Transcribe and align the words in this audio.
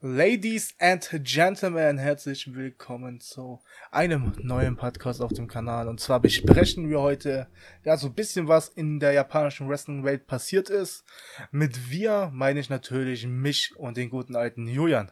Ladies 0.00 0.76
and 0.78 1.10
Gentlemen, 1.24 1.98
herzlich 1.98 2.54
willkommen 2.54 3.18
zu 3.18 3.58
einem 3.90 4.32
neuen 4.40 4.76
Podcast 4.76 5.20
auf 5.20 5.32
dem 5.32 5.48
Kanal. 5.48 5.88
Und 5.88 5.98
zwar 5.98 6.20
besprechen 6.20 6.88
wir 6.88 7.00
heute 7.00 7.48
ja 7.82 7.96
so 7.96 8.06
ein 8.06 8.14
bisschen 8.14 8.46
was 8.46 8.68
in 8.68 9.00
der 9.00 9.10
japanischen 9.10 9.68
Wrestling-Welt 9.68 10.28
passiert 10.28 10.70
ist. 10.70 11.04
Mit 11.50 11.90
wir 11.90 12.30
meine 12.32 12.60
ich 12.60 12.70
natürlich 12.70 13.26
mich 13.26 13.74
und 13.76 13.96
den 13.96 14.08
guten 14.08 14.36
alten 14.36 14.68
Julian. 14.68 15.10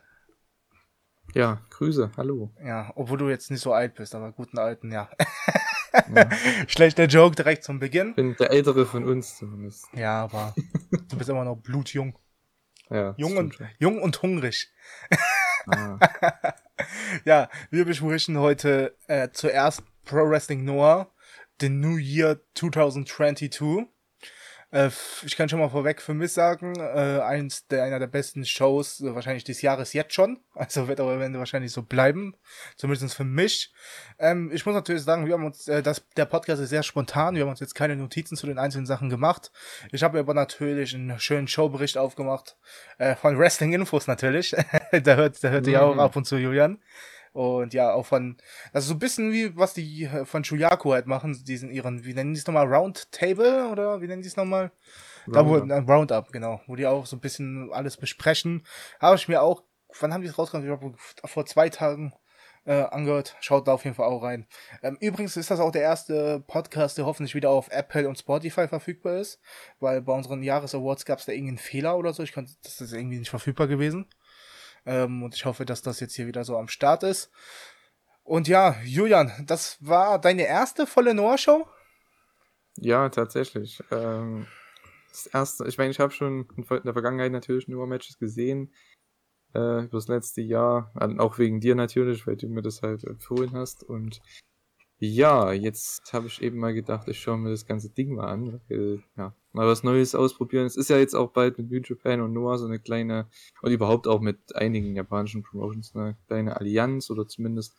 Ja, 1.34 1.62
Grüße, 1.70 2.12
hallo. 2.16 2.52
Ja, 2.64 2.92
obwohl 2.94 3.18
du 3.18 3.28
jetzt 3.28 3.50
nicht 3.50 3.62
so 3.62 3.72
alt 3.72 3.96
bist, 3.96 4.14
aber 4.14 4.30
guten 4.30 4.56
alten, 4.56 4.92
ja. 4.92 5.10
ja. 6.14 6.30
Schlechter 6.68 7.06
Joke 7.06 7.34
direkt 7.34 7.64
zum 7.64 7.80
Beginn. 7.80 8.14
Bin 8.14 8.36
der 8.36 8.52
ältere 8.52 8.86
von 8.86 9.04
uns 9.04 9.36
zumindest. 9.36 9.88
Ja, 9.94 10.22
aber 10.22 10.54
du 11.08 11.18
bist 11.18 11.28
immer 11.28 11.44
noch 11.44 11.56
blutjung. 11.56 12.16
Ja, 12.90 13.14
jung, 13.16 13.36
und, 13.36 13.58
jung 13.78 14.00
und 14.00 14.22
hungrig. 14.22 14.72
Ah. 15.66 15.98
ja, 17.24 17.48
wir 17.70 17.84
besprechen 17.84 18.38
heute 18.38 18.96
äh, 19.08 19.30
zuerst 19.32 19.82
Pro 20.04 20.28
Wrestling 20.28 20.64
Noah, 20.64 21.12
the 21.60 21.68
New 21.68 21.96
Year 21.96 22.40
2022. 22.54 23.86
Äh, 24.76 24.90
ich 25.24 25.36
kann 25.36 25.48
schon 25.48 25.58
mal 25.58 25.70
vorweg 25.70 26.02
für 26.02 26.12
mich 26.12 26.32
sagen, 26.32 26.78
äh, 26.78 27.20
eins 27.20 27.66
der, 27.68 27.84
einer 27.84 27.98
der 27.98 28.08
besten 28.08 28.44
Shows 28.44 29.00
äh, 29.00 29.14
wahrscheinlich 29.14 29.44
des 29.44 29.62
Jahres 29.62 29.92
jetzt 29.92 30.14
schon. 30.14 30.40
Also 30.54 30.88
wird 30.88 31.00
aber 31.00 31.12
am 31.12 31.20
Ende 31.20 31.38
wahrscheinlich 31.38 31.70
so 31.70 31.82
bleiben. 31.82 32.34
Zumindest 32.76 33.14
für 33.14 33.24
mich. 33.24 33.74
Ähm, 34.18 34.50
ich 34.52 34.64
muss 34.64 34.74
natürlich 34.74 35.02
sagen, 35.02 35.26
wir 35.26 35.34
haben 35.34 35.44
uns, 35.44 35.68
äh, 35.68 35.82
das, 35.82 36.02
der 36.16 36.24
Podcast 36.24 36.62
ist 36.62 36.70
sehr 36.70 36.82
spontan. 36.82 37.34
Wir 37.34 37.42
haben 37.42 37.50
uns 37.50 37.60
jetzt 37.60 37.74
keine 37.74 37.94
Notizen 37.94 38.36
zu 38.36 38.46
den 38.46 38.58
einzelnen 38.58 38.86
Sachen 38.86 39.10
gemacht. 39.10 39.52
Ich 39.92 40.02
habe 40.02 40.18
aber 40.18 40.32
natürlich 40.32 40.94
einen 40.94 41.20
schönen 41.20 41.46
Showbericht 41.46 41.98
aufgemacht. 41.98 42.56
Äh, 42.96 43.16
von 43.16 43.38
Wrestling 43.38 43.74
Infos 43.74 44.06
natürlich. 44.06 44.50
da 44.92 45.16
hört, 45.16 45.44
da 45.44 45.50
hört 45.50 45.66
mhm. 45.66 45.72
ihr 45.72 45.82
auch 45.82 45.96
ab 45.98 46.16
und 46.16 46.24
zu 46.26 46.36
Julian. 46.36 46.78
Und 47.36 47.74
ja, 47.74 47.92
auch 47.92 48.06
von, 48.06 48.38
also 48.72 48.88
so 48.88 48.94
ein 48.94 48.98
bisschen 48.98 49.30
wie, 49.30 49.54
was 49.58 49.74
die 49.74 50.04
äh, 50.04 50.24
von 50.24 50.42
Shuyaku 50.42 50.94
halt 50.94 51.06
machen, 51.06 51.38
diesen 51.44 51.70
ihren, 51.70 52.02
wie 52.06 52.14
nennen 52.14 52.32
die 52.32 52.40
es 52.40 52.46
nochmal, 52.46 52.66
Roundtable 52.66 53.68
oder 53.68 54.00
wie 54.00 54.06
nennen 54.06 54.22
die 54.22 54.28
es 54.28 54.38
nochmal? 54.38 54.72
Da 55.26 55.46
wo, 55.46 55.56
ein 55.56 55.70
Roundup, 55.70 56.32
genau, 56.32 56.62
wo 56.66 56.76
die 56.76 56.86
auch 56.86 57.04
so 57.04 57.14
ein 57.16 57.20
bisschen 57.20 57.70
alles 57.74 57.98
besprechen. 57.98 58.64
Habe 59.00 59.16
ich 59.16 59.28
mir 59.28 59.42
auch, 59.42 59.64
wann 60.00 60.14
haben 60.14 60.22
die 60.22 60.28
es 60.28 60.38
rausgekommen? 60.38 60.96
Vor 61.26 61.44
zwei 61.44 61.68
Tagen 61.68 62.14
äh, 62.64 62.84
angehört. 62.84 63.36
Schaut 63.40 63.68
da 63.68 63.74
auf 63.74 63.84
jeden 63.84 63.96
Fall 63.96 64.06
auch 64.06 64.22
rein. 64.22 64.46
Ähm, 64.82 64.96
übrigens 65.00 65.36
ist 65.36 65.50
das 65.50 65.60
auch 65.60 65.72
der 65.72 65.82
erste 65.82 66.42
Podcast, 66.46 66.96
der 66.96 67.04
hoffentlich 67.04 67.34
wieder 67.34 67.50
auf 67.50 67.68
Apple 67.70 68.08
und 68.08 68.18
Spotify 68.18 68.66
verfügbar 68.66 69.18
ist, 69.18 69.40
weil 69.78 70.00
bei 70.00 70.14
unseren 70.14 70.42
Jahresawards 70.42 71.04
gab 71.04 71.18
es 71.18 71.26
da 71.26 71.32
irgendeinen 71.32 71.58
Fehler 71.58 71.98
oder 71.98 72.14
so. 72.14 72.22
Ich 72.22 72.32
konnte, 72.32 72.54
das 72.62 72.80
ist 72.80 72.94
irgendwie 72.94 73.18
nicht 73.18 73.28
verfügbar 73.28 73.66
gewesen. 73.66 74.06
Ähm, 74.86 75.22
und 75.22 75.34
ich 75.34 75.44
hoffe, 75.44 75.66
dass 75.66 75.82
das 75.82 76.00
jetzt 76.00 76.14
hier 76.14 76.26
wieder 76.26 76.44
so 76.44 76.56
am 76.56 76.68
Start 76.68 77.02
ist. 77.02 77.30
Und 78.22 78.48
ja, 78.48 78.76
Julian, 78.84 79.32
das 79.46 79.76
war 79.80 80.20
deine 80.20 80.46
erste 80.46 80.86
volle 80.86 81.14
Noah-Show? 81.14 81.66
Ja, 82.78 83.08
tatsächlich. 83.08 83.82
Ähm, 83.90 84.46
das 85.10 85.26
erste, 85.26 85.66
ich 85.66 85.78
meine, 85.78 85.90
ich 85.90 86.00
habe 86.00 86.12
schon 86.12 86.48
in 86.56 86.82
der 86.84 86.92
Vergangenheit 86.92 87.32
natürlich 87.32 87.68
Noah-Matches 87.68 88.18
gesehen. 88.18 88.72
Äh, 89.54 89.84
über 89.84 89.98
das 89.98 90.08
letzte 90.08 90.42
Jahr. 90.42 90.92
Auch 91.18 91.38
wegen 91.38 91.60
dir 91.60 91.74
natürlich, 91.74 92.26
weil 92.26 92.36
du 92.36 92.48
mir 92.48 92.62
das 92.62 92.82
halt 92.82 93.04
empfohlen 93.04 93.52
hast. 93.52 93.82
Und 93.82 94.20
ja, 94.98 95.52
jetzt 95.52 96.12
habe 96.12 96.26
ich 96.26 96.42
eben 96.42 96.58
mal 96.58 96.74
gedacht, 96.74 97.08
ich 97.08 97.20
schaue 97.20 97.38
mir 97.38 97.50
das 97.50 97.66
ganze 97.66 97.90
Ding 97.90 98.14
mal 98.14 98.28
an. 98.28 98.60
Weil, 98.68 99.02
ja, 99.16 99.34
mal 99.56 99.66
was 99.66 99.82
Neues 99.82 100.14
ausprobieren. 100.14 100.66
Es 100.66 100.76
ist 100.76 100.90
ja 100.90 100.98
jetzt 100.98 101.14
auch 101.14 101.30
bald 101.30 101.56
mit 101.56 101.70
New 101.70 101.80
Japan 101.82 102.20
und 102.20 102.34
Noah 102.34 102.58
so 102.58 102.66
eine 102.66 102.78
kleine, 102.78 103.26
und 103.62 103.72
überhaupt 103.72 104.06
auch 104.06 104.20
mit 104.20 104.54
einigen 104.54 104.94
japanischen 104.94 105.42
Promotions 105.42 105.96
eine 105.96 106.14
kleine 106.26 106.60
Allianz 106.60 107.10
oder 107.10 107.26
zumindest 107.26 107.74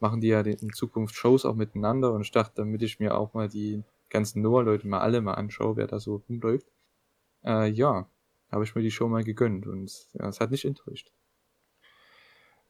machen 0.00 0.20
die 0.20 0.26
ja 0.26 0.40
in 0.40 0.72
Zukunft 0.72 1.14
Shows 1.14 1.44
auch 1.44 1.54
miteinander 1.54 2.12
und 2.12 2.22
ich 2.22 2.32
dachte, 2.32 2.54
damit 2.56 2.82
ich 2.82 2.98
mir 2.98 3.16
auch 3.16 3.34
mal 3.34 3.48
die 3.48 3.84
ganzen 4.10 4.42
Noah-Leute 4.42 4.88
mal 4.88 4.98
alle 4.98 5.20
mal 5.20 5.34
anschaue, 5.34 5.76
wer 5.76 5.86
da 5.86 6.00
so 6.00 6.24
rumläuft. 6.28 6.66
Äh, 7.44 7.70
ja, 7.70 8.10
habe 8.50 8.64
ich 8.64 8.74
mir 8.74 8.82
die 8.82 8.90
Show 8.90 9.06
mal 9.06 9.22
gegönnt 9.22 9.68
und 9.68 9.92
ja, 10.14 10.28
es 10.28 10.40
hat 10.40 10.50
nicht 10.50 10.64
enttäuscht. 10.64 11.12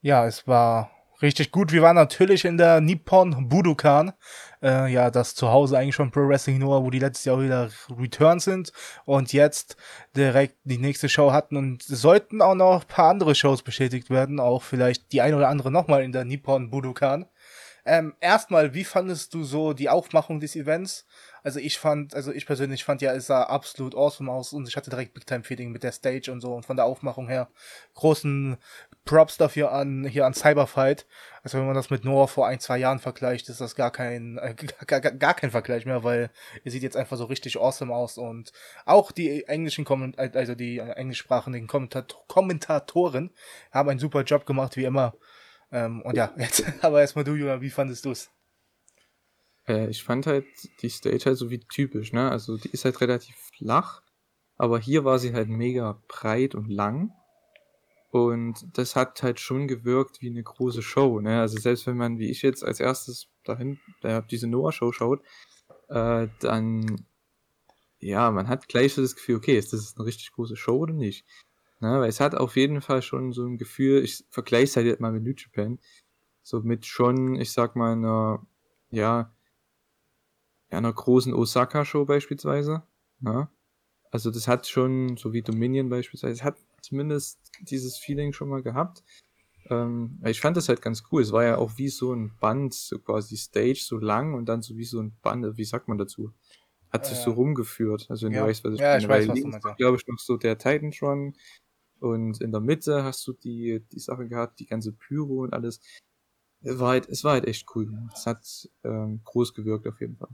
Ja, 0.02 0.26
es 0.26 0.46
war 0.46 0.91
richtig 1.22 1.50
gut. 1.50 1.72
Wir 1.72 1.82
waren 1.82 1.97
natürlich 1.97 2.44
in 2.44 2.56
der 2.56 2.81
Nippon 2.81 3.49
Budokan. 3.49 4.12
Äh, 4.62 4.93
ja, 4.93 5.10
das 5.10 5.34
zu 5.34 5.50
Hause 5.50 5.78
eigentlich 5.78 5.94
schon 5.94 6.10
Pro 6.10 6.28
Wrestling 6.28 6.59
Noah, 6.59 6.82
wo 6.82 6.91
die 6.91 6.99
letztes 6.99 7.25
Jahr 7.25 7.41
wieder 7.43 7.71
Return 7.99 8.41
sind 8.41 8.72
und 9.04 9.32
jetzt 9.32 9.76
direkt 10.16 10.56
die 10.65 10.78
nächste 10.78 11.09
Show 11.09 11.32
hatten 11.32 11.56
und 11.56 11.82
sollten 11.82 12.41
auch 12.43 12.55
noch 12.55 12.82
ein 12.82 12.88
paar 12.88 13.10
andere 13.10 13.34
Shows 13.34 13.62
bestätigt 13.62 14.10
werden, 14.10 14.41
auch 14.41 14.62
vielleicht 14.62 15.12
die 15.12 15.21
ein 15.21 15.34
oder 15.34 15.49
andere 15.49 15.71
nochmal 15.71 16.03
in 16.03 16.12
der 16.12 16.25
Nippon 16.25 16.71
Budokan. 16.71 17.26
Ähm, 17.88 18.15
erstmal, 18.21 18.75
wie 18.75 18.82
fandest 18.82 19.32
du 19.32 19.44
so 19.44 19.72
die 19.72 19.88
Aufmachung 19.88 20.41
des 20.41 20.56
Events? 20.56 21.06
Also 21.44 21.60
ich 21.60 21.78
fand, 21.78 22.16
also 22.16 22.32
ich 22.32 22.44
persönlich 22.44 22.82
fand 22.82 23.00
ja, 23.00 23.12
es 23.12 23.28
sah 23.28 23.44
absolut 23.44 23.94
awesome 23.94 24.31
aus 24.32 24.53
und 24.53 24.66
ich 24.66 24.76
hatte 24.76 24.91
direkt 24.91 25.15
Big 25.15 25.25
Time 25.25 25.44
Feeling 25.44 25.71
mit 25.71 25.84
der 25.84 25.93
Stage 25.93 26.32
und 26.32 26.41
so 26.41 26.53
und 26.53 26.66
von 26.66 26.75
der 26.75 26.84
Aufmachung 26.84 27.28
her 27.28 27.49
großen 27.94 28.56
Props 29.06 29.39
dafür 29.39 29.72
an, 29.72 30.05
hier 30.05 30.27
an 30.27 30.34
Cyberfight. 30.34 31.06
Also 31.43 31.59
wenn 31.59 31.65
man 31.67 31.75
das 31.75 31.89
mit 31.89 32.05
Noah 32.05 32.28
vor 32.28 32.47
ein, 32.47 32.61
zwei 32.61 32.77
Jahren 32.77 32.99
vergleicht, 32.99 33.49
ist 33.49 33.62
das 33.62 33.75
gar 33.75 33.91
kein, 33.91 34.37
äh, 34.43 34.55
gar, 34.87 35.00
gar, 35.00 35.12
gar 35.12 35.34
kein 35.34 35.50
Vergleich 35.50 35.87
mehr, 35.87 36.05
weil 36.05 36.31
er 36.62 36.71
sieht 36.71 36.83
jetzt 36.83 36.97
einfach 36.97 37.17
so 37.17 37.25
richtig 37.25 37.59
awesome 37.59 37.94
aus 37.94 38.19
und 38.19 38.53
auch 38.84 39.12
die 39.12 39.44
englischen 39.44 39.84
Komment 39.87 40.19
also 40.19 40.55
die 40.55 40.78
englischsprachigen 40.78 41.67
Kommentator 41.67 42.22
Kommentatoren 42.27 43.31
haben 43.72 43.89
einen 43.89 44.00
super 44.00 44.22
Job 44.25 44.44
gemacht, 44.44 44.77
wie 44.77 44.84
immer. 44.84 45.15
Ähm, 45.73 46.03
und 46.03 46.17
ja, 46.17 46.34
jetzt 46.38 46.65
aber 46.83 47.00
erstmal 47.00 47.25
du, 47.25 47.34
Julia, 47.34 47.61
wie 47.61 47.71
fandest 47.71 48.05
du 48.05 48.11
es? 48.11 48.31
Äh, 49.69 49.88
ich 49.88 50.03
fand 50.03 50.27
halt 50.27 50.47
die 50.83 50.91
Stage 50.91 51.25
halt 51.27 51.38
so 51.38 51.50
wie 51.50 51.61
typisch, 51.61 52.12
ne? 52.12 52.31
Also 52.31 52.56
die 52.56 52.71
ist 52.71 52.84
halt 52.84 53.00
relativ 53.00 53.37
flach, 53.56 54.03
aber 54.56 54.78
hier 54.78 55.05
war 55.05 55.19
sie 55.19 55.33
halt 55.33 55.49
mega 55.49 56.03
breit 56.09 56.55
und 56.55 56.69
lang. 56.69 57.12
Und 58.11 58.67
das 58.78 58.97
hat 58.97 59.22
halt 59.22 59.41
schon 59.41 59.69
gewirkt 59.69 60.22
wie 60.22 60.31
eine 60.31 60.43
große 60.43 60.83
Show, 60.83 61.21
ne? 61.21 61.41
Also 61.41 61.59
selbst 61.59 61.87
wenn 61.87 61.97
man, 61.97 62.19
wie 62.19 62.31
ich 62.31 62.43
jetzt 62.43 62.65
als 62.65 62.81
erstes 62.81 63.28
dahin, 63.44 63.78
da 64.00 64.22
diese 64.22 64.47
Noah-Show 64.47 64.93
schaut, 64.93 65.22
äh, 65.89 66.28
dann 66.41 67.06
ja, 67.99 68.31
man 68.31 68.49
hat 68.49 68.69
gleich 68.69 68.94
so 68.94 69.03
das 69.03 69.17
Gefühl, 69.17 69.37
okay, 69.37 69.56
ist 69.56 69.72
das 69.72 69.94
eine 69.97 70.06
richtig 70.06 70.33
große 70.33 70.56
Show 70.56 70.77
oder 70.77 70.94
nicht? 70.94 71.27
Ne, 71.81 72.00
weil 72.00 72.09
es 72.09 72.21
hat 72.21 72.34
auf 72.34 72.56
jeden 72.56 72.81
Fall 72.81 73.03
schon 73.03 73.33
so 73.33 73.44
ein 73.44 73.59
Gefühl, 73.59 74.03
ich 74.03 74.25
vergleiche 74.31 74.65
es 74.65 74.77
halt 74.77 74.87
jetzt 74.87 75.00
mal 75.00 75.12
mit 75.12 75.25
New 75.25 75.34
Japan, 75.37 75.78
so 76.43 76.61
mit 76.61 76.87
schon, 76.87 77.34
ich 77.37 77.53
sag 77.53 77.77
mal, 77.77 77.93
einer, 77.93 78.47
ja, 78.91 79.34
einer 80.71 80.93
großen 80.93 81.34
Osaka-Show 81.34 82.06
beispielsweise. 82.06 82.83
Ne? 83.21 83.49
Also 84.11 84.31
das 84.31 84.49
hat 84.49 84.67
schon, 84.67 85.17
so 85.17 85.33
wie 85.33 85.43
Dominion 85.43 85.91
beispielsweise, 85.91 86.33
es 86.33 86.44
hat 86.44 86.56
zumindest 86.86 87.38
dieses 87.60 87.98
Feeling 87.98 88.32
schon 88.32 88.48
mal 88.48 88.62
gehabt. 88.62 89.02
Ähm, 89.69 90.20
ich 90.24 90.41
fand 90.41 90.56
das 90.56 90.69
halt 90.69 90.82
ganz 90.82 91.02
cool. 91.10 91.22
Es 91.22 91.32
war 91.32 91.44
ja 91.44 91.58
auch 91.58 91.76
wie 91.76 91.88
so 91.88 92.12
ein 92.12 92.32
Band, 92.41 92.74
so 92.74 92.98
quasi 92.98 93.36
Stage, 93.36 93.80
so 93.82 93.98
lang 93.98 94.34
und 94.34 94.47
dann 94.48 94.62
so 94.62 94.76
wie 94.76 94.84
so 94.84 95.00
ein 95.00 95.16
Band, 95.22 95.56
wie 95.56 95.64
sagt 95.64 95.88
man 95.88 95.98
dazu? 95.98 96.32
Hat 96.91 97.04
sich 97.04 97.19
so 97.19 97.32
rumgeführt. 97.32 98.06
Also 98.08 98.26
wenn 98.26 98.32
ja. 98.32 98.42
du 98.42 98.48
weißt, 98.48 98.64
was 98.64 98.75
ich 98.75 98.80
ja, 98.80 98.92
meine. 98.92 99.02
Ich 99.02 99.08
weiß, 99.08 99.28
was 99.28 99.41
du 99.41 99.48
meinst, 99.48 99.76
glaube 99.76 99.96
ich, 99.96 100.06
noch 100.06 100.19
so 100.19 100.36
der 100.36 100.56
Titantron 100.56 101.34
und 101.98 102.41
in 102.41 102.52
der 102.52 102.60
Mitte 102.60 103.02
hast 103.02 103.26
du 103.26 103.32
die, 103.32 103.84
die 103.92 103.98
Sache 103.98 104.28
gehabt, 104.28 104.60
die 104.60 104.66
ganze 104.66 104.92
Pyro 104.92 105.42
und 105.42 105.52
alles. 105.52 105.80
Es 106.62 106.78
war 106.78 106.91
halt, 106.91 107.08
es 107.08 107.25
war 107.25 107.32
halt 107.32 107.46
echt 107.46 107.66
cool. 107.75 107.92
Es 108.14 108.26
hat 108.26 108.69
ähm, 108.84 109.20
groß 109.25 109.52
gewirkt 109.52 109.86
auf 109.86 110.00
jeden 110.00 110.16
Fall. 110.16 110.30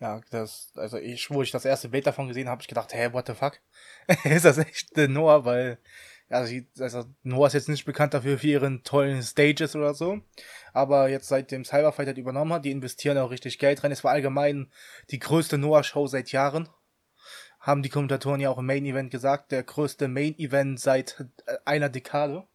Ja, 0.00 0.22
das, 0.30 0.72
also 0.76 0.96
ich, 0.96 1.30
wo 1.30 1.42
ich 1.42 1.50
das 1.50 1.66
erste 1.66 1.90
Bild 1.90 2.06
davon 2.06 2.26
gesehen 2.26 2.48
habe, 2.48 2.62
ich 2.62 2.68
gedacht, 2.68 2.94
hä, 2.94 3.12
what 3.12 3.26
the 3.26 3.34
fuck? 3.34 3.60
ist 4.24 4.46
das 4.46 4.56
echt 4.56 4.96
äh, 4.96 5.08
Noah? 5.08 5.44
Weil, 5.44 5.78
also, 6.30 6.54
also 6.78 7.04
Noah 7.22 7.48
ist 7.48 7.52
jetzt 7.52 7.68
nicht 7.68 7.84
bekannt 7.84 8.14
dafür 8.14 8.38
für 8.38 8.46
ihren 8.46 8.82
tollen 8.82 9.22
Stages 9.22 9.76
oder 9.76 9.92
so. 9.92 10.20
Aber 10.72 11.10
jetzt 11.10 11.28
seitdem 11.28 11.66
Cyberfight 11.66 12.06
halt 12.06 12.18
übernommen 12.18 12.54
hat, 12.54 12.64
die 12.64 12.70
investieren 12.70 13.18
auch 13.18 13.30
richtig 13.30 13.58
Geld 13.58 13.84
rein. 13.84 13.92
Es 13.92 14.02
war 14.02 14.12
allgemein 14.12 14.72
die 15.10 15.18
größte 15.18 15.58
Noah-Show 15.58 16.06
seit 16.06 16.32
Jahren 16.32 16.68
haben 17.60 17.82
die 17.82 17.90
Kommentatoren 17.90 18.40
ja 18.40 18.48
auch 18.48 18.58
im 18.58 18.66
Main 18.66 18.86
Event 18.86 19.10
gesagt, 19.10 19.52
der 19.52 19.62
größte 19.62 20.08
Main 20.08 20.36
Event 20.38 20.80
seit 20.80 21.26
äh, 21.46 21.58
einer 21.66 21.90
Dekade. 21.90 22.48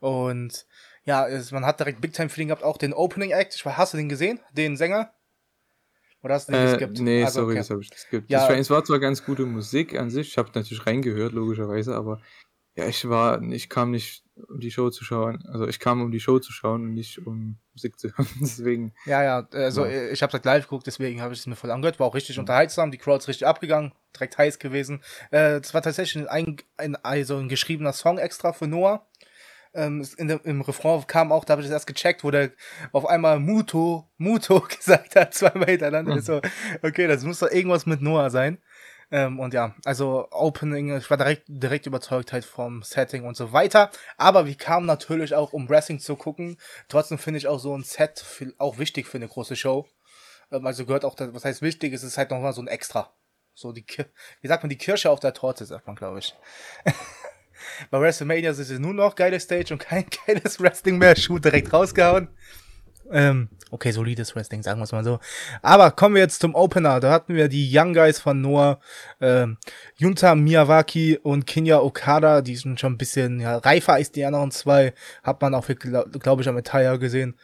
Und 0.00 0.66
ja, 1.04 1.28
es, 1.28 1.52
man 1.52 1.66
hat 1.66 1.78
direkt 1.78 2.00
Big 2.00 2.14
Time 2.14 2.30
Feeling 2.30 2.48
gehabt, 2.48 2.62
auch 2.62 2.78
den 2.78 2.94
Opening 2.94 3.32
Act. 3.32 3.54
Ich, 3.54 3.64
hast 3.64 3.92
du 3.92 3.98
den 3.98 4.08
gesehen? 4.08 4.40
Den 4.52 4.78
Sänger? 4.78 5.12
Oder 6.22 6.34
hast 6.34 6.48
du 6.48 6.52
den 6.52 6.60
äh, 6.60 6.70
geskippt? 6.72 7.00
Nee, 7.00 7.24
also, 7.24 7.40
sorry, 7.40 7.52
okay. 7.52 7.60
das 7.60 7.70
habe 7.70 7.82
ich 7.82 7.90
geskippt. 7.90 8.30
Ja. 8.30 8.48
Es 8.50 8.70
war 8.70 8.84
zwar 8.84 8.98
ganz 8.98 9.24
gute 9.24 9.46
Musik 9.46 9.98
an 9.98 10.10
sich, 10.10 10.28
ich 10.28 10.38
habe 10.38 10.50
natürlich 10.54 10.86
reingehört, 10.86 11.32
logischerweise, 11.32 11.94
aber 11.94 12.20
Ja, 12.76 12.86
ich 12.86 13.08
war, 13.08 13.42
ich 13.42 13.68
kam 13.68 13.90
nicht, 13.90 14.24
um 14.48 14.60
die 14.60 14.70
Show 14.70 14.90
zu 14.90 15.04
schauen. 15.04 15.44
Also 15.52 15.66
ich 15.66 15.80
kam, 15.80 16.00
um 16.00 16.12
die 16.12 16.20
Show 16.20 16.38
zu 16.38 16.52
schauen 16.52 16.82
und 16.82 16.94
nicht 16.94 17.26
um 17.26 17.58
Musik 17.74 17.98
zu 17.98 18.08
hören. 18.16 18.28
deswegen. 18.40 18.94
Ja, 19.06 19.22
ja, 19.22 19.48
also 19.52 19.84
ja. 19.84 20.10
ich 20.10 20.22
habe 20.22 20.32
das 20.32 20.44
live 20.44 20.64
geguckt, 20.64 20.86
deswegen 20.86 21.20
habe 21.20 21.34
ich 21.34 21.40
es 21.40 21.46
mir 21.46 21.56
voll 21.56 21.70
angehört. 21.70 21.98
War 21.98 22.06
auch 22.06 22.14
richtig 22.14 22.36
mhm. 22.36 22.42
unterhaltsam, 22.42 22.90
die 22.90 22.98
Crowd 22.98 23.18
ist 23.18 23.28
richtig 23.28 23.46
abgegangen, 23.46 23.92
direkt 24.14 24.38
heiß 24.38 24.58
gewesen. 24.58 25.02
Äh, 25.30 25.60
das 25.60 25.74
war 25.74 25.82
tatsächlich 25.82 26.28
ein, 26.30 26.56
ein, 26.76 26.96
also 27.02 27.36
ein 27.38 27.48
geschriebener 27.48 27.92
Song 27.92 28.18
extra 28.18 28.52
für 28.52 28.66
Noah. 28.66 29.06
Ähm, 29.72 30.06
der, 30.18 30.44
Im 30.44 30.62
Refrain 30.62 31.06
kam 31.06 31.30
auch, 31.30 31.44
da 31.44 31.52
habe 31.52 31.62
ich 31.62 31.68
das 31.68 31.74
erst 31.74 31.86
gecheckt, 31.86 32.24
wo 32.24 32.30
der 32.30 32.50
auf 32.92 33.06
einmal 33.06 33.38
Muto, 33.38 34.10
Muto 34.18 34.60
gesagt 34.68 35.14
hat, 35.16 35.34
zweimal 35.34 35.70
hintereinander. 35.70 36.16
Mhm. 36.16 36.20
So, 36.20 36.40
okay, 36.82 37.06
das 37.06 37.22
muss 37.24 37.38
doch 37.38 37.50
irgendwas 37.50 37.86
mit 37.86 38.02
Noah 38.02 38.30
sein. 38.30 38.58
Ähm, 39.12 39.40
und 39.40 39.54
ja, 39.54 39.74
also 39.84 40.28
Opening, 40.30 40.96
ich 40.96 41.10
war 41.10 41.16
direkt, 41.16 41.44
direkt 41.48 41.86
überzeugt 41.86 42.32
halt 42.32 42.44
vom 42.44 42.82
Setting 42.82 43.24
und 43.24 43.36
so 43.36 43.52
weiter. 43.52 43.90
Aber 44.16 44.46
wir 44.46 44.54
kamen 44.54 44.86
natürlich 44.86 45.34
auch, 45.34 45.52
um 45.52 45.68
Wrestling 45.68 45.98
zu 45.98 46.16
gucken. 46.16 46.58
Trotzdem 46.88 47.18
finde 47.18 47.38
ich 47.38 47.48
auch 47.48 47.58
so 47.58 47.76
ein 47.76 47.82
Set 47.82 48.20
für, 48.20 48.52
auch 48.58 48.78
wichtig 48.78 49.06
für 49.08 49.18
eine 49.18 49.28
große 49.28 49.56
Show. 49.56 49.88
Ähm, 50.52 50.66
also 50.66 50.86
gehört 50.86 51.04
auch, 51.04 51.14
das, 51.14 51.34
was 51.34 51.44
heißt 51.44 51.62
wichtig, 51.62 51.92
es 51.92 52.02
ist 52.02 52.18
halt 52.18 52.30
nochmal 52.30 52.52
so 52.52 52.62
ein 52.62 52.68
Extra. 52.68 53.12
So 53.54 53.72
die, 53.72 53.84
wie 54.40 54.48
sagt 54.48 54.62
man, 54.62 54.70
die 54.70 54.78
Kirsche 54.78 55.10
auf 55.10 55.20
der 55.20 55.34
Torte, 55.34 55.64
sagt 55.64 55.86
man, 55.86 55.96
glaube 55.96 56.20
ich. 56.20 56.34
Bei 57.90 58.00
WrestleMania 58.00 58.50
ist 58.50 58.58
es 58.58 58.78
nur 58.78 58.94
noch 58.94 59.14
geile 59.14 59.40
Stage 59.40 59.72
und 59.72 59.78
kein 59.78 60.04
geiles 60.26 60.60
Wrestling 60.60 60.98
mehr. 60.98 61.16
Schuh 61.16 61.38
direkt 61.38 61.72
rausgehauen. 61.72 62.28
Ähm, 63.12 63.48
okay, 63.70 63.90
solides 63.90 64.34
Wrestling, 64.36 64.62
sagen 64.62 64.78
wir 64.78 64.84
es 64.84 64.92
mal 64.92 65.02
so. 65.02 65.18
Aber 65.62 65.90
kommen 65.90 66.14
wir 66.14 66.22
jetzt 66.22 66.40
zum 66.40 66.54
Opener. 66.54 67.00
Da 67.00 67.10
hatten 67.10 67.34
wir 67.34 67.48
die 67.48 67.68
Young 67.72 67.92
Guys 67.92 68.20
von 68.20 68.40
Noah, 68.40 68.78
ähm, 69.20 69.58
Junta 69.96 70.34
Miyawaki 70.34 71.18
und 71.20 71.46
Kinya 71.46 71.80
Okada. 71.80 72.40
Die 72.40 72.56
sind 72.56 72.78
schon 72.78 72.94
ein 72.94 72.98
bisschen 72.98 73.40
ja, 73.40 73.56
reifer 73.56 73.94
als 73.94 74.12
die 74.12 74.24
anderen 74.24 74.52
zwei. 74.52 74.94
Hat 75.22 75.42
man 75.42 75.54
auch, 75.54 75.66
glaube 75.66 76.18
glaub 76.18 76.40
ich, 76.40 76.48
am 76.48 76.58
Italia 76.58 76.96
gesehen. 76.96 77.36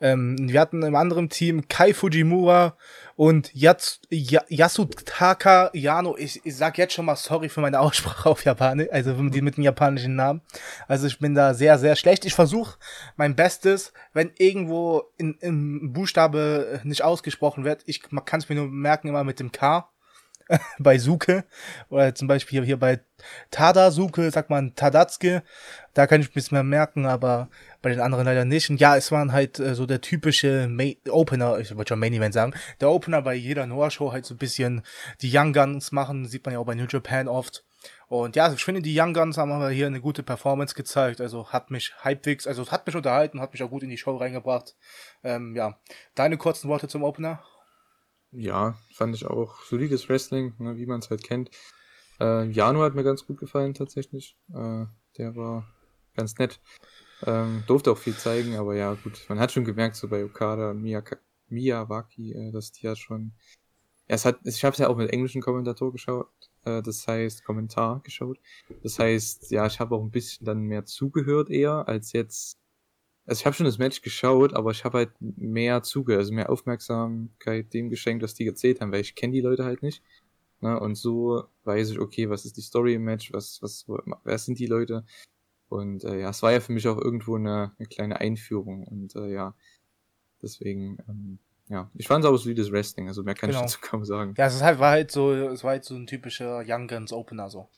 Ähm, 0.00 0.36
wir 0.40 0.60
hatten 0.60 0.82
im 0.82 0.96
anderen 0.96 1.28
Team 1.28 1.68
Kai 1.68 1.92
Fujimura 1.92 2.76
und 3.16 3.54
Yats 3.54 4.00
Yasutaka 4.10 5.70
Yano. 5.74 6.16
Ich, 6.16 6.40
ich 6.44 6.56
sag 6.56 6.78
jetzt 6.78 6.94
schon 6.94 7.04
mal 7.04 7.16
sorry 7.16 7.48
für 7.48 7.60
meine 7.60 7.80
Aussprache 7.80 8.28
auf 8.28 8.44
Japanisch, 8.44 8.88
also 8.90 9.12
die 9.28 9.42
mit 9.42 9.56
dem 9.56 9.64
japanischen 9.64 10.16
Namen. 10.16 10.40
Also 10.88 11.06
ich 11.06 11.18
bin 11.18 11.34
da 11.34 11.54
sehr, 11.54 11.78
sehr 11.78 11.96
schlecht. 11.96 12.24
Ich 12.24 12.34
versuche 12.34 12.78
mein 13.16 13.36
Bestes, 13.36 13.92
wenn 14.12 14.32
irgendwo 14.38 15.04
in, 15.18 15.36
im 15.40 15.92
Buchstabe 15.92 16.80
nicht 16.84 17.02
ausgesprochen 17.02 17.64
wird. 17.64 17.82
Ich 17.86 18.02
kann 18.02 18.40
es 18.40 18.48
mir 18.48 18.54
nur 18.54 18.68
merken 18.68 19.08
immer 19.08 19.24
mit 19.24 19.38
dem 19.38 19.52
K 19.52 19.88
bei 20.78 20.98
Suke 20.98 21.44
oder 21.88 22.14
zum 22.14 22.28
Beispiel 22.28 22.64
hier 22.64 22.78
bei 22.78 23.00
Tadasuke 23.50 24.30
sagt 24.30 24.50
man 24.50 24.74
Tadatsuke. 24.74 25.42
Da 25.94 26.06
kann 26.06 26.20
ich 26.20 26.28
ein 26.30 26.34
bisschen 26.34 26.56
mehr 26.56 26.62
merken, 26.62 27.06
aber 27.06 27.48
bei 27.82 27.90
den 27.90 28.00
anderen 28.00 28.24
leider 28.24 28.44
nicht. 28.44 28.70
Und 28.70 28.80
ja, 28.80 28.96
es 28.96 29.12
waren 29.12 29.32
halt 29.32 29.58
äh, 29.58 29.74
so 29.74 29.86
der 29.86 30.00
typische 30.00 30.68
Main 30.68 30.96
Opener, 31.08 31.58
ich 31.58 31.74
wollte 31.76 31.90
schon 31.90 31.98
Main 31.98 32.12
Event 32.12 32.34
sagen, 32.34 32.54
der 32.80 32.90
Opener 32.90 33.22
bei 33.22 33.34
jeder 33.34 33.66
Noah-Show 33.66 34.12
halt 34.12 34.26
so 34.26 34.34
ein 34.34 34.38
bisschen 34.38 34.82
die 35.22 35.30
Young 35.32 35.52
Guns 35.52 35.92
machen, 35.92 36.26
sieht 36.26 36.44
man 36.44 36.54
ja 36.54 36.60
auch 36.60 36.66
bei 36.66 36.74
New 36.74 36.86
Japan 36.88 37.28
oft. 37.28 37.64
Und 38.08 38.36
ja, 38.36 38.52
ich 38.52 38.64
finde, 38.64 38.82
die 38.82 38.98
Young 38.98 39.14
Guns 39.14 39.38
haben 39.38 39.52
aber 39.52 39.70
hier 39.70 39.86
eine 39.86 40.00
gute 40.00 40.22
Performance 40.22 40.74
gezeigt. 40.74 41.20
Also 41.20 41.48
hat 41.48 41.70
mich 41.70 41.94
halbwegs, 42.00 42.46
also 42.46 42.70
hat 42.70 42.86
mich 42.86 42.96
unterhalten, 42.96 43.40
hat 43.40 43.52
mich 43.52 43.62
auch 43.62 43.70
gut 43.70 43.82
in 43.82 43.88
die 43.88 43.98
Show 43.98 44.16
reingebracht. 44.16 44.76
Ähm, 45.22 45.54
ja, 45.54 45.78
deine 46.14 46.36
kurzen 46.36 46.68
Worte 46.68 46.88
zum 46.88 47.04
Opener? 47.04 47.42
Ja, 48.32 48.78
fand 48.92 49.14
ich 49.14 49.26
auch 49.26 49.62
solides 49.62 50.08
Wrestling, 50.08 50.54
ne, 50.58 50.76
wie 50.76 50.86
man 50.86 51.00
es 51.00 51.10
halt 51.10 51.24
kennt. 51.24 51.50
Äh, 52.20 52.48
Janu 52.50 52.82
hat 52.82 52.94
mir 52.94 53.02
ganz 53.02 53.26
gut 53.26 53.38
gefallen 53.38 53.74
tatsächlich. 53.74 54.36
Äh, 54.52 54.86
der 55.18 55.36
war 55.36 55.66
ganz 56.14 56.38
nett. 56.38 56.60
Ähm, 57.26 57.64
durfte 57.66 57.90
auch 57.90 57.98
viel 57.98 58.16
zeigen, 58.16 58.56
aber 58.56 58.76
ja, 58.76 58.94
gut. 58.94 59.24
Man 59.28 59.40
hat 59.40 59.52
schon 59.52 59.64
gemerkt, 59.64 59.96
so 59.96 60.08
bei 60.08 60.24
Okada 60.24 60.70
und 60.70 60.82
Miyaka 60.82 61.16
Miyawaki, 61.48 62.32
äh, 62.32 62.52
dass 62.52 62.72
die 62.72 62.86
ja 62.86 62.94
schon. 62.94 63.32
Ja, 64.08 64.14
es 64.14 64.24
hat, 64.24 64.38
ich 64.44 64.64
habe 64.64 64.72
es 64.72 64.78
ja 64.78 64.88
auch 64.88 64.96
mit 64.96 65.12
englischen 65.12 65.42
Kommentator 65.42 65.92
geschaut, 65.92 66.28
äh, 66.64 66.82
das 66.82 67.06
heißt 67.06 67.44
Kommentar 67.44 68.00
geschaut. 68.02 68.38
Das 68.82 68.98
heißt, 68.98 69.50
ja, 69.50 69.66
ich 69.66 69.80
habe 69.80 69.94
auch 69.94 70.02
ein 70.02 70.10
bisschen 70.10 70.46
dann 70.46 70.60
mehr 70.62 70.84
zugehört 70.84 71.50
eher, 71.50 71.88
als 71.88 72.12
jetzt 72.12 72.59
also 73.26 73.40
ich 73.40 73.46
habe 73.46 73.54
schon 73.54 73.66
das 73.66 73.78
Match 73.78 74.02
geschaut, 74.02 74.54
aber 74.54 74.70
ich 74.70 74.84
habe 74.84 74.98
halt 74.98 75.10
mehr 75.20 75.82
zugehört, 75.82 76.20
also 76.20 76.32
mehr 76.34 76.50
Aufmerksamkeit 76.50 77.72
dem 77.72 77.90
geschenkt, 77.90 78.22
was 78.22 78.34
die 78.34 78.46
erzählt 78.46 78.80
haben, 78.80 78.92
weil 78.92 79.02
ich 79.02 79.14
kenne 79.14 79.32
die 79.32 79.40
Leute 79.40 79.64
halt 79.64 79.82
nicht. 79.82 80.02
Ne? 80.60 80.78
Und 80.78 80.96
so 80.96 81.44
weiß 81.64 81.90
ich, 81.90 81.98
okay, 82.00 82.28
was 82.30 82.44
ist 82.44 82.56
die 82.56 82.62
Story 82.62 82.94
im 82.94 83.04
Match, 83.04 83.32
was, 83.32 83.62
was, 83.62 83.86
wer 84.24 84.38
sind 84.38 84.58
die 84.58 84.66
Leute? 84.66 85.04
Und 85.68 86.04
äh, 86.04 86.20
ja, 86.20 86.30
es 86.30 86.42
war 86.42 86.52
ja 86.52 86.60
für 86.60 86.72
mich 86.72 86.88
auch 86.88 86.98
irgendwo 86.98 87.36
eine, 87.36 87.72
eine 87.78 87.88
kleine 87.88 88.20
Einführung. 88.20 88.86
Und 88.86 89.14
äh, 89.16 89.32
ja, 89.32 89.54
deswegen, 90.42 90.98
ähm, 91.08 91.38
ja, 91.70 91.90
ich 91.94 92.06
fand 92.06 92.24
es 92.24 92.28
aber 92.28 92.36
solides 92.36 92.70
Wrestling, 92.70 93.08
also 93.08 93.22
mehr 93.22 93.34
kann 93.34 93.48
genau. 93.50 93.60
ich 93.60 93.66
dazu 93.66 93.78
kaum 93.80 94.04
sagen. 94.04 94.34
Ja, 94.36 94.46
es 94.46 94.60
halt, 94.60 94.78
war 94.78 94.90
halt 94.90 95.10
so, 95.10 95.32
es 95.32 95.64
war 95.64 95.70
halt 95.70 95.84
so 95.84 95.94
ein 95.94 96.06
typischer 96.06 96.62
Young 96.66 96.88
Guns 96.88 97.12
Opener 97.12 97.48
so 97.48 97.70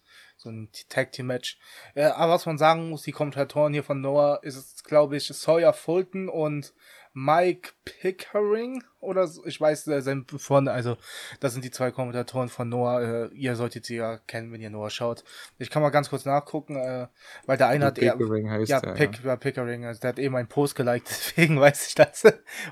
so 0.43 0.51
ein 0.51 0.71
Tag 0.89 1.13
Team 1.13 1.27
Match. 1.27 1.59
Äh, 1.95 2.07
aber 2.07 2.35
was 2.35 2.47
man 2.47 2.59
sagen 2.59 2.91
muss, 2.91 3.03
die 3.03 3.13
Kommentatoren 3.13 3.73
hier 3.73 3.85
von 3.85 4.01
Noah 4.01 4.41
ist, 4.43 4.85
glaube 4.85 5.17
ich, 5.17 5.27
Sawyer 5.29 5.73
Fulton 5.73 6.29
und 6.29 6.75
Mike 7.15 7.73
Pickering 7.85 8.83
oder 9.01 9.27
so. 9.27 9.45
Ich 9.45 9.61
weiß 9.61 9.87
äh, 9.89 10.01
sein 10.01 10.25
von, 10.27 10.69
also 10.69 10.97
das 11.41 11.53
sind 11.53 11.65
die 11.65 11.71
zwei 11.71 11.91
Kommentatoren 11.91 12.49
von 12.49 12.69
Noah. 12.69 13.03
Äh, 13.03 13.29
ihr 13.35 13.57
solltet 13.57 13.85
sie 13.85 13.97
ja 13.97 14.19
kennen, 14.19 14.53
wenn 14.53 14.61
ihr 14.61 14.71
Noah 14.71 14.91
schaut. 14.91 15.25
Ich 15.59 15.69
kann 15.69 15.83
mal 15.83 15.91
ganz 15.91 16.09
kurz 16.09 16.25
nachgucken, 16.25 16.77
äh, 16.77 17.09
weil 17.47 17.59
der 17.59 17.69
eine 17.69 17.87
hat 17.87 17.97
Pickering 17.97 18.47
eher, 18.47 18.53
heißt 18.53 18.71
ja, 18.71 18.81
der, 18.81 18.93
Pick, 18.93 19.23
ja. 19.23 19.37
Pickering, 19.37 19.85
also 19.85 20.01
der 20.01 20.09
hat 20.09 20.19
eben 20.19 20.37
einen 20.37 20.49
Post 20.49 20.75
geliked, 20.75 21.09
deswegen 21.11 21.61
weiß 21.61 21.89
ich 21.89 21.95
das. 21.95 22.25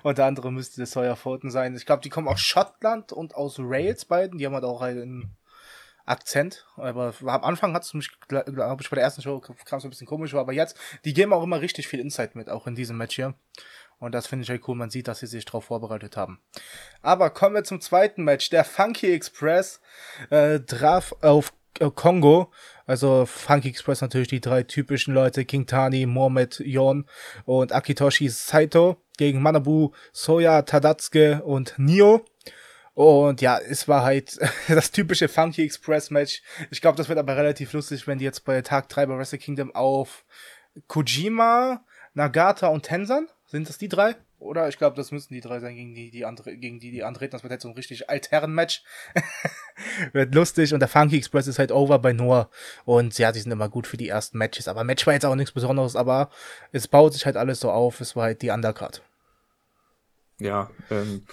und 0.03 0.19
der 0.19 0.25
andere 0.25 0.51
müsste 0.51 0.85
Sawyer 0.87 1.17
Fulton 1.17 1.51
sein. 1.51 1.75
Ich 1.77 1.85
glaube, 1.85 2.03
die 2.03 2.11
kommen 2.11 2.29
aus 2.29 2.41
Schottland 2.41 3.13
und 3.13 3.35
aus 3.35 3.57
Rails 3.59 4.07
beiden. 4.07 4.39
Die 4.39 4.47
haben 4.47 4.55
halt 4.55 4.65
auch 4.65 4.81
einen 4.81 5.37
Akzent. 6.11 6.67
Aber 6.77 7.15
am 7.25 7.45
Anfang 7.45 7.73
hat 7.73 7.85
es 7.85 7.95
mich, 7.95 8.11
glaube 8.29 8.79
ich, 8.81 8.91
bei 8.91 8.97
der 8.97 9.05
ersten 9.05 9.23
Show 9.23 9.41
kam 9.41 9.79
es 9.79 9.85
ein 9.85 9.91
bisschen 9.91 10.07
komisch, 10.07 10.35
aber 10.35 10.53
jetzt, 10.53 10.77
die 11.05 11.15
geben 11.15 11.33
auch 11.33 11.43
immer 11.43 11.61
richtig 11.61 11.89
viel 11.89 12.01
Insight 12.01 12.35
mit, 12.35 12.51
auch 12.51 12.67
in 12.67 12.75
diesem 12.75 12.97
Match 12.97 13.17
hier. 13.17 13.35
Und 14.00 14.12
das 14.12 14.26
finde 14.26 14.43
ich 14.43 14.50
halt 14.50 14.67
cool. 14.67 14.75
Man 14.75 14.91
sieht, 14.91 15.08
dass 15.08 15.20
sie 15.20 15.26
sich 15.26 15.44
darauf 15.44 15.67
vorbereitet 15.67 16.17
haben. 16.17 16.41
Aber 17.02 17.31
kommen 17.31 17.55
wir 17.55 17.64
zum 17.64 17.81
zweiten 17.81 18.25
Match. 18.25 18.49
Der 18.49 18.64
Funky 18.64 19.12
Express 19.12 19.81
äh, 20.31 20.61
traf 20.61 21.14
auf 21.20 21.52
äh, 21.79 21.91
Kongo. 21.91 22.50
Also 22.87 23.26
Funky 23.26 23.69
Express 23.69 24.00
natürlich 24.00 24.29
die 24.29 24.41
drei 24.41 24.62
typischen 24.62 25.12
Leute. 25.12 25.44
King 25.44 25.67
Tani, 25.67 26.06
Mohamed 26.06 26.61
Yon 26.61 27.06
und 27.44 27.73
Akitoshi 27.73 28.29
Saito 28.31 28.97
gegen 29.19 29.43
Manabu, 29.43 29.93
Soya, 30.12 30.62
Tadatsuke 30.62 31.43
und 31.44 31.75
Nio. 31.76 32.25
Und 32.94 33.43
ja, 33.43 33.58
es 33.58 33.87
war 33.87 34.03
halt 34.03 34.38
das 34.69 34.91
typische 34.93 35.29
Funky 35.29 35.62
Express 35.62 36.11
Match. 36.11 36.43
Ich 36.70 36.81
glaube, 36.81 36.96
das 36.96 37.11
wird 37.11 37.19
aber 37.19 37.37
relativ 37.37 37.75
lustig, 37.75 38.06
wenn 38.06 38.19
die 38.19 38.25
jetzt 38.25 38.46
bei 38.46 38.62
Tag 38.62 38.88
3 38.88 39.06
bei 39.06 39.19
Wrestle 39.19 39.38
Kingdom 39.38 39.75
auf 39.75 40.25
Kojima, 40.87 41.84
Nagata 42.15 42.69
und 42.69 42.84
Tensan, 42.84 43.29
sind 43.51 43.69
das 43.69 43.79
die 43.79 43.89
drei? 43.89 44.15
Oder 44.39 44.69
ich 44.69 44.79
glaube, 44.79 44.97
das 44.97 45.11
müssten 45.11 45.35
die 45.35 45.41
drei 45.41 45.59
sein, 45.59 45.75
gegen 45.75 45.93
die, 45.93 46.11
die 46.11 46.25
andere, 46.25 46.57
gegen 46.57 46.79
die, 46.79 46.93
die 46.93 47.03
antreten. 47.03 47.33
Das 47.33 47.43
wird 47.43 47.51
halt 47.51 47.61
so 47.61 47.69
ein 47.69 47.75
richtig 47.75 48.09
Altherren-Match. 48.09 48.85
wird 50.13 50.35
lustig. 50.35 50.73
Und 50.73 50.79
der 50.79 50.89
Funky 50.89 51.17
Express 51.17 51.49
ist 51.49 51.59
halt 51.59 51.73
over 51.73 51.99
bei 51.99 52.13
Noah. 52.13 52.49
Und 52.85 53.19
ja, 53.19 53.33
die 53.33 53.41
sind 53.41 53.51
immer 53.51 53.69
gut 53.69 53.89
für 53.89 53.97
die 53.97 54.09
ersten 54.09 54.39
Matches. 54.39 54.69
Aber 54.69 54.85
Match 54.85 55.05
war 55.05 55.15
jetzt 55.15 55.27
auch 55.27 55.35
nichts 55.35 55.53
Besonderes, 55.53 55.97
aber 55.97 56.31
es 56.71 56.87
baut 56.87 57.13
sich 57.13 57.27
halt 57.27 57.37
alles 57.37 57.59
so 57.59 57.73
auf. 57.73 58.01
Es 58.01 58.15
war 58.15 58.25
halt 58.25 58.41
die 58.43 58.51
Undercard. 58.51 59.03
Ja, 60.39 60.71
ähm, 60.91 61.27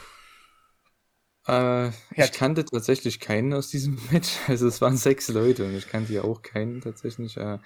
äh, 1.47 1.89
ich 2.15 2.31
kannte 2.33 2.65
tatsächlich 2.65 3.19
keinen 3.19 3.53
aus 3.53 3.69
diesem 3.69 3.99
Match. 4.11 4.37
Also 4.47 4.67
es 4.67 4.81
waren 4.81 4.97
sechs 4.97 5.27
Leute 5.27 5.65
und 5.65 5.75
ich 5.75 5.87
kannte 5.87 6.13
ja 6.13 6.23
auch 6.23 6.41
keinen 6.41 6.81
tatsächlich. 6.81 7.37
Äh, 7.37 7.59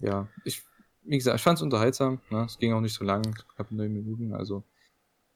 ja, 0.00 0.28
ich, 0.44 0.62
wie 1.04 1.18
gesagt, 1.18 1.36
ich 1.36 1.42
fand 1.42 1.58
es 1.58 1.62
unterhaltsam. 1.62 2.20
Ne? 2.30 2.44
Es 2.44 2.58
ging 2.58 2.72
auch 2.72 2.80
nicht 2.80 2.94
so 2.94 3.04
lang, 3.04 3.22
knapp 3.54 3.70
neun 3.70 3.92
Minuten. 3.92 4.32
Also 4.32 4.62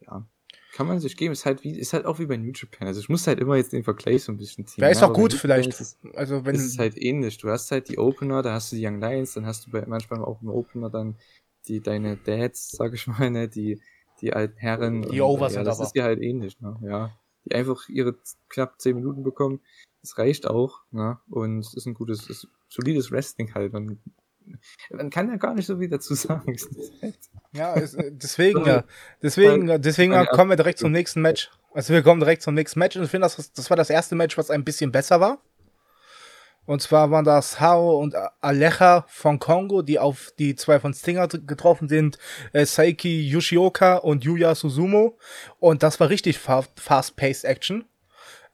ja, 0.01 0.25
kann 0.73 0.87
man 0.87 1.01
sich 1.01 1.17
geben. 1.17 1.33
Ist 1.33 1.47
halt 1.47 1.65
wie, 1.65 1.79
ist 1.79 1.93
halt 1.93 2.07
auch 2.07 2.19
wie 2.19 2.27
bei 2.27 2.37
New 2.37 2.53
Japan. 2.55 2.89
Also 2.89 3.01
ich 3.01 3.09
muss 3.09 3.27
halt 3.27 3.41
immer 3.41 3.57
jetzt 3.57 3.73
den 3.73 3.85
Vergleich 3.85 4.25
so 4.25 4.33
ein 4.33 4.39
bisschen 4.39 4.67
ziehen. 4.67 4.83
Ja, 4.83 4.91
ist 4.91 5.03
auch 5.03 5.13
gut 5.13 5.33
vielleicht. 5.33 5.81
Ist 5.81 5.99
also 6.15 6.45
wenn 6.45 6.55
ist 6.55 6.65
es 6.65 6.79
halt 6.79 6.97
ähnlich. 6.97 7.39
Du 7.39 7.51
hast 7.51 7.71
halt 7.71 7.89
die 7.89 7.99
Opener, 7.99 8.43
da 8.43 8.55
hast 8.55 8.73
du 8.73 8.77
die 8.77 8.87
Young 8.87 9.01
Lions, 9.01 9.35
dann 9.35 9.47
hast 9.47 9.67
du 9.67 9.71
bei, 9.71 9.85
manchmal 9.87 10.25
auch 10.25 10.41
im 10.43 10.49
Opener 10.49 10.91
dann 10.91 11.17
die 11.67 11.81
deine 11.81 12.17
Dads, 12.17 12.71
sag 12.71 12.95
ich 12.95 13.07
mal, 13.07 13.31
ne, 13.31 13.49
die 13.49 13.81
die 14.21 14.33
alten 14.33 14.57
Herren. 14.57 15.03
Die 15.03 15.21
Over 15.21 15.47
ja, 15.47 15.51
sind 15.51 15.65
das 15.65 15.79
aber. 15.79 15.87
Ist 15.87 15.95
ja 15.95 16.05
halt 16.05 16.21
ähnlich, 16.21 16.61
ne? 16.61 16.77
Ja 16.83 17.13
die 17.49 17.55
einfach 17.55 17.89
ihre 17.89 18.15
knapp 18.49 18.81
10 18.81 18.97
Minuten 18.97 19.23
bekommen. 19.23 19.61
Das 20.03 20.19
reicht 20.19 20.47
auch, 20.47 20.83
ne? 20.91 21.19
Und 21.29 21.61
es 21.61 21.75
ist 21.75 21.87
ein 21.87 21.95
gutes, 21.95 22.29
ist 22.29 22.49
solides 22.69 23.11
Wrestling 23.11 23.55
halt. 23.55 23.73
Man, 23.73 23.99
man 24.91 25.11
kann 25.11 25.29
ja 25.29 25.37
gar 25.37 25.55
nicht 25.55 25.67
so 25.67 25.79
viel 25.79 25.89
dazu 25.89 26.15
sagen. 26.15 26.57
ja, 27.53 27.75
es, 27.75 27.95
äh, 27.95 28.11
deswegen, 28.13 28.65
ja. 28.65 28.85
Deswegen, 29.23 29.81
deswegen 29.81 30.15
kommen 30.27 30.51
wir 30.51 30.57
direkt 30.57 30.79
zum 30.79 30.93
nächsten 30.93 31.21
Match. 31.23 31.51
Also 31.75 31.93
wir 31.95 32.03
kommen 32.03 32.21
direkt 32.21 32.43
zum 32.43 32.55
nächsten 32.55 32.79
Match 32.79 32.97
und 32.97 33.05
ich 33.05 33.11
finde, 33.11 33.27
das, 33.27 33.53
das 33.53 33.71
war 33.71 33.77
das 33.77 33.91
erste 33.91 34.15
Match, 34.15 34.37
was 34.39 34.51
ein 34.51 34.65
bisschen 34.65 34.93
besser 34.93 35.21
war. 35.21 35.39
Und 36.69 36.83
zwar 36.83 37.11
waren 37.11 37.25
das 37.25 37.61
Hao 37.61 37.99
und 37.99 38.15
Alecha 38.43 39.07
von 39.09 39.39
Kongo, 39.39 39.81
die 39.81 39.99
auf 39.99 40.35
die 40.39 40.55
zwei 40.55 40.79
von 40.79 40.93
Stinger 40.93 41.27
getroffen 41.27 41.89
sind, 41.89 42.19
äh, 42.53 42.67
Saiki 42.67 43.27
Yoshioka 43.27 43.97
und 43.97 44.23
Yuya 44.23 44.55
Suzumo. 44.55 45.17
Und 45.61 45.83
das 45.83 45.99
war 45.99 46.11
richtig 46.11 46.39
fa 46.39 46.63
fast-paced 46.77 47.47
Action. 47.47 47.87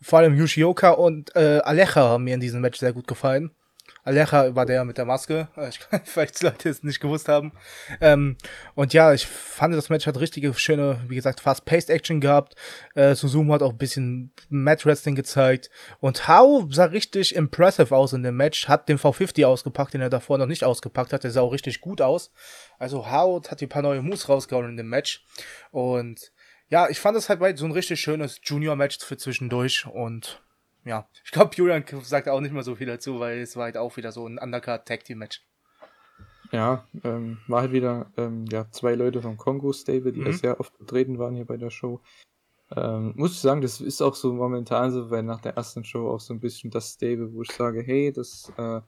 Vor 0.01 0.21
allem 0.21 0.39
Yoshioka 0.39 0.91
und 0.91 1.35
äh, 1.35 1.61
Alecha 1.65 2.03
haben 2.03 2.23
mir 2.23 2.35
in 2.35 2.41
diesem 2.41 2.61
Match 2.61 2.79
sehr 2.79 2.93
gut 2.93 3.09
gefallen. 3.09 3.51
Alecha 4.05 4.55
war 4.55 4.67
der 4.67 4.85
mit 4.85 4.99
der 4.99 5.07
Maske, 5.07 5.49
ich, 5.69 5.81
vielleicht 6.05 6.41
die 6.41 6.45
Leute 6.45 6.69
es 6.69 6.83
nicht 6.83 7.01
gewusst 7.01 7.29
haben. 7.29 7.53
Ähm, 8.01 8.37
und 8.75 8.93
ja, 8.93 9.15
ich 9.15 9.27
fand, 9.27 9.75
das 9.75 9.89
Match 9.89 10.07
hat 10.07 10.21
richtige, 10.21 10.53
schöne, 10.55 11.01
wie 11.09 11.15
gesagt, 11.15 11.41
fast-paced 11.41 11.89
Action 11.89 12.21
gehabt. 12.21 12.55
Äh, 12.95 13.15
Suzumu 13.15 13.55
hat 13.55 13.63
auch 13.63 13.73
ein 13.73 13.79
bisschen 13.79 14.33
Mat 14.51 14.85
Wrestling 14.85 15.15
gezeigt. 15.15 15.71
Und 16.01 16.29
Hao 16.29 16.69
sah 16.71 16.85
richtig 16.85 17.35
impressive 17.35 17.97
aus 17.97 18.13
in 18.13 18.23
dem 18.23 18.37
Match, 18.37 18.69
hat 18.69 18.89
den 18.89 18.99
V50 18.99 19.47
ausgepackt, 19.47 19.95
den 19.95 20.03
er 20.03 20.11
davor 20.11 20.37
noch 20.37 20.47
nicht 20.47 20.65
ausgepackt 20.65 21.13
hat. 21.13 21.25
Der 21.25 21.31
sah 21.31 21.41
auch 21.41 21.53
richtig 21.53 21.81
gut 21.81 22.03
aus. 22.03 22.31
Also 22.79 23.11
Hao 23.11 23.41
hat 23.49 23.63
ein 23.63 23.69
paar 23.69 23.83
neue 23.83 24.03
Moves 24.03 24.29
rausgehauen 24.29 24.69
in 24.69 24.77
dem 24.77 24.89
Match. 24.89 25.25
Und 25.71 26.31
ja, 26.69 26.89
ich 26.89 27.01
fand 27.01 27.17
es 27.17 27.29
halt 27.29 27.59
so 27.59 27.65
ein 27.65 27.73
richtig 27.73 28.01
schönes 28.01 28.41
Junior-Match 28.43 28.99
für 28.99 29.17
zwischendurch 29.17 29.87
und 29.87 30.43
ja, 30.85 31.09
ich 31.25 31.31
glaube, 31.31 31.55
Julian 31.55 31.85
sagt 32.03 32.29
auch 32.29 32.41
nicht 32.41 32.53
mal 32.53 32.63
so 32.63 32.77
viel 32.77 32.87
dazu, 32.87 33.19
weil 33.21 33.41
es 33.41 33.57
war 33.57 33.65
halt 33.65 33.77
auch 33.77 33.97
wieder 33.97 34.13
so 34.13 34.27
ein 34.27 34.39
Undercard 34.39 34.87
Tag 34.87 35.05
Team 35.05 35.19
Match. 35.19 35.43
Ja, 36.53 36.87
ähm, 37.03 37.39
war 37.49 37.63
halt 37.63 37.73
wieder 37.73 38.13
ähm, 38.17 38.45
ja, 38.51 38.71
zwei 38.71 38.95
Leute 38.95 39.23
vom 39.23 39.37
Kongo 39.37 39.73
Stable, 39.73 40.13
die 40.13 40.21
mhm. 40.21 40.27
ja 40.27 40.33
sehr 40.33 40.61
oft 40.61 40.77
vertreten 40.77 41.19
waren 41.19 41.35
hier 41.35 41.47
bei 41.47 41.57
der 41.57 41.71
Show. 41.71 42.01
Ähm, 42.77 43.13
muss 43.17 43.33
ich 43.33 43.41
sagen, 43.41 43.61
das 43.61 43.81
ist 43.81 44.03
auch 44.03 44.15
so 44.15 44.33
momentan 44.33 44.91
so, 44.91 45.11
weil 45.11 45.23
nach 45.23 45.41
der 45.41 45.57
ersten 45.57 45.85
Show 45.85 46.09
auch 46.09 46.21
so 46.21 46.33
ein 46.35 46.41
bisschen 46.41 46.71
das 46.71 46.93
Stable, 46.93 47.33
wo 47.33 47.43
ich 47.43 47.53
sage, 47.53 47.83
hey, 47.83 48.13
das, 48.13 48.53
äh, 48.57 48.81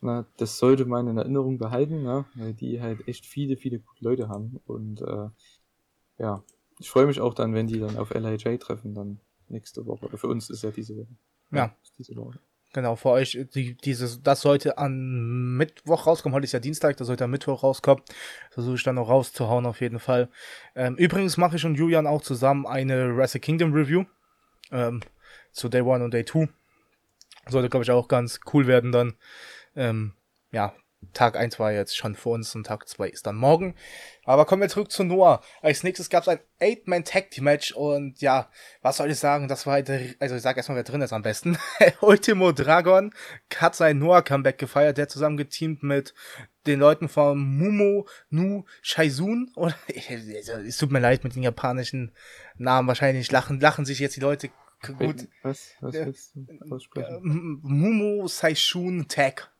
na, 0.00 0.26
das 0.36 0.58
sollte 0.58 0.84
man 0.84 1.08
in 1.08 1.16
Erinnerung 1.16 1.58
behalten, 1.58 2.02
ne? 2.02 2.26
weil 2.34 2.54
die 2.54 2.80
halt 2.80 3.06
echt 3.08 3.26
viele, 3.26 3.56
viele 3.56 3.78
gute 3.78 4.04
Leute 4.04 4.28
haben. 4.28 4.60
Und 4.66 5.00
äh, 5.00 5.28
ja, 6.18 6.44
ich 6.78 6.90
freue 6.90 7.06
mich 7.06 7.20
auch 7.20 7.34
dann, 7.34 7.54
wenn 7.54 7.66
die 7.66 7.80
dann 7.80 7.96
auf 7.96 8.10
LIJ 8.12 8.58
treffen, 8.58 8.94
dann 8.94 9.20
nächste 9.48 9.86
Woche. 9.86 10.06
Oder 10.06 10.18
für 10.18 10.28
uns 10.28 10.50
ist 10.50 10.62
ja 10.62 10.70
diese 10.70 10.96
Woche. 10.96 11.16
Ja. 11.50 11.74
Diese 11.98 12.16
Woche. 12.16 12.38
Genau, 12.74 12.96
für 12.96 13.10
euch, 13.10 13.38
die, 13.54 13.76
dieses, 13.76 14.20
das 14.22 14.40
sollte 14.40 14.78
an 14.78 15.56
Mittwoch 15.56 16.08
rauskommen. 16.08 16.34
Heute 16.34 16.44
ist 16.44 16.52
ja 16.52 16.58
Dienstag, 16.58 16.96
das 16.96 17.06
sollte 17.06 17.22
am 17.22 17.30
Mittwoch 17.30 17.62
rauskommen. 17.62 18.02
Versuche 18.50 18.74
ich 18.74 18.82
dann 18.82 18.96
noch 18.96 19.08
rauszuhauen, 19.08 19.64
auf 19.64 19.80
jeden 19.80 20.00
Fall. 20.00 20.28
Ähm, 20.74 20.96
übrigens 20.96 21.36
mache 21.36 21.54
ich 21.54 21.64
und 21.64 21.76
Julian 21.76 22.08
auch 22.08 22.20
zusammen 22.20 22.66
eine 22.66 23.16
Wrestle 23.16 23.38
Kingdom 23.38 23.72
Review. 23.72 24.04
Ähm, 24.72 25.02
zu 25.52 25.68
Day 25.68 25.82
1 25.82 26.02
und 26.02 26.14
Day 26.14 26.24
2. 26.24 26.48
Sollte, 27.48 27.68
glaube 27.68 27.84
ich, 27.84 27.92
auch 27.92 28.08
ganz 28.08 28.40
cool 28.52 28.66
werden 28.66 28.90
dann. 28.90 29.14
Ähm, 29.76 30.14
ja, 30.50 30.74
Tag 31.12 31.36
1 31.36 31.58
war 31.58 31.72
jetzt 31.72 31.96
schon 31.96 32.14
vor 32.14 32.34
uns 32.34 32.54
und 32.54 32.66
Tag 32.66 32.88
2 32.88 33.08
ist 33.08 33.26
dann 33.26 33.36
morgen. 33.36 33.74
Aber 34.24 34.46
kommen 34.46 34.62
wir 34.62 34.68
zurück 34.68 34.90
zu 34.90 35.04
Noah. 35.04 35.42
Als 35.60 35.82
nächstes 35.82 36.08
gab 36.08 36.22
es 36.22 36.28
ein 36.28 36.38
8-Man-Tag-Team-Match 36.60 37.72
und 37.72 38.20
ja, 38.20 38.48
was 38.82 38.96
soll 38.96 39.10
ich 39.10 39.18
sagen, 39.18 39.48
das 39.48 39.66
war 39.66 39.74
halt, 39.74 39.90
also 40.18 40.34
ich 40.34 40.42
sag 40.42 40.56
erstmal, 40.56 40.76
wer 40.76 40.84
drin 40.84 41.02
ist 41.02 41.12
am 41.12 41.22
besten. 41.22 41.58
Ultimo 42.00 42.52
Dragon 42.52 43.12
hat 43.56 43.76
sein 43.76 43.98
Noah-Comeback 43.98 44.58
gefeiert, 44.58 44.98
der 44.98 45.08
zusammen 45.08 45.36
geteamt 45.36 45.82
mit 45.82 46.14
den 46.66 46.80
Leuten 46.80 47.08
von 47.08 47.38
Mumo 47.38 48.06
Nu 48.30 48.64
Shaizun 48.82 49.50
oder, 49.56 49.76
es 49.88 50.76
tut 50.78 50.90
mir 50.90 51.00
leid 51.00 51.24
mit 51.24 51.34
den 51.34 51.42
japanischen 51.42 52.12
Namen, 52.56 52.88
wahrscheinlich 52.88 53.30
lachen, 53.30 53.60
lachen 53.60 53.84
sich 53.84 53.98
jetzt 53.98 54.16
die 54.16 54.20
Leute 54.20 54.50
gut. 54.92 55.28
Was, 55.42 55.74
was 55.80 55.94
willst 55.94 56.32
du 56.34 56.74
aussprechen? 56.74 57.20
Mumo 57.62 58.26
Saishun 58.26 59.08
Tag 59.08 59.50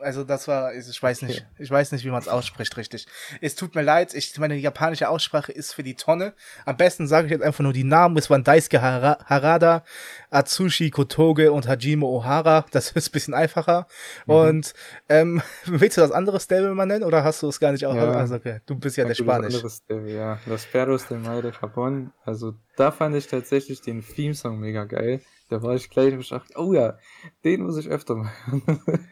also 0.00 0.24
das 0.24 0.48
war, 0.48 0.74
ich 0.74 1.02
weiß 1.02 1.22
nicht, 1.22 1.46
ich 1.58 1.70
weiß 1.70 1.92
nicht, 1.92 2.04
wie 2.04 2.10
man 2.10 2.20
es 2.20 2.28
ausspricht 2.28 2.76
richtig. 2.76 3.06
Es 3.40 3.54
tut 3.54 3.74
mir 3.74 3.82
leid, 3.82 4.14
ich 4.14 4.38
meine 4.38 4.56
japanische 4.56 5.08
Aussprache 5.08 5.52
ist 5.52 5.74
für 5.74 5.82
die 5.82 5.94
Tonne. 5.94 6.34
Am 6.64 6.76
besten 6.76 7.06
sage 7.06 7.26
ich 7.26 7.30
jetzt 7.32 7.42
einfach 7.42 7.62
nur 7.62 7.72
die 7.72 7.84
Namen. 7.84 8.16
Es 8.16 8.30
waren 8.30 8.44
Daisuke 8.44 8.80
Harada, 8.80 9.84
Atsushi 10.30 10.90
Kotoge 10.90 11.52
und 11.52 11.68
Hajime 11.68 12.06
Ohara. 12.06 12.64
Das 12.70 12.90
ist 12.92 13.08
ein 13.08 13.12
bisschen 13.12 13.34
einfacher. 13.34 13.86
Mhm. 14.26 14.34
Und 14.34 14.74
ähm, 15.08 15.42
willst 15.66 15.96
du 15.96 16.00
das 16.00 16.12
andere 16.12 16.40
Stable 16.40 16.74
mal 16.74 16.86
nennen 16.86 17.04
oder 17.04 17.24
hast 17.24 17.42
du 17.42 17.48
es 17.48 17.60
gar 17.60 17.72
nicht 17.72 17.86
auch? 17.86 17.94
Ja, 17.94 18.12
also 18.12 18.36
okay, 18.36 18.60
du 18.66 18.76
bist 18.76 18.96
ja 18.96 19.04
der 19.04 19.14
Spanisch. 19.14 19.60
Das 19.60 19.78
Stable, 19.78 20.12
ja, 20.12 20.38
Los 20.46 20.64
Perros 20.66 21.06
de 21.08 21.18
Mar 21.18 21.42
de 21.42 21.52
Japón. 21.52 22.10
Also 22.24 22.54
da 22.76 22.90
fand 22.90 23.16
ich 23.16 23.26
tatsächlich 23.26 23.80
den 23.80 24.06
Theme-Song 24.06 24.58
mega 24.58 24.84
geil. 24.84 25.20
Da 25.52 25.62
war 25.62 25.74
ich 25.74 25.90
gleich 25.90 26.16
gedacht, 26.16 26.56
oh 26.56 26.72
ja, 26.72 26.98
den 27.44 27.64
muss 27.64 27.76
ich 27.76 27.86
öfter 27.86 28.14
machen. 28.14 28.62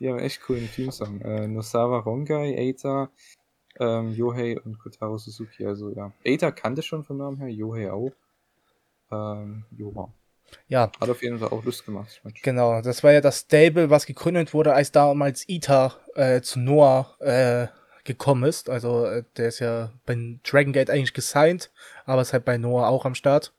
Die 0.00 0.08
haben 0.08 0.18
echt 0.18 0.42
coolen 0.42 0.68
Teamsong. 0.68 1.20
Äh, 1.20 1.46
Nosawa 1.46 2.00
Rongai, 2.00 2.58
Eita, 2.58 3.08
ähm, 3.78 4.10
Yohei 4.10 4.60
und 4.60 4.80
Kotaro 4.80 5.16
Suzuki. 5.16 5.64
Also 5.64 5.90
ja. 5.90 6.12
Eita 6.26 6.50
kannte 6.50 6.82
schon 6.82 7.04
vom 7.04 7.18
Namen 7.18 7.38
her, 7.38 7.48
Yohei 7.48 7.92
auch. 7.92 8.10
Ähm, 9.12 9.64
Joha. 9.70 10.12
Ja. 10.66 10.90
Hat 11.00 11.08
auf 11.08 11.22
jeden 11.22 11.38
Fall 11.38 11.50
auch 11.50 11.64
Lust 11.64 11.86
gemacht. 11.86 12.20
Genau, 12.42 12.82
das 12.82 13.04
war 13.04 13.12
ja 13.12 13.20
das 13.20 13.42
Stable, 13.42 13.88
was 13.88 14.06
gegründet 14.06 14.52
wurde, 14.52 14.74
als 14.74 14.90
damals 14.90 15.48
Ita 15.48 15.94
äh, 16.16 16.40
zu 16.40 16.58
Noah 16.58 17.14
äh, 17.20 17.68
gekommen 18.02 18.42
ist. 18.42 18.68
Also 18.68 19.04
äh, 19.04 19.22
der 19.36 19.48
ist 19.48 19.60
ja 19.60 19.92
bei 20.04 20.40
Dragon 20.42 20.72
Gate 20.72 20.90
eigentlich 20.90 21.14
gesigned, 21.14 21.70
aber 22.06 22.22
ist 22.22 22.32
halt 22.32 22.44
bei 22.44 22.58
Noah 22.58 22.88
auch 22.88 23.04
am 23.04 23.14
Start. 23.14 23.52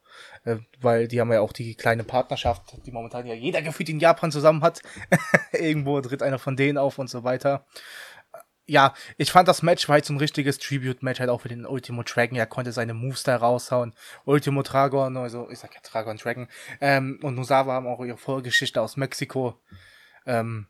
Äh, 0.44 0.58
weil 0.80 1.08
die 1.08 1.20
haben 1.20 1.32
ja 1.32 1.42
auch 1.42 1.54
die 1.54 1.76
kleine 1.76 2.04
Partnerschaft, 2.04 2.78
die 2.86 2.92
momentan 2.92 3.26
ja 3.26 3.34
jeder 3.34 3.62
gefühlt 3.62 3.90
in 3.90 4.00
Japan 4.00 4.32
zusammen 4.32 4.64
hat. 4.64 4.82
Irgendwo 5.52 6.00
tritt 6.02 6.24
einer 6.24 6.40
von 6.40 6.56
denen 6.56 6.78
auf 6.78 7.00
und 7.00 7.10
so 7.10 7.24
weiter. 7.24 7.66
Ja, 8.70 8.94
ich 9.16 9.32
fand 9.32 9.48
das 9.48 9.62
Match 9.62 9.88
war 9.88 9.94
halt 9.94 10.06
so 10.06 10.14
ein 10.14 10.20
richtiges 10.20 10.58
Tribute-Match 10.58 11.22
halt 11.22 11.30
auch 11.30 11.40
für 11.40 11.48
den 11.48 11.66
Ultimo 11.66 12.04
Dragon. 12.04 12.38
Er 12.38 12.48
konnte 12.48 12.74
seine 12.74 12.94
Moves 12.94 13.24
da 13.24 13.38
raushauen. 13.38 13.94
Ultimo 14.26 14.62
Dragon, 14.62 15.16
also 15.16 15.50
ich 15.50 15.60
sag 15.60 15.74
ja 15.74 15.80
Dragon 15.82 16.18
Dragon. 16.18 16.48
Ähm, 16.82 17.18
und 17.24 17.36
Nosawa 17.36 17.74
haben 17.74 17.88
auch 17.88 18.04
ihre 18.04 18.18
Vorgeschichte 18.18 18.82
aus 18.82 18.98
Mexiko. 18.98 19.58
Ähm, 20.26 20.68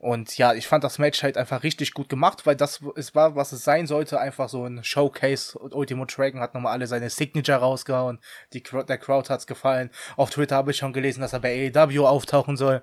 und 0.00 0.38
ja, 0.38 0.54
ich 0.54 0.68
fand 0.68 0.84
das 0.84 0.98
Match 0.98 1.24
halt 1.24 1.36
einfach 1.36 1.64
richtig 1.64 1.92
gut 1.92 2.08
gemacht, 2.08 2.46
weil 2.46 2.54
das 2.54 2.80
es 2.94 3.16
war, 3.16 3.34
was 3.34 3.50
es 3.50 3.64
sein 3.64 3.88
sollte, 3.88 4.20
einfach 4.20 4.48
so 4.48 4.64
ein 4.64 4.84
Showcase. 4.84 5.58
Ultimo 5.58 6.04
Dragon 6.04 6.40
hat 6.40 6.54
nochmal 6.54 6.72
alle 6.72 6.86
seine 6.86 7.10
Signature 7.10 7.58
rausgehauen. 7.58 8.20
Die, 8.52 8.62
der 8.62 8.98
Crowd 8.98 9.28
hat's 9.28 9.48
gefallen. 9.48 9.90
Auf 10.16 10.30
Twitter 10.30 10.54
habe 10.54 10.70
ich 10.70 10.76
schon 10.76 10.92
gelesen, 10.92 11.20
dass 11.20 11.32
er 11.32 11.40
bei 11.40 11.72
AEW 11.74 12.06
auftauchen 12.06 12.56
soll. 12.56 12.80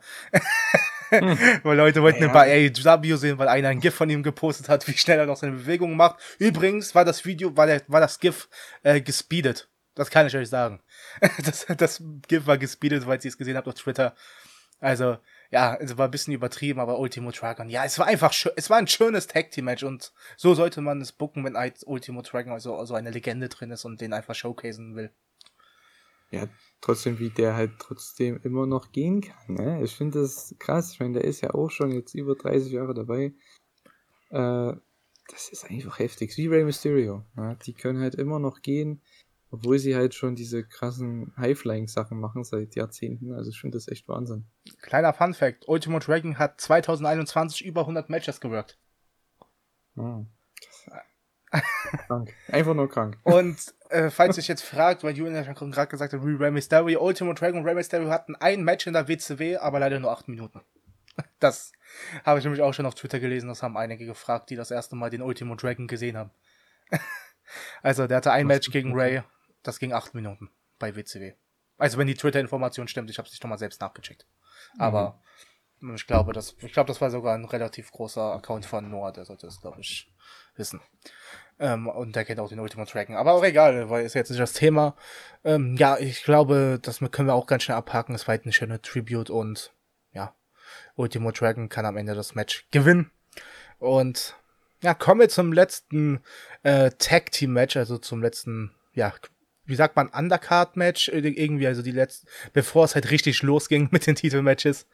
hm. 1.10 1.38
weil 1.64 1.78
Leute 1.78 2.02
wollten 2.02 2.22
ja. 2.22 2.28
ihn 2.28 2.34
bei 2.34 2.72
AEW 2.76 3.16
sehen, 3.16 3.38
weil 3.38 3.48
einer 3.48 3.70
ein 3.70 3.80
GIF 3.80 3.96
von 3.96 4.10
ihm 4.10 4.22
gepostet 4.22 4.68
hat, 4.68 4.86
wie 4.90 4.98
schnell 4.98 5.20
er 5.20 5.26
noch 5.26 5.38
seine 5.38 5.54
Bewegungen 5.54 5.96
macht. 5.96 6.18
Übrigens 6.38 6.96
war 6.96 7.06
das 7.06 7.24
Video, 7.24 7.56
war, 7.56 7.66
der, 7.66 7.82
war 7.88 8.02
das 8.02 8.20
GIF 8.20 8.50
äh, 8.84 9.00
gespeedet. 9.00 9.70
Das 9.94 10.10
kann 10.10 10.28
ich 10.28 10.36
euch 10.36 10.50
sagen. 10.50 10.82
das, 11.46 11.66
das 11.78 12.04
GIF 12.28 12.46
war 12.46 12.58
gespeedet, 12.58 13.08
weil 13.08 13.20
ihr 13.20 13.30
es 13.30 13.38
gesehen 13.38 13.56
habt 13.56 13.70
auf 13.70 13.76
Twitter. 13.76 14.16
Also, 14.82 15.18
ja, 15.52 15.76
es 15.76 15.98
war 15.98 16.06
ein 16.06 16.12
bisschen 16.12 16.34
übertrieben, 16.34 16.80
aber 16.80 17.00
Ultimo 17.00 17.32
Dragon, 17.32 17.70
ja, 17.70 17.86
es 17.86 18.00
war 18.00 18.08
einfach, 18.08 18.34
es 18.56 18.70
war 18.70 18.78
ein 18.78 18.88
schönes 18.88 19.28
Tag 19.28 19.52
Team 19.52 19.66
Match 19.66 19.84
und 19.84 20.14
so 20.38 20.54
sollte 20.54 20.82
man 20.82 21.02
es 21.02 21.12
booken, 21.12 21.44
wenn 21.44 21.58
halt 21.58 21.82
Ultimo 21.86 22.22
Dragon 22.22 22.54
also, 22.54 22.76
also 22.76 22.96
eine 22.96 23.12
Legende 23.12 23.50
drin 23.50 23.72
ist 23.72 23.86
und 23.86 24.02
den 24.02 24.14
einfach 24.14 24.36
showcasen 24.36 24.96
will. 24.96 25.12
Ja, 26.32 26.48
trotzdem, 26.82 27.20
wie 27.20 27.30
der 27.30 27.56
halt 27.56 27.74
trotzdem 27.80 28.40
immer 28.44 28.66
noch 28.66 28.92
gehen 28.92 29.22
kann, 29.22 29.56
ne? 29.56 29.84
Ich 29.84 29.96
finde 29.96 30.22
das 30.22 30.56
krass, 30.60 30.92
ich 30.92 31.00
meine, 31.00 31.14
der 31.14 31.24
ist 31.24 31.42
ja 31.42 31.54
auch 31.54 31.70
schon 31.70 31.92
jetzt 31.92 32.16
über 32.16 32.36
30 32.36 32.72
Jahre 32.72 32.94
dabei. 32.94 33.34
Äh, 34.32 34.74
das 35.28 35.50
ist 35.50 35.66
einfach 35.66 36.00
heftig, 36.00 36.36
wie 36.38 36.48
Rey 36.48 36.64
Mysterio. 36.64 37.26
Ja? 37.36 37.56
Die 37.56 37.74
können 37.74 38.02
halt 38.02 38.16
immer 38.16 38.40
noch 38.40 38.62
gehen 38.62 39.02
obwohl 39.52 39.80
sie 39.80 39.96
halt 39.96 40.14
schon 40.14 40.36
diese 40.36 40.64
krassen 40.64 41.34
High-Flying-Sachen 41.38 42.20
machen 42.20 42.44
seit 42.44 42.76
Jahrzehnten. 42.76 43.34
Also 43.34 43.52
ich 43.52 43.60
finde 43.60 43.78
das 43.78 43.88
echt 43.88 44.08
Wahnsinn. 44.08 44.46
Kleiner 44.82 45.14
Fun-Fact: 45.14 45.68
Ultimo 45.68 46.00
Dragon 46.00 46.38
hat 46.38 46.60
2021 46.60 47.66
über 47.66 47.82
100 47.82 48.10
Matches 48.10 48.42
gewirkt. 48.42 48.78
Oh. 49.96 50.26
krank. 52.08 52.34
Einfach 52.48 52.74
nur 52.74 52.90
krank. 52.90 53.18
Und 53.24 53.58
äh, 53.90 54.10
falls 54.10 54.36
sich 54.36 54.48
jetzt 54.48 54.64
fragt, 54.64 55.04
weil 55.04 55.16
Julian 55.16 55.36
ja 55.36 55.54
gerade 55.54 55.88
gesagt 55.88 56.14
hat, 56.14 56.26
wie 56.26 56.36
Rey 56.36 56.52
Mysterio, 56.52 57.02
Ultimo 57.02 57.34
Dragon 57.34 57.60
und 57.60 57.66
Rey 57.66 57.76
Mysterio 57.76 58.10
hatten 58.10 58.36
ein 58.36 58.64
Match 58.64 58.88
in 58.88 58.94
der 58.94 59.08
WCW, 59.08 59.58
aber 59.58 59.80
leider 59.80 60.00
nur 60.00 60.12
8 60.12 60.28
Minuten. 60.28 60.62
Das 61.40 61.72
habe 62.26 62.40
ich 62.40 62.44
nämlich 62.44 62.62
auch 62.62 62.74
schon 62.74 62.86
auf 62.86 62.96
Twitter 62.96 63.22
gelesen, 63.22 63.48
das 63.48 63.64
haben 63.64 63.78
einige 63.78 64.06
gefragt, 64.06 64.50
die 64.50 64.58
das 64.58 64.70
erste 64.70 64.98
Mal 64.98 65.10
den 65.10 65.22
Ultimo 65.22 65.56
Dragon 65.56 65.88
gesehen 65.88 66.18
haben. 66.18 66.32
also 67.82 68.06
der 68.06 68.18
hatte 68.18 68.34
ein 68.34 68.48
Match 68.48 68.70
gegen 68.70 68.94
Ray 68.94 69.24
das 69.68 69.80
ging 69.80 69.94
acht 69.94 70.14
Minuten 70.14 70.50
bei 70.80 70.96
WCW. 70.96 71.34
Also 71.78 71.98
wenn 71.98 72.08
die 72.08 72.16
Twitter-Information 72.16 72.88
stimmt, 72.88 73.10
ich 73.10 73.18
habe 73.18 73.28
es 73.28 73.34
nicht 73.34 73.44
nochmal 73.44 73.58
selbst 73.58 73.82
nachgecheckt. 73.82 74.26
Aber 74.78 75.22
mhm. 75.80 75.96
ich 75.96 76.08
glaube, 76.08 76.34
das, 76.34 76.56
ich 76.60 76.74
glaube, 76.74 76.88
das 76.88 77.02
war 77.02 77.12
sogar 77.12 77.36
ein 77.36 77.46
relativ 77.46 77.92
großer 77.92 78.34
Account 78.34 78.66
von 78.66 78.90
Noah, 78.90 79.12
der 79.12 79.26
sollte 79.26 79.48
es, 79.48 79.60
glaube 79.60 79.82
ich, 79.82 80.12
wissen. 80.56 80.82
Ähm, 81.60 81.88
und 81.88 82.16
der 82.16 82.26
kennt 82.26 82.40
auch 82.40 82.50
den 82.50 82.60
Ultimate 82.60 82.92
Dragon. 82.92 83.16
Aber 83.16 83.34
auch 83.34 83.44
egal, 83.44 83.90
weil 83.90 84.06
ist 84.06 84.14
jetzt 84.14 84.30
nicht 84.30 84.42
das 84.42 84.54
Thema. 84.54 84.96
Ähm, 85.44 85.76
ja, 85.78 85.98
ich 85.98 86.24
glaube, 86.24 86.80
das 86.82 87.00
können 87.12 87.28
wir 87.28 87.34
auch 87.34 87.48
ganz 87.48 87.64
schnell 87.64 87.78
abhaken. 87.78 88.16
Es 88.16 88.28
war 88.28 88.34
halt 88.34 88.44
eine 88.44 88.54
schöne 88.54 88.82
Tribute 88.82 89.30
und 89.30 89.74
ja, 90.12 90.34
Ultimo 90.96 91.32
Dragon 91.32 91.70
kann 91.70 91.86
am 91.86 91.98
Ende 91.98 92.16
das 92.16 92.36
Match 92.36 92.68
gewinnen. 92.72 93.12
Und 93.80 94.36
ja, 94.82 94.94
kommen 94.94 95.22
wir 95.22 95.30
zum 95.30 95.54
letzten 95.54 96.22
äh, 96.64 96.92
Tag 96.92 97.32
Team 97.32 97.54
Match, 97.54 97.78
also 97.78 97.98
zum 97.98 98.22
letzten, 98.22 98.72
ja, 98.94 99.14
wie 99.66 99.76
sagt 99.76 99.96
man, 99.96 100.10
Undercard-Match, 100.10 101.10
irgendwie, 101.10 101.68
also 101.68 101.82
die 101.82 101.92
letzten, 101.92 102.28
bevor 102.54 102.86
es 102.86 102.96
halt 102.96 103.12
richtig 103.12 103.42
losging 103.42 103.90
mit 103.92 104.08
den 104.08 104.16
Titelmatches. 104.16 104.88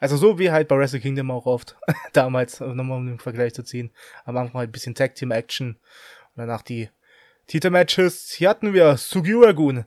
Also 0.00 0.16
so 0.16 0.38
wie 0.38 0.50
halt 0.50 0.68
bei 0.68 0.76
Wrestle 0.76 1.00
Kingdom 1.00 1.30
auch 1.30 1.46
oft, 1.46 1.76
damals, 2.12 2.60
nochmal 2.60 2.98
um 2.98 3.06
den 3.06 3.18
Vergleich 3.18 3.54
zu 3.54 3.62
ziehen. 3.62 3.90
Am 4.24 4.36
Anfang 4.36 4.60
halt 4.60 4.70
ein 4.70 4.72
bisschen 4.72 4.94
Tag-Team-Action 4.94 5.68
und 5.70 5.78
danach 6.36 6.62
die 6.62 6.88
Titelmatches. 7.46 8.32
Hier 8.32 8.48
hatten 8.48 8.72
wir 8.72 8.96
Sugiura-gun, 8.96 9.84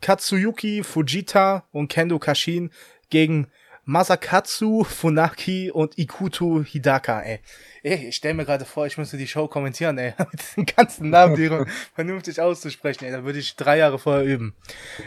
Katsuyuki 0.00 0.84
Fujita 0.84 1.66
und 1.72 1.88
Kendo 1.88 2.18
Kashin 2.18 2.70
gegen 3.10 3.48
Masakatsu, 3.90 4.84
Funaki 4.84 5.72
und 5.72 5.98
Ikuto 5.98 6.62
Hidaka, 6.62 7.22
ey. 7.22 7.40
Ey, 7.82 8.10
ich 8.10 8.16
stell 8.16 8.34
mir 8.34 8.44
gerade 8.44 8.64
vor, 8.64 8.86
ich 8.86 8.96
müsste 8.96 9.16
die 9.16 9.26
Show 9.26 9.48
kommentieren, 9.48 9.98
ey. 9.98 10.14
Mit 10.30 10.56
den 10.56 10.76
ganzen 10.76 11.10
Namen, 11.10 11.34
die 11.34 11.50
vernünftig 11.96 12.40
auszusprechen, 12.40 13.06
ey. 13.06 13.10
Da 13.10 13.24
würde 13.24 13.40
ich 13.40 13.56
drei 13.56 13.78
Jahre 13.78 13.98
vorher 13.98 14.22
üben. 14.22 14.54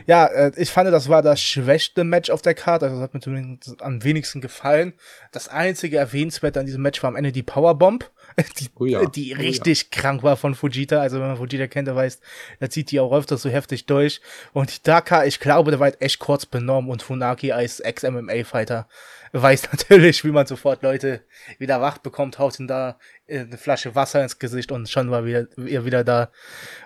Ja, 0.06 0.26
äh, 0.26 0.52
ich 0.58 0.70
fand, 0.70 0.92
das 0.92 1.08
war 1.08 1.22
das 1.22 1.42
schwächste 1.42 2.04
Match 2.04 2.30
auf 2.30 2.42
der 2.42 2.56
Karte. 2.56 2.88
Also, 2.88 2.98
das 2.98 3.04
hat 3.04 3.14
mir 3.14 3.22
zumindest 3.22 3.82
am 3.82 4.04
wenigsten 4.04 4.42
gefallen. 4.42 4.92
Das 5.32 5.48
einzige 5.48 5.96
Erwähnenswerte 5.96 6.60
an 6.60 6.66
diesem 6.66 6.82
Match 6.82 7.02
war 7.04 7.08
am 7.08 7.16
Ende 7.16 7.32
die 7.32 7.42
Powerbomb. 7.42 8.12
Die, 8.60 8.70
oh 8.76 8.86
ja. 8.86 9.06
die 9.06 9.34
richtig 9.34 9.86
oh 9.86 9.96
ja. 9.96 10.02
krank 10.02 10.24
war 10.24 10.38
von 10.38 10.56
Fujita. 10.56 11.00
Also 11.00 11.20
wenn 11.20 11.28
man 11.28 11.38
Fujita 11.38 11.68
kennt, 11.68 11.88
der 11.88 11.96
weiß, 11.96 12.20
er 12.60 12.70
zieht 12.70 12.92
die 12.92 13.00
auch 13.00 13.14
öfters 13.14 13.42
so 13.42 13.50
heftig 13.50 13.86
durch. 13.86 14.22
Und 14.54 14.72
Hidaka, 14.72 15.26
ich 15.26 15.40
glaube, 15.40 15.72
der 15.72 15.80
war 15.80 15.86
halt 15.86 16.02
echt 16.02 16.20
kurz 16.20 16.46
benommen 16.46 16.90
und 16.90 17.02
Funaki 17.02 17.52
als 17.52 17.80
Ex-MMA-Fighter 17.80 18.88
weiß 19.34 19.64
natürlich, 19.72 20.24
wie 20.24 20.32
man 20.32 20.46
sofort 20.46 20.84
Leute 20.84 21.22
wieder 21.58 21.82
wach 21.82 21.98
bekommt, 21.98 22.40
haut 22.40 22.60
ihn 22.60 22.68
da 22.68 22.98
eine 23.28 23.58
Flasche 23.58 23.96
Wasser 23.96 24.22
ins 24.22 24.40
Gesicht 24.40 24.72
und 24.72 24.90
schon 24.90 25.12
war 25.12 25.26
wieder, 25.26 25.48
er 25.58 25.86
wieder 25.86 26.04
da. 26.04 26.30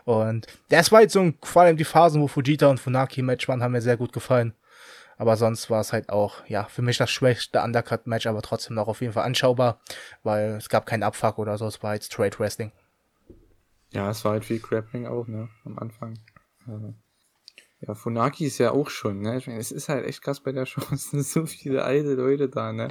Und 0.06 0.48
das 0.70 0.92
war 0.92 1.01
jetzt 1.01 1.13
so 1.13 1.20
ein, 1.20 1.38
vor 1.44 1.63
allem 1.63 1.77
die 1.77 1.84
Phasen, 1.84 2.22
wo 2.22 2.27
Fujita 2.27 2.68
und 2.68 2.80
Funaki 2.80 3.22
Match 3.22 3.48
waren, 3.48 3.62
haben 3.62 3.74
mir 3.74 3.82
sehr 3.82 3.98
gut 3.98 4.13
gefallen. 4.13 4.54
Aber 5.17 5.36
sonst 5.36 5.69
war 5.69 5.81
es 5.81 5.93
halt 5.93 6.09
auch, 6.09 6.45
ja, 6.47 6.65
für 6.65 6.81
mich 6.81 6.97
das 6.97 7.09
schwächste 7.09 7.62
Undercut-Match, 7.62 8.27
aber 8.27 8.41
trotzdem 8.41 8.75
noch 8.75 8.88
auf 8.88 9.01
jeden 9.01 9.13
Fall 9.13 9.25
anschaubar, 9.25 9.81
weil 10.24 10.51
es 10.57 10.69
gab 10.69 10.86
keinen 10.86 11.03
Abfuck 11.03 11.39
oder 11.39 11.57
so, 11.57 11.65
es 11.65 11.81
war 11.81 11.91
halt 11.91 12.03
Straight 12.03 12.39
Wrestling. 12.39 12.71
Ja, 13.91 14.09
es 14.12 14.24
war 14.25 14.33
halt 14.33 14.45
viel 14.45 14.59
Grappling 14.59 15.07
auch, 15.07 15.27
ne, 15.27 15.50
am 15.65 15.79
Anfang. 15.79 16.19
Ja, 17.81 17.93
Funaki 17.95 18.45
ist 18.45 18.57
ja 18.57 18.71
auch 18.71 18.89
schon, 18.89 19.21
ne? 19.21 19.38
Ich 19.38 19.47
meine, 19.47 19.59
es 19.59 19.71
ist 19.71 19.89
halt 19.89 20.05
echt 20.05 20.21
krass 20.21 20.39
bei 20.41 20.51
der 20.51 20.65
Show, 20.67 20.81
es 20.91 21.12
sind 21.12 21.25
so 21.25 21.45
viele 21.45 21.83
alte 21.83 22.13
Leute 22.13 22.50
da, 22.50 22.71
ne? 22.74 22.89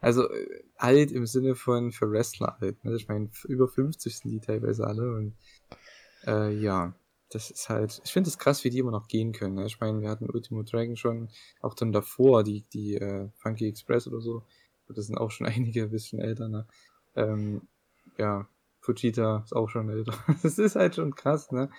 Also 0.00 0.28
alt 0.76 1.10
im 1.10 1.26
Sinne 1.26 1.56
von 1.56 1.90
für 1.90 2.10
Wrestler 2.10 2.56
alt, 2.60 2.84
ne? 2.84 2.94
Ich 2.94 3.08
meine, 3.08 3.30
über 3.44 3.68
50 3.68 4.16
sind 4.16 4.30
die 4.30 4.40
teilweise 4.40 4.86
alle 4.86 5.12
und 5.12 5.36
äh, 6.26 6.50
ja, 6.50 6.94
das 7.30 7.50
ist 7.50 7.68
halt, 7.68 8.00
ich 8.04 8.12
finde 8.12 8.28
es 8.28 8.38
krass, 8.38 8.64
wie 8.64 8.70
die 8.70 8.78
immer 8.78 8.90
noch 8.90 9.08
gehen 9.08 9.32
können. 9.32 9.56
Ne? 9.56 9.66
Ich 9.66 9.80
meine, 9.80 10.00
wir 10.00 10.08
hatten 10.08 10.30
Ultimo 10.30 10.62
Dragon 10.62 10.96
schon, 10.96 11.28
auch 11.60 11.74
dann 11.74 11.92
davor, 11.92 12.42
die, 12.42 12.62
die 12.72 12.96
äh, 12.96 13.28
Funky 13.36 13.68
Express 13.68 14.06
oder 14.06 14.20
so. 14.20 14.42
Das 14.88 15.06
sind 15.06 15.18
auch 15.18 15.30
schon 15.30 15.46
einige 15.46 15.84
ein 15.84 15.90
bisschen 15.90 16.20
älter, 16.20 16.48
ne? 16.48 16.66
Ähm, 17.16 17.62
ja, 18.16 18.48
Fujita 18.80 19.42
ist 19.44 19.54
auch 19.54 19.68
schon 19.68 19.90
älter. 19.90 20.14
Das 20.42 20.58
ist 20.58 20.76
halt 20.76 20.94
schon 20.94 21.14
krass, 21.14 21.52
ne? 21.52 21.70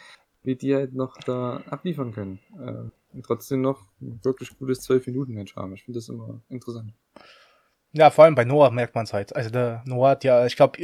Wie 0.44 0.56
die 0.56 0.76
halt 0.76 0.94
noch 0.94 1.18
da 1.18 1.58
abliefern 1.70 2.12
können. 2.14 2.40
Äh, 2.58 3.16
und 3.16 3.26
trotzdem 3.26 3.62
noch 3.62 3.86
ein 4.02 4.20
wirklich 4.24 4.58
gutes 4.58 4.88
12-Minuten-Match 4.88 5.56
haben. 5.56 5.74
Ich 5.74 5.84
finde 5.84 5.98
das 5.98 6.10
immer 6.10 6.42
interessant. 6.50 6.94
Ja, 7.92 8.12
vor 8.12 8.26
allem 8.26 8.36
bei 8.36 8.46
Noah 8.46 8.70
merkt 8.70 8.94
man 8.94 9.06
es 9.06 9.14
halt. 9.14 9.36
Also 9.36 9.50
der 9.50 9.82
Noah 9.86 10.12
hat 10.12 10.24
ja, 10.24 10.46
ich 10.46 10.56
glaube, 10.56 10.80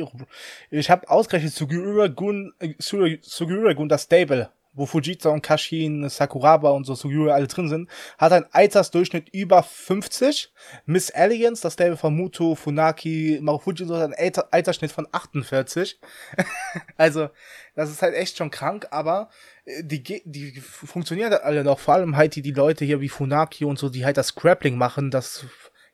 ich 0.72 0.90
habe 0.90 1.10
ausgerechnet 1.10 1.54
Sugiura 1.54 2.06
äh, 2.06 2.10
Gun, 2.10 3.90
das 3.90 4.04
Stable, 4.04 4.50
wo 4.74 4.88
Fujita 4.88 5.30
und 5.30 5.44
Kashin, 5.44 6.10
Sakuraba 6.10 6.72
und 6.72 6.86
so 6.86 6.96
Sugiura 6.96 7.36
alle 7.36 7.46
drin 7.46 7.70
sind, 7.70 7.90
hat 8.18 8.32
einen 8.32 8.48
Altersdurchschnitt 8.52 9.30
über 9.30 9.62
50. 9.62 10.52
Miss 10.88 11.12
Elegance, 11.12 11.62
das 11.62 11.74
Stable 11.74 11.96
von 11.96 12.16
Muto, 12.16 12.56
Funaki, 12.56 13.38
Marufuji 13.40 13.86
hat 13.86 14.18
einen 14.18 14.34
Altersschnitt 14.50 14.92
von 14.92 15.08
48. 15.12 16.00
also, 16.98 17.30
das 17.76 17.92
ist 17.92 18.02
halt 18.02 18.16
echt 18.16 18.36
schon 18.36 18.50
krank, 18.50 18.88
aber 18.90 19.30
äh, 19.66 19.84
die, 19.84 20.24
die 20.26 20.60
funktionieren 20.60 21.32
halt 21.32 21.44
alle 21.44 21.64
noch. 21.64 21.78
Vor 21.78 21.94
allem 21.94 22.18
halt 22.18 22.36
die, 22.36 22.42
die 22.42 22.52
Leute 22.52 22.84
hier 22.84 23.00
wie 23.00 23.10
Funaki 23.10 23.64
und 23.64 23.78
so, 23.78 23.90
die 23.90 24.06
halt 24.06 24.18
das 24.18 24.34
Grappling 24.34 24.76
machen, 24.76 25.12
das 25.12 25.46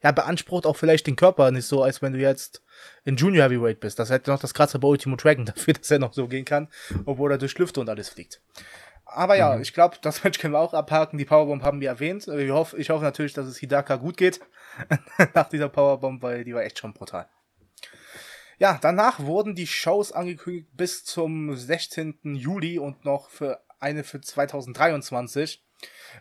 ja, 0.03 0.11
beansprucht 0.11 0.65
auch 0.65 0.75
vielleicht 0.75 1.07
den 1.07 1.15
Körper 1.15 1.51
nicht 1.51 1.65
so, 1.65 1.83
als 1.83 2.01
wenn 2.01 2.13
du 2.13 2.19
jetzt 2.19 2.63
in 3.03 3.17
Junior 3.17 3.45
Heavyweight 3.45 3.79
bist. 3.79 3.99
Das 3.99 4.09
hätte 4.09 4.31
noch 4.31 4.39
das 4.39 4.53
krasse 4.53 4.79
bei 4.79 4.87
Ultimo 4.87 5.15
Dragon 5.15 5.45
dafür, 5.45 5.73
dass 5.73 5.91
er 5.91 5.99
noch 5.99 6.13
so 6.13 6.27
gehen 6.27 6.45
kann, 6.45 6.69
obwohl 7.05 7.31
er 7.31 7.37
durch 7.37 7.57
Lüfte 7.57 7.79
und 7.79 7.89
alles 7.89 8.09
fliegt. 8.09 8.41
Aber 9.05 9.35
ja, 9.35 9.55
mhm. 9.55 9.61
ich 9.61 9.73
glaube, 9.73 9.97
das 10.01 10.23
Match 10.23 10.39
können 10.39 10.53
wir 10.53 10.59
auch 10.59 10.73
abhaken. 10.73 11.17
Die 11.17 11.25
Powerbomb 11.25 11.63
haben 11.63 11.81
wir 11.81 11.89
erwähnt. 11.89 12.27
Ich 12.27 12.51
hoffe, 12.51 12.77
ich 12.77 12.89
hoffe 12.89 13.03
natürlich, 13.03 13.33
dass 13.33 13.45
es 13.45 13.57
Hidaka 13.57 13.97
gut 13.97 14.17
geht 14.17 14.39
nach 15.33 15.49
dieser 15.49 15.69
Powerbomb, 15.69 16.21
weil 16.23 16.43
die 16.43 16.53
war 16.53 16.63
echt 16.63 16.79
schon 16.79 16.93
brutal. 16.93 17.27
Ja, 18.57 18.77
danach 18.81 19.19
wurden 19.19 19.55
die 19.55 19.67
Shows 19.67 20.11
angekündigt 20.11 20.67
bis 20.73 21.03
zum 21.03 21.55
16. 21.55 22.35
Juli 22.35 22.79
und 22.79 23.05
noch 23.05 23.29
für 23.29 23.59
eine 23.79 24.03
für 24.03 24.21
2023. 24.21 25.63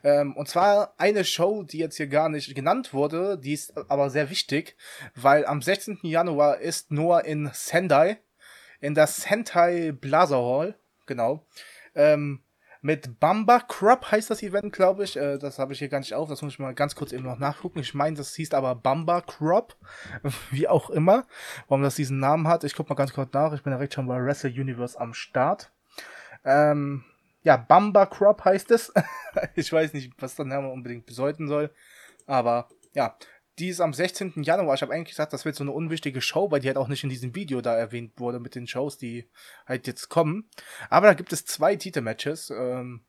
Ähm, 0.03 0.37
und 0.37 0.49
zwar 0.49 0.95
eine 0.99 1.25
Show, 1.25 1.63
die 1.63 1.79
jetzt 1.79 1.97
hier 1.97 2.07
gar 2.07 2.29
nicht 2.29 2.55
genannt 2.55 2.95
wurde, 2.95 3.39
die 3.39 3.53
ist 3.53 3.77
aber 3.91 4.11
sehr 4.11 4.31
wichtig, 4.31 4.77
weil 5.15 5.45
am 5.47 5.63
16. 5.63 5.99
Januar 6.03 6.59
ist 6.59 6.91
Noah 6.91 7.25
in 7.25 7.51
Sendai, 7.53 8.19
in 8.81 8.95
der 8.95 9.07
Sentai 9.07 9.93
Plaza 9.93 10.37
Hall, 10.37 10.75
genau. 11.07 11.47
Ähm, 11.95 12.43
mit 12.83 13.21
Bamba 13.21 13.61
Crop 13.61 14.11
heißt 14.11 14.31
das 14.31 14.43
Event, 14.43 14.73
glaube 14.73 15.05
ich. 15.05 15.17
Äh, 15.17 15.37
das 15.39 15.59
habe 15.59 15.75
ich 15.75 15.81
hier 15.81 15.91
gar 15.91 15.99
nicht 15.99 16.15
auf. 16.15 16.31
Das 16.31 16.41
muss 16.41 16.55
ich 16.55 16.59
mal 16.59 16.75
ganz 16.75 16.95
kurz 16.95 17.13
eben 17.13 17.25
noch 17.25 17.39
nachgucken. 17.39 17.81
Ich 17.81 17.93
meine, 17.93 18.17
das 18.17 18.35
hieß 18.35 18.55
aber 18.55 18.75
Bamba 18.75 19.21
Crop. 19.21 19.77
Wie 20.51 20.67
auch 20.67 20.89
immer. 20.89 21.27
Warum 21.69 21.83
das 21.83 21.97
diesen 21.97 22.21
Namen 22.21 22.49
hat. 22.49 22.65
Ich 22.65 22.75
gucke 22.75 22.89
mal 22.89 22.97
ganz 22.97 23.13
kurz 23.13 23.35
nach. 23.35 23.53
Ich 23.53 23.63
bin 23.63 23.73
direkt 23.73 23.93
schon 23.93 24.07
bei 24.07 24.19
Wrestle 24.19 24.51
Universe 24.51 24.99
am 24.99 25.13
Start. 25.13 25.73
Ähm, 26.43 27.05
ja, 27.43 27.57
Bamba 27.57 28.07
Crop 28.07 28.45
heißt 28.45 28.71
es. 28.71 28.93
ich 29.55 29.73
weiß 29.73 29.95
nicht, 29.95 30.13
was 30.19 30.37
der 30.37 30.45
Name 30.45 30.69
unbedingt 30.69 31.07
bedeuten 31.07 31.49
soll. 31.49 31.71
Aber 32.27 32.69
ja, 32.95 33.17
die 33.59 33.69
ist 33.69 33.81
am 33.81 33.93
16. 33.93 34.43
Januar. 34.43 34.75
Ich 34.75 34.83
habe 34.83 34.93
eigentlich 34.93 35.11
gesagt, 35.11 35.33
das 35.33 35.45
wird 35.45 35.57
so 35.57 35.65
eine 35.65 35.73
unwichtige 35.73 36.21
Show, 36.21 36.51
weil 36.51 36.61
die 36.61 36.69
halt 36.69 36.79
auch 36.79 36.89
nicht 36.89 37.05
in 37.05 37.11
diesem 37.11 37.35
Video 37.35 37.61
da 37.61 37.77
erwähnt 37.77 38.13
wurde 38.17 38.41
mit 38.41 38.55
den 38.55 38.67
Shows, 38.67 38.99
die 38.99 39.29
halt 39.67 39.87
jetzt 39.87 40.09
kommen. 40.09 40.49
Aber 40.89 41.07
da 41.07 41.15
gibt 41.15 41.33
es 41.33 41.45
zwei 41.45 41.77
Titelmatches. 41.77 42.51
Ähm, 42.51 43.03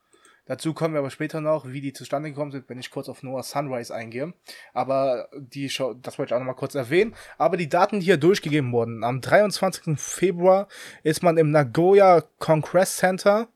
dazu 0.46 0.74
kommen 0.74 0.94
wir 0.94 1.00
aber 1.00 1.10
später 1.10 1.40
noch, 1.40 1.66
wie 1.68 1.82
die 1.82 1.94
zustande 1.94 2.30
gekommen 2.30 2.52
sind, 2.52 2.68
wenn 2.70 2.80
ich 2.80 2.92
kurz 2.92 3.08
auf 3.08 3.24
Noah 3.24 3.44
Sunrise 3.44 3.94
eingehe. 3.94 4.34
Aber 4.74 5.30
die 5.38 5.70
Show, 5.70 5.94
das 5.94 6.18
wollte 6.18 6.32
ich 6.32 6.36
auch 6.36 6.40
nochmal 6.40 6.56
kurz 6.56 6.76
erwähnen. 6.76 7.16
Aber 7.38 7.56
die 7.56 7.70
Daten, 7.70 8.00
die 8.00 8.06
hier 8.06 8.18
durchgegeben 8.18 8.72
wurden. 8.72 9.04
Am 9.04 9.22
23. 9.22 9.98
Februar 10.00 10.68
ist 11.04 11.24
man 11.24 11.38
im 11.38 11.52
Nagoya 11.52 12.24
Congress 12.40 12.98
Center 12.98 13.48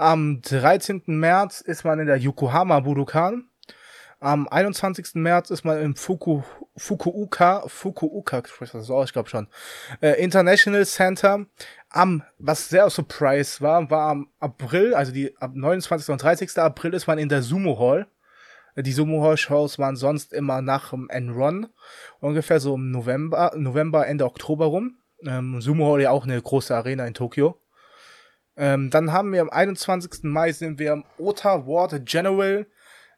am 0.00 0.40
13. 0.40 1.02
März 1.06 1.60
ist 1.60 1.84
man 1.84 2.00
in 2.00 2.06
der 2.06 2.16
Yokohama 2.16 2.80
Budokan. 2.80 3.48
Am 4.18 4.48
21. 4.48 5.14
März 5.14 5.50
ist 5.50 5.64
man 5.64 5.80
im 5.80 5.94
Fuku, 5.94 6.42
Fukuoka, 6.76 7.64
Fukuoka, 7.66 8.42
ich 8.62 8.70
das 8.70 8.90
auch, 8.90 9.04
ich 9.04 9.12
glaube 9.12 9.28
schon, 9.28 9.46
äh, 10.00 10.22
International 10.22 10.84
Center. 10.84 11.46
Am, 11.90 12.22
was 12.38 12.68
sehr 12.68 12.88
Surprise 12.90 13.60
war, 13.60 13.90
war 13.90 14.10
am 14.10 14.28
April, 14.40 14.94
also 14.94 15.12
die, 15.12 15.34
am 15.38 15.54
29. 15.54 16.10
und 16.10 16.22
30. 16.22 16.58
April 16.58 16.94
ist 16.94 17.06
man 17.06 17.18
in 17.18 17.28
der 17.28 17.42
Sumo 17.42 17.78
Hall. 17.78 18.06
Äh, 18.74 18.82
die 18.82 18.92
Sumo 18.92 19.22
Hall 19.22 19.36
Shows 19.36 19.78
waren 19.78 19.96
sonst 19.96 20.32
immer 20.32 20.60
nach 20.62 20.90
dem 20.90 21.08
Enron, 21.10 21.68
ungefähr 22.20 22.60
so 22.60 22.74
im 22.74 22.90
November, 22.90 23.52
November, 23.56 24.06
Ende 24.06 24.24
Oktober 24.26 24.66
rum. 24.66 24.98
Ähm, 25.26 25.60
Sumo 25.60 25.90
Hall 25.90 26.02
ja 26.02 26.10
auch 26.10 26.24
eine 26.24 26.40
große 26.40 26.74
Arena 26.74 27.06
in 27.06 27.14
Tokio. 27.14 27.58
Ähm, 28.60 28.90
dann 28.90 29.10
haben 29.10 29.32
wir 29.32 29.40
am 29.40 29.48
21. 29.48 30.24
Mai 30.24 30.52
sind 30.52 30.78
wir 30.78 30.92
am 30.92 31.04
Ota 31.16 31.66
Ward 31.66 32.04
General 32.04 32.66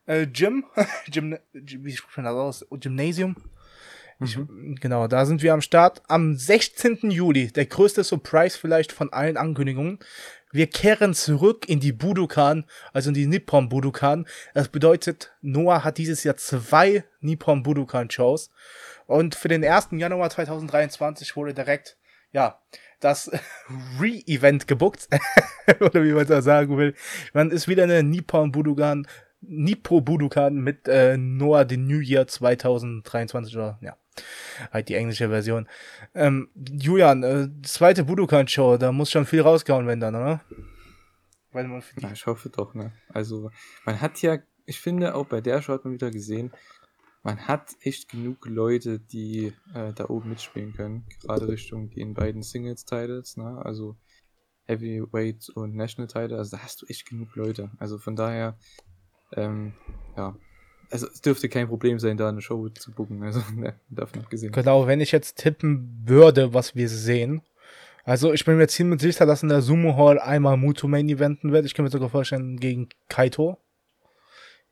äh, 0.07 0.25
Gym. 0.29 0.65
Gym 1.09 1.37
wie 1.53 1.97
spricht 1.97 2.17
man 2.17 2.27
das 2.27 2.35
aus? 2.35 2.67
Gymnasium. 2.71 3.35
Ich, 4.21 4.39
mhm. 4.39 4.77
Genau, 4.81 5.09
da 5.09 5.27
sind 5.27 5.43
wir 5.43 5.53
am 5.53 5.61
Start. 5.61 6.01
Am 6.07 6.37
16. 6.37 7.11
Juli, 7.11 7.49
der 7.51 7.67
größte 7.67 8.05
Surprise 8.05 8.57
vielleicht 8.57 8.93
von 8.93 9.13
allen 9.13 9.37
Ankündigungen. 9.37 9.99
Wir 10.53 10.69
kehren 10.69 11.13
zurück 11.13 11.69
in 11.69 11.81
die 11.81 11.93
Budokan, 11.93 12.65
also 12.93 13.09
in 13.09 13.15
die 13.15 13.27
Nippon 13.27 13.69
Budokan. 13.69 14.29
Das 14.55 14.69
bedeutet, 14.69 15.33
Noah 15.41 15.83
hat 15.83 15.99
dieses 15.99 16.23
Jahr 16.23 16.37
zwei 16.37 17.03
Nippon 17.21 17.65
Budokan 17.65 18.09
Shows. 18.11 18.51
Und 19.07 19.35
für 19.35 19.49
den 19.49 19.65
1. 19.65 19.89
Januar 19.93 20.31
2023 20.31 21.35
wurde 21.35 21.53
direkt, 21.53 21.97
ja, 22.31 22.61
das 23.03 23.31
Re-Event 24.01 24.67
gebuckt. 24.67 25.09
Oder 25.81 26.03
wie 26.05 26.13
man 26.13 26.27
das 26.27 26.45
sagen 26.45 26.77
will. 26.77 26.95
Man 27.33 27.51
ist 27.51 27.69
wieder 27.69 27.85
eine 27.85 28.03
Nippon 28.03 28.53
Budokan, 28.53 29.07
Nippo 29.41 30.01
Budokan 30.01 30.57
mit 30.57 30.89
äh, 30.89 31.17
Noah 31.17 31.69
the 31.69 31.77
New 31.77 32.01
Year 32.01 32.27
2023 32.27 33.57
oder 33.57 33.79
ja, 33.81 33.97
Halt 34.73 34.89
die 34.89 34.95
englische 34.95 35.29
Version. 35.29 35.69
Ähm, 36.15 36.49
Julian, 36.55 37.23
äh, 37.23 37.49
zweite 37.63 38.05
Budokan-Show, 38.05 38.77
da 38.77 38.93
muss 38.93 39.11
schon 39.11 39.27
viel 39.27 39.41
rausgehauen 39.41 39.87
werden 39.87 40.01
dann, 40.01 40.15
oder? 40.15 40.41
Weil 41.53 41.69
man 41.69 41.83
ja, 41.99 42.13
ich 42.13 42.27
hoffe 42.27 42.51
doch, 42.51 42.75
ne? 42.75 42.93
Also, 43.09 43.51
man 43.85 44.01
hat 44.01 44.21
ja, 44.23 44.39
ich 44.65 44.81
finde, 44.81 45.15
auch 45.15 45.27
bei 45.27 45.41
der 45.41 45.61
Show 45.61 45.73
hat 45.73 45.85
man 45.85 45.95
wieder 45.95 46.11
gesehen, 46.11 46.53
man 47.23 47.47
hat 47.47 47.77
echt 47.81 48.11
genug 48.11 48.47
Leute, 48.47 48.99
die 48.99 49.53
äh, 49.75 49.93
da 49.93 50.09
oben 50.09 50.31
mitspielen 50.31 50.73
können. 50.73 51.05
Gerade 51.21 51.49
Richtung 51.49 51.91
den 51.91 52.15
beiden 52.15 52.43
Singles-Titles, 52.43 53.37
ne? 53.37 53.61
Also 53.65 53.97
Heavyweight 54.67 55.49
und 55.51 55.75
National 55.77 56.09
Title. 56.09 56.37
Also 56.37 56.57
da 56.57 56.63
hast 56.63 56.83
du 56.83 56.87
echt 56.87 57.09
genug 57.09 57.35
Leute. 57.37 57.71
Also 57.79 57.99
von 57.99 58.17
daher, 58.17 58.59
ähm, 59.37 59.73
ja. 60.17 60.37
Also 60.91 61.07
es 61.07 61.23
dürfte 61.23 61.49
kein 61.49 61.69
Problem 61.69 61.99
sein, 61.99 62.17
da 62.17 62.29
eine 62.29 62.43
Show 62.43 62.69
zu 62.69 62.93
bucken. 62.93 63.23
Also 63.23 63.41
ne, 63.55 63.79
davon 63.89 64.23
abgesehen. 64.23 64.53
Genau, 64.53 64.87
wenn 64.87 65.01
ich 65.01 65.13
jetzt 65.13 65.39
tippen 65.39 66.03
würde, 66.05 66.55
was 66.55 66.75
wir 66.75 66.89
sehen. 66.89 67.43
Also 68.05 68.33
ich 68.33 68.45
bin 68.45 68.57
mir 68.57 68.67
ziemlich 68.67 69.01
sicher, 69.01 69.27
dass 69.27 69.45
in 69.45 69.49
der 69.49 69.63
Sumo 69.63 69.97
Hall 69.97 70.19
einmal 70.19 70.57
Muto 70.57 70.89
Main 70.89 71.09
Eventen 71.09 71.53
wird. 71.53 71.67
Ich 71.67 71.75
kann 71.75 71.85
mir 71.85 71.91
sogar 71.91 72.11
vorstellen, 72.11 72.59
gegen 72.59 72.89
Kaito. 73.09 73.59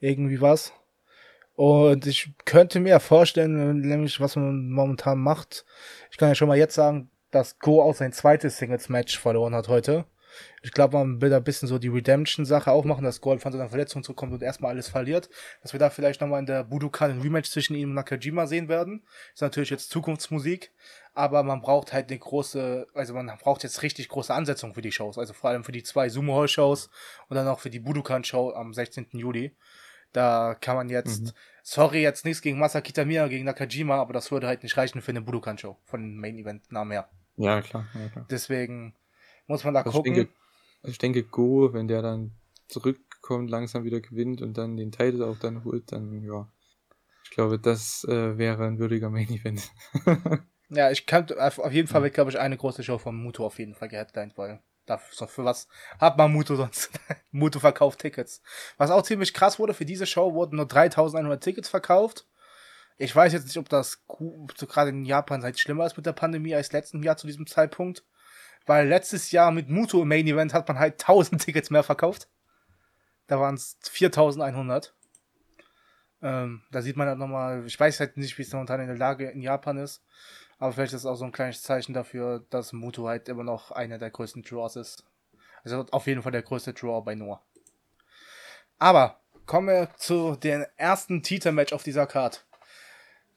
Irgendwie 0.00 0.40
was. 0.40 0.72
Und 1.60 2.06
ich 2.06 2.32
könnte 2.46 2.80
mir 2.80 2.98
vorstellen, 3.00 3.82
nämlich 3.82 4.18
was 4.18 4.34
man 4.34 4.70
momentan 4.70 5.18
macht. 5.18 5.66
Ich 6.10 6.16
kann 6.16 6.30
ja 6.30 6.34
schon 6.34 6.48
mal 6.48 6.56
jetzt 6.56 6.74
sagen, 6.74 7.10
dass 7.30 7.58
Go 7.58 7.82
auch 7.82 7.94
sein 7.94 8.14
zweites 8.14 8.56
Singles-Match 8.56 9.18
verloren 9.18 9.54
hat 9.54 9.68
heute. 9.68 10.06
Ich 10.62 10.72
glaube, 10.72 10.96
man 10.96 11.20
will 11.20 11.28
da 11.28 11.36
ein 11.36 11.44
bisschen 11.44 11.68
so 11.68 11.78
die 11.78 11.88
Redemption-Sache 11.88 12.72
auch 12.72 12.86
machen, 12.86 13.04
dass 13.04 13.20
Go 13.20 13.36
von 13.36 13.52
seiner 13.52 13.68
Verletzung 13.68 14.02
zurückkommt 14.02 14.32
und 14.32 14.42
erstmal 14.42 14.70
alles 14.70 14.88
verliert. 14.88 15.28
Dass 15.60 15.74
wir 15.74 15.78
da 15.78 15.90
vielleicht 15.90 16.22
nochmal 16.22 16.40
in 16.40 16.46
der 16.46 16.64
Budokan 16.64 17.10
ein 17.10 17.20
Rematch 17.20 17.50
zwischen 17.50 17.76
ihm 17.76 17.90
und 17.90 17.94
Nakajima 17.94 18.46
sehen 18.46 18.70
werden. 18.70 19.02
Ist 19.34 19.42
natürlich 19.42 19.68
jetzt 19.68 19.90
Zukunftsmusik, 19.90 20.72
aber 21.12 21.42
man 21.42 21.60
braucht 21.60 21.92
halt 21.92 22.08
eine 22.08 22.18
große, 22.18 22.86
also 22.94 23.12
man 23.12 23.30
braucht 23.38 23.64
jetzt 23.64 23.82
richtig 23.82 24.08
große 24.08 24.32
Ansetzung 24.32 24.72
für 24.72 24.80
die 24.80 24.92
Shows. 24.92 25.18
Also 25.18 25.34
vor 25.34 25.50
allem 25.50 25.64
für 25.64 25.72
die 25.72 25.82
zwei 25.82 26.08
Sumo 26.08 26.38
Hall-Shows 26.38 26.88
und 27.28 27.34
dann 27.34 27.48
auch 27.48 27.60
für 27.60 27.68
die 27.68 27.80
Budokan-Show 27.80 28.54
am 28.54 28.72
16. 28.72 29.08
Juli. 29.12 29.54
Da 30.12 30.56
kann 30.60 30.76
man 30.76 30.88
jetzt, 30.88 31.22
mhm. 31.22 31.32
Sorry, 31.62 32.02
jetzt 32.02 32.24
nichts 32.24 32.42
gegen 32.42 32.58
Masakita 32.58 33.04
Miya, 33.04 33.28
gegen 33.28 33.44
Nakajima, 33.44 33.96
aber 33.96 34.12
das 34.12 34.30
würde 34.30 34.46
halt 34.46 34.62
nicht 34.62 34.76
reichen 34.76 35.00
für 35.00 35.12
eine 35.12 35.20
Budokan-Show 35.20 35.76
von 35.84 36.16
Main 36.16 36.38
Event 36.38 36.70
Namen 36.70 36.92
her. 36.92 37.08
Ja, 37.36 37.60
klar, 37.62 37.86
ja, 37.94 38.08
klar. 38.08 38.26
Deswegen 38.30 38.94
muss 39.46 39.64
man 39.64 39.74
da 39.74 39.80
also 39.80 39.98
gucken. 39.98 40.12
Ich 40.12 40.18
denke, 40.18 40.32
also 40.82 40.92
ich 40.92 40.98
denke, 40.98 41.22
Go, 41.24 41.72
wenn 41.72 41.88
der 41.88 42.02
dann 42.02 42.32
zurückkommt, 42.68 43.50
langsam 43.50 43.84
wieder 43.84 44.00
gewinnt 44.00 44.42
und 44.42 44.56
dann 44.56 44.76
den 44.76 44.92
Titel 44.92 45.22
auch 45.22 45.38
dann 45.38 45.64
holt, 45.64 45.92
dann 45.92 46.22
ja. 46.22 46.50
Ich 47.24 47.30
glaube, 47.30 47.58
das 47.58 48.04
äh, 48.04 48.38
wäre 48.38 48.66
ein 48.66 48.78
würdiger 48.78 49.10
Main 49.10 49.28
Event. 49.28 49.70
ja, 50.68 50.90
ich 50.90 51.06
kann 51.06 51.26
auf 51.38 51.72
jeden 51.72 51.88
Fall, 51.88 52.02
ja. 52.02 52.08
glaube 52.08 52.30
ich, 52.30 52.38
eine 52.38 52.56
große 52.56 52.82
Show 52.82 52.98
von 52.98 53.16
Muto 53.16 53.46
auf 53.46 53.58
jeden 53.58 53.74
Fall 53.74 53.88
geheadlined, 53.88 54.36
weil 54.36 54.60
Dafür, 54.90 55.28
für 55.28 55.44
was 55.44 55.68
hat 56.00 56.18
man 56.18 56.32
Muto 56.32 56.56
sonst? 56.56 56.90
Muto 57.30 57.60
verkauft 57.60 58.00
Tickets. 58.00 58.42
Was 58.76 58.90
auch 58.90 59.02
ziemlich 59.02 59.32
krass 59.32 59.60
wurde, 59.60 59.72
für 59.72 59.84
diese 59.84 60.04
Show 60.04 60.34
wurden 60.34 60.56
nur 60.56 60.66
3100 60.66 61.40
Tickets 61.40 61.68
verkauft. 61.68 62.26
Ich 62.98 63.14
weiß 63.14 63.32
jetzt 63.32 63.44
nicht, 63.44 63.56
ob 63.56 63.68
das 63.68 64.04
gerade 64.08 64.90
in 64.90 65.04
Japan 65.04 65.44
halt 65.44 65.60
schlimmer 65.60 65.86
ist 65.86 65.96
mit 65.96 66.06
der 66.06 66.12
Pandemie 66.12 66.56
als 66.56 66.72
letzten 66.72 67.04
Jahr 67.04 67.16
zu 67.16 67.28
diesem 67.28 67.46
Zeitpunkt. 67.46 68.04
Weil 68.66 68.88
letztes 68.88 69.30
Jahr 69.30 69.52
mit 69.52 69.68
Muto 69.68 70.02
im 70.02 70.08
Main 70.08 70.26
Event 70.26 70.54
hat 70.54 70.66
man 70.66 70.80
halt 70.80 70.94
1000 70.94 71.40
Tickets 71.44 71.70
mehr 71.70 71.84
verkauft. 71.84 72.28
Da 73.28 73.38
waren 73.38 73.54
es 73.54 73.78
4100. 73.88 74.92
Ähm, 76.22 76.62
da 76.70 76.82
sieht 76.82 76.96
man 76.96 77.08
halt 77.08 77.18
nochmal, 77.18 77.64
ich 77.66 77.78
weiß 77.78 78.00
halt 78.00 78.16
nicht, 78.16 78.36
wie 78.38 78.42
es 78.42 78.52
momentan 78.52 78.80
in 78.80 78.88
der 78.88 78.96
Lage 78.96 79.30
in 79.30 79.40
Japan 79.40 79.78
ist. 79.78 80.04
Aber 80.58 80.72
vielleicht 80.72 80.92
ist 80.92 81.00
es 81.00 81.06
auch 81.06 81.16
so 81.16 81.24
ein 81.24 81.32
kleines 81.32 81.62
Zeichen 81.62 81.94
dafür, 81.94 82.44
dass 82.50 82.72
Muto 82.72 83.08
halt 83.08 83.28
immer 83.28 83.44
noch 83.44 83.70
einer 83.70 83.98
der 83.98 84.10
größten 84.10 84.42
Draws 84.42 84.76
ist. 84.76 85.04
Also 85.64 85.86
auf 85.90 86.06
jeden 86.06 86.22
Fall 86.22 86.32
der 86.32 86.42
größte 86.42 86.74
Draw 86.74 87.02
bei 87.02 87.14
Noah. 87.14 87.42
Aber 88.78 89.20
kommen 89.46 89.68
wir 89.68 89.90
zu 89.96 90.36
dem 90.36 90.64
ersten 90.76 91.22
Titelmatch 91.22 91.72
auf 91.72 91.82
dieser 91.82 92.06
Card. 92.06 92.46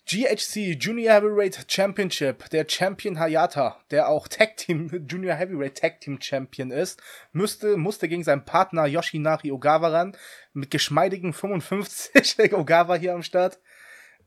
GHC 0.06 0.78
Junior 0.78 1.14
Heavyweight 1.14 1.66
Championship, 1.72 2.50
der 2.50 2.66
Champion 2.68 3.18
Hayata, 3.18 3.80
der 3.90 4.10
auch 4.10 4.28
Tag 4.28 4.58
Team, 4.58 4.90
Junior 5.10 5.36
Heavyweight 5.36 5.78
Tag 5.78 6.02
Team 6.02 6.20
Champion 6.22 6.72
ist, 6.72 7.02
müsste, 7.32 7.78
musste 7.78 8.10
gegen 8.10 8.24
seinen 8.24 8.44
Partner 8.44 8.86
Yoshinari 8.86 9.52
Ogawa 9.52 9.88
ran, 9.88 10.18
mit 10.52 10.72
geschmeidigen 10.72 11.32
55 11.32 12.54
Ogawa 12.54 12.96
hier 12.96 13.14
am 13.14 13.24
Start. 13.24 13.60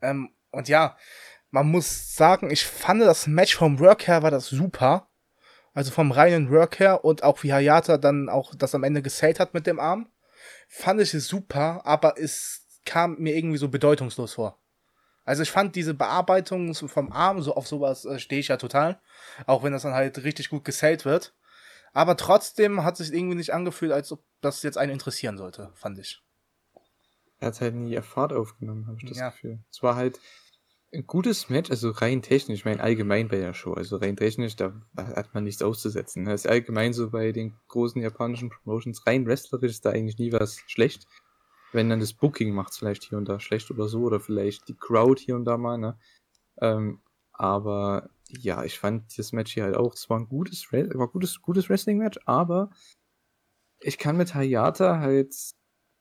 Ähm, 0.01 0.33
und 0.49 0.67
ja, 0.67 0.97
man 1.51 1.67
muss 1.67 2.15
sagen, 2.15 2.49
ich 2.49 2.65
fand 2.65 3.01
das 3.01 3.27
Match 3.27 3.55
vom 3.55 3.79
Work 3.79 4.07
her 4.07 4.23
war 4.23 4.31
das 4.31 4.47
super. 4.47 5.09
Also 5.73 5.91
vom 5.91 6.11
reinen 6.11 6.49
Work 6.49 6.79
her 6.79 7.05
und 7.05 7.21
auch 7.21 7.43
wie 7.43 7.53
Hayata 7.53 7.97
dann 7.97 8.29
auch 8.29 8.55
das 8.55 8.73
am 8.73 8.83
Ende 8.83 9.03
gesellt 9.03 9.39
hat 9.39 9.53
mit 9.53 9.67
dem 9.67 9.79
Arm. 9.79 10.09
Fand 10.67 10.99
ich 11.01 11.13
es 11.13 11.27
super, 11.27 11.85
aber 11.85 12.15
es 12.17 12.65
kam 12.83 13.17
mir 13.19 13.35
irgendwie 13.35 13.57
so 13.57 13.69
bedeutungslos 13.69 14.33
vor. 14.33 14.59
Also 15.27 15.43
ich 15.43 15.51
fand 15.51 15.75
diese 15.75 15.93
Bearbeitung 15.93 16.73
vom 16.73 17.11
Arm, 17.11 17.41
so 17.41 17.53
auf 17.55 17.67
sowas 17.67 18.05
äh, 18.05 18.17
stehe 18.17 18.39
ich 18.39 18.47
ja 18.47 18.55
total. 18.55 19.01
Auch 19.45 19.61
wenn 19.61 19.73
das 19.73 19.81
dann 19.83 19.93
halt 19.93 20.23
richtig 20.23 20.49
gut 20.49 20.63
gesellt 20.63 21.03
wird. 21.03 21.35
Aber 21.93 22.15
trotzdem 22.15 22.83
hat 22.83 22.95
sich 22.95 23.13
irgendwie 23.13 23.35
nicht 23.35 23.53
angefühlt, 23.53 23.91
als 23.91 24.09
ob 24.13 24.23
das 24.39 24.63
jetzt 24.63 24.77
einen 24.77 24.93
interessieren 24.93 25.37
sollte, 25.37 25.71
fand 25.75 25.99
ich. 25.99 26.23
Er 27.39 27.49
hat 27.49 27.59
halt 27.59 27.75
nie 27.75 27.99
Fahrt 28.01 28.31
aufgenommen, 28.31 28.87
habe 28.87 28.97
ich 29.01 29.09
das 29.09 29.17
ja. 29.17 29.29
Gefühl. 29.29 29.59
Es 29.69 29.83
war 29.83 29.95
halt, 29.95 30.17
ein 30.93 31.05
gutes 31.05 31.49
Match, 31.49 31.69
also 31.69 31.89
rein 31.91 32.21
technisch, 32.21 32.59
ich 32.59 32.65
meine 32.65 32.81
allgemein 32.81 33.27
bei 33.27 33.37
der 33.37 33.53
Show, 33.53 33.73
also 33.73 33.97
rein 33.97 34.15
technisch, 34.15 34.55
da 34.55 34.73
hat 34.95 35.33
man 35.33 35.43
nichts 35.43 35.61
auszusetzen. 35.61 36.23
Das 36.23 36.45
ist 36.45 36.49
allgemein 36.49 36.93
so 36.93 37.09
bei 37.09 37.33
den 37.33 37.57
großen 37.67 38.01
japanischen 38.01 38.49
Promotions, 38.49 39.05
rein 39.05 39.25
wrestlerisch 39.27 39.71
ist 39.71 39.85
da 39.85 39.89
eigentlich 39.89 40.17
nie 40.17 40.31
was 40.31 40.61
schlecht. 40.67 41.05
Wenn 41.71 41.89
dann 41.89 41.99
das 41.99 42.13
Booking 42.13 42.53
macht 42.53 42.75
vielleicht 42.75 43.03
hier 43.03 43.17
und 43.17 43.27
da 43.27 43.39
schlecht 43.39 43.69
oder 43.71 43.87
so, 43.87 44.01
oder 44.01 44.19
vielleicht 44.19 44.67
die 44.67 44.75
Crowd 44.75 45.21
hier 45.21 45.35
und 45.35 45.45
da 45.45 45.57
mal, 45.57 45.77
ne? 45.77 45.99
Ähm, 46.61 47.01
aber 47.33 48.09
ja, 48.29 48.63
ich 48.63 48.79
fand 48.79 49.17
das 49.17 49.31
Match 49.31 49.53
hier 49.53 49.63
halt 49.63 49.75
auch, 49.75 49.93
es 49.93 50.09
war 50.09 50.19
ein 50.19 50.27
gutes, 50.27 50.71
war 50.71 51.07
gutes, 51.07 51.41
gutes 51.41 51.69
Wrestling-Match, 51.69 52.19
aber 52.25 52.71
ich 53.79 53.97
kann 53.97 54.17
mit 54.17 54.33
Hayata 54.33 54.99
halt 54.99 55.35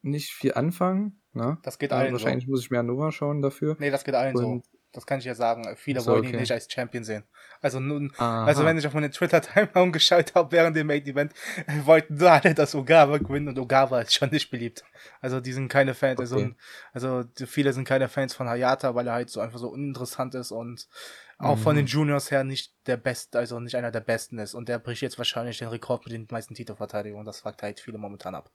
nicht 0.03 0.33
viel 0.33 0.55
anfangen. 0.55 1.21
Ne? 1.33 1.59
Das 1.63 1.79
geht 1.79 1.93
allen 1.93 2.13
Wahrscheinlich 2.13 2.47
so. 2.47 2.51
muss 2.51 2.61
ich 2.61 2.71
mehr 2.71 2.83
Nova 2.83 3.13
schauen 3.13 3.43
dafür. 3.43 3.77
Nee, 3.79 3.91
das 3.91 4.05
geht 4.05 4.15
allen 4.15 4.35
und 4.37 4.65
so. 4.65 4.76
Das 4.97 5.07
kann 5.07 5.19
ich 5.19 5.25
ja 5.25 5.35
sagen. 5.35 5.65
Viele 5.77 6.01
so, 6.01 6.11
wollen 6.11 6.21
okay. 6.21 6.33
ihn 6.33 6.41
nicht 6.41 6.53
als 6.53 6.71
Champion 6.71 7.05
sehen. 7.05 7.25
Also 7.61 7.81
nun, 7.81 8.13
also 8.17 8.65
wenn 8.65 8.79
ich 8.79 8.87
auf 8.87 8.95
meine 8.95 9.11
Twitter-Timeline 9.11 9.93
geschaut 9.93 10.35
habe 10.35 10.53
während 10.53 10.77
dem 10.77 10.87
Main 10.87 11.05
Event, 11.07 11.33
wollten 11.85 12.23
alle, 12.23 12.55
dass 12.55 12.75
Ogawa 12.75 13.19
gewinnt 13.19 13.49
und 13.49 13.59
Ogawa 13.59 14.01
ist 14.01 14.15
schon 14.15 14.31
nicht 14.31 14.51
beliebt. 14.51 14.85
Also 15.21 15.41
die 15.41 15.53
sind 15.53 15.69
keine 15.69 15.95
Fans, 15.95 16.19
also, 16.19 16.37
okay. 16.37 16.55
also, 16.93 17.09
also 17.09 17.47
viele 17.47 17.73
sind 17.73 17.87
keine 17.87 18.09
Fans 18.09 18.35
von 18.35 18.49
Hayata, 18.49 18.95
weil 18.95 19.07
er 19.07 19.15
halt 19.15 19.31
so 19.31 19.41
einfach 19.41 19.59
so 19.59 19.69
uninteressant 19.69 20.35
ist 20.35 20.51
und 20.51 20.89
auch 21.39 21.57
mhm. 21.57 21.61
von 21.61 21.77
den. 21.77 21.87
Juniors 21.87 22.31
her 22.31 22.45
nicht 22.45 22.75
der 22.87 22.97
Beste, 22.97 23.39
also 23.39 23.61
nicht 23.61 23.77
einer 23.77 23.91
der 23.91 24.01
Besten 24.01 24.39
ist. 24.39 24.55
Und 24.55 24.69
der 24.69 24.79
bricht 24.79 25.03
jetzt 25.03 25.19
wahrscheinlich 25.19 25.59
den 25.59 25.69
Rekord 25.69 26.05
mit 26.05 26.13
den 26.13 26.27
meisten 26.31 26.55
Titelverteidigungen. 26.55 27.27
Das 27.27 27.41
fragt 27.41 27.63
halt 27.63 27.81
viele 27.81 27.99
momentan 27.99 28.35
ab. 28.35 28.51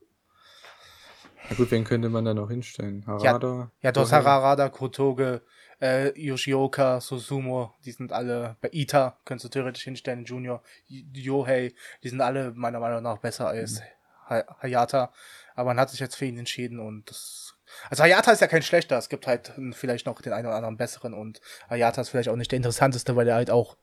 Na 1.50 1.56
gut, 1.56 1.72
wen 1.72 1.84
könnte 1.84 2.10
man 2.10 2.26
da 2.26 2.34
noch 2.34 2.50
hinstellen? 2.50 3.06
Harada? 3.08 3.48
Ja, 3.48 3.72
ja 3.82 3.92
du 3.92 4.02
hast 4.02 4.12
Harada, 4.12 4.70
Kotoge, 4.70 5.42
äh, 5.82 6.20
Yoshioka, 6.20 7.02
Susumu, 7.02 7.70
die 7.84 7.92
sind 7.92 8.14
alle, 8.14 8.56
bei 8.62 8.70
Ita 8.72 9.18
könntest 9.26 9.46
du 9.46 9.50
theoretisch 9.50 9.84
hinstellen, 9.84 10.26
Junior, 10.26 10.62
Yohei, 10.88 11.74
die 12.04 12.10
sind 12.10 12.22
alle 12.22 12.52
meiner 12.52 12.80
Meinung 12.80 13.04
nach 13.04 13.18
besser 13.18 13.48
als 13.48 13.80
mhm. 13.80 14.44
Hayata. 14.62 15.12
Aber 15.56 15.72
man 15.72 15.80
hat 15.80 15.90
sich 15.90 16.00
jetzt 16.00 16.16
für 16.16 16.26
ihn 16.26 16.38
entschieden 16.38 16.80
und 16.80 17.10
das. 17.10 17.56
Also 17.90 18.04
Hayata 18.04 18.32
ist 18.32 18.42
ja 18.42 18.48
kein 18.48 18.64
schlechter, 18.64 18.98
es 18.98 19.08
gibt 19.08 19.28
halt 19.28 19.54
vielleicht 19.72 20.06
noch 20.06 20.22
den 20.22 20.34
einen 20.34 20.48
oder 20.48 20.56
anderen 20.56 20.76
besseren 20.76 21.14
und 21.14 21.40
Hayata 21.70 22.02
ist 22.02 22.10
vielleicht 22.10 22.28
auch 22.28 22.36
nicht 22.36 22.52
der 22.52 22.58
interessanteste, 22.58 23.16
weil 23.16 23.28
er 23.28 23.36
halt 23.36 23.50
auch 23.50 23.78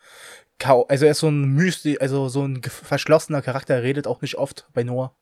also 0.64 1.04
er 1.04 1.12
ist 1.12 1.20
so 1.20 1.28
ein 1.28 1.54
Mysti, 1.54 1.98
also 1.98 2.28
so 2.28 2.44
ein 2.44 2.62
verschlossener 2.62 3.42
Charakter, 3.42 3.76
er 3.76 3.82
redet 3.82 4.06
auch 4.06 4.20
nicht 4.20 4.37
oft 4.37 4.68
bei 4.74 4.82
Noah. 4.82 5.16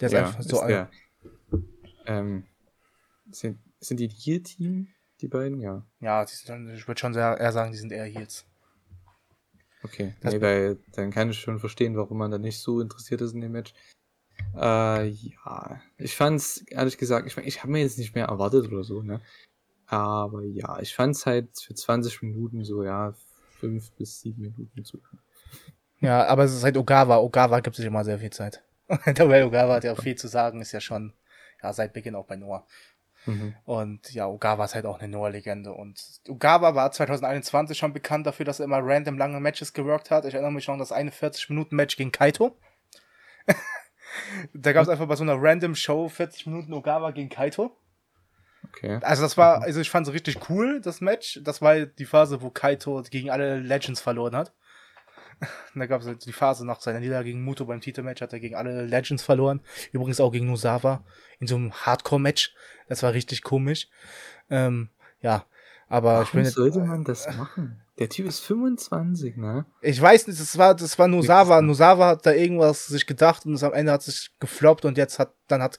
Der 0.00 0.06
ist 0.06 0.12
ja, 0.12 0.26
einfach 0.26 0.42
so 0.42 0.60
ist 0.60 0.66
der, 0.66 0.90
ähm, 2.06 2.44
sind, 3.30 3.60
sind 3.80 4.00
die 4.00 4.08
ein 4.08 4.14
Heal-Team, 4.14 4.88
die 5.20 5.28
beiden? 5.28 5.60
Ja. 5.60 5.82
Ja, 6.00 6.26
sind, 6.26 6.70
ich 6.70 6.86
würde 6.86 7.00
schon 7.00 7.14
sehr, 7.14 7.38
eher 7.38 7.52
sagen, 7.52 7.72
die 7.72 7.78
sind 7.78 7.92
eher 7.92 8.04
Heals. 8.04 8.44
Okay, 9.82 10.14
das 10.20 10.34
nee, 10.34 10.40
weil 10.40 10.78
dann 10.92 11.10
kann 11.10 11.30
ich 11.30 11.38
schon 11.38 11.60
verstehen, 11.60 11.96
warum 11.96 12.18
man 12.18 12.30
da 12.30 12.38
nicht 12.38 12.58
so 12.58 12.80
interessiert 12.80 13.20
ist 13.20 13.34
in 13.34 13.40
dem 13.40 13.52
Match. 13.52 13.72
Äh, 14.54 15.06
ja, 15.08 15.80
ich 15.98 16.16
fand's, 16.16 16.64
ehrlich 16.68 16.98
gesagt, 16.98 17.26
ich, 17.26 17.36
ich 17.36 17.62
habe 17.62 17.72
mir 17.72 17.82
jetzt 17.82 17.98
nicht 17.98 18.14
mehr 18.14 18.26
erwartet 18.26 18.66
oder 18.66 18.84
so, 18.84 19.02
ne? 19.02 19.20
Aber 19.86 20.42
ja, 20.42 20.80
ich 20.80 20.94
fand's 20.94 21.26
halt 21.26 21.48
für 21.60 21.74
20 21.74 22.22
Minuten 22.22 22.64
so, 22.64 22.82
ja, 22.82 23.14
5 23.60 23.92
bis 23.92 24.20
7 24.20 24.42
Minuten 24.42 24.84
zu. 24.84 25.00
Ja, 26.00 26.26
aber 26.26 26.44
es 26.44 26.54
ist 26.54 26.64
halt 26.64 26.76
Ogawa. 26.76 27.18
Ogawa 27.18 27.60
gibt 27.60 27.76
sich 27.76 27.86
immer 27.86 28.04
sehr 28.04 28.18
viel 28.18 28.30
Zeit. 28.30 28.62
Der 29.06 29.46
Ogawa 29.46 29.74
hat 29.74 29.84
ja 29.84 29.92
auch 29.92 30.02
viel 30.02 30.16
zu 30.16 30.28
sagen, 30.28 30.60
ist 30.60 30.72
ja 30.72 30.80
schon 30.80 31.12
ja, 31.62 31.72
seit 31.72 31.92
Beginn 31.92 32.14
auch 32.14 32.26
bei 32.26 32.36
Noah. 32.36 32.66
Mhm. 33.26 33.54
Und 33.64 34.12
ja, 34.12 34.26
Ogawa 34.26 34.64
ist 34.64 34.74
halt 34.74 34.86
auch 34.86 34.98
eine 34.98 35.08
Noah-Legende. 35.08 35.72
Und 35.72 36.00
Ogawa 36.28 36.74
war 36.74 36.90
2021 36.90 37.76
schon 37.76 37.92
bekannt 37.92 38.26
dafür, 38.26 38.46
dass 38.46 38.60
er 38.60 38.64
immer 38.64 38.80
random 38.80 39.18
lange 39.18 39.40
Matches 39.40 39.72
geworkt 39.72 40.10
hat. 40.10 40.24
Ich 40.24 40.34
erinnere 40.34 40.52
mich 40.52 40.66
noch 40.66 40.74
an 40.74 40.78
das 40.78 40.92
41-Minuten-Match 40.92 41.96
gegen 41.96 42.12
Kaito. 42.12 42.56
da 44.54 44.72
gab 44.72 44.82
es 44.82 44.88
einfach 44.88 45.06
bei 45.06 45.16
so 45.16 45.24
einer 45.24 45.36
random 45.38 45.74
Show 45.74 46.08
40 46.08 46.46
Minuten 46.46 46.72
Ogawa 46.72 47.10
gegen 47.10 47.28
Kaito. 47.28 47.76
Okay. 48.68 48.98
Also 49.02 49.22
das 49.22 49.36
war, 49.36 49.62
also 49.62 49.80
ich 49.80 49.90
fand 49.90 50.06
es 50.06 50.12
richtig 50.12 50.50
cool, 50.50 50.80
das 50.80 51.00
Match. 51.00 51.40
Das 51.42 51.62
war 51.62 51.86
die 51.86 52.04
Phase, 52.04 52.42
wo 52.42 52.50
Kaito 52.50 53.02
gegen 53.10 53.30
alle 53.30 53.58
Legends 53.58 54.00
verloren 54.00 54.36
hat. 54.36 54.52
Da 55.74 55.86
gab 55.86 56.02
es 56.02 56.18
die 56.18 56.32
Phase 56.32 56.66
nach 56.66 56.80
seiner 56.80 57.00
Niederlage 57.00 57.26
gegen 57.26 57.44
Muto 57.44 57.66
beim 57.66 57.80
Titelmatch, 57.80 58.22
hat 58.22 58.32
er 58.32 58.40
gegen 58.40 58.54
alle 58.54 58.86
Legends 58.86 59.22
verloren. 59.22 59.60
Übrigens 59.92 60.20
auch 60.20 60.32
gegen 60.32 60.46
Nusawa 60.46 61.04
in 61.38 61.46
so 61.46 61.56
einem 61.56 61.72
Hardcore-Match. 61.72 62.54
Das 62.88 63.02
war 63.02 63.12
richtig 63.12 63.42
komisch. 63.42 63.88
Ähm, 64.48 64.88
ja, 65.20 65.44
aber 65.88 66.12
Warum 66.12 66.24
ich 66.24 66.30
bin 66.32 66.44
jetzt, 66.44 66.54
sollte 66.54 66.80
man 66.80 67.04
das 67.04 67.26
machen? 67.36 67.82
Der 67.98 68.08
Typ 68.08 68.26
ist 68.26 68.40
25, 68.40 69.36
ne? 69.36 69.64
Ich 69.80 70.00
weiß 70.00 70.26
nicht, 70.26 70.38
das 70.38 70.58
war, 70.58 70.74
das 70.74 70.98
war 70.98 71.08
Nusawa. 71.08 71.62
Nusawa 71.62 72.08
hat 72.08 72.26
da 72.26 72.32
irgendwas 72.32 72.86
sich 72.86 73.06
gedacht 73.06 73.46
und 73.46 73.62
am 73.62 73.72
Ende 73.72 73.92
hat 73.92 74.02
sich 74.02 74.30
gefloppt 74.38 74.84
und 74.84 74.98
jetzt 74.98 75.18
hat, 75.18 75.32
dann 75.48 75.62
hat 75.62 75.78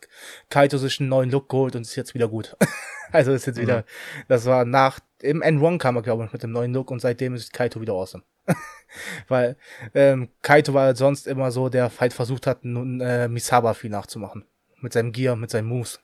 Kaito 0.50 0.78
sich 0.78 1.00
einen 1.00 1.10
neuen 1.10 1.30
Look 1.30 1.50
geholt 1.50 1.76
und 1.76 1.84
ist 1.84 1.96
jetzt 1.96 2.16
wieder 2.16 2.28
gut. 2.28 2.56
also 3.12 3.34
ist 3.34 3.46
jetzt 3.46 3.60
wieder, 3.60 3.86
das 4.28 4.46
war 4.46 4.66
nach, 4.66 5.00
im 5.22 5.44
N1 5.44 5.78
kam 5.78 5.96
er, 5.96 6.02
glaube 6.02 6.26
ich, 6.26 6.34
mit 6.34 6.42
dem 6.42 6.52
neuen 6.52 6.74
Look 6.74 6.90
und 6.90 7.02
seitdem 7.02 7.36
ist 7.36 7.54
Kaito 7.54 7.82
wieder 7.82 7.94
awesome. 7.94 8.24
Weil, 9.28 9.58
ähm, 9.94 10.30
Kaito 10.42 10.74
war 10.74 10.96
sonst 10.96 11.28
immer 11.28 11.52
so, 11.52 11.70
der 11.70 11.92
halt 12.00 12.14
versucht 12.14 12.48
hat, 12.48 12.64
nun, 12.66 13.02
äh, 13.02 13.28
Misaba 13.28 13.74
viel 13.74 13.90
nachzumachen. 13.90 14.46
Mit 14.82 14.94
seinem 14.94 15.12
Gear, 15.12 15.36
mit 15.36 15.50
seinen 15.50 15.68
Moves. 15.68 16.00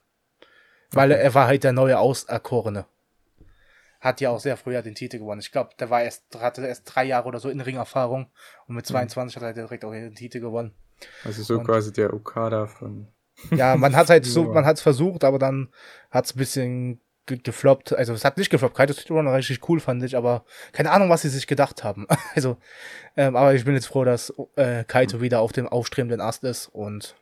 Weil 0.91 1.11
okay. 1.11 1.21
er 1.21 1.33
war 1.33 1.47
halt 1.47 1.63
der 1.63 1.73
neue 1.73 1.97
Auserkorene 1.97 2.85
hat 4.03 4.19
ja 4.19 4.31
auch 4.31 4.39
sehr 4.39 4.57
früh 4.57 4.79
den 4.81 4.95
Titel 4.95 5.17
gewonnen. 5.17 5.39
Ich 5.39 5.51
glaube, 5.51 5.69
der 5.79 5.89
war 5.89 6.03
erst, 6.03 6.23
hatte 6.37 6.65
erst 6.67 6.83
drei 6.93 7.05
Jahre 7.05 7.25
oder 7.25 7.39
so 7.39 7.49
in 7.49 7.61
Ringerfahrung 7.61 8.27
und 8.67 8.75
mit 8.75 8.85
22 8.85 9.35
mhm. 9.35 9.39
hat 9.39 9.55
er 9.55 9.63
direkt 9.63 9.85
auch 9.85 9.91
den 9.91 10.13
Titel 10.13 10.41
gewonnen. 10.41 10.73
Also 11.23 11.41
so 11.41 11.57
und, 11.57 11.65
quasi 11.65 11.93
der 11.93 12.13
Okada 12.13 12.67
von. 12.67 13.07
Ja, 13.51 13.77
man 13.77 13.95
hat 13.95 14.09
halt 14.09 14.25
so, 14.25 14.43
man 14.43 14.65
hat 14.65 14.75
es 14.75 14.81
versucht, 14.81 15.23
aber 15.23 15.39
dann 15.39 15.69
hat 16.11 16.25
es 16.25 16.35
ein 16.35 16.37
bisschen 16.37 17.01
ge 17.25 17.37
gefloppt. 17.37 17.93
Also 17.93 18.13
es 18.13 18.25
hat 18.25 18.37
nicht 18.37 18.49
gefloppt. 18.49 18.75
Kaitos 18.75 18.97
Titel 18.97 19.13
war 19.13 19.35
richtig 19.35 19.67
cool, 19.69 19.79
fand 19.79 20.03
ich, 20.03 20.15
aber 20.15 20.45
keine 20.71 20.91
Ahnung, 20.91 21.09
was 21.09 21.21
sie 21.21 21.29
sich 21.29 21.47
gedacht 21.47 21.83
haben. 21.83 22.07
also, 22.35 22.57
ähm, 23.17 23.35
aber 23.35 23.53
ich 23.53 23.65
bin 23.65 23.73
jetzt 23.73 23.87
froh, 23.87 24.03
dass 24.03 24.33
äh, 24.55 24.83
Kaito 24.83 25.17
mhm. 25.17 25.21
wieder 25.21 25.39
auf 25.39 25.51
dem 25.51 25.67
aufstrebenden 25.67 26.21
Ast 26.21 26.43
ist 26.43 26.67
und 26.67 27.15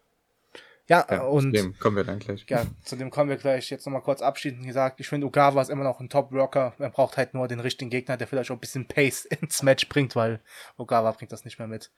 ja, 0.88 1.06
ja 1.10 1.22
und. 1.22 1.44
Zu 1.44 1.52
dem 1.52 1.78
kommen 1.80 1.96
wir 1.96 2.04
dann 2.04 2.20
gleich. 2.20 2.46
Ja, 2.50 2.66
zu 2.84 2.98
dem 2.98 3.12
kommen 3.12 3.30
wir 3.30 3.38
gleich. 3.38 3.70
Jetzt 3.70 3.86
nochmal 3.86 4.02
kurz 4.02 4.22
abschließend 4.22 4.66
gesagt. 4.66 5.00
Ich 5.00 5.08
finde, 5.08 5.26
Ugawa 5.28 5.62
ist 5.62 5.70
immer 5.70 5.86
noch 5.86 6.02
ein 6.02 6.10
Top-Worker. 6.10 6.74
Er 6.80 6.90
braucht 6.90 7.16
halt 7.16 7.34
nur 7.34 7.48
den 7.48 7.62
richtigen 7.62 7.90
Gegner, 7.90 8.18
der 8.18 8.28
vielleicht 8.28 8.52
auch 8.52 8.56
ein 8.56 8.60
bisschen 8.60 8.88
Pace 8.88 9.24
ins 9.42 9.64
Match 9.64 9.88
bringt, 9.88 10.16
weil 10.18 10.42
Ugawa 10.78 11.12
bringt 11.12 11.32
das 11.32 11.46
nicht 11.46 11.60
mehr 11.60 11.68
mit. 11.68 11.92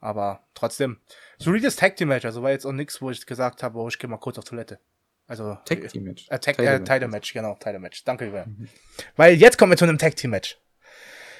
Aber 0.00 0.40
trotzdem, 0.54 0.98
solides 1.38 1.76
Tag 1.76 1.94
Team 1.94 2.08
Match. 2.08 2.24
Also 2.24 2.42
war 2.42 2.50
jetzt 2.50 2.66
auch 2.66 2.72
nichts, 2.72 3.00
wo 3.00 3.10
ich 3.10 3.24
gesagt 3.24 3.62
habe, 3.62 3.78
oh, 3.78 3.86
ich 3.86 3.98
gehe 4.00 4.10
mal 4.10 4.16
kurz 4.16 4.38
auf 4.38 4.44
Toilette. 4.44 4.80
Also 5.32 5.56
Tag 5.64 5.88
Team 5.88 6.04
Match. 6.04 6.26
Äh, 6.28 6.38
Tag, 6.40 6.58
äh, 6.58 6.78
Title 6.80 7.08
Match, 7.08 7.32
genau, 7.32 7.54
Title 7.54 7.78
Match. 7.78 8.04
Danke, 8.04 8.26
mhm. 8.26 8.68
Weil 9.16 9.32
jetzt 9.32 9.56
kommen 9.56 9.72
wir 9.72 9.78
zu 9.78 9.86
einem 9.86 9.96
Tag 9.96 10.14
Team 10.14 10.30
Match. 10.30 10.58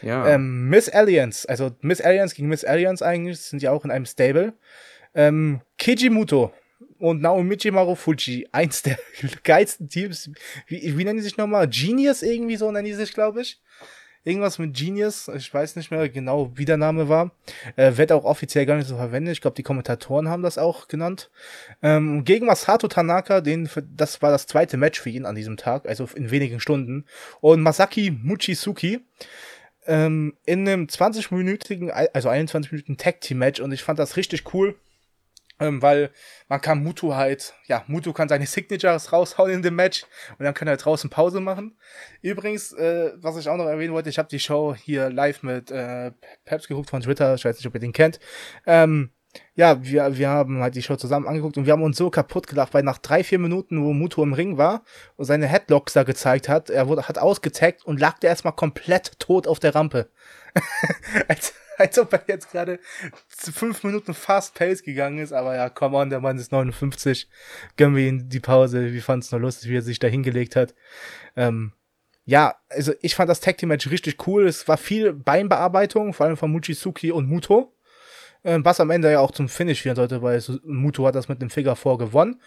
Ja. 0.00 0.26
Ähm, 0.28 0.70
Miss 0.70 0.88
Alliance, 0.88 1.46
also 1.46 1.76
Miss 1.83 2.00
Alliance 2.00 2.35
gegen 2.35 2.48
Miss 2.48 2.64
Alliance 2.64 3.05
eigentlich, 3.05 3.38
sind 3.38 3.61
ja 3.61 3.70
auch 3.70 3.85
in 3.85 3.90
einem 3.90 4.07
Stable. 4.07 4.55
Ähm, 5.14 5.61
Kijimuto 5.76 6.55
und 7.00 7.20
Naomichi 7.20 7.70
Marufuji, 7.70 8.48
eins 8.50 8.81
der 8.81 8.98
geilsten 9.44 9.90
Teams. 9.90 10.31
Wie, 10.68 10.96
wie 10.96 11.05
nennen 11.05 11.18
die 11.18 11.24
sich 11.24 11.37
nochmal? 11.37 11.68
Genius 11.68 12.22
irgendwie 12.22 12.57
so 12.57 12.72
nennen 12.72 12.87
die 12.87 12.94
sich, 12.94 13.12
glaube 13.12 13.42
ich. 13.42 13.61
Irgendwas 14.24 14.58
mit 14.58 14.74
Genius, 14.74 15.28
ich 15.28 15.52
weiß 15.52 15.74
nicht 15.76 15.90
mehr 15.90 16.08
genau, 16.08 16.52
wie 16.54 16.64
der 16.64 16.76
Name 16.76 17.08
war. 17.08 17.32
Äh, 17.76 17.96
wird 17.96 18.12
auch 18.12 18.24
offiziell 18.24 18.66
gar 18.66 18.76
nicht 18.76 18.87
so 18.87 18.96
verwendet. 18.96 19.32
Ich 19.32 19.40
glaube, 19.40 19.56
die 19.56 19.64
Kommentatoren 19.64 20.28
haben 20.28 20.42
das 20.42 20.58
auch 20.58 20.87
genannt. 20.87 21.30
Ähm, 21.82 22.24
gegen 22.24 22.46
Masato 22.46 22.87
Tanaka, 22.87 23.40
den, 23.40 23.68
das 23.96 24.22
war 24.22 24.30
das 24.30 24.46
zweite 24.46 24.76
Match 24.76 25.00
für 25.00 25.11
ihn 25.11 25.26
an 25.26 25.35
diesem 25.35 25.56
Tag, 25.56 25.88
also 25.88 26.08
in 26.14 26.30
wenigen 26.30 26.61
Stunden. 26.61 27.04
Und 27.40 27.62
Masaki 27.62 28.12
Muchizuki 28.12 29.00
ähm, 29.87 30.35
in 30.44 30.68
einem 30.68 30.87
20-minütigen, 30.87 31.90
also 31.90 32.28
21 32.28 32.70
Minuten 32.70 32.96
Tag 32.96 33.20
Team 33.20 33.38
Match 33.38 33.61
und 33.61 33.72
ich 33.72 33.82
fand 33.82 33.98
das 33.98 34.16
richtig 34.16 34.54
cool 34.54 34.76
ähm, 35.62 35.83
weil 35.83 36.11
man 36.48 36.61
kann 36.61 36.83
Mutu 36.83 37.14
halt, 37.14 37.55
ja, 37.66 37.85
Mutu 37.87 38.12
kann 38.12 38.29
seine 38.29 38.46
Signatures 38.46 39.12
raushauen 39.12 39.53
in 39.53 39.62
dem 39.62 39.77
Match 39.77 40.05
und 40.38 40.44
dann 40.44 40.55
kann 40.55 40.68
er 40.68 40.77
draußen 40.77 41.11
Pause 41.11 41.40
machen. 41.40 41.77
Übrigens, 42.20 42.72
äh, 42.72 43.12
was 43.16 43.37
ich 43.37 43.48
auch 43.48 43.57
noch 43.57 43.66
erwähnen 43.66 43.94
wollte, 43.94 44.11
ich 44.11 44.18
habe 44.18 44.29
die 44.29 44.40
Show 44.40 44.75
hier 44.75 45.11
live 45.11 45.42
mit 45.42 45.70
äh, 45.70 46.12
Peps 46.44 46.68
geguckt 46.68 46.90
von 46.90 47.03
Twitter, 47.03 47.35
ich 47.35 47.44
weiß 47.44 47.57
nicht, 47.57 47.66
ob 47.66 47.75
ihr 47.75 47.81
den 47.81 47.92
kennt. 47.92 48.18
Ähm, 48.66 49.11
ja, 49.55 49.83
wir, 49.83 50.16
wir 50.16 50.29
haben 50.29 50.61
halt 50.61 50.75
die 50.75 50.83
Show 50.83 50.96
zusammen 50.96 51.27
angeguckt 51.27 51.57
und 51.57 51.66
wir 51.66 51.72
haben 51.72 51.83
uns 51.83 51.96
so 51.96 52.11
kaputt 52.11 52.46
gelacht, 52.46 52.75
weil 52.75 52.83
nach 52.83 52.98
drei, 52.98 53.25
vier 53.25 53.38
Minuten, 53.38 53.83
wo 53.83 53.92
Mutu 53.92 54.22
im 54.22 54.33
Ring 54.33 54.59
war 54.59 54.83
und 55.16 55.25
seine 55.25 55.46
Headlocks 55.46 55.92
da 55.94 56.03
gezeigt 56.03 56.48
hat, 56.48 56.70
er 56.70 56.88
wurde, 56.88 57.09
hat 57.09 57.18
ausgetaggt 57.18 57.85
und 57.85 58.01
lag 58.01 58.18
der 58.18 58.31
erstmal 58.31 58.55
komplett 58.55 59.18
tot 59.18 59.46
auf 59.46 59.59
der 59.59 59.75
Rampe. 59.75 60.11
als, 61.29 61.55
als 61.78 61.98
ob 61.98 62.12
er 62.12 62.22
jetzt 62.26 62.50
gerade 62.50 62.78
fünf 63.28 63.85
Minuten 63.85 64.14
fast 64.14 64.54
pace 64.54 64.82
gegangen 64.82 65.18
ist, 65.18 65.32
aber 65.32 65.56
ja, 65.56 65.68
come 65.68 65.96
on, 65.96 66.11
der 66.11 66.20
Mann 66.20 66.38
ist 66.38 66.52
59. 66.52 67.28
Gönnen 67.76 67.96
wir 67.96 68.08
ihm 68.08 68.28
die 68.28 68.40
Pause. 68.40 68.92
Wir 68.92 69.02
fanden 69.02 69.22
es 69.22 69.32
nur 69.32 69.40
lustig, 69.40 69.70
wie 69.70 69.76
er 69.76 69.82
sich 69.82 69.98
da 69.98 70.08
hingelegt 70.08 70.56
hat. 70.56 70.74
Ähm, 71.37 71.72
ja, 72.24 72.56
also 72.68 72.92
ich 73.00 73.14
fand 73.14 73.28
das 73.28 73.40
Tag 73.40 73.58
Team 73.58 73.68
Match 73.68 73.90
richtig 73.90 74.26
cool. 74.26 74.46
Es 74.46 74.68
war 74.68 74.76
viel 74.76 75.12
Beinbearbeitung, 75.12 76.14
vor 76.14 76.26
allem 76.26 76.37
von 76.37 76.52
Muchizuki 76.52 77.11
und 77.11 77.28
Muto. 77.28 77.74
Ähm, 78.44 78.64
was 78.64 78.80
am 78.80 78.90
Ende 78.90 79.11
ja 79.11 79.20
auch 79.20 79.30
zum 79.30 79.48
Finish 79.48 79.82
führen 79.82 79.96
sollte, 79.96 80.22
weil 80.22 80.42
Muto 80.64 81.06
hat 81.06 81.14
das 81.14 81.28
mit 81.28 81.40
dem 81.42 81.50
Figure 81.50 81.76
4 81.76 81.98
gewonnen. 81.98 82.40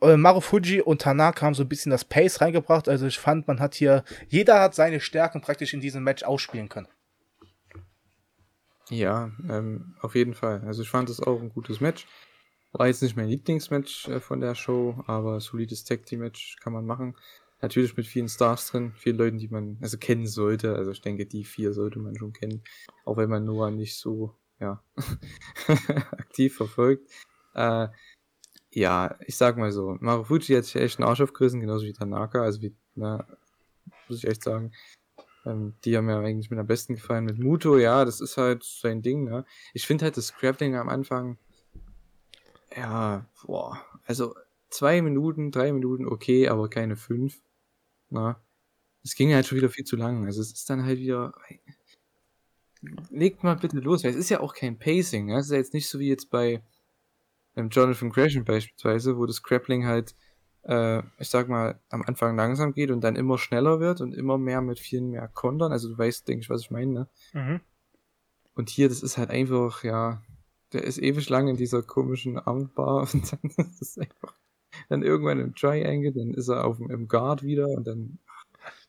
Äh, 0.00 0.16
Marufuji 0.16 0.80
und 0.80 1.02
Tanaka 1.02 1.46
haben 1.46 1.54
so 1.54 1.62
ein 1.62 1.68
bisschen 1.68 1.90
das 1.90 2.04
Pace 2.04 2.40
reingebracht. 2.40 2.88
Also 2.88 3.06
ich 3.06 3.18
fand, 3.18 3.46
man 3.46 3.60
hat 3.60 3.74
hier, 3.74 4.04
jeder 4.28 4.60
hat 4.60 4.74
seine 4.74 5.00
Stärken 5.00 5.40
praktisch 5.40 5.74
in 5.74 5.80
diesem 5.80 6.02
Match 6.02 6.22
ausspielen 6.22 6.68
können. 6.68 6.88
Ja, 8.90 9.30
ähm, 9.48 9.94
auf 10.00 10.14
jeden 10.14 10.34
Fall. 10.34 10.62
Also 10.66 10.82
ich 10.82 10.90
fand 10.90 11.08
es 11.10 11.20
auch 11.20 11.40
ein 11.40 11.50
gutes 11.50 11.80
Match. 11.80 12.06
War 12.72 12.86
jetzt 12.88 13.02
nicht 13.02 13.16
mein 13.16 13.28
Lieblingsmatch 13.28 14.08
äh, 14.08 14.20
von 14.20 14.40
der 14.40 14.54
Show, 14.54 15.02
aber 15.06 15.40
solides 15.40 15.84
Tag 15.84 16.06
Team 16.06 16.20
Match 16.20 16.56
kann 16.60 16.72
man 16.72 16.86
machen. 16.86 17.16
Natürlich 17.62 17.96
mit 17.96 18.06
vielen 18.06 18.28
Stars 18.28 18.68
drin, 18.68 18.92
vielen 18.96 19.16
Leuten, 19.18 19.38
die 19.38 19.48
man 19.48 19.78
also 19.80 19.98
kennen 19.98 20.26
sollte. 20.26 20.74
Also 20.74 20.90
ich 20.90 21.02
denke, 21.02 21.26
die 21.26 21.44
vier 21.44 21.72
sollte 21.72 21.98
man 21.98 22.16
schon 22.16 22.32
kennen, 22.32 22.62
auch 23.04 23.16
wenn 23.16 23.30
man 23.30 23.44
Noah 23.44 23.70
nicht 23.70 23.96
so 23.96 24.36
ja 24.58 24.82
aktiv 26.12 26.56
verfolgt. 26.56 27.10
Äh, 27.54 27.88
ja, 28.72 29.16
ich 29.26 29.36
sag 29.36 29.56
mal 29.56 29.72
so, 29.72 29.96
Marufuji 30.00 30.56
hat 30.56 30.64
sich 30.64 30.76
echt 30.76 30.98
einen 30.98 31.08
Arsch 31.08 31.20
aufgerissen, 31.20 31.60
genauso 31.60 31.86
wie 31.86 31.92
Tanaka. 31.92 32.42
Also 32.42 32.62
wie, 32.62 32.74
na, 32.94 33.26
muss 34.08 34.18
ich 34.18 34.28
echt 34.28 34.44
sagen. 34.44 34.72
Ähm, 35.46 35.74
die 35.84 35.96
haben 35.96 36.06
mir 36.06 36.18
eigentlich 36.18 36.50
mit 36.50 36.58
am 36.58 36.66
besten 36.66 36.94
gefallen. 36.94 37.24
Mit 37.24 37.38
Muto, 37.38 37.78
ja, 37.78 38.04
das 38.04 38.20
ist 38.20 38.36
halt 38.36 38.64
sein 38.64 39.02
Ding, 39.02 39.24
ne? 39.24 39.44
Ich 39.72 39.86
finde 39.86 40.04
halt 40.04 40.16
das 40.16 40.28
Scrapping 40.28 40.76
am 40.76 40.88
Anfang, 40.88 41.38
ja, 42.76 43.26
boah, 43.44 43.84
also 44.04 44.34
zwei 44.68 45.02
Minuten, 45.02 45.50
drei 45.50 45.72
Minuten, 45.72 46.06
okay, 46.06 46.48
aber 46.48 46.68
keine 46.70 46.96
fünf, 46.96 47.40
na? 48.10 48.40
Es 49.02 49.14
ging 49.14 49.32
halt 49.32 49.46
schon 49.46 49.58
wieder 49.58 49.70
viel 49.70 49.84
zu 49.84 49.96
lang. 49.96 50.26
Also 50.26 50.42
es 50.42 50.52
ist 50.52 50.68
dann 50.68 50.84
halt 50.84 50.98
wieder, 50.98 51.32
legt 53.10 53.42
mal 53.42 53.56
bitte 53.56 53.78
los, 53.78 54.04
weil 54.04 54.10
es 54.10 54.16
ist 54.16 54.28
ja 54.28 54.40
auch 54.40 54.54
kein 54.54 54.78
Pacing, 54.78 55.26
ne? 55.26 55.38
Es 55.38 55.46
ist 55.46 55.52
ja 55.52 55.58
jetzt 55.58 55.74
nicht 55.74 55.88
so 55.88 55.98
wie 55.98 56.08
jetzt 56.08 56.30
bei 56.30 56.62
ähm, 57.56 57.70
Jonathan 57.70 58.10
Gresham 58.10 58.44
beispielsweise, 58.44 59.16
wo 59.16 59.26
das 59.26 59.42
Grappling 59.42 59.86
halt 59.86 60.14
äh, 60.62 61.02
ich 61.18 61.28
sag 61.28 61.48
mal, 61.48 61.80
am 61.88 62.02
Anfang 62.02 62.36
langsam 62.36 62.72
geht 62.72 62.90
und 62.90 63.02
dann 63.02 63.16
immer 63.16 63.38
schneller 63.38 63.80
wird 63.80 64.00
und 64.00 64.14
immer 64.14 64.38
mehr 64.38 64.60
mit 64.60 64.78
vielen 64.78 65.10
mehr 65.10 65.28
Kontern. 65.28 65.72
Also 65.72 65.88
du 65.88 65.98
weißt, 65.98 66.28
denke 66.28 66.42
ich, 66.42 66.50
was 66.50 66.62
ich 66.62 66.70
meine, 66.70 66.92
ne? 66.92 67.08
Mhm. 67.32 67.60
Und 68.54 68.68
hier, 68.68 68.88
das 68.88 69.02
ist 69.02 69.16
halt 69.16 69.30
einfach, 69.30 69.84
ja, 69.84 70.22
der 70.72 70.84
ist 70.84 70.98
ewig 70.98 71.28
lang 71.28 71.48
in 71.48 71.56
dieser 71.56 71.82
komischen 71.82 72.38
Armbar 72.38 73.08
und 73.14 73.32
dann 73.32 73.50
ist 73.70 73.82
es 73.82 73.98
einfach, 73.98 74.34
dann 74.88 75.02
irgendwann 75.02 75.40
im 75.40 75.54
Triangle, 75.54 76.12
dann 76.12 76.34
ist 76.34 76.48
er 76.48 76.64
auf 76.64 76.76
dem, 76.76 76.90
im 76.90 77.08
Guard 77.08 77.42
wieder 77.42 77.68
und 77.68 77.86
dann. 77.86 78.18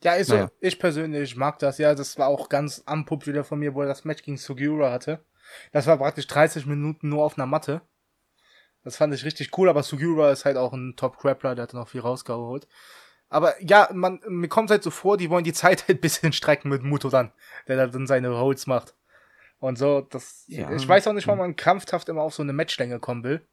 Ja, 0.04 0.14
ist 0.14 0.30
naja. 0.30 0.48
so. 0.48 0.54
Ich 0.60 0.80
persönlich 0.80 1.36
mag 1.38 1.60
das, 1.60 1.78
ja. 1.78 1.96
Das 1.96 2.18
war 2.18 2.28
auch 2.28 2.50
ganz 2.50 2.84
am 2.86 3.06
Pup 3.06 3.26
wieder 3.26 3.44
von 3.44 3.60
mir, 3.60 3.74
wo 3.74 3.82
er 3.82 3.88
das 3.88 4.04
Match 4.04 4.24
gegen 4.24 4.38
Sugiura 4.38 4.92
hatte. 4.92 5.24
Das 5.72 5.88
war 5.88 5.98
praktisch 5.98 6.28
30 6.28 6.66
Minuten 6.66 7.10
nur 7.10 7.24
auf 7.24 7.38
einer 7.38 7.46
Matte. 7.46 7.82
Das 8.84 8.98
fand 8.98 9.14
ich 9.14 9.26
richtig 9.26 9.58
cool, 9.58 9.70
aber 9.70 9.84
Sugiura 9.84 10.32
ist 10.32 10.46
halt 10.46 10.58
auch 10.58 10.74
ein 10.74 10.96
Top-Grappler, 10.96 11.56
der 11.56 11.64
hat 11.64 11.76
auch 11.76 11.88
viel 11.88 12.02
rausgeholt. 12.02 12.68
Aber 13.30 13.54
ja, 13.64 13.90
man, 13.94 14.20
mir 14.28 14.50
kommt 14.50 14.72
halt 14.72 14.84
so 14.84 14.92
vor, 14.92 15.18
die 15.18 15.30
wollen 15.30 15.44
die 15.44 15.54
Zeit 15.54 15.88
halt 15.88 15.98
ein 15.98 16.02
bisschen 16.02 16.34
strecken 16.34 16.70
mit 16.70 16.84
Muto 16.84 17.10
dann, 17.10 17.32
der 17.68 17.78
da 17.78 17.88
dann 17.88 18.08
seine 18.08 18.38
Holds 18.38 18.68
macht. 18.68 18.96
Und 19.60 19.78
so, 19.78 20.02
das, 20.02 20.46
ja. 20.48 20.72
ich 20.72 20.88
weiß 20.88 21.08
auch 21.08 21.14
nicht, 21.14 21.28
warum 21.28 21.40
man 21.40 21.56
krampfhaft 21.56 22.10
immer 22.10 22.24
auf 22.24 22.34
so 22.34 22.42
eine 22.42 22.52
Matchlänge 22.52 23.00
kommen 23.00 23.24
will. 23.24 23.48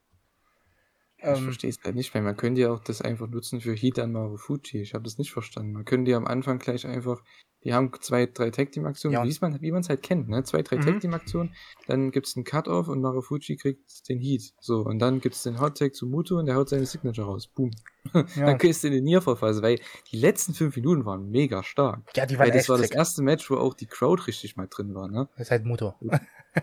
Ich 1.18 1.24
ähm, 1.24 1.44
verstehe 1.44 1.70
es 1.70 1.78
halt 1.84 1.96
nicht, 1.96 2.14
weil 2.14 2.22
man 2.22 2.36
könnte 2.36 2.62
ja 2.62 2.70
auch 2.70 2.82
das 2.82 3.02
einfach 3.02 3.26
nutzen 3.26 3.60
für 3.60 3.74
Hita 3.74 4.06
Marufuji. 4.06 4.80
Ich 4.80 4.94
habe 4.94 5.04
das 5.04 5.18
nicht 5.18 5.32
verstanden. 5.32 5.72
Man 5.72 5.84
könnte 5.84 6.10
ja 6.10 6.16
am 6.16 6.26
Anfang 6.26 6.58
gleich 6.58 6.86
einfach 6.86 7.22
die 7.64 7.74
haben 7.74 7.90
zwei, 8.00 8.26
drei 8.26 8.50
Tag 8.50 8.72
Team 8.72 8.86
Aktionen, 8.86 9.14
ja. 9.14 9.60
wie 9.60 9.72
man 9.72 9.80
es 9.80 9.88
halt 9.88 10.02
kennt, 10.02 10.28
ne? 10.28 10.44
Zwei, 10.44 10.62
drei 10.62 10.76
mhm. 10.76 10.82
Tag 10.82 11.00
Team 11.00 11.14
Aktionen, 11.14 11.54
dann 11.86 12.10
gibt 12.10 12.26
es 12.26 12.36
einen 12.36 12.44
Cut-Off 12.44 12.88
und 12.88 13.00
Marufuji 13.00 13.56
kriegt 13.56 14.08
den 14.08 14.20
Heat. 14.20 14.52
So, 14.60 14.80
und 14.80 14.98
dann 15.00 15.20
gibt 15.20 15.34
es 15.34 15.42
den 15.42 15.60
Hot 15.60 15.78
Tag 15.78 15.94
zu 15.94 16.06
Muto 16.06 16.38
und 16.38 16.46
der 16.46 16.54
haut 16.54 16.68
seine 16.68 16.86
Signature 16.86 17.26
raus. 17.26 17.48
Boom. 17.48 17.70
Ja. 18.14 18.46
dann 18.46 18.56
gehst 18.56 18.82
du 18.82 18.86
in 18.86 18.94
den 18.94 19.04
Nier 19.04 19.20
verfassen, 19.20 19.62
weil 19.62 19.78
die 20.10 20.16
letzten 20.16 20.54
fünf 20.54 20.74
Minuten 20.76 21.04
waren 21.04 21.28
mega 21.28 21.62
stark. 21.62 22.00
Ja, 22.16 22.24
die 22.24 22.38
waren 22.38 22.46
weil 22.46 22.52
das 22.52 22.68
war 22.70 22.78
das 22.78 22.90
erste 22.90 23.22
Match, 23.22 23.50
wo 23.50 23.56
auch 23.56 23.74
die 23.74 23.84
Crowd 23.84 24.22
richtig 24.26 24.56
mal 24.56 24.66
drin 24.66 24.94
war, 24.94 25.08
ne? 25.08 25.28
Das 25.36 25.48
ist 25.48 25.50
halt 25.50 25.66
Muto. 25.66 25.94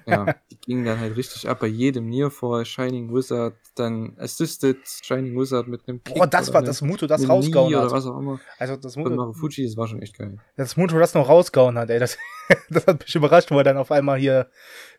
Ja, 0.06 0.36
die 0.52 0.58
gingen 0.60 0.86
dann 0.86 1.00
halt 1.00 1.16
richtig 1.16 1.48
ab 1.48 1.60
bei 1.60 1.68
jedem 1.68 2.08
Nier 2.08 2.30
vor 2.30 2.66
Shining 2.66 3.14
Wizard, 3.14 3.56
dann 3.76 4.16
Assisted 4.20 4.78
Shining 4.86 5.40
Wizard 5.40 5.68
mit 5.68 5.88
einem 5.88 6.04
Kick. 6.04 6.16
Oh, 6.20 6.26
das 6.26 6.54
war 6.54 6.62
das 6.62 6.82
Muto, 6.82 7.08
das 7.08 7.28
rausgehauen 7.28 7.76
hat. 7.76 7.86
Oder 7.86 7.92
was 7.92 8.06
auch 8.06 8.18
immer. 8.18 8.40
Also 8.58 8.76
das 8.76 8.96
Muto. 8.96 9.16
Marufuji, 9.16 9.66
das 9.66 9.78
war 9.78 9.88
schon 9.88 10.02
echt 10.02 10.18
geil. 10.18 10.38
Das 10.56 10.78
Muto 10.78 10.98
das 11.00 11.14
noch 11.14 11.30
rausgehauen 11.30 11.78
hat, 11.78 11.90
ey. 11.90 12.00
Das, 12.00 12.18
das 12.70 12.88
hat 12.88 13.02
mich 13.02 13.16
überrascht, 13.16 13.52
wo 13.52 13.58
er 13.58 13.64
dann 13.64 13.78
auf 13.78 13.92
einmal 13.92 14.18
hier 14.18 14.50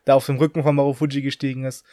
da 0.05 0.15
auf 0.15 0.25
dem 0.25 0.37
Rücken 0.37 0.63
von 0.63 0.75
Marufuji 0.75 1.21
gestiegen 1.21 1.65
ist. 1.65 1.85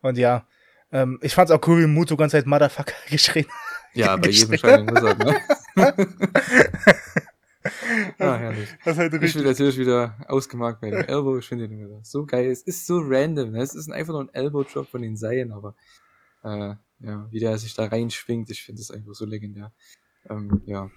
Und 0.00 0.18
ja, 0.18 0.46
ähm, 0.90 1.18
ich 1.22 1.34
fand's 1.34 1.50
auch 1.50 1.60
cool, 1.66 1.82
wie 1.82 1.86
Muto 1.86 2.16
ganz 2.16 2.34
halt 2.34 2.46
Motherfucker 2.46 2.94
geschrien 3.10 3.46
Ja, 3.94 4.16
bei 4.16 4.28
jedem 4.28 4.58
Shining 4.58 4.94
Wizard, 4.94 5.18
ne? 5.18 5.40
ah, 8.18 8.36
herrlich. 8.36 8.68
Das 8.84 8.96
halt 8.96 9.12
ich 9.14 9.34
bin 9.34 9.44
natürlich 9.44 9.78
wieder 9.78 10.16
ausgemacht 10.28 10.80
bei 10.80 10.90
dem 10.90 11.04
Elbow. 11.04 11.38
Ich 11.38 11.46
finde 11.46 11.68
den 11.68 12.04
so 12.04 12.26
geil. 12.26 12.50
Es 12.50 12.62
ist 12.62 12.86
so 12.86 12.98
random. 12.98 13.52
Ne? 13.52 13.62
Es 13.62 13.74
ist 13.74 13.90
einfach 13.90 14.12
nur 14.12 14.22
ein 14.22 14.34
Elbow-Drop 14.34 14.88
von 14.88 15.02
den 15.02 15.16
Seilen, 15.16 15.52
aber 15.52 15.74
äh, 16.44 16.74
ja, 17.00 17.26
wie 17.30 17.40
der 17.40 17.58
sich 17.58 17.74
da 17.74 17.86
reinschwingt, 17.86 18.50
ich 18.50 18.62
finde 18.62 18.80
es 18.80 18.90
einfach 18.90 19.14
so 19.14 19.24
legendär. 19.24 19.72
Ähm, 20.28 20.62
ja. 20.66 20.90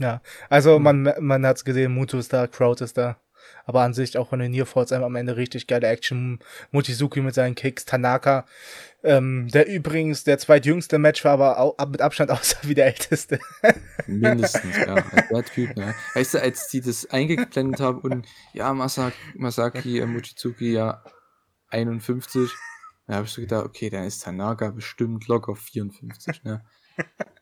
Ja, 0.00 0.22
also 0.48 0.78
man, 0.78 1.12
man 1.20 1.46
hat 1.46 1.58
es 1.58 1.64
gesehen, 1.64 1.92
Mutu 1.92 2.18
ist 2.18 2.32
da, 2.32 2.46
Crowd 2.46 2.82
ist 2.82 2.96
da. 2.96 3.20
Aber 3.64 3.82
an 3.82 3.94
sich 3.94 4.18
auch 4.18 4.28
von 4.28 4.38
den 4.38 4.50
Nearfalls 4.50 4.92
am 4.92 5.16
Ende 5.16 5.36
richtig 5.36 5.66
geile 5.66 5.86
Action. 5.86 6.38
Mochizuki 6.70 7.20
mit 7.20 7.34
seinen 7.34 7.54
Kicks, 7.54 7.84
Tanaka, 7.84 8.46
ähm, 9.04 9.48
der 9.48 9.68
übrigens 9.68 10.24
der 10.24 10.38
zweitjüngste 10.38 10.98
Match 10.98 11.24
war, 11.24 11.32
aber 11.32 11.58
auch, 11.58 11.88
mit 11.88 12.00
Abstand 12.00 12.30
außer 12.32 12.58
wie 12.62 12.74
der 12.74 12.86
älteste. 12.86 13.38
Mindestens, 14.06 14.76
ja. 14.76 14.94
Der 15.30 15.44
Typ, 15.44 15.76
ne? 15.76 15.94
Weißt 16.14 16.34
du, 16.34 16.42
als 16.42 16.68
die 16.68 16.80
das 16.80 17.10
eingeblendet 17.10 17.80
haben 17.80 18.00
und 18.00 18.26
ja, 18.52 18.72
Masaki, 18.72 19.16
Masaki 19.34 19.98
äh, 20.00 20.06
Mochizuki 20.06 20.72
ja 20.72 21.02
51, 21.68 22.50
da 23.06 23.14
habe 23.14 23.26
ich 23.26 23.32
so 23.32 23.40
gedacht, 23.40 23.64
okay, 23.64 23.90
dann 23.90 24.04
ist 24.04 24.22
Tanaka 24.22 24.70
bestimmt 24.70 25.26
locker 25.28 25.56
54, 25.56 26.44
ne? 26.44 26.64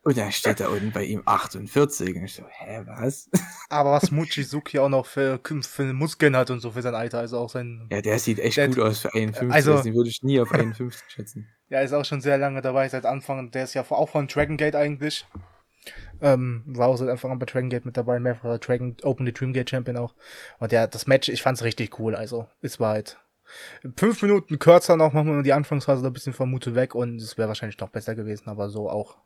Und 0.03 0.17
dann 0.17 0.33
steht 0.33 0.61
da 0.61 0.69
unten 0.69 0.93
bei 0.93 1.05
ihm 1.05 1.23
48. 1.27 2.17
Und 2.17 2.25
ich 2.25 2.35
so, 2.35 2.45
hä, 2.49 2.83
was? 2.87 3.29
Aber 3.69 3.93
was 3.93 4.11
Mochizuki 4.11 4.79
auch 4.79 4.89
noch 4.89 5.05
für, 5.05 5.39
für 5.45 5.93
Muskeln 5.93 6.35
hat 6.37 6.51
und 6.51 6.61
so 6.61 6.71
für 6.71 6.81
sein 6.81 6.95
Alter, 6.95 7.19
also 7.19 7.39
auch 7.39 7.51
sein. 7.51 7.87
Ja, 7.91 8.01
der 8.01 8.19
sieht 8.19 8.39
echt 8.39 8.57
der, 8.57 8.69
gut 8.69 8.79
aus 8.79 9.01
für 9.01 9.15
51. 9.15 9.53
Also, 9.53 9.83
den 9.83 9.95
würde 9.95 10.09
ich 10.09 10.23
nie 10.23 10.41
auf 10.41 10.53
51 10.53 11.03
schätzen. 11.09 11.49
Ja, 11.69 11.81
ist 11.81 11.93
auch 11.93 12.05
schon 12.05 12.23
sehr 12.23 12.39
lange 12.39 12.63
dabei, 12.63 12.89
seit 12.89 13.05
Anfang. 13.05 13.51
Der 13.51 13.65
ist 13.65 13.75
ja 13.75 13.85
auch 13.91 14.09
von 14.09 14.27
Dragon 14.27 14.57
Gate 14.57 14.75
eigentlich. 14.75 15.27
Ähm, 16.23 16.63
war 16.67 16.89
auch 16.89 16.97
seit 16.97 17.09
Anfang 17.09 17.31
an 17.33 17.39
bei 17.39 17.47
Dragon 17.47 17.69
Gate 17.69 17.85
mit 17.85 17.97
dabei, 17.97 18.21
mehrfacher 18.21 18.59
Dragon 18.59 18.97
Open 19.03 19.27
the 19.27 19.33
Dream 19.33 19.53
Gate 19.53 19.69
Champion 19.69 19.99
auch. 19.99 20.15
Und 20.59 20.73
ja, 20.73 20.87
das 20.87 21.07
Match, 21.07 21.29
ich 21.29 21.43
fand's 21.43 21.63
richtig 21.63 21.99
cool, 21.99 22.15
also, 22.15 22.47
es 22.63 22.81
war 22.81 22.93
halt. 22.93 23.19
Fünf 23.97 24.23
Minuten 24.23 24.59
kürzer 24.61 24.97
noch, 24.97 25.13
machen 25.13 25.35
wir 25.35 25.43
die 25.43 25.53
Anfangsphase 25.53 26.07
ein 26.07 26.13
bisschen 26.13 26.33
vom 26.33 26.51
Mute 26.51 26.75
weg 26.77 26.95
und 26.95 27.21
es 27.21 27.37
wäre 27.37 27.49
wahrscheinlich 27.49 27.81
noch 27.81 27.89
besser 27.89 28.15
gewesen, 28.15 28.49
aber 28.49 28.71
so 28.71 28.89
auch 28.89 29.19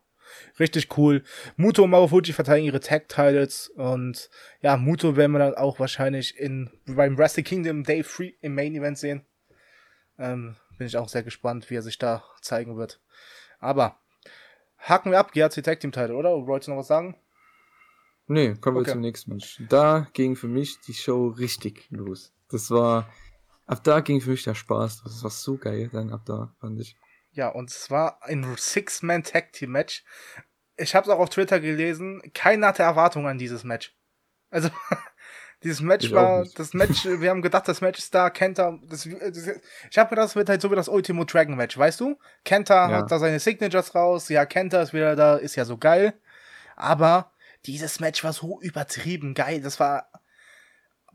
Richtig 0.59 0.97
cool. 0.97 1.23
Muto 1.57 1.83
und 1.83 1.89
Marufuji 1.89 2.33
verteidigen 2.33 2.67
ihre 2.67 2.79
Tag-Titles 2.79 3.69
und 3.69 4.29
ja, 4.61 4.77
Muto 4.77 5.15
werden 5.15 5.31
wir 5.31 5.39
dann 5.39 5.55
auch 5.55 5.79
wahrscheinlich 5.79 6.37
in, 6.37 6.69
beim 6.85 7.17
Wrestle 7.17 7.43
Kingdom 7.43 7.83
Day 7.83 8.03
3 8.03 8.35
im 8.41 8.55
Main 8.55 8.75
Event 8.75 8.97
sehen. 8.97 9.25
Ähm, 10.17 10.55
bin 10.77 10.87
ich 10.87 10.97
auch 10.97 11.09
sehr 11.09 11.23
gespannt, 11.23 11.69
wie 11.69 11.75
er 11.75 11.81
sich 11.81 11.97
da 11.97 12.23
zeigen 12.41 12.77
wird. 12.77 13.01
Aber 13.59 13.99
haken 14.77 15.11
wir 15.11 15.19
ab, 15.19 15.31
GHC 15.31 15.61
Tag 15.61 15.79
Team 15.79 15.91
Title, 15.91 16.15
oder? 16.15 16.45
Wolltest 16.47 16.67
du 16.67 16.71
noch 16.71 16.79
was 16.79 16.87
sagen? 16.87 17.15
Nee, 18.27 18.55
kommen 18.55 18.77
wir 18.77 18.81
okay. 18.81 18.91
zum 18.91 19.01
nächsten 19.01 19.33
Match. 19.33 19.61
Da 19.69 20.07
ging 20.13 20.35
für 20.35 20.47
mich 20.47 20.79
die 20.81 20.93
Show 20.93 21.27
richtig 21.27 21.87
los. 21.91 22.33
Das 22.49 22.71
war, 22.71 23.09
ab 23.67 23.83
da 23.83 23.99
ging 23.99 24.19
für 24.19 24.31
mich 24.31 24.43
der 24.43 24.55
Spaß. 24.55 25.03
Das 25.03 25.23
war 25.23 25.29
so 25.29 25.57
geil, 25.57 25.89
dann 25.93 26.11
ab 26.11 26.21
da, 26.25 26.53
fand 26.59 26.79
ich. 26.81 26.95
Ja, 27.35 27.49
und 27.49 27.69
zwar 27.69 28.23
ein 28.23 28.55
Six-Man-Tag-Team-Match. 28.57 30.05
Ich 30.77 30.95
habe 30.95 31.05
es 31.05 31.13
auch 31.13 31.19
auf 31.19 31.29
Twitter 31.29 31.59
gelesen. 31.59 32.21
Keiner 32.33 32.67
hatte 32.67 32.83
Erwartungen 32.83 33.27
an 33.27 33.37
dieses 33.37 33.65
Match. 33.65 33.93
Also, 34.49 34.69
dieses 35.63 35.81
Match 35.81 36.05
ich 36.05 36.13
war, 36.13 36.45
das 36.55 36.73
Match, 36.73 37.03
wir 37.05 37.29
haben 37.29 37.41
gedacht, 37.41 37.67
das 37.67 37.81
Match 37.81 37.99
ist 37.99 38.15
da, 38.15 38.29
Kenta, 38.29 38.79
das, 38.89 39.03
das, 39.03 39.49
ich 39.91 39.97
habe 39.97 40.11
gedacht, 40.11 40.25
das 40.25 40.35
wird 40.37 40.47
halt 40.47 40.61
so 40.61 40.71
wie 40.71 40.75
das 40.75 40.87
Ultimo 40.87 41.25
Dragon 41.25 41.57
Match, 41.57 41.77
weißt 41.77 41.99
du? 41.99 42.17
Kenta 42.45 42.89
ja. 42.89 42.97
hat 42.99 43.11
da 43.11 43.19
seine 43.19 43.41
Signatures 43.41 43.95
raus, 43.95 44.29
ja, 44.29 44.45
Kenta 44.45 44.81
ist 44.81 44.93
wieder 44.93 45.17
da, 45.17 45.35
ist 45.35 45.57
ja 45.57 45.65
so 45.65 45.77
geil. 45.77 46.13
Aber 46.77 47.33
dieses 47.65 47.99
Match 47.99 48.23
war 48.23 48.31
so 48.31 48.61
übertrieben 48.61 49.33
geil. 49.33 49.59
Das 49.59 49.81
war, 49.81 50.09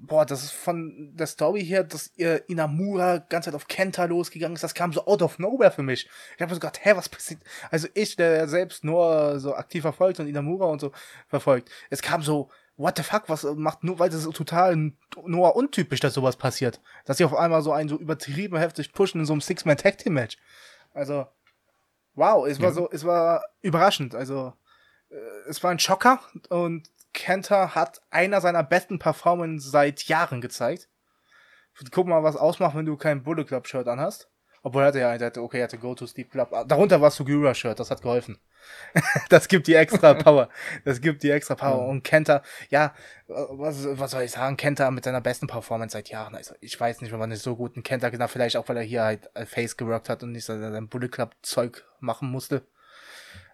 boah, 0.00 0.24
das 0.24 0.42
ist 0.42 0.52
von 0.52 1.10
der 1.14 1.26
Story 1.26 1.64
her, 1.64 1.84
dass 1.84 2.10
ihr 2.16 2.48
Inamura 2.48 3.18
ganz 3.18 3.44
Zeit 3.44 3.54
auf 3.54 3.68
Kenta 3.68 4.04
losgegangen 4.04 4.54
ist, 4.54 4.64
das 4.64 4.74
kam 4.74 4.92
so 4.92 5.06
out 5.06 5.22
of 5.22 5.38
nowhere 5.38 5.70
für 5.70 5.82
mich. 5.82 6.08
Ich 6.36 6.42
habe 6.42 6.54
so 6.54 6.60
gedacht, 6.60 6.84
hä, 6.84 6.92
was 6.96 7.08
passiert? 7.08 7.42
Also 7.70 7.88
ich, 7.94 8.16
der 8.16 8.48
selbst 8.48 8.82
nur 8.82 9.38
so 9.38 9.54
aktiv 9.54 9.82
verfolgt 9.82 10.18
und 10.18 10.26
Inamura 10.26 10.66
und 10.66 10.80
so 10.80 10.92
verfolgt, 11.28 11.70
es 11.90 12.02
kam 12.02 12.22
so, 12.22 12.50
what 12.76 12.96
the 12.96 13.02
fuck, 13.02 13.28
was 13.28 13.44
macht 13.56 13.84
nur, 13.84 13.98
weil 13.98 14.08
das 14.08 14.22
so 14.22 14.32
total 14.32 14.92
nur 15.26 15.54
untypisch, 15.54 16.00
dass 16.00 16.14
sowas 16.14 16.36
passiert. 16.36 16.80
Dass 17.04 17.18
sie 17.18 17.24
auf 17.24 17.34
einmal 17.34 17.62
so 17.62 17.72
einen 17.72 17.90
so 17.90 17.96
übertrieben 17.96 18.56
heftig 18.56 18.92
pushen 18.92 19.20
in 19.20 19.26
so 19.26 19.34
einem 19.34 19.42
Six-Man-Tag-Team-Match. 19.42 20.38
Also, 20.94 21.26
wow, 22.14 22.46
es 22.46 22.58
war 22.58 22.68
ja. 22.68 22.74
so, 22.74 22.90
es 22.90 23.04
war 23.04 23.44
überraschend, 23.60 24.14
also, 24.14 24.54
äh, 25.10 25.16
es 25.48 25.62
war 25.62 25.70
ein 25.70 25.78
Schocker 25.78 26.20
und 26.48 26.88
Kenta 27.12 27.74
hat 27.74 28.00
einer 28.10 28.40
seiner 28.40 28.62
besten 28.62 28.98
Performances 28.98 29.70
seit 29.70 30.04
Jahren 30.04 30.40
gezeigt. 30.40 30.88
Guck 31.90 32.06
mal, 32.06 32.22
was 32.22 32.36
ausmacht, 32.36 32.76
wenn 32.76 32.86
du 32.86 32.96
kein 32.96 33.22
Bullet 33.22 33.44
Club 33.44 33.66
Shirt 33.66 33.88
anhast. 33.88 34.28
Obwohl 34.62 34.82
er 34.82 34.88
hatte 34.88 34.98
ja, 34.98 35.14
er 35.14 35.26
hatte, 35.26 35.42
okay, 35.42 35.58
er 35.58 35.64
hatte 35.64 35.78
Go 35.78 35.94
to 35.94 36.06
Steep 36.06 36.30
Club. 36.30 36.50
Darunter 36.66 37.00
war 37.00 37.10
Sugiura 37.10 37.54
Shirt, 37.54 37.80
das 37.80 37.90
hat 37.90 38.02
geholfen. 38.02 38.38
das 39.30 39.48
gibt 39.48 39.66
die 39.66 39.74
extra 39.74 40.12
Power. 40.22 40.50
Das 40.84 41.00
gibt 41.00 41.22
die 41.22 41.30
extra 41.30 41.54
Power. 41.54 41.88
Und 41.88 42.02
Kenta, 42.02 42.42
ja, 42.68 42.94
was, 43.26 43.86
was 43.98 44.10
soll 44.10 44.22
ich 44.22 44.32
sagen? 44.32 44.58
Kenta 44.58 44.90
mit 44.90 45.04
seiner 45.04 45.22
besten 45.22 45.46
Performance 45.46 45.94
seit 45.94 46.10
Jahren. 46.10 46.34
Also, 46.34 46.54
ich 46.60 46.78
weiß 46.78 47.00
nicht, 47.00 47.10
wenn 47.10 47.18
man 47.18 47.30
nicht 47.30 47.42
so 47.42 47.56
guten 47.56 47.82
Kenta 47.82 48.10
genau, 48.10 48.28
vielleicht 48.28 48.58
auch, 48.58 48.68
weil 48.68 48.76
er 48.76 48.82
hier 48.82 49.04
halt 49.04 49.30
Face 49.46 49.78
geworkt 49.78 50.10
hat 50.10 50.22
und 50.22 50.32
nicht 50.32 50.44
sein 50.44 50.88
Bullet 50.88 51.08
Club 51.08 51.34
Zeug 51.40 51.86
machen 52.00 52.30
musste. 52.30 52.66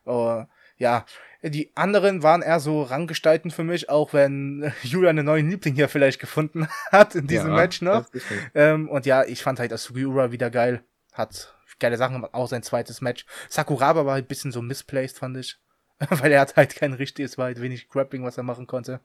Uh, 0.05 0.45
ja, 0.79 1.05
die 1.43 1.71
anderen 1.77 2.23
waren 2.23 2.43
eher 2.43 2.61
so 2.61 2.83
Ranggestalten 2.83 3.51
für 3.51 3.65
mich, 3.65 3.89
auch 3.89 4.12
wenn 4.12 4.73
Julia 4.83 5.11
einen 5.11 5.27
neuen 5.27 5.51
Liebling 5.51 5.75
hier 5.75 5.89
vielleicht 5.89 6.21
gefunden 6.21 6.69
hat 6.93 7.15
in 7.15 7.27
diesem 7.27 7.51
ja, 7.51 7.57
Match 7.57 7.83
noch. 7.83 8.07
Ähm, 8.55 8.89
und 8.89 9.07
ja, 9.07 9.25
ich 9.25 9.43
fand 9.43 9.59
halt 9.59 9.73
das 9.73 9.85
Sugiura 9.85 10.33
wieder 10.33 10.51
geil. 10.51 10.83
Hat 11.12 11.55
geile 11.79 11.97
Sachen 11.97 12.15
gemacht, 12.15 12.35
auch 12.35 12.49
sein 12.49 12.62
zweites 12.62 13.01
Match. 13.01 13.27
Sakuraba 13.49 14.07
war 14.07 14.15
halt 14.15 14.25
ein 14.25 14.29
bisschen 14.29 14.53
so 14.53 14.62
misplaced, 14.62 15.19
fand 15.19 15.37
ich. 15.37 15.59
Weil 16.11 16.33
er 16.33 16.41
hat 16.41 16.57
halt 16.57 16.77
kein 16.77 16.93
richtiges, 16.93 17.39
war 17.39 17.47
halt 17.47 17.61
wenig 17.61 17.89
Grappling, 17.89 18.23
was 18.23 18.37
er 18.37 18.43
machen 18.43 18.67
konnte. 18.67 19.01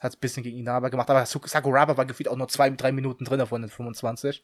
Hat 0.00 0.14
ein 0.14 0.20
bisschen 0.20 0.42
gegen 0.42 0.58
Inaba 0.58 0.88
gemacht, 0.88 1.08
aber 1.08 1.24
Sakuraba 1.24 1.96
war 1.96 2.04
gefühlt 2.04 2.28
auch 2.28 2.36
nur 2.36 2.48
zwei, 2.48 2.68
drei 2.70 2.90
Minuten 2.90 3.24
drin 3.24 3.46
von 3.46 3.62
den 3.62 3.70
25. 3.70 4.42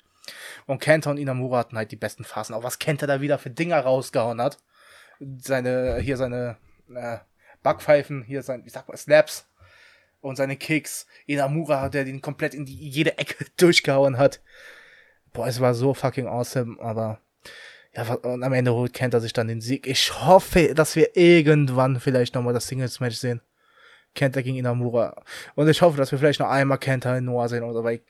Und 0.67 0.81
Kenta 0.81 1.11
und 1.11 1.19
Inamura 1.19 1.59
hatten 1.59 1.77
halt 1.77 1.91
die 1.91 1.97
besten 1.97 2.23
Phasen. 2.23 2.55
Auch 2.55 2.62
was 2.62 2.79
Kenta 2.79 3.09
da 3.09 3.21
wieder 3.21 3.38
für 3.38 3.51
Dinger 3.51 3.81
rausgehauen 3.81 4.41
hat. 4.41 4.59
Seine, 5.41 5.99
hier 5.99 6.17
seine, 6.17 6.57
äh, 6.94 7.18
Backpfeifen, 7.62 8.22
hier 8.22 8.42
sein, 8.42 8.64
wie 8.64 8.70
sagt 8.70 8.88
man, 8.88 8.96
Snaps 8.96 9.46
und 10.20 10.37
seine 10.37 10.57
Kicks. 10.57 11.07
Inamura, 11.27 11.88
der 11.88 12.05
den 12.05 12.20
komplett 12.20 12.55
in 12.55 12.64
die, 12.64 12.74
jede 12.74 13.18
Ecke 13.18 13.44
durchgehauen 13.57 14.18
hat. 14.18 14.40
Boah, 15.33 15.46
es 15.46 15.61
war 15.61 15.74
so 15.74 15.94
fucking 15.94 16.27
awesome, 16.27 16.81
aber 16.81 17.20
ja, 17.94 18.14
und 18.14 18.42
am 18.42 18.53
Ende 18.53 18.72
holt 18.72 18.92
Kenta 18.92 19.20
sich 19.20 19.33
dann 19.33 19.48
den 19.48 19.61
Sieg. 19.61 19.87
Ich 19.87 20.12
hoffe, 20.24 20.74
dass 20.74 20.94
wir 20.96 21.16
irgendwann 21.16 22.01
vielleicht 22.01 22.35
nochmal 22.35 22.55
das 22.55 22.68
Singles-Match 22.68 23.16
sehen. 23.16 23.40
Kenta 24.14 24.41
gegen 24.41 24.57
Inamura. 24.57 25.22
Und 25.55 25.68
ich 25.68 25.82
hoffe, 25.82 25.97
dass 25.97 26.11
wir 26.12 26.18
vielleicht 26.18 26.41
noch 26.41 26.49
einmal 26.49 26.78
Kenta 26.78 27.16
in 27.16 27.24
Noah 27.24 27.49
sehen 27.49 27.62
oder 27.62 27.84
weil 27.84 28.01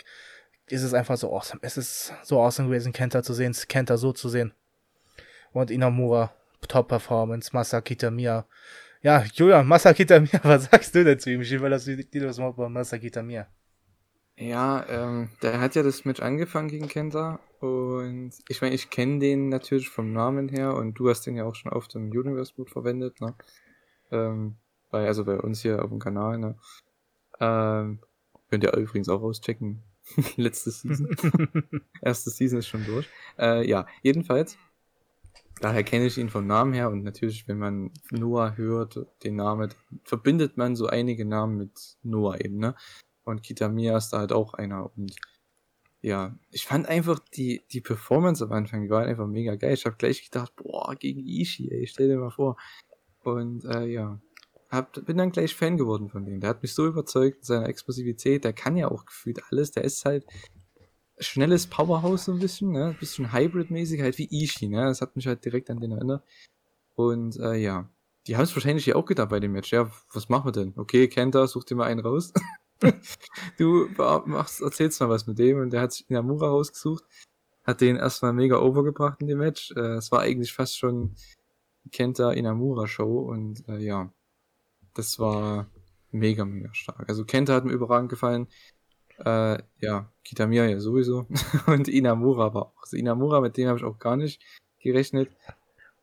ist 0.66 0.82
es 0.82 0.94
einfach 0.94 1.16
so 1.16 1.34
awesome. 1.34 1.60
Es 1.62 1.76
ist 1.76 2.12
so 2.22 2.40
awesome 2.40 2.68
gewesen, 2.68 2.92
Kenta 2.92 3.22
zu 3.22 3.32
sehen, 3.34 3.56
Kenta 3.68 3.96
so 3.96 4.12
zu 4.12 4.28
sehen. 4.28 4.52
Und 5.52 5.70
Inamura, 5.70 6.32
Top 6.66 6.88
Performance, 6.88 7.50
Masaki 7.52 7.96
Tamiya, 7.96 8.46
ja, 9.02 9.24
Julian, 9.32 9.66
Masakita 9.66 10.18
Mia, 10.20 10.40
was 10.42 10.64
sagst 10.64 10.94
du 10.94 11.04
dazu 11.04 11.30
ihm? 11.30 11.40
Ich 11.42 11.52
überlasse 11.52 11.96
dir 11.96 12.22
das 12.22 12.38
mal 12.38 12.52
bei 12.52 12.68
Masakita 12.68 13.22
Mia. 13.22 13.46
Ja, 14.36 14.84
ähm, 14.88 15.30
der 15.42 15.60
hat 15.60 15.74
ja 15.74 15.82
das 15.82 16.04
Match 16.04 16.20
angefangen 16.20 16.68
gegen 16.68 16.88
Kenta 16.88 17.40
und 17.60 18.32
ich 18.48 18.60
meine, 18.60 18.74
ich 18.74 18.90
kenne 18.90 19.18
den 19.18 19.48
natürlich 19.48 19.88
vom 19.88 20.12
Namen 20.12 20.48
her 20.48 20.74
und 20.74 20.94
du 20.94 21.08
hast 21.08 21.26
den 21.26 21.36
ja 21.36 21.44
auch 21.44 21.54
schon 21.54 21.72
auf 21.72 21.88
dem 21.88 22.10
Universe 22.10 22.54
Boot 22.54 22.70
verwendet, 22.70 23.20
ne? 23.20 23.34
Ähm, 24.10 24.56
bei, 24.90 25.06
also 25.06 25.24
bei 25.24 25.38
uns 25.38 25.62
hier 25.62 25.82
auf 25.82 25.90
dem 25.90 25.98
Kanal, 25.98 26.38
ne? 26.38 26.56
Ähm, 27.40 27.98
könnt 28.48 28.64
ihr 28.64 28.76
übrigens 28.76 29.08
auch 29.08 29.22
auschecken. 29.22 29.82
Letzte 30.36 30.70
Season. 30.70 31.08
Erste 32.00 32.30
Season 32.30 32.60
ist 32.60 32.68
schon 32.68 32.84
durch. 32.86 33.08
Äh, 33.38 33.68
ja, 33.68 33.86
jedenfalls. 34.02 34.56
Daher 35.60 35.82
kenne 35.82 36.06
ich 36.06 36.18
ihn 36.18 36.28
vom 36.28 36.46
Namen 36.46 36.72
her 36.72 36.90
und 36.90 37.02
natürlich, 37.02 37.48
wenn 37.48 37.58
man 37.58 37.90
Noah 38.10 38.56
hört, 38.56 38.98
den 39.24 39.36
Namen, 39.36 39.74
verbindet 40.04 40.56
man 40.56 40.76
so 40.76 40.86
einige 40.86 41.24
Namen 41.24 41.56
mit 41.56 41.96
Noah 42.02 42.40
eben, 42.40 42.58
ne? 42.58 42.74
Und 43.24 43.42
Kitamiya 43.42 43.96
ist 43.96 44.10
da 44.10 44.18
halt 44.18 44.32
auch 44.32 44.54
einer 44.54 44.90
und 44.96 45.16
ja, 46.00 46.38
ich 46.50 46.64
fand 46.64 46.88
einfach 46.88 47.18
die, 47.18 47.62
die 47.72 47.80
Performance 47.80 48.44
am 48.44 48.52
Anfang, 48.52 48.82
die 48.82 48.90
war 48.90 49.04
einfach 49.04 49.26
mega 49.26 49.56
geil. 49.56 49.74
Ich 49.74 49.84
habe 49.84 49.96
gleich 49.96 50.22
gedacht, 50.24 50.54
boah, 50.56 50.94
gegen 50.94 51.26
Ishii, 51.26 51.72
ey, 51.72 51.86
stell 51.88 52.08
dir 52.08 52.18
mal 52.18 52.30
vor. 52.30 52.56
Und 53.24 53.64
äh, 53.64 53.84
ja, 53.86 54.20
hab, 54.70 55.04
bin 55.06 55.16
dann 55.16 55.32
gleich 55.32 55.54
Fan 55.56 55.76
geworden 55.76 56.08
von 56.08 56.24
dem. 56.24 56.40
Der 56.40 56.50
hat 56.50 56.62
mich 56.62 56.74
so 56.74 56.86
überzeugt 56.86 57.38
mit 57.38 57.44
seiner 57.46 57.68
Explosivität. 57.68 58.44
Der 58.44 58.52
kann 58.52 58.76
ja 58.76 58.88
auch 58.88 59.06
gefühlt 59.06 59.42
alles. 59.50 59.72
Der 59.72 59.84
ist 59.84 60.04
halt 60.04 60.24
schnelles 61.20 61.66
Powerhouse 61.66 62.24
so 62.24 62.32
ein 62.32 62.38
bisschen, 62.38 62.72
ne? 62.72 62.86
Ein 62.88 62.98
bisschen 62.98 63.32
Hybrid-mäßig, 63.32 64.00
halt 64.02 64.18
wie 64.18 64.28
Ishii, 64.30 64.68
ne? 64.68 64.84
Das 64.86 65.00
hat 65.00 65.16
mich 65.16 65.26
halt 65.26 65.44
direkt 65.44 65.70
an 65.70 65.80
den 65.80 65.92
erinnert. 65.92 66.24
Und 66.94 67.38
äh, 67.38 67.54
ja, 67.56 67.88
die 68.26 68.36
haben 68.36 68.44
es 68.44 68.54
wahrscheinlich 68.54 68.86
ja 68.86 68.96
auch 68.96 69.06
gedacht 69.06 69.30
bei 69.30 69.40
dem 69.40 69.52
Match. 69.52 69.72
Ja, 69.72 69.90
was 70.12 70.28
machen 70.28 70.46
wir 70.46 70.52
denn? 70.52 70.74
Okay, 70.76 71.08
Kenta, 71.08 71.46
such 71.46 71.64
dir 71.64 71.76
mal 71.76 71.86
einen 71.86 72.00
raus. 72.00 72.32
du 73.58 73.88
machst, 74.26 74.60
erzählst 74.60 75.00
mal 75.00 75.08
was 75.08 75.26
mit 75.26 75.38
dem 75.38 75.58
und 75.58 75.72
der 75.72 75.80
hat 75.80 75.92
sich 75.92 76.08
Inamura 76.08 76.48
rausgesucht, 76.48 77.04
hat 77.64 77.80
den 77.80 77.96
erstmal 77.96 78.32
mega 78.32 78.58
overgebracht 78.58 79.20
in 79.20 79.28
dem 79.28 79.38
Match. 79.38 79.72
Äh, 79.72 79.96
es 79.96 80.12
war 80.12 80.20
eigentlich 80.20 80.52
fast 80.52 80.78
schon 80.78 81.14
Kenta 81.90 82.32
Inamura 82.32 82.86
Show 82.86 83.20
und 83.20 83.66
äh, 83.68 83.78
ja, 83.78 84.12
das 84.94 85.18
war 85.18 85.70
mega, 86.10 86.44
mega 86.44 86.72
stark. 86.74 87.08
Also 87.08 87.24
Kenta 87.24 87.54
hat 87.54 87.64
mir 87.64 87.72
überragend 87.72 88.10
gefallen. 88.10 88.48
Äh, 89.24 89.58
ja, 89.80 90.12
Kitamiya 90.24 90.66
ja 90.66 90.80
sowieso. 90.80 91.26
und 91.66 91.88
Inamura 91.88 92.54
war 92.54 92.66
auch. 92.66 92.82
Also 92.82 92.96
Inamura, 92.96 93.40
mit 93.40 93.56
dem 93.56 93.68
habe 93.68 93.78
ich 93.78 93.84
auch 93.84 93.98
gar 93.98 94.16
nicht 94.16 94.40
gerechnet. 94.80 95.30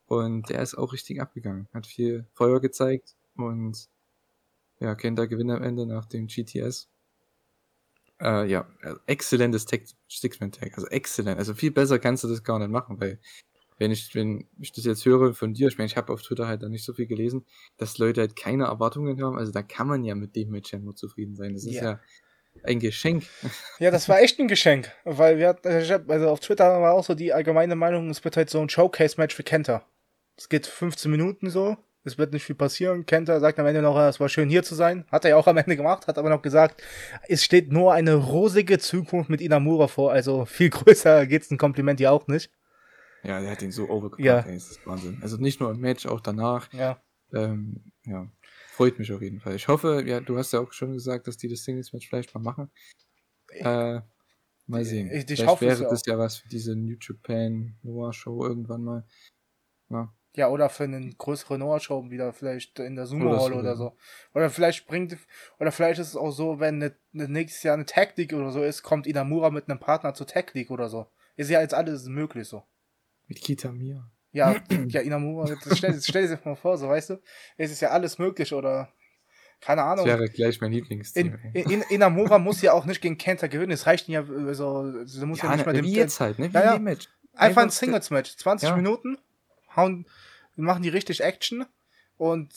Und 0.06 0.48
der 0.50 0.62
ist 0.62 0.76
auch 0.76 0.92
richtig 0.92 1.20
abgegangen. 1.20 1.68
Hat 1.74 1.86
viel 1.86 2.26
Feuer 2.34 2.60
gezeigt 2.60 3.16
und 3.36 3.88
ja, 4.78 4.94
Kenta 4.94 5.26
gewinnt 5.26 5.50
am 5.50 5.62
Ende 5.62 5.86
nach 5.86 6.04
dem 6.04 6.26
GTS. 6.26 6.88
Äh, 8.20 8.48
ja, 8.48 8.68
also 8.82 8.98
exzellentes 9.06 9.66
Six-Man-Tag. 10.08 10.74
Also 10.76 10.86
exzellent. 10.88 11.38
Also 11.38 11.54
viel 11.54 11.70
besser 11.70 11.98
kannst 11.98 12.24
du 12.24 12.28
das 12.28 12.44
gar 12.44 12.58
nicht 12.58 12.70
machen, 12.70 13.00
weil 13.00 13.18
wenn 13.78 13.90
ich, 13.90 14.14
wenn 14.14 14.46
ich 14.58 14.72
das 14.72 14.84
jetzt 14.84 15.04
höre 15.04 15.34
von 15.34 15.52
dir, 15.52 15.68
ich 15.68 15.76
meine, 15.76 15.86
ich 15.86 15.96
habe 15.96 16.12
auf 16.12 16.22
Twitter 16.22 16.46
halt 16.46 16.62
da 16.62 16.68
nicht 16.68 16.84
so 16.84 16.94
viel 16.94 17.06
gelesen, 17.06 17.44
dass 17.76 17.98
Leute 17.98 18.22
halt 18.22 18.36
keine 18.36 18.64
Erwartungen 18.64 19.20
haben. 19.22 19.36
Also 19.36 19.52
da 19.52 19.62
kann 19.62 19.86
man 19.86 20.04
ja 20.04 20.14
mit 20.14 20.34
dem 20.34 20.50
Match 20.50 20.72
ja 20.72 20.78
nur 20.78 20.94
zufrieden 20.94 21.36
sein. 21.36 21.52
Das 21.52 21.64
ist 21.64 21.74
ja, 21.74 22.00
ein 22.62 22.80
Geschenk. 22.80 23.24
Ja, 23.78 23.90
das 23.90 24.08
war 24.08 24.20
echt 24.20 24.38
ein 24.40 24.48
Geschenk, 24.48 24.90
weil 25.04 25.38
wir 25.38 25.48
hatten, 25.48 25.68
also 26.10 26.30
auf 26.30 26.40
Twitter 26.40 26.80
war 26.80 26.94
auch 26.94 27.04
so 27.04 27.14
die 27.14 27.34
allgemeine 27.34 27.76
Meinung, 27.76 28.08
es 28.08 28.24
wird 28.24 28.36
halt 28.38 28.48
so 28.48 28.60
ein 28.60 28.70
Showcase-Match 28.70 29.34
für 29.34 29.42
Kenta. 29.42 29.84
Es 30.36 30.48
geht 30.48 30.66
15 30.66 31.10
Minuten 31.10 31.50
so, 31.50 31.76
es 32.06 32.18
wird 32.18 32.32
nicht 32.32 32.44
viel 32.44 32.54
passieren. 32.54 33.04
Kenta 33.04 33.40
sagt 33.40 33.58
am 33.58 33.66
Ende 33.66 33.82
noch, 33.82 33.98
es 33.98 34.20
war 34.20 34.28
schön 34.28 34.48
hier 34.48 34.62
zu 34.62 34.74
sein. 34.74 35.04
Hat 35.10 35.24
er 35.24 35.30
ja 35.30 35.36
auch 35.36 35.48
am 35.48 35.56
Ende 35.56 35.76
gemacht, 35.76 36.06
hat 36.06 36.18
aber 36.18 36.30
noch 36.30 36.40
gesagt, 36.40 36.82
es 37.28 37.44
steht 37.44 37.72
nur 37.72 37.92
eine 37.92 38.14
rosige 38.14 38.78
Zukunft 38.78 39.28
mit 39.28 39.40
Inamura 39.40 39.88
vor. 39.88 40.12
Also 40.12 40.44
viel 40.44 40.70
größer 40.70 41.26
geht's 41.26 41.50
ein 41.50 41.58
Kompliment 41.58 42.00
ja 42.00 42.12
auch 42.12 42.28
nicht. 42.28 42.50
Ja, 43.24 43.40
der 43.40 43.50
hat 43.50 43.62
ihn 43.62 43.72
so 43.72 43.88
overgebracht, 43.88 44.24
ja. 44.24 44.38
ey, 44.38 44.54
das 44.54 44.70
ist 44.70 44.86
Wahnsinn. 44.86 45.18
Also 45.20 45.36
nicht 45.36 45.60
nur 45.60 45.72
im 45.72 45.80
Match, 45.80 46.06
auch 46.06 46.20
danach. 46.20 46.72
Ja. 46.72 47.02
Ähm, 47.34 47.92
ja, 48.04 48.28
freut 48.76 48.98
mich 48.98 49.10
auf 49.10 49.22
jeden 49.22 49.40
Fall. 49.40 49.56
Ich 49.56 49.68
hoffe, 49.68 50.04
ja, 50.06 50.20
du 50.20 50.36
hast 50.36 50.52
ja 50.52 50.60
auch 50.60 50.70
schon 50.72 50.92
gesagt, 50.92 51.26
dass 51.26 51.38
die 51.38 51.48
das 51.48 51.64
Singles-Match 51.64 52.08
vielleicht 52.08 52.34
mal 52.34 52.42
machen. 52.42 52.70
Äh, 53.48 54.00
mal 54.66 54.84
sehen. 54.84 55.10
Ich, 55.10 55.20
ich 55.20 55.26
vielleicht 55.26 55.46
hoffe 55.46 55.66
wäre 55.66 55.82
das 55.84 56.04
ja 56.04 56.18
was 56.18 56.36
für 56.36 56.48
diese 56.48 56.76
New 56.76 56.96
Japan 57.00 57.78
Noah 57.82 58.12
Show 58.12 58.44
irgendwann 58.44 58.84
mal. 58.84 59.06
Ja. 59.88 60.14
Ja, 60.34 60.50
oder 60.50 60.68
für 60.68 60.84
eine 60.84 61.14
größere 61.14 61.58
Noah-Show 61.58 62.10
wieder, 62.10 62.34
vielleicht 62.34 62.78
in 62.78 62.94
der 62.94 63.06
Sumo 63.06 63.40
Hall 63.40 63.54
oder, 63.54 63.74
so. 63.74 63.96
Oder 64.34 64.50
vielleicht 64.50 64.86
bringt, 64.86 65.16
oder 65.58 65.72
vielleicht 65.72 65.98
ist 65.98 66.08
es 66.08 66.16
auch 66.16 66.30
so, 66.30 66.60
wenn 66.60 66.76
ne, 66.76 66.94
ne 67.12 67.26
nächstes 67.26 67.62
Jahr 67.62 67.72
eine 67.72 67.86
Tag 67.86 68.18
League 68.18 68.34
oder 68.34 68.50
so 68.50 68.62
ist, 68.62 68.82
kommt 68.82 69.06
Inamura 69.06 69.48
mit 69.48 69.70
einem 69.70 69.80
Partner 69.80 70.12
zur 70.12 70.26
Tag 70.26 70.52
League 70.52 70.70
oder 70.70 70.90
so. 70.90 71.06
Ist 71.36 71.48
ja 71.48 71.62
jetzt 71.62 71.72
alles 71.72 72.04
möglich 72.04 72.46
so. 72.46 72.64
Mit 73.26 73.40
Kitamir. 73.40 74.10
Ja, 74.36 74.54
ja, 74.88 75.00
Inamura, 75.00 75.56
stell, 75.74 75.98
stell 76.02 76.28
dir 76.28 76.36
das 76.36 76.44
mal 76.44 76.54
vor, 76.54 76.76
so 76.76 76.88
weißt 76.88 77.10
du. 77.10 77.22
Es 77.56 77.72
ist 77.72 77.80
ja 77.80 77.88
alles 77.88 78.18
möglich 78.18 78.52
oder 78.52 78.92
keine 79.62 79.82
Ahnung. 79.82 80.04
Das 80.04 80.18
wäre 80.18 80.28
gleich 80.28 80.60
mein 80.60 80.72
Lieblingsteam. 80.72 81.38
In, 81.54 81.70
in, 81.70 81.82
Inamura 81.88 82.38
muss 82.38 82.60
ja 82.60 82.74
auch 82.74 82.84
nicht 82.84 83.00
gegen 83.00 83.16
Kenta 83.16 83.46
gewinnen. 83.46 83.72
Es 83.72 83.86
reicht 83.86 84.08
ja 84.08 84.22
so, 84.52 84.78
also, 84.78 85.26
muss 85.26 85.40
ja, 85.40 85.48
ja 85.48 85.56
nicht 85.56 85.64
mal 85.64 85.72
dem. 85.72 85.86
Wie 85.86 85.94
jetzt 85.94 86.20
halt, 86.20 86.38
ne? 86.38 86.50
Wie 86.50 86.54
ja, 86.54 86.74
ja. 86.74 86.78
Match. 86.78 87.08
Einfach 87.32 87.62
ein 87.62 87.70
Singles-Match. 87.70 88.36
20 88.36 88.68
ja. 88.68 88.76
Minuten. 88.76 89.16
Hauen, 89.74 90.06
machen 90.56 90.82
die 90.82 90.90
richtig 90.90 91.22
Action. 91.22 91.64
Und 92.18 92.54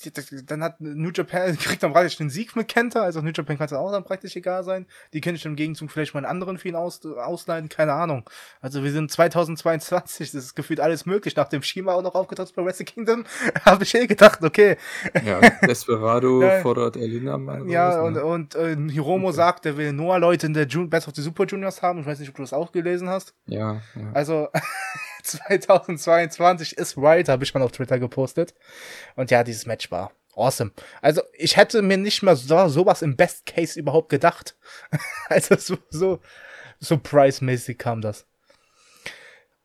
dann 0.49 0.63
hat 0.63 0.79
New 0.79 1.11
Japan, 1.13 1.57
kriegt 1.59 1.83
dann 1.83 1.91
praktisch 1.91 2.17
den 2.17 2.29
Sieg 2.29 2.55
mit 2.55 2.69
Kenta, 2.69 3.01
also 3.01 3.21
New 3.21 3.31
Japan 3.31 3.57
kann 3.57 3.65
es 3.65 3.73
auch 3.73 3.91
dann 3.91 4.05
praktisch 4.05 4.35
egal 4.35 4.63
sein. 4.63 4.85
Die 5.13 5.19
können 5.19 5.35
ich 5.35 5.45
im 5.45 5.55
Gegenzug 5.57 5.91
vielleicht 5.91 6.13
mal 6.13 6.19
einen 6.19 6.31
anderen 6.31 6.57
ihn 6.63 6.75
aus, 6.75 7.05
ausleihen, 7.05 7.67
keine 7.67 7.93
Ahnung. 7.93 8.29
Also 8.61 8.83
wir 8.83 8.91
sind 8.91 9.11
2022, 9.11 10.31
das 10.31 10.45
ist 10.45 10.55
gefühlt 10.55 10.79
alles 10.79 11.05
möglich. 11.05 11.35
Nach 11.35 11.49
dem 11.49 11.61
Shima 11.61 11.93
auch 11.93 12.01
noch 12.01 12.15
aufgetaucht 12.15 12.55
bei 12.55 12.63
Wrestle 12.63 12.85
Kingdom, 12.85 13.25
habe 13.65 13.83
ich 13.83 13.93
eh 13.95 14.07
gedacht, 14.07 14.43
okay. 14.43 14.77
Ja, 15.25 15.41
Desperado 15.67 16.41
fordert 16.61 16.95
Elina 16.95 17.37
mal. 17.37 17.69
Ja, 17.69 18.01
und, 18.01 18.17
und 18.17 18.55
äh, 18.55 18.75
Hiromo 18.75 19.27
okay. 19.27 19.35
sagt, 19.35 19.65
er 19.65 19.75
will 19.75 19.91
Noah 19.91 20.19
Leute 20.19 20.47
in 20.47 20.53
der 20.53 20.67
Jun 20.67 20.89
Best 20.89 21.07
of 21.07 21.15
the 21.15 21.21
Super 21.21 21.45
Juniors 21.45 21.81
haben. 21.81 21.99
Ich 21.99 22.05
weiß 22.05 22.19
nicht, 22.19 22.29
ob 22.29 22.35
du 22.35 22.43
das 22.43 22.53
auch 22.53 22.71
gelesen 22.71 23.09
hast. 23.09 23.33
Ja. 23.47 23.81
ja. 23.95 24.11
Also 24.13 24.47
2022 25.23 26.77
ist 26.77 26.97
right, 26.97 27.27
habe 27.29 27.43
ich 27.43 27.53
mal 27.53 27.63
auf 27.63 27.71
Twitter 27.71 27.99
gepostet. 27.99 28.53
Und 29.15 29.31
ja, 29.31 29.43
dieses 29.43 29.65
Match 29.65 29.91
war 29.91 30.11
awesome. 30.39 30.71
Also 31.01 31.21
ich 31.33 31.57
hätte 31.57 31.81
mir 31.81 31.97
nicht 31.97 32.23
mal 32.23 32.35
so, 32.35 32.67
sowas 32.69 33.01
im 33.01 33.15
Best 33.15 33.45
Case 33.45 33.79
überhaupt 33.79 34.09
gedacht. 34.09 34.55
also 35.29 35.55
so, 35.89 36.19
so, 36.79 36.97
Price-mäßig 36.97 37.77
kam 37.77 38.01
das. 38.01 38.25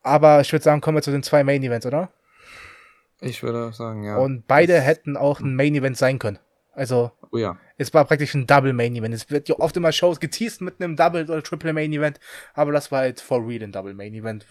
Aber 0.03 0.41
ich 0.41 0.53
würde 0.53 0.65
sagen, 0.65 0.81
kommen 0.81 0.99
wir 0.99 1.03
zu 1.03 1.13
den 1.13 1.23
zwei 1.23 1.45
Main 1.45 1.63
Events, 1.63 1.87
oder? 1.87 2.11
Ich 3.21 3.43
würde 3.43 3.73
sagen, 3.73 4.05
ja. 4.05 4.19
Und 4.19 4.47
beide 4.47 4.75
das 4.75 4.85
hätten 4.85 5.17
auch 5.17 5.41
ein 5.41 5.57
Main 5.57 5.75
Event 5.75 5.97
sein 5.97 6.19
können. 6.19 6.39
Also, 6.73 7.13
oh 7.31 7.39
ja. 7.39 7.57
es 7.79 7.95
war 7.95 8.05
praktisch 8.05 8.35
ein 8.35 8.47
Double 8.47 8.73
Main 8.73 8.97
Event. 8.97 9.15
Es 9.15 9.31
wird 9.31 9.49
ja 9.49 9.55
oft 9.59 9.77
immer 9.77 9.93
Shows 9.93 10.19
geteased 10.19 10.61
mit 10.61 10.83
einem 10.83 10.97
Double 10.97 11.23
oder 11.23 11.43
Triple 11.43 11.73
Main 11.73 11.93
Event, 11.93 12.19
aber 12.53 12.73
das 12.73 12.91
war 12.91 13.01
halt 13.01 13.21
for 13.21 13.47
real 13.47 13.63
ein 13.63 13.73
Double 13.73 13.95
Main 13.95 14.13
Event. 14.13 14.45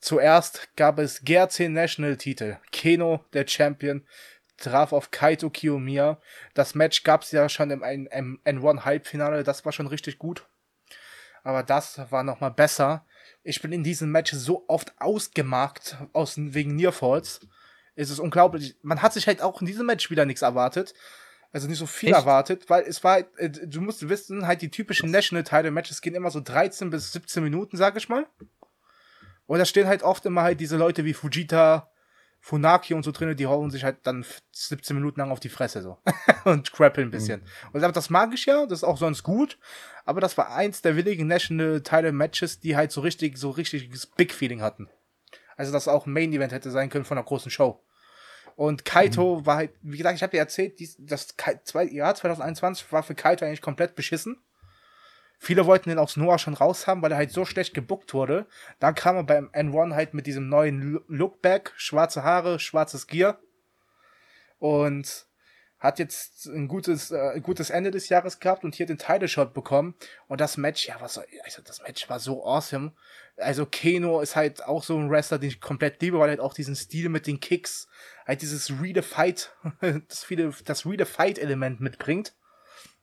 Zuerst 0.00 0.68
gab 0.76 0.98
es 0.98 1.22
GRC 1.24 1.68
National 1.68 2.16
Titel. 2.16 2.56
Keno, 2.72 3.24
der 3.32 3.46
Champion, 3.46 4.06
traf 4.56 4.92
auf 4.92 5.10
Kaito 5.10 5.50
Kiyomiya. 5.50 6.20
Das 6.54 6.74
Match 6.74 7.02
gab 7.04 7.22
es 7.22 7.32
ja 7.32 7.48
schon 7.48 7.70
im 7.70 7.82
N1 7.82 8.84
Halbfinale, 8.84 9.44
das 9.44 9.64
war 9.64 9.72
schon 9.72 9.86
richtig 9.86 10.18
gut. 10.18 10.46
Aber 11.42 11.62
das 11.62 12.00
war 12.10 12.24
nochmal 12.24 12.50
besser. 12.50 13.06
Ich 13.42 13.62
bin 13.62 13.72
in 13.72 13.84
diesem 13.84 14.10
Match 14.10 14.32
so 14.32 14.64
oft 14.68 14.92
ausgemarkt 14.98 15.96
aus, 16.12 16.34
wegen 16.36 16.76
Nearfalls. 16.76 17.40
Es 17.94 18.10
ist 18.10 18.18
unglaublich. 18.18 18.76
Man 18.82 19.02
hat 19.02 19.12
sich 19.12 19.26
halt 19.26 19.40
auch 19.40 19.60
in 19.60 19.66
diesem 19.66 19.86
Match 19.86 20.10
wieder 20.10 20.24
nichts 20.24 20.42
erwartet. 20.42 20.94
Also 21.50 21.66
nicht 21.66 21.78
so 21.78 21.86
viel 21.86 22.10
Echt? 22.10 22.18
erwartet, 22.18 22.68
weil 22.68 22.82
es 22.82 23.02
war, 23.02 23.20
äh, 23.38 23.48
du 23.48 23.80
musst 23.80 24.06
wissen, 24.08 24.46
halt 24.46 24.60
die 24.60 24.70
typischen 24.70 25.10
National 25.10 25.44
Title 25.44 25.70
Matches 25.70 26.02
gehen 26.02 26.14
immer 26.14 26.30
so 26.30 26.40
13 26.40 26.90
bis 26.90 27.12
17 27.12 27.42
Minuten, 27.42 27.78
sag 27.78 27.96
ich 27.96 28.10
mal. 28.10 28.26
Und 29.48 29.58
da 29.58 29.64
stehen 29.64 29.88
halt 29.88 30.02
oft 30.02 30.26
immer 30.26 30.42
halt 30.42 30.60
diese 30.60 30.76
Leute 30.76 31.06
wie 31.06 31.14
Fujita, 31.14 31.90
Funaki 32.38 32.92
und 32.92 33.02
so 33.02 33.12
drin, 33.12 33.34
die 33.34 33.46
hauen 33.46 33.70
sich 33.70 33.82
halt 33.82 33.96
dann 34.04 34.24
17 34.52 34.94
Minuten 34.94 35.20
lang 35.20 35.30
auf 35.30 35.40
die 35.40 35.48
Fresse 35.48 35.82
so 35.82 35.96
und 36.44 36.70
crappeln 36.70 37.08
ein 37.08 37.10
bisschen. 37.10 37.40
Mhm. 37.40 37.80
Und 37.82 37.96
das 37.96 38.10
mag 38.10 38.32
ich 38.34 38.44
ja, 38.44 38.66
das 38.66 38.80
ist 38.80 38.84
auch 38.84 38.98
sonst 38.98 39.22
gut, 39.22 39.58
aber 40.04 40.20
das 40.20 40.36
war 40.36 40.54
eins 40.54 40.82
der 40.82 40.96
willigen 40.96 41.26
National 41.26 41.80
Title 41.80 42.12
Matches, 42.12 42.60
die 42.60 42.76
halt 42.76 42.92
so 42.92 43.00
richtig, 43.00 43.38
so 43.38 43.48
richtiges 43.48 44.06
Big 44.06 44.34
Feeling 44.34 44.60
hatten. 44.60 44.90
Also, 45.56 45.72
dass 45.72 45.88
auch 45.88 46.06
ein 46.06 46.12
Main 46.12 46.32
Event 46.32 46.52
hätte 46.52 46.70
sein 46.70 46.90
können 46.90 47.06
von 47.06 47.16
einer 47.16 47.26
großen 47.26 47.50
Show. 47.50 47.82
Und 48.54 48.84
Kaito 48.84 49.40
mhm. 49.40 49.46
war 49.46 49.56
halt, 49.56 49.72
wie 49.80 49.96
gesagt, 49.96 50.16
ich 50.16 50.22
habe 50.22 50.32
dir 50.32 50.40
erzählt, 50.40 50.78
dies, 50.78 50.96
das 50.98 51.34
Jahr 51.90 52.14
2021 52.14 52.92
war 52.92 53.02
für 53.02 53.14
Kaito 53.14 53.46
eigentlich 53.46 53.62
komplett 53.62 53.94
beschissen. 53.94 54.36
Viele 55.38 55.66
wollten 55.66 55.88
den 55.88 55.98
aus 55.98 56.16
Noah 56.16 56.38
schon 56.38 56.54
raus 56.54 56.86
haben, 56.86 57.00
weil 57.00 57.12
er 57.12 57.18
halt 57.18 57.30
so 57.30 57.44
schlecht 57.44 57.72
gebuckt 57.72 58.12
wurde. 58.12 58.46
Dann 58.80 58.94
kam 58.94 59.16
er 59.16 59.24
beim 59.24 59.48
N1 59.50 59.94
halt 59.94 60.12
mit 60.12 60.26
diesem 60.26 60.48
neuen 60.48 61.00
Lookback, 61.06 61.72
schwarze 61.76 62.24
Haare, 62.24 62.58
schwarzes 62.58 63.06
Gear. 63.06 63.38
Und 64.58 65.28
hat 65.78 66.00
jetzt 66.00 66.46
ein 66.46 66.66
gutes, 66.66 67.12
äh, 67.12 67.40
gutes 67.40 67.70
Ende 67.70 67.90
des 67.90 68.08
Jahres 68.08 68.40
gehabt 68.40 68.64
und 68.64 68.74
hier 68.74 68.86
den 68.86 68.98
Title 68.98 69.28
Shot 69.28 69.54
bekommen. 69.54 69.94
Und 70.26 70.40
das 70.40 70.56
Match, 70.56 70.88
ja, 70.88 70.96
was 71.00 71.14
soll, 71.14 71.24
also 71.44 71.62
das 71.62 71.82
Match 71.82 72.08
war 72.08 72.18
so 72.18 72.44
awesome. 72.44 72.92
Also 73.36 73.64
Keno 73.64 74.20
ist 74.20 74.34
halt 74.34 74.64
auch 74.64 74.82
so 74.82 74.98
ein 74.98 75.08
Wrestler, 75.08 75.38
den 75.38 75.50
ich 75.50 75.60
komplett 75.60 76.02
liebe, 76.02 76.18
weil 76.18 76.28
er 76.28 76.30
halt 76.30 76.40
auch 76.40 76.54
diesen 76.54 76.74
Stil 76.74 77.08
mit 77.08 77.28
den 77.28 77.38
Kicks, 77.38 77.86
halt 78.26 78.42
dieses 78.42 78.82
Read-a-Fight, 78.82 79.52
das 80.08 80.24
viele, 80.24 80.52
das 80.64 80.84
Read-a-Fight-Element 80.84 81.80
mitbringt. 81.80 82.34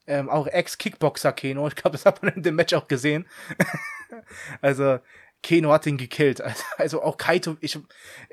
Ähm, 0.07 0.29
auch 0.29 0.47
Ex-Kickboxer 0.47 1.33
Keno, 1.33 1.67
ich 1.67 1.75
glaube, 1.75 1.93
das 1.93 2.05
hat 2.05 2.21
man 2.21 2.33
in 2.33 2.43
dem 2.43 2.55
Match 2.55 2.73
auch 2.73 2.87
gesehen. 2.87 3.27
also, 4.61 4.99
Keno 5.41 5.71
hat 5.71 5.85
ihn 5.85 5.97
gekillt. 5.97 6.41
Also, 6.77 7.01
auch 7.01 7.17
Kaito, 7.17 7.57
ich, 7.61 7.79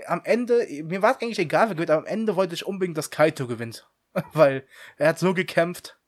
am 0.06 0.22
Ende, 0.24 0.66
mir 0.84 1.02
war 1.02 1.12
es 1.12 1.22
eigentlich 1.22 1.38
egal, 1.38 1.68
wer 1.68 1.74
gewinnt, 1.74 1.90
aber 1.90 2.02
am 2.02 2.06
Ende 2.06 2.36
wollte 2.36 2.54
ich 2.54 2.66
unbedingt, 2.66 2.98
dass 2.98 3.10
Kaito 3.10 3.46
gewinnt. 3.46 3.88
Weil 4.32 4.66
er 4.98 5.08
hat 5.08 5.18
so 5.18 5.32
gekämpft. 5.32 5.98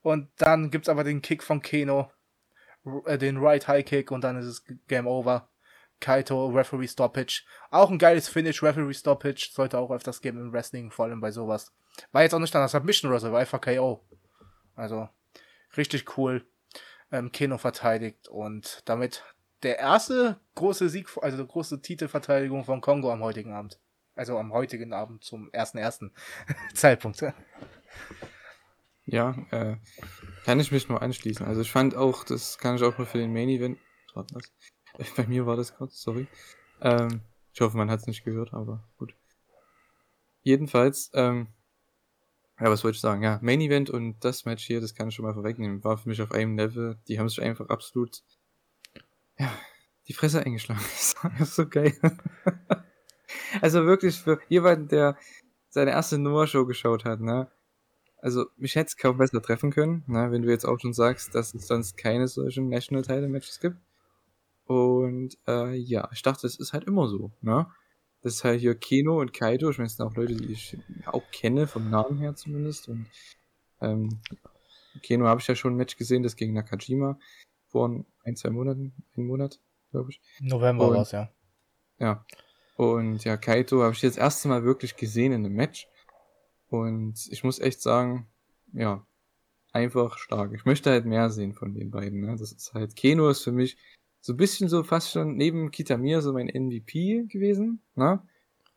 Und 0.00 0.30
dann 0.36 0.70
gibt's 0.70 0.88
aber 0.88 1.04
den 1.04 1.22
Kick 1.22 1.42
von 1.42 1.62
Keno, 1.62 2.10
äh, 3.06 3.16
den 3.16 3.38
Right 3.38 3.66
High 3.68 3.84
Kick 3.84 4.10
und 4.10 4.22
dann 4.22 4.36
ist 4.36 4.46
es 4.46 4.64
Game 4.86 5.06
Over. 5.06 5.48
Kaito, 6.00 6.48
Referee 6.48 6.88
Stoppage. 6.88 7.44
Auch 7.70 7.90
ein 7.90 7.98
geiles 7.98 8.28
Finish, 8.28 8.62
Referee 8.62 8.92
Stoppage. 8.92 9.50
Sollte 9.52 9.78
auch 9.78 9.90
öfters 9.90 10.20
geben 10.20 10.38
im 10.38 10.52
Wrestling, 10.52 10.90
vor 10.90 11.06
allem 11.06 11.20
bei 11.20 11.30
sowas. 11.30 11.72
War 12.12 12.22
jetzt 12.22 12.34
auch 12.34 12.40
nicht 12.40 12.54
an 12.54 12.62
der 12.62 12.68
Submission 12.68 13.10
oder 13.10 13.20
so, 13.20 13.34
einfach 13.34 13.60
KO. 13.60 14.04
Also, 14.76 15.08
richtig 15.76 16.16
cool. 16.16 16.44
Ähm, 17.12 17.32
Keno 17.32 17.58
verteidigt 17.58 18.28
und 18.28 18.82
damit 18.86 19.22
der 19.62 19.78
erste 19.78 20.38
große 20.54 20.88
Sieg, 20.88 21.08
also 21.20 21.44
große 21.46 21.80
Titelverteidigung 21.80 22.64
von 22.64 22.80
Kongo 22.80 23.10
am 23.12 23.22
heutigen 23.22 23.52
Abend. 23.52 23.78
Also 24.14 24.38
am 24.38 24.52
heutigen 24.52 24.92
Abend 24.92 25.24
zum 25.24 25.50
ersten 25.52 25.78
ersten 25.78 26.12
Zeitpunkt. 26.74 27.24
Ja, 29.06 29.34
äh, 29.50 29.76
kann 30.44 30.60
ich 30.60 30.70
mich 30.70 30.88
nur 30.88 31.02
anschließen. 31.02 31.44
Also 31.44 31.62
ich 31.62 31.70
fand 31.70 31.94
auch, 31.94 32.24
das 32.24 32.58
kann 32.58 32.76
ich 32.76 32.82
auch 32.82 32.96
mal 32.96 33.06
für 33.06 33.18
den 33.18 33.32
Main 33.32 33.48
Event. 33.48 33.78
Warte, 34.14 34.34
was? 34.34 34.52
Bei 35.16 35.26
mir 35.26 35.46
war 35.46 35.56
das 35.56 35.74
kurz, 35.74 36.00
sorry. 36.00 36.28
Ähm, 36.80 37.22
ich 37.52 37.60
hoffe, 37.60 37.76
man 37.76 37.90
hat 37.90 38.00
es 38.00 38.06
nicht 38.06 38.24
gehört, 38.24 38.54
aber 38.54 38.84
gut. 38.96 39.14
Jedenfalls, 40.42 41.10
ähm, 41.14 41.48
ja, 42.60 42.70
was 42.70 42.84
wollte 42.84 42.96
ich 42.96 43.00
sagen? 43.00 43.22
Ja, 43.22 43.38
Main 43.42 43.60
Event 43.60 43.90
und 43.90 44.24
das 44.24 44.44
Match 44.44 44.64
hier, 44.64 44.80
das 44.80 44.94
kann 44.94 45.08
ich 45.08 45.14
schon 45.14 45.24
mal 45.24 45.34
vorwegnehmen, 45.34 45.82
war 45.82 45.98
für 45.98 46.08
mich 46.08 46.22
auf 46.22 46.32
einem 46.32 46.56
Level. 46.56 46.98
Die 47.08 47.18
haben 47.18 47.28
sich 47.28 47.42
einfach 47.42 47.68
absolut, 47.68 48.22
ja, 49.38 49.52
die 50.06 50.12
Fresse 50.12 50.44
eingeschlagen. 50.44 50.80
Das 50.94 51.14
war 51.22 51.46
so 51.46 51.68
geil. 51.68 51.94
also 53.60 53.84
wirklich 53.86 54.20
für 54.20 54.38
jemanden, 54.48 54.88
der 54.88 55.16
seine 55.68 55.90
erste 55.90 56.18
Nummer-Show 56.18 56.66
geschaut 56.66 57.04
hat, 57.04 57.20
ne? 57.20 57.50
Also, 58.18 58.46
mich 58.56 58.74
hätte 58.74 58.88
es 58.88 58.96
kaum 58.96 59.18
besser 59.18 59.42
treffen 59.42 59.70
können, 59.70 60.02
ne? 60.06 60.30
wenn 60.30 60.40
du 60.40 60.48
jetzt 60.48 60.64
auch 60.64 60.80
schon 60.80 60.94
sagst, 60.94 61.34
dass 61.34 61.52
es 61.52 61.66
sonst 61.66 61.98
keine 61.98 62.26
solchen 62.26 62.70
National-Title-Matches 62.70 63.60
gibt. 63.60 63.76
Und 64.64 65.36
äh, 65.46 65.74
ja, 65.74 66.08
ich 66.10 66.22
dachte, 66.22 66.46
es 66.46 66.58
ist 66.58 66.72
halt 66.72 66.84
immer 66.84 67.06
so, 67.06 67.32
ne? 67.42 67.66
Das 68.24 68.36
ist 68.36 68.44
halt 68.44 68.58
hier 68.58 68.74
Keno 68.74 69.20
und 69.20 69.34
Kaito. 69.34 69.68
Ich 69.68 69.76
meine, 69.76 69.86
es 69.86 69.96
sind 69.96 70.06
auch 70.06 70.16
Leute, 70.16 70.34
die 70.34 70.50
ich 70.50 70.78
auch 71.04 71.22
kenne, 71.30 71.66
vom 71.66 71.90
Namen 71.90 72.18
her 72.18 72.34
zumindest. 72.34 72.88
Und 72.88 73.06
ähm, 73.82 74.18
Keno 75.02 75.26
habe 75.26 75.42
ich 75.42 75.46
ja 75.46 75.54
schon 75.54 75.74
ein 75.74 75.76
Match 75.76 75.96
gesehen, 75.98 76.22
das 76.22 76.34
gegen 76.34 76.54
Nakajima 76.54 77.18
vor 77.68 78.02
ein, 78.24 78.36
zwei 78.36 78.48
Monaten, 78.48 78.94
einen 79.14 79.26
Monat, 79.26 79.60
glaube 79.90 80.10
ich. 80.10 80.22
November 80.40 80.88
war 80.90 81.02
es, 81.02 81.12
ja. 81.12 81.30
Ja. 81.98 82.24
Und 82.76 83.24
ja, 83.24 83.36
Kaito 83.36 83.82
habe 83.82 83.92
ich 83.92 84.00
jetzt 84.00 84.16
das 84.16 84.24
erste 84.24 84.48
Mal 84.48 84.64
wirklich 84.64 84.96
gesehen 84.96 85.32
in 85.32 85.44
einem 85.44 85.54
Match. 85.54 85.86
Und 86.68 87.28
ich 87.30 87.44
muss 87.44 87.58
echt 87.58 87.82
sagen, 87.82 88.26
ja, 88.72 89.06
einfach 89.72 90.16
stark. 90.16 90.54
Ich 90.54 90.64
möchte 90.64 90.90
halt 90.90 91.04
mehr 91.04 91.28
sehen 91.28 91.52
von 91.52 91.74
den 91.74 91.90
beiden. 91.90 92.20
Ne? 92.20 92.36
Das 92.38 92.52
ist 92.52 92.72
halt, 92.72 92.96
Keno 92.96 93.28
ist 93.28 93.42
für 93.42 93.52
mich 93.52 93.76
so 94.24 94.32
ein 94.32 94.38
bisschen 94.38 94.70
so 94.70 94.82
fast 94.82 95.10
schon 95.10 95.36
neben 95.36 95.70
Kitamir 95.70 96.22
so 96.22 96.32
mein 96.32 96.46
MVP 96.46 97.26
gewesen. 97.28 97.82
Ne? 97.94 98.22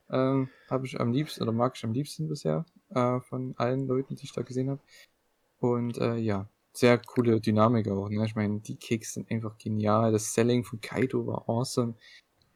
Ähm, 0.10 0.50
habe 0.70 0.86
ich 0.86 1.00
am 1.00 1.14
liebsten 1.14 1.42
oder 1.42 1.54
mag 1.54 1.72
ich 1.78 1.86
am 1.86 1.94
liebsten 1.94 2.28
bisher 2.28 2.66
äh, 2.90 3.22
von 3.22 3.54
allen 3.56 3.88
Leuten, 3.88 4.18
die 4.18 4.26
ich 4.26 4.34
da 4.34 4.42
gesehen 4.42 4.70
habe. 4.70 4.82
Und 5.60 6.00
äh, 6.00 6.18
ja, 6.18 6.50
sehr 6.74 6.98
coole 6.98 7.40
Dynamik 7.40 7.88
auch. 7.88 8.10
Ne? 8.10 8.26
Ich 8.26 8.36
meine, 8.36 8.60
die 8.60 8.76
Kicks 8.76 9.14
sind 9.14 9.32
einfach 9.32 9.58
genial. 9.58 10.12
Das 10.12 10.34
Selling 10.34 10.66
von 10.66 10.82
Kaito 10.82 11.26
war 11.26 11.48
awesome. 11.48 11.96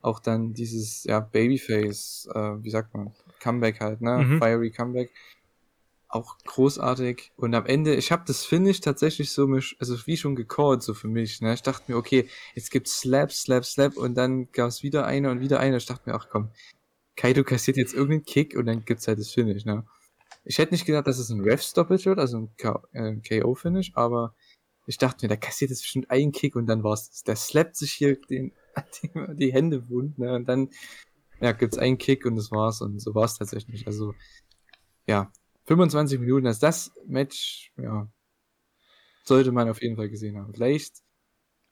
Auch 0.01 0.19
dann 0.19 0.53
dieses 0.53 1.05
ja, 1.05 1.21
Babyface, 1.21 2.27
äh, 2.35 2.61
wie 2.61 2.71
sagt 2.71 2.93
man, 2.93 3.13
Comeback 3.39 3.79
halt, 3.79 4.01
ne? 4.01 4.17
Mhm. 4.17 4.41
Fiery 4.41 4.69
Comeback. 4.69 5.13
Auch 6.13 6.37
großartig. 6.39 7.31
Und 7.37 7.55
am 7.55 7.65
Ende, 7.65 7.95
ich 7.95 8.11
habe 8.11 8.23
das 8.27 8.43
Finish 8.43 8.81
tatsächlich 8.81 9.31
so, 9.31 9.47
mich, 9.47 9.77
also 9.79 9.95
wie 10.05 10.17
schon 10.17 10.35
gecallt, 10.35 10.83
so 10.83 10.93
für 10.93 11.07
mich. 11.07 11.39
Ne? 11.39 11.53
Ich 11.53 11.61
dachte 11.61 11.89
mir, 11.89 11.97
okay, 11.97 12.27
jetzt 12.53 12.69
gibt's 12.69 12.99
Slap, 12.99 13.31
Slap, 13.31 13.63
Slap 13.63 13.95
und 13.95 14.15
dann 14.15 14.51
gab's 14.51 14.83
wieder 14.83 15.05
eine 15.05 15.31
und 15.31 15.39
wieder 15.39 15.61
eine. 15.61 15.77
Ich 15.77 15.85
dachte 15.85 16.09
mir, 16.09 16.15
ach 16.17 16.27
komm, 16.29 16.51
Kaido 17.15 17.45
kassiert 17.45 17.77
jetzt 17.77 17.93
irgendeinen 17.93 18.25
Kick 18.25 18.57
und 18.57 18.65
dann 18.65 18.83
gibt's 18.83 19.07
halt 19.07 19.19
das 19.19 19.31
Finish, 19.31 19.63
ne? 19.63 19.85
Ich 20.43 20.57
hätte 20.57 20.73
nicht 20.73 20.85
gedacht, 20.85 21.07
dass 21.07 21.17
es 21.17 21.29
ein 21.29 21.39
Ref-Stoppage 21.39 22.05
wird, 22.05 22.19
also 22.19 22.49
ein 22.93 23.21
KO-Finish, 23.21 23.89
äh, 23.91 23.93
aber 23.93 24.35
ich 24.87 24.97
dachte 24.97 25.23
mir, 25.23 25.29
der 25.29 25.37
kassiert 25.37 25.71
jetzt 25.71 25.83
bestimmt 25.83 26.11
einen 26.11 26.33
Kick 26.33 26.57
und 26.57 26.65
dann 26.67 26.83
war's. 26.83 27.23
Der 27.23 27.37
slappt 27.37 27.77
sich 27.77 27.93
hier 27.93 28.19
den, 28.19 28.51
die 29.37 29.53
Hände 29.53 29.89
wund, 29.89 30.19
ne? 30.19 30.35
Und 30.35 30.49
dann 30.49 30.71
ja, 31.39 31.53
gibt's 31.53 31.77
einen 31.77 31.97
Kick 31.97 32.25
und 32.25 32.35
das 32.35 32.51
war's. 32.51 32.81
Und 32.81 32.99
so 32.99 33.15
war's 33.15 33.37
tatsächlich. 33.37 33.87
Also, 33.87 34.13
ja, 35.07 35.31
25 35.71 36.19
Minuten 36.19 36.47
als 36.47 36.59
das 36.59 36.91
Match, 37.07 37.71
ja, 37.77 38.05
sollte 39.23 39.53
man 39.53 39.69
auf 39.69 39.81
jeden 39.81 39.95
Fall 39.95 40.09
gesehen 40.09 40.37
haben. 40.37 40.53
Vielleicht, 40.53 40.97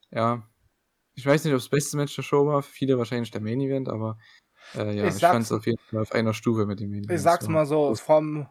ja, 0.10 0.48
ich 1.16 1.26
weiß 1.26 1.44
nicht, 1.44 1.54
ob 1.54 1.60
das 1.60 1.68
beste 1.68 1.98
Match 1.98 2.16
der 2.16 2.24
Show 2.24 2.46
war. 2.46 2.64
Viele 2.64 2.98
wahrscheinlich 2.98 3.32
der 3.32 3.42
Main 3.42 3.60
Event, 3.60 3.90
aber 3.90 4.18
äh, 4.74 4.96
ja, 4.96 5.08
ich, 5.08 5.16
ich 5.16 5.22
fand 5.22 5.44
es 5.44 5.52
auf 5.52 5.66
jeden 5.66 5.80
Fall 5.90 6.02
auf 6.02 6.14
einer 6.14 6.34
Stufe 6.34 6.66
mit 6.66 6.80
dem 6.80 6.92
Main 6.92 7.04
Event. 7.04 7.12
Ich 7.12 7.22
sag's 7.22 7.50
mal 7.50 7.66
so, 7.66 7.94
vom, 7.96 8.48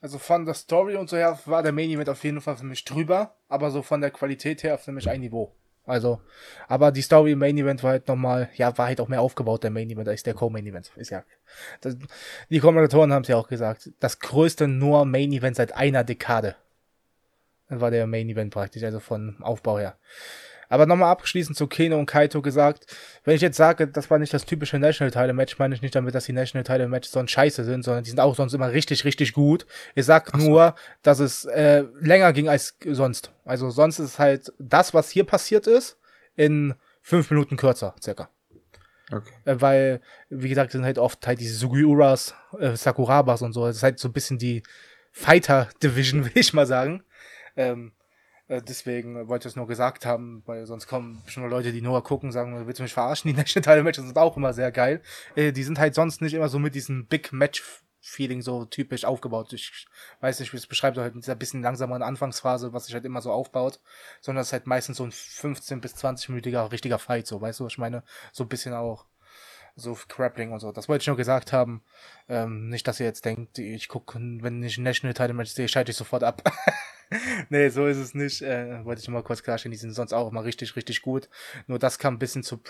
also 0.00 0.18
von 0.18 0.44
der 0.44 0.54
Story 0.54 0.96
und 0.96 1.08
so 1.08 1.16
her 1.16 1.38
war 1.44 1.62
der 1.62 1.72
Main 1.72 1.90
Event 1.90 2.08
auf 2.08 2.24
jeden 2.24 2.40
Fall 2.40 2.56
für 2.56 2.66
mich 2.66 2.84
drüber, 2.84 3.38
aber 3.46 3.70
so 3.70 3.82
von 3.82 4.00
der 4.00 4.10
Qualität 4.10 4.64
her 4.64 4.76
für 4.76 4.90
mich 4.90 5.08
ein 5.08 5.20
Niveau. 5.20 5.56
Also, 5.90 6.20
aber 6.68 6.92
die 6.92 7.02
Story 7.02 7.32
im 7.32 7.40
Main 7.40 7.58
Event 7.58 7.82
war 7.82 7.90
halt 7.90 8.08
nochmal, 8.08 8.48
ja, 8.54 8.76
war 8.78 8.86
halt 8.86 9.00
auch 9.00 9.08
mehr 9.08 9.20
aufgebaut, 9.20 9.64
der 9.64 9.70
Main 9.70 9.90
Event, 9.90 10.08
als 10.08 10.22
der 10.22 10.34
Co-Main 10.34 10.66
Event. 10.66 10.92
Ist 10.96 11.10
ja. 11.10 11.24
Das, 11.80 11.96
die 12.48 12.60
Kommentatoren 12.60 13.12
haben 13.12 13.22
es 13.22 13.28
ja 13.28 13.36
auch 13.36 13.48
gesagt. 13.48 13.90
Das 14.00 14.20
größte 14.20 14.68
nur 14.68 15.04
Main 15.04 15.32
Event 15.32 15.56
seit 15.56 15.74
einer 15.74 16.04
Dekade. 16.04 16.56
Das 17.68 17.80
war 17.80 17.90
der 17.90 18.06
Main 18.06 18.28
Event 18.28 18.52
praktisch, 18.52 18.82
also 18.82 19.00
von 19.00 19.36
Aufbau 19.42 19.78
her. 19.78 19.96
Aber 20.70 20.86
nochmal 20.86 21.10
abschließend 21.10 21.56
zu 21.58 21.66
Keno 21.66 21.98
und 21.98 22.06
Kaito 22.06 22.40
gesagt, 22.40 22.86
wenn 23.24 23.34
ich 23.34 23.42
jetzt 23.42 23.56
sage, 23.56 23.88
das 23.88 24.08
war 24.08 24.18
nicht 24.18 24.32
das 24.32 24.46
typische 24.46 24.78
National-Title-Match, 24.78 25.58
meine 25.58 25.74
ich 25.74 25.82
nicht 25.82 25.94
damit, 25.96 26.14
dass 26.14 26.26
die 26.26 26.32
National-Title-Matches 26.32 27.10
sonst 27.10 27.32
scheiße 27.32 27.64
sind, 27.64 27.82
sondern 27.82 28.04
die 28.04 28.10
sind 28.10 28.20
auch 28.20 28.36
sonst 28.36 28.54
immer 28.54 28.70
richtig, 28.70 29.04
richtig 29.04 29.32
gut. 29.32 29.66
Ich 29.96 30.06
sag 30.06 30.30
so. 30.30 30.38
nur, 30.38 30.76
dass 31.02 31.18
es 31.18 31.44
äh, 31.44 31.84
länger 32.00 32.32
ging 32.32 32.48
als 32.48 32.76
sonst. 32.86 33.32
Also 33.44 33.70
sonst 33.70 33.98
ist 33.98 34.20
halt 34.20 34.52
das, 34.60 34.94
was 34.94 35.10
hier 35.10 35.24
passiert 35.24 35.66
ist, 35.66 35.98
in 36.36 36.74
fünf 37.02 37.30
Minuten 37.30 37.56
kürzer, 37.56 37.96
circa. 38.00 38.30
Okay. 39.12 39.32
Äh, 39.44 39.60
weil, 39.60 40.00
wie 40.28 40.48
gesagt, 40.48 40.70
sind 40.70 40.84
halt 40.84 40.98
oft 40.98 41.26
halt 41.26 41.40
diese 41.40 41.56
Sugiuras, 41.56 42.34
äh, 42.60 42.76
Sakurabas 42.76 43.42
und 43.42 43.52
so. 43.52 43.66
Das 43.66 43.76
ist 43.76 43.82
halt 43.82 43.98
so 43.98 44.08
ein 44.08 44.12
bisschen 44.12 44.38
die 44.38 44.62
Fighter-Division, 45.10 46.24
will 46.26 46.32
ich 46.34 46.52
mal 46.52 46.66
sagen. 46.66 47.02
Ähm, 47.56 47.88
äh, 47.88 47.99
deswegen 48.50 49.28
wollte 49.28 49.46
ich 49.46 49.52
es 49.52 49.56
nur 49.56 49.68
gesagt 49.68 50.04
haben, 50.04 50.42
weil 50.46 50.66
sonst 50.66 50.88
kommen 50.88 51.22
bestimmt 51.24 51.48
Leute, 51.48 51.72
die 51.72 51.82
nur 51.82 52.02
gucken, 52.02 52.32
sagen, 52.32 52.66
willst 52.66 52.80
du 52.80 52.82
mich 52.82 52.92
verarschen? 52.92 53.30
Die 53.30 53.36
National 53.36 53.62
Title 53.62 53.84
Matches 53.84 54.04
sind 54.04 54.18
auch 54.18 54.36
immer 54.36 54.52
sehr 54.52 54.72
geil. 54.72 55.00
Äh, 55.36 55.52
die 55.52 55.62
sind 55.62 55.78
halt 55.78 55.94
sonst 55.94 56.20
nicht 56.20 56.34
immer 56.34 56.48
so 56.48 56.58
mit 56.58 56.74
diesem 56.74 57.06
Big 57.06 57.32
Match 57.32 57.62
Feeling 58.02 58.40
so 58.40 58.64
typisch 58.64 59.04
aufgebaut. 59.04 59.52
Ich 59.52 59.86
weiß 60.20 60.40
nicht, 60.40 60.52
wie 60.52 60.56
es 60.56 60.66
beschreibt, 60.66 60.96
halt 60.96 61.14
in 61.14 61.20
dieser 61.20 61.34
bisschen 61.34 61.62
langsameren 61.62 62.02
Anfangsphase, 62.02 62.72
was 62.72 62.86
sich 62.86 62.94
halt 62.94 63.04
immer 63.04 63.20
so 63.20 63.30
aufbaut, 63.30 63.78
sondern 64.20 64.40
es 64.40 64.48
ist 64.48 64.52
halt 64.54 64.66
meistens 64.66 64.96
so 64.96 65.04
ein 65.04 65.12
15 65.12 65.80
bis 65.80 65.94
20-minütiger 65.96 66.72
richtiger 66.72 66.98
Fight, 66.98 67.26
so, 67.26 67.40
weißt 67.40 67.60
du, 67.60 67.64
was 67.64 67.74
ich 67.74 67.78
meine? 67.78 68.02
So 68.32 68.44
ein 68.44 68.48
bisschen 68.48 68.72
auch 68.72 69.04
so 69.76 69.96
Grappling 70.08 70.52
und 70.52 70.60
so. 70.60 70.72
Das 70.72 70.88
wollte 70.88 71.02
ich 71.02 71.06
nur 71.06 71.16
gesagt 71.16 71.52
haben. 71.52 71.82
Ähm, 72.28 72.68
nicht, 72.68 72.88
dass 72.88 73.00
ihr 73.00 73.06
jetzt 73.06 73.24
denkt, 73.24 73.58
ich 73.58 73.88
gucke, 73.88 74.18
wenn 74.18 74.62
ich 74.62 74.78
National 74.78 75.14
Title 75.14 75.34
Match 75.34 75.50
sehe, 75.50 75.68
schalte 75.68 75.90
ich 75.90 75.96
sofort 75.96 76.24
ab. 76.24 76.42
nee, 77.48 77.68
so 77.68 77.86
ist 77.86 77.96
es 77.96 78.14
nicht. 78.14 78.42
Äh, 78.42 78.84
wollte 78.84 79.02
ich 79.02 79.08
mal 79.08 79.22
kurz 79.22 79.42
klarstellen. 79.42 79.72
Die 79.72 79.78
sind 79.78 79.92
sonst 79.92 80.12
auch 80.12 80.30
immer 80.30 80.44
richtig, 80.44 80.76
richtig 80.76 81.02
gut. 81.02 81.28
Nur 81.66 81.78
das 81.78 81.98
kam 81.98 82.14
ein 82.14 82.18
bisschen 82.18 82.42
zu 82.42 82.60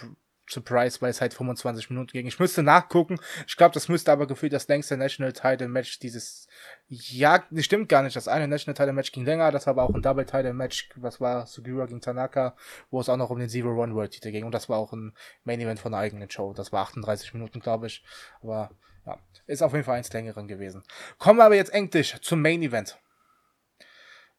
Surprise, 0.51 1.01
weil 1.01 1.11
es 1.11 1.20
halt 1.20 1.32
25 1.32 1.91
Minuten 1.91 2.11
ging. 2.11 2.26
Ich 2.26 2.41
müsste 2.41 2.62
nachgucken. 2.62 3.18
Ich 3.47 3.57
glaube, 3.57 3.72
das 3.72 3.88
müsste 3.88 4.11
aber 4.11 4.26
gefühlt 4.26 4.53
das 4.53 4.66
längste 4.66 4.97
National 4.97 5.32
Title 5.32 5.68
Match 5.68 6.01
dieses. 6.01 6.49
Ja, 6.88 7.45
das 7.51 7.64
stimmt 7.64 7.88
gar 7.88 8.03
nicht. 8.03 8.16
Das 8.16 8.26
eine 8.26 8.49
National 8.49 8.74
Title 8.74 8.93
Match 8.93 9.12
ging 9.12 9.24
länger. 9.24 9.53
Das 9.53 9.66
war 9.66 9.72
aber 9.72 9.84
auch 9.84 9.95
ein 9.95 10.03
Double 10.03 10.26
Title 10.26 10.53
Match. 10.53 10.88
Was 10.97 11.20
war 11.20 11.47
Sugiura 11.47 11.86
gegen 11.86 12.01
Tanaka, 12.01 12.57
wo 12.91 13.01
es 13.01 13.09
auch 13.09 13.16
noch 13.16 13.30
um 13.30 13.38
den 13.38 13.49
Zero 13.49 13.80
One 13.80 13.95
World 13.95 14.11
Titel 14.11 14.32
ging. 14.32 14.45
Und 14.45 14.53
das 14.53 14.68
war 14.68 14.78
auch 14.78 14.93
ein 14.93 15.14
Main 15.45 15.61
Event 15.61 15.78
von 15.78 15.95
einer 15.95 16.03
eigenen 16.03 16.30
Show. 16.30 16.53
Das 16.53 16.72
war 16.72 16.82
38 16.82 17.32
Minuten, 17.34 17.61
glaube 17.61 17.86
ich. 17.86 18.03
Aber 18.43 18.70
ja, 19.07 19.18
ist 19.47 19.62
auf 19.62 19.72
jeden 19.72 19.84
Fall 19.84 19.99
eins 19.99 20.12
längeren 20.12 20.49
gewesen. 20.49 20.82
Kommen 21.18 21.38
wir 21.38 21.45
aber 21.45 21.57
jetzt 21.57 21.72
endlich 21.72 22.16
zum 22.22 22.43
Main 22.43 22.62
Event. 22.62 22.99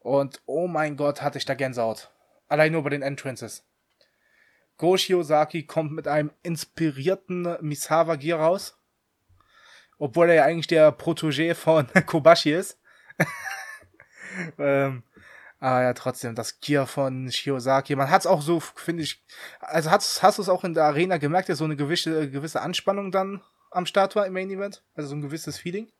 Und 0.01 0.41
oh 0.45 0.67
mein 0.67 0.97
Gott, 0.97 1.21
hatte 1.21 1.37
ich 1.37 1.45
da 1.45 1.53
Gänsehaut. 1.53 2.11
Allein 2.47 2.71
nur 2.71 2.83
bei 2.83 2.89
den 2.89 3.03
Entrances. 3.03 3.63
Go 4.77 4.97
Shiozaki 4.97 5.63
kommt 5.63 5.91
mit 5.91 6.07
einem 6.07 6.31
inspirierten 6.41 7.55
Misawa 7.61 8.15
Gear 8.15 8.39
raus. 8.39 8.77
Obwohl 9.99 10.29
er 10.29 10.35
ja 10.35 10.45
eigentlich 10.45 10.67
der 10.67 10.97
Protégé 10.97 11.53
von 11.53 11.87
Kobashi 12.07 12.51
ist. 12.51 12.79
ähm, 14.57 15.03
aber 15.59 15.83
ja, 15.83 15.93
trotzdem, 15.93 16.33
das 16.33 16.59
Gear 16.59 16.87
von 16.87 17.31
Shiozaki. 17.31 17.95
Man 17.95 18.09
hat 18.09 18.21
es 18.21 18.27
auch 18.27 18.41
so, 18.41 18.59
finde 18.59 19.03
ich, 19.03 19.23
also 19.59 19.91
hast, 19.91 20.23
hast 20.23 20.39
du 20.39 20.41
es 20.41 20.49
auch 20.49 20.63
in 20.63 20.73
der 20.73 20.85
Arena 20.85 21.17
gemerkt, 21.17 21.49
dass 21.49 21.59
so 21.59 21.65
eine 21.65 21.75
gewisse, 21.75 22.31
gewisse 22.31 22.61
Anspannung 22.61 23.11
dann 23.11 23.43
am 23.69 23.85
Start 23.85 24.15
war 24.15 24.25
im 24.25 24.33
Main 24.33 24.49
Event? 24.49 24.83
Also 24.95 25.09
so 25.09 25.15
ein 25.15 25.21
gewisses 25.21 25.59
Feeling? 25.59 25.91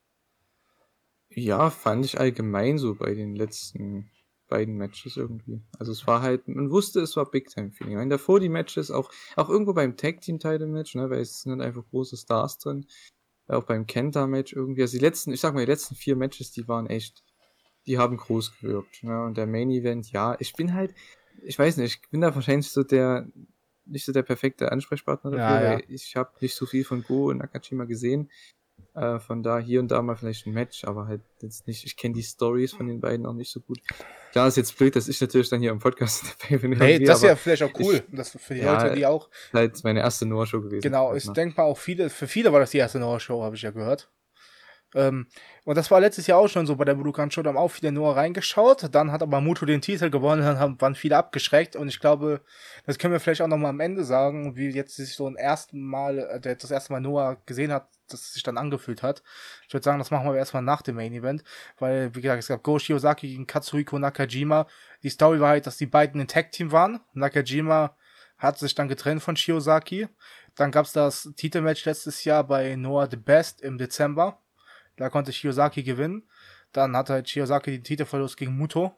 Ja, 1.34 1.70
fand 1.70 2.06
ich 2.06 2.20
allgemein 2.20 2.78
so 2.78 2.96
bei 2.96 3.14
den 3.14 3.36
letzten 3.36 4.12
beiden 4.52 4.76
Matches 4.76 5.16
irgendwie. 5.16 5.62
Also 5.80 5.94
es 5.94 6.06
war 6.06 6.22
halt, 6.22 6.48
man 6.48 6.70
wusste, 6.70 7.00
es 7.00 7.16
war 7.16 7.32
Big 7.32 7.48
Time 7.48 7.72
Feeling. 7.72 7.94
Ich 7.94 7.98
meine, 7.98 8.10
davor 8.10 8.40
die 8.40 8.50
Matches, 8.50 8.92
auch, 8.92 9.10
auch 9.38 9.50
irgendwo 9.50 9.74
beim 9.74 9.96
Tag 9.96 10.22
Team 10.22 10.40
Title 10.40 10.68
Match, 10.68 10.94
ne, 10.94 11.10
weil 11.10 11.22
es 11.22 11.42
sind 11.42 11.62
einfach 11.62 11.84
große 11.90 12.18
Stars 12.18 12.58
drin. 12.60 12.86
Auch 13.48 13.64
beim 13.64 13.88
Kenta 13.88 14.28
Match 14.28 14.54
irgendwie. 14.54 14.82
Also 14.82 14.98
die 14.98 15.04
letzten, 15.04 15.32
ich 15.32 15.40
sag 15.40 15.54
mal, 15.54 15.66
die 15.66 15.72
letzten 15.72 15.96
vier 15.96 16.16
Matches, 16.16 16.52
die 16.52 16.68
waren 16.68 16.88
echt, 16.88 17.24
die 17.86 17.98
haben 17.98 18.18
groß 18.18 18.60
gewirkt. 18.60 19.04
Ne? 19.04 19.24
Und 19.24 19.38
der 19.38 19.48
Main 19.48 19.72
Event, 19.72 20.12
ja, 20.12 20.36
ich 20.40 20.54
bin 20.54 20.74
halt, 20.74 20.94
ich 21.44 21.58
weiß 21.58 21.78
nicht, 21.78 22.04
ich 22.04 22.10
bin 22.10 22.22
da 22.22 22.36
wahrscheinlich 22.36 22.70
so 22.70 22.84
der, 22.84 23.28
nicht 23.86 24.06
so 24.06 24.12
der 24.12 24.24
perfekte 24.24 24.72
Ansprechpartner 24.72 25.32
dafür, 25.32 25.56
ja, 25.56 25.64
ja. 25.64 25.78
weil 25.78 25.84
ich 25.88 26.16
habe 26.16 26.32
nicht 26.42 26.56
so 26.56 26.66
viel 26.66 26.84
von 26.84 27.04
Go 27.04 27.30
und 27.30 27.38
Nakajima 27.38 27.86
gesehen. 27.86 28.30
Äh, 28.94 29.20
von 29.20 29.44
da 29.44 29.60
hier 29.60 29.80
und 29.80 29.90
da 29.90 30.02
mal 30.02 30.16
vielleicht 30.16 30.46
ein 30.48 30.54
Match, 30.54 30.84
aber 30.84 31.08
halt 31.08 31.22
jetzt 31.42 31.68
nicht. 31.68 31.86
Ich 31.86 31.98
kenne 31.98 32.14
die 32.14 32.24
Stories 32.24 32.74
von 32.74 32.88
den 32.88 33.00
beiden 33.00 33.26
auch 33.26 33.34
nicht 33.34 33.52
so 33.52 33.60
gut. 33.60 33.80
Klar 34.32 34.48
ist 34.48 34.58
jetzt 34.58 34.78
blöd, 34.78 34.96
dass 34.96 35.08
ich 35.08 35.20
natürlich 35.20 35.50
dann 35.50 35.62
hier 35.62 35.72
im 35.72 35.80
Podcast 35.80 36.24
dabei 36.42 36.58
bin. 36.58 36.72
Nee, 36.72 37.00
das 37.00 37.18
ist 37.18 37.24
ja 37.24 37.36
vielleicht 37.36 37.64
auch 37.64 37.74
cool. 37.80 37.96
Ich, 37.96 38.16
das 38.16 38.32
für 38.32 38.54
die 38.54 38.62
ja, 38.62 38.82
Leute, 38.82 38.96
die 38.96 39.06
auch. 39.06 39.30
Halt 39.54 39.84
meine 39.84 40.00
erste 40.00 40.26
Noah-Show 40.26 40.62
gewesen. 40.62 40.82
Genau, 40.82 41.14
ich 41.16 41.28
denke 41.32 41.56
mal 41.58 41.64
auch 41.64 41.78
viele, 41.78 42.10
für 42.10 42.28
viele 42.28 42.52
war 42.52 42.60
das 42.60 42.72
die 42.72 42.78
erste 42.78 43.00
Noah-Show, 43.00 43.44
habe 43.44 43.56
ich 43.56 43.62
ja 43.62 43.72
gehört. 43.72 44.10
Ähm, 44.94 45.28
und 45.64 45.78
das 45.78 45.90
war 45.92 46.00
letztes 46.00 46.28
Jahr 46.28 46.40
auch 46.40 46.48
schon 46.48 46.66
so 46.66 46.76
bei 46.76 46.86
der 46.86 46.96
Budokan 46.96 47.32
Show, 47.32 47.42
da 47.42 47.50
haben 47.50 47.58
auch 47.58 47.70
viele 47.70 47.92
nur 47.92 48.16
reingeschaut. 48.16 48.94
Dann 48.94 49.12
hat 49.12 49.22
aber 49.22 49.42
Muto 49.42 49.66
den 49.66 49.82
Titel 49.82 50.10
gewonnen, 50.10 50.42
dann 50.42 50.60
haben, 50.60 50.82
waren 50.82 50.96
viele 50.96 51.18
abgeschreckt. 51.18 51.76
Und 51.76 51.88
ich 51.88 52.00
glaube, 52.00 52.42
das 52.86 52.98
können 52.98 53.14
wir 53.14 53.20
vielleicht 53.20 53.42
auch 53.42 53.48
nochmal 53.48 53.70
am 53.70 53.80
Ende 53.80 54.04
sagen, 54.04 54.56
wie 54.56 54.70
jetzt 54.70 54.96
sich 54.96 55.16
so 55.16 55.28
ein 55.28 55.36
erstes 55.36 55.74
Mal, 55.74 56.20
äh, 56.20 56.40
der 56.40 56.56
das 56.56 56.72
erste 56.72 56.94
Mal 56.94 57.02
Noah 57.02 57.38
gesehen 57.46 57.72
hat, 57.72 57.88
dass 58.14 58.22
es 58.22 58.34
sich 58.34 58.44
dann 58.44 58.58
angefühlt 58.58 59.04
hat. 59.04 59.24
Ich 59.68 59.74
würde 59.74 59.84
sagen, 59.84 60.00
das 60.00 60.12
machen 60.12 60.26
wir 60.28 60.36
erstmal 60.36 60.64
nach 60.64 60.82
dem 60.82 60.96
Main 60.96 61.14
Event, 61.14 61.44
weil, 61.80 62.14
wie 62.16 62.22
gesagt, 62.22 62.40
es 62.40 62.48
gab 62.48 62.64
Go 62.64 62.80
Shiozaki 62.80 63.28
gegen 63.28 63.48
Katsuhiko 63.48 64.00
Nakajima. 64.00 64.68
Die 65.04 65.10
Story 65.10 65.40
war 65.40 65.50
halt, 65.50 65.68
dass 65.68 65.78
die 65.78 65.86
beiden 65.86 66.22
ein 66.22 66.28
Tag-Team 66.28 66.72
waren. 66.72 67.00
Nakajima 67.14 67.96
hat 68.38 68.58
sich 68.58 68.76
dann 68.76 68.88
getrennt 68.88 69.22
von 69.22 69.36
Shiozaki. 69.36 70.08
Dann 70.56 70.72
gab 70.72 70.86
es 70.86 70.94
das 70.94 71.30
Titelmatch 71.36 71.86
letztes 71.86 72.24
Jahr 72.24 72.44
bei 72.44 72.76
Noah 72.76 73.10
The 73.10 73.18
Best 73.18 73.62
im 73.62 73.78
Dezember. 73.78 74.40
Da 74.98 75.10
konnte 75.10 75.32
Shiozaki 75.32 75.84
gewinnen. 75.84 76.28
Dann 76.72 76.96
hatte 76.96 77.14
halt 77.14 77.30
Shiozaki 77.30 77.72
den 77.72 77.84
Titelverlust 77.84 78.38
gegen 78.38 78.58
Muto. 78.58 78.96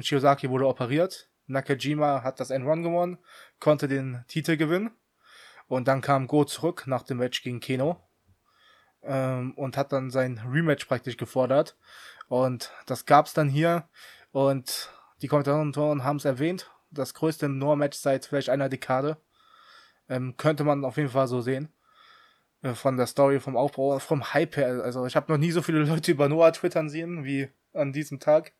Shiozaki 0.00 0.50
wurde 0.50 0.66
operiert. 0.66 1.28
Nakajima 1.46 2.22
hat 2.22 2.40
das 2.40 2.50
N1 2.50 2.82
gewonnen, 2.82 3.18
konnte 3.60 3.88
den 3.88 4.24
Titel 4.28 4.56
gewinnen. 4.56 4.90
Und 5.68 5.88
dann 5.88 6.00
kam 6.00 6.26
Go 6.26 6.44
zurück 6.44 6.84
nach 6.86 7.02
dem 7.02 7.18
Match 7.18 7.42
gegen 7.42 7.60
Keno. 7.60 8.00
Ähm, 9.02 9.54
und 9.54 9.76
hat 9.76 9.92
dann 9.92 10.10
sein 10.10 10.40
Rematch 10.50 10.86
praktisch 10.86 11.16
gefordert. 11.16 11.76
Und 12.28 12.72
das 12.86 13.06
gab's 13.06 13.34
dann 13.34 13.48
hier. 13.48 13.88
Und 14.32 14.90
die 15.22 15.28
Kommentatoren 15.28 16.04
haben 16.04 16.16
es 16.16 16.24
erwähnt. 16.24 16.70
Das 16.90 17.14
größte 17.14 17.48
Noah-Match 17.48 17.98
seit 17.98 18.26
vielleicht 18.26 18.48
einer 18.48 18.68
Dekade. 18.68 19.16
Ähm, 20.08 20.36
könnte 20.36 20.64
man 20.64 20.84
auf 20.84 20.96
jeden 20.96 21.10
Fall 21.10 21.26
so 21.26 21.40
sehen. 21.40 21.72
Äh, 22.62 22.74
von 22.74 22.96
der 22.96 23.06
Story, 23.06 23.40
vom 23.40 23.56
Aufbau, 23.56 23.98
vom 23.98 24.34
Hype 24.34 24.56
her. 24.56 24.82
Also 24.82 25.06
ich 25.06 25.16
habe 25.16 25.32
noch 25.32 25.38
nie 25.38 25.50
so 25.50 25.62
viele 25.62 25.78
Leute 25.84 26.12
über 26.12 26.28
Noah 26.28 26.52
twittern 26.52 26.88
sehen 26.88 27.24
wie 27.24 27.48
an 27.72 27.92
diesem 27.92 28.20
Tag. 28.20 28.52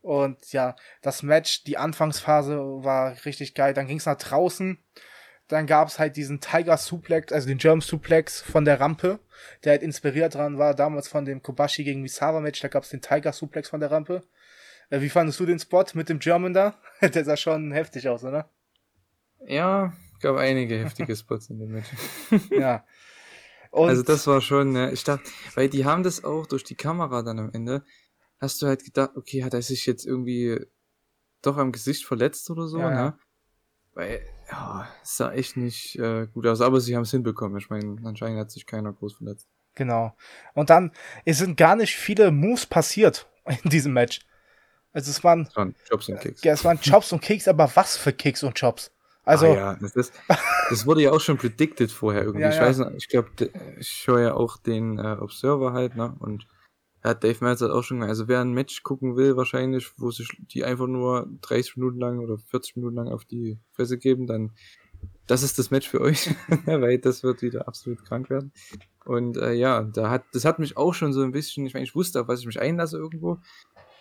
Und 0.00 0.52
ja, 0.52 0.74
das 1.00 1.22
Match, 1.22 1.62
die 1.64 1.78
Anfangsphase 1.78 2.58
war 2.58 3.16
richtig 3.24 3.54
geil. 3.54 3.72
Dann 3.72 3.86
ging 3.86 3.98
es 3.98 4.06
nach 4.06 4.16
draußen. 4.18 4.78
Dann 5.52 5.66
gab 5.66 5.88
es 5.88 5.98
halt 5.98 6.16
diesen 6.16 6.40
Tiger 6.40 6.78
Suplex, 6.78 7.30
also 7.30 7.46
den 7.46 7.58
German 7.58 7.82
Suplex 7.82 8.40
von 8.40 8.64
der 8.64 8.80
Rampe, 8.80 9.18
der 9.64 9.72
halt 9.72 9.82
inspiriert 9.82 10.34
dran 10.34 10.56
war, 10.56 10.74
damals 10.74 11.08
von 11.08 11.26
dem 11.26 11.42
Kobashi 11.42 11.84
gegen 11.84 12.00
Misawa 12.00 12.40
Match. 12.40 12.58
Da 12.62 12.68
gab 12.68 12.84
es 12.84 12.88
den 12.88 13.02
Tiger 13.02 13.34
Suplex 13.34 13.68
von 13.68 13.78
der 13.78 13.90
Rampe. 13.90 14.22
Äh, 14.88 15.02
wie 15.02 15.10
fandest 15.10 15.38
du 15.40 15.44
den 15.44 15.58
Spot 15.58 15.84
mit 15.92 16.08
dem 16.08 16.20
German 16.20 16.54
da? 16.54 16.80
der 17.02 17.26
sah 17.26 17.36
schon 17.36 17.70
heftig 17.70 18.08
aus, 18.08 18.24
oder? 18.24 18.48
Ja, 19.46 19.92
gab 20.22 20.36
einige 20.36 20.78
heftige 20.78 21.14
Spots 21.14 21.50
in 21.50 21.58
dem 21.58 21.72
Match. 21.72 21.90
ja. 22.50 22.86
Und 23.72 23.90
also 23.90 24.02
das 24.02 24.26
war 24.26 24.40
schon, 24.40 24.72
ne, 24.72 24.90
ich 24.90 25.04
dachte, 25.04 25.28
weil 25.54 25.68
die 25.68 25.84
haben 25.84 26.02
das 26.02 26.24
auch 26.24 26.46
durch 26.46 26.64
die 26.64 26.76
Kamera 26.76 27.20
dann 27.20 27.38
am 27.38 27.50
Ende, 27.52 27.84
hast 28.38 28.62
du 28.62 28.68
halt 28.68 28.86
gedacht, 28.86 29.10
okay, 29.16 29.44
hat 29.44 29.52
er 29.52 29.60
sich 29.60 29.84
jetzt 29.84 30.06
irgendwie 30.06 30.64
doch 31.42 31.58
am 31.58 31.72
Gesicht 31.72 32.06
verletzt 32.06 32.48
oder 32.48 32.68
so, 32.68 32.78
ja, 32.78 32.88
ne? 32.88 32.96
Ja. 32.96 33.18
Weil, 33.94 34.20
ja, 34.50 34.88
es 35.02 35.16
sah 35.16 35.32
echt 35.32 35.56
nicht 35.56 35.98
äh, 35.98 36.26
gut 36.26 36.46
aus, 36.46 36.60
aber 36.60 36.80
sie 36.80 36.96
haben 36.96 37.02
es 37.02 37.10
hinbekommen. 37.10 37.58
Ich 37.58 37.68
meine, 37.70 37.96
anscheinend 38.04 38.38
hat 38.38 38.50
sich 38.50 38.66
keiner 38.66 38.92
groß 38.92 39.16
verletzt. 39.16 39.48
Genau. 39.74 40.14
Und 40.54 40.70
dann, 40.70 40.92
es 41.24 41.38
sind 41.38 41.56
gar 41.56 41.76
nicht 41.76 41.96
viele 41.96 42.30
Moves 42.30 42.66
passiert 42.66 43.28
in 43.64 43.70
diesem 43.70 43.92
Match. 43.92 44.20
Also 44.92 45.10
es 45.10 45.24
waren, 45.24 45.46
es 45.48 45.56
waren 45.56 45.74
Chops 45.88 46.08
und 46.08 46.20
Kicks. 46.20 46.44
Ja, 46.44 46.52
es 46.52 46.64
waren 46.64 46.78
Chops 46.80 47.12
und 47.12 47.20
Kicks, 47.22 47.48
aber 47.48 47.70
was 47.74 47.96
für 47.96 48.12
Kicks 48.12 48.42
und 48.42 48.58
Chops? 48.58 48.90
Also. 49.24 49.46
Ah, 49.46 49.54
ja, 49.54 49.74
das, 49.80 49.96
ist, 49.96 50.12
das 50.68 50.84
wurde 50.84 51.02
ja 51.02 51.12
auch 51.12 51.20
schon 51.20 51.38
predicted 51.38 51.90
vorher 51.90 52.22
irgendwie. 52.22 52.42
Ja, 52.42 52.50
ich 52.50 52.56
ja. 52.56 52.62
weiß 52.62 52.78
nicht, 52.78 52.92
ich 52.96 53.08
glaube, 53.08 53.30
ich 53.78 54.06
höre 54.06 54.20
ja 54.20 54.34
auch 54.34 54.56
den 54.58 54.98
äh, 54.98 55.16
Observer 55.20 55.72
halt, 55.72 55.96
ne? 55.96 56.14
Und 56.18 56.46
ja, 57.04 57.14
Dave 57.14 57.38
Merz 57.40 57.60
hat 57.60 57.70
auch 57.70 57.82
schon, 57.82 58.02
also 58.02 58.28
wer 58.28 58.40
ein 58.40 58.52
Match 58.52 58.82
gucken 58.82 59.16
will, 59.16 59.36
wahrscheinlich, 59.36 59.90
wo 59.98 60.10
sich 60.10 60.28
die 60.38 60.64
einfach 60.64 60.86
nur 60.86 61.28
30 61.42 61.76
Minuten 61.76 61.98
lang 61.98 62.20
oder 62.20 62.38
40 62.38 62.76
Minuten 62.76 62.96
lang 62.96 63.08
auf 63.08 63.24
die 63.24 63.58
Fresse 63.72 63.98
geben, 63.98 64.26
dann 64.26 64.52
das 65.26 65.42
ist 65.42 65.58
das 65.58 65.70
Match 65.70 65.88
für 65.88 66.00
euch, 66.00 66.30
weil 66.66 66.98
das 66.98 67.22
wird 67.22 67.42
wieder 67.42 67.66
absolut 67.68 68.04
krank 68.04 68.30
werden. 68.30 68.52
Und 69.04 69.36
äh, 69.36 69.52
ja, 69.52 69.82
da 69.82 70.10
hat, 70.10 70.24
das 70.32 70.44
hat 70.44 70.58
mich 70.58 70.76
auch 70.76 70.94
schon 70.94 71.12
so 71.12 71.22
ein 71.22 71.32
bisschen, 71.32 71.66
ich 71.66 71.74
meine, 71.74 71.84
ich 71.84 71.94
wusste, 71.94 72.20
auf 72.20 72.28
was 72.28 72.40
ich 72.40 72.46
mich 72.46 72.60
einlasse 72.60 72.98
irgendwo. 72.98 73.38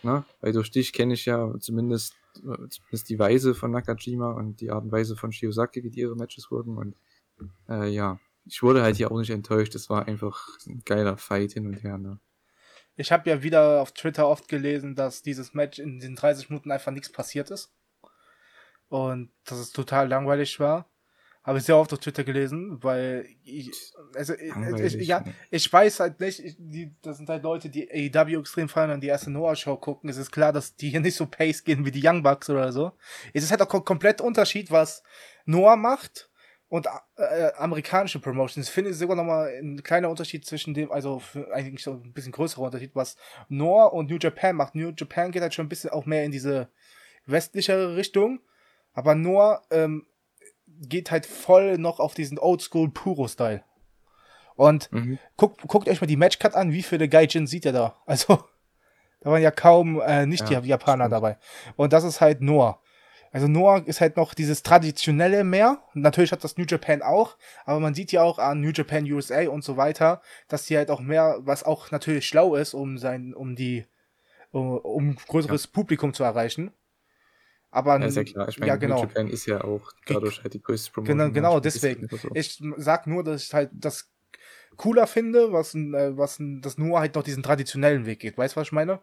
Ne? 0.04 0.24
Weil 0.42 0.52
durch 0.52 0.72
dich 0.72 0.94
kenne 0.94 1.14
ich 1.14 1.26
ja 1.26 1.54
zumindest, 1.60 2.16
zumindest 2.34 3.10
die 3.10 3.20
Weise 3.20 3.56
von 3.56 3.72
Nakajima 3.72 4.32
und 4.32 4.62
die 4.62 4.72
Art 4.72 4.84
und 4.84 4.92
Weise 4.92 5.16
von 5.16 5.32
Shiozaki, 5.32 5.84
wie 5.84 5.90
die 5.90 6.02
ihre 6.02 6.16
Matches 6.16 6.52
wurden. 6.52 6.78
Und 6.78 6.96
äh, 7.70 7.90
ja, 7.90 8.20
ich 8.46 8.64
wurde 8.64 8.82
halt 8.82 8.98
hier 8.98 9.12
auch 9.12 9.20
nicht 9.20 9.30
enttäuscht. 9.30 9.76
Das 9.76 9.90
war 9.90 10.08
einfach 10.08 10.48
ein 10.68 10.82
geiler 10.86 11.18
Fight 11.18 11.54
hin 11.54 11.68
und 11.68 11.84
her. 11.84 11.98
Ne? 11.98 12.20
Ich 12.96 13.12
habe 13.12 13.30
ja 13.30 13.44
wieder 13.44 13.82
auf 13.82 13.94
Twitter 13.94 14.28
oft 14.28 14.48
gelesen, 14.48 14.96
dass 14.96 15.22
dieses 15.22 15.54
Match 15.54 15.80
in 15.80 16.00
den 16.00 16.16
30 16.16 16.50
Minuten 16.50 16.72
einfach 16.72 16.92
nichts 16.92 17.12
passiert 17.12 17.50
ist. 17.52 17.74
Und 18.90 19.32
dass 19.46 19.58
es 19.58 19.72
total 19.72 20.10
langweilig 20.10 20.60
war. 20.60 20.88
Habe 21.44 21.58
ich 21.58 21.64
sehr 21.64 21.78
oft 21.78 21.92
auf 21.92 22.00
Twitter 22.00 22.24
gelesen, 22.24 22.84
weil 22.84 23.26
ich, 23.44 23.72
also 24.14 24.36
ich, 24.36 24.96
ich, 24.96 25.08
ja, 25.08 25.24
ich 25.50 25.74
weiß 25.74 26.00
halt 26.00 26.20
nicht, 26.20 26.40
ich, 26.40 26.56
die, 26.60 26.94
das 27.02 27.18
sind 27.18 27.28
halt 27.30 27.42
Leute, 27.42 27.70
die 27.70 27.90
AEW 27.90 28.40
extrem 28.42 28.70
feiern 28.70 28.92
und 28.92 29.02
die 29.02 29.08
erste 29.08 29.32
Noah-Show 29.32 29.78
gucken. 29.78 30.08
Es 30.08 30.18
ist 30.18 30.32
klar, 30.32 30.54
dass 30.54 30.76
die 30.76 30.90
hier 30.90 31.00
nicht 31.00 31.16
so 31.16 31.26
pace 31.26 31.64
gehen 31.64 31.84
wie 31.84 31.90
die 31.90 32.06
Young 32.06 32.22
Bucks 32.22 32.48
oder 32.52 32.72
so. 32.72 32.92
Es 33.34 33.44
ist 33.44 33.50
halt 33.50 33.62
auch 33.64 33.86
komplett 33.86 34.22
Unterschied, 34.22 34.70
was 34.70 35.02
Noah 35.46 35.78
macht 35.78 36.31
und 36.72 36.88
äh, 37.18 37.52
amerikanische 37.58 38.20
Promotions. 38.20 38.70
Ich 38.70 38.74
finde 38.74 38.94
sogar 38.94 39.18
nochmal 39.18 39.50
ein 39.62 39.84
kleiner 39.84 40.10
Unterschied 40.10 40.46
zwischen 40.46 40.74
dem, 40.74 40.90
also 40.90 41.22
eigentlich 41.52 41.84
so 41.84 41.92
ein 41.92 42.14
bisschen 42.14 42.32
größerer 42.32 42.62
Unterschied, 42.62 42.96
was 42.96 43.18
Noah 43.50 43.92
und 43.92 44.10
New 44.10 44.16
Japan 44.18 44.56
macht. 44.56 44.74
New 44.74 44.94
Japan 44.96 45.32
geht 45.32 45.42
halt 45.42 45.54
schon 45.54 45.66
ein 45.66 45.70
bisschen 45.70 45.90
auch 45.90 46.06
mehr 46.06 46.24
in 46.24 46.32
diese 46.32 46.70
westlichere 47.26 47.98
Richtung. 47.98 48.40
Aber 48.94 49.16
Noah 49.16 49.64
ähm, 49.70 50.06
geht 50.66 51.12
halt 51.12 51.26
voll 51.26 51.78
noch 51.78 52.00
auf 52.00 52.14
diesen 52.14 52.40
Oldschool 52.40 52.90
Puro-Style. 52.90 53.66
Und 54.56 54.90
mhm. 54.94 55.20
guckt, 55.36 55.68
guckt 55.68 55.90
euch 55.90 56.00
mal 56.00 56.08
die 56.08 56.16
Matchcut 56.16 56.56
an, 56.56 56.72
wie 56.72 56.84
viele 56.84 57.10
Gaijin 57.10 57.48
sieht 57.48 57.66
ihr 57.66 57.74
da? 57.74 57.98
Also, 58.06 58.46
da 59.20 59.30
waren 59.30 59.42
ja 59.42 59.52
kaum 59.52 60.00
äh, 60.00 60.26
nicht 60.26 60.50
ja, 60.50 60.62
die 60.62 60.70
Japaner 60.70 61.04
stimmt. 61.04 61.12
dabei. 61.12 61.38
Und 61.76 61.92
das 61.92 62.06
ist 62.06 62.22
halt 62.22 62.40
Noah. 62.40 62.82
Also 63.32 63.48
Noah 63.48 63.82
ist 63.86 64.02
halt 64.02 64.18
noch 64.18 64.34
dieses 64.34 64.62
traditionelle 64.62 65.44
mehr. 65.44 65.82
Natürlich 65.94 66.34
hat 66.34 66.44
das 66.44 66.58
New 66.58 66.66
Japan 66.68 67.02
auch, 67.02 67.38
aber 67.66 67.80
man 67.80 67.94
sieht 67.94 68.12
ja 68.12 68.24
auch 68.24 68.40
an 68.40 68.60
New 68.60 68.72
Japan 68.72 69.10
USA 69.10 69.50
und 69.50 69.64
so 69.64 69.78
weiter, 69.78 70.22
dass 70.50 70.66
die 70.66 70.76
halt 70.76 70.92
auch 70.92 71.00
mehr, 71.00 71.38
was 71.40 71.64
auch 71.64 71.92
natürlich 71.92 72.28
schlau 72.28 72.56
ist, 72.56 72.74
um 72.74 72.98
sein, 72.98 73.34
um 73.34 73.56
die, 73.56 73.86
um, 74.52 74.78
um 74.78 75.16
größeres 75.16 75.66
ja. 75.66 75.70
Publikum 75.72 76.14
zu 76.14 76.24
erreichen. 76.24 76.72
Aber 77.72 77.98
ja, 78.00 78.06
ist 78.06 78.18
ja 78.18 78.24
klar. 78.26 78.50
Ich 78.50 78.60
meine, 78.60 78.68
ja, 78.68 78.76
genau. 78.76 78.96
New 78.98 79.02
Japan 79.04 79.30
ist 79.30 79.46
ja 79.46 79.64
auch 79.64 79.94
dadurch 80.06 80.44
halt 80.44 80.54
die 80.54 80.62
größte 80.62 80.92
Promotion. 80.92 81.18
Genau, 81.18 81.32
genau 81.32 81.60
deswegen. 81.62 82.10
So. 82.10 82.30
Ich 82.34 82.62
sag 82.78 83.08
nur, 83.08 83.24
dass 83.24 83.44
ich 83.44 83.54
halt 83.54 83.70
das 83.72 84.12
cooler 84.78 85.08
finde, 85.08 85.52
was, 85.52 85.76
äh, 85.76 86.18
was 86.18 86.38
das 86.40 86.78
nur 86.78 87.00
halt 87.00 87.16
noch 87.16 87.24
diesen 87.24 87.44
traditionellen 87.44 88.06
Weg 88.06 88.20
geht. 88.20 88.38
Weißt 88.38 88.56
du, 88.56 88.60
was 88.60 88.68
ich 88.68 88.72
meine? 88.72 89.00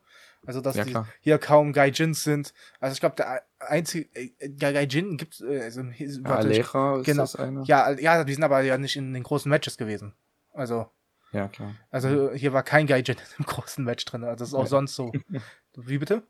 Also, 0.47 0.61
dass 0.61 0.77
ja, 0.77 0.85
die 0.85 0.97
hier 1.21 1.39
kaum 1.39 1.73
Gaijins 1.73 2.23
sind. 2.23 2.55
Also, 2.81 2.95
ich 2.95 3.01
glaube, 3.01 3.17
der 3.17 3.43
einzige 3.59 4.09
äh, 4.15 4.49
Gaijin 4.49 5.17
gibt 5.17 5.41
äh, 5.41 5.63
also, 5.63 5.83
ja, 5.83 6.25
Alecha 6.25 6.99
ist 6.99 7.07
genau, 7.07 7.23
das 7.23 7.37
eine. 7.37 7.63
Ja, 7.65 7.91
ja, 7.93 8.25
die 8.25 8.35
sind 8.35 8.45
aber 8.45 8.61
ja 8.63 8.79
nicht 8.79 8.97
in 8.97 9.15
den 9.15 9.23
großen 9.23 9.51
Matches 9.51 9.77
gewesen. 9.77 10.15
Also. 10.53 10.87
Ja, 11.33 11.49
klar. 11.49 11.75
Also, 11.91 12.33
hier 12.33 12.53
war 12.53 12.63
kein 12.63 12.87
Gaijin 12.87 13.17
im 13.39 13.45
großen 13.45 13.85
Match 13.85 14.05
drin. 14.05 14.25
Also, 14.25 14.37
das 14.37 14.49
ist 14.49 14.55
auch 14.55 14.63
ja. 14.63 14.67
sonst 14.67 14.95
so. 14.95 15.13
Wie 15.77 15.99
bitte? 15.99 16.23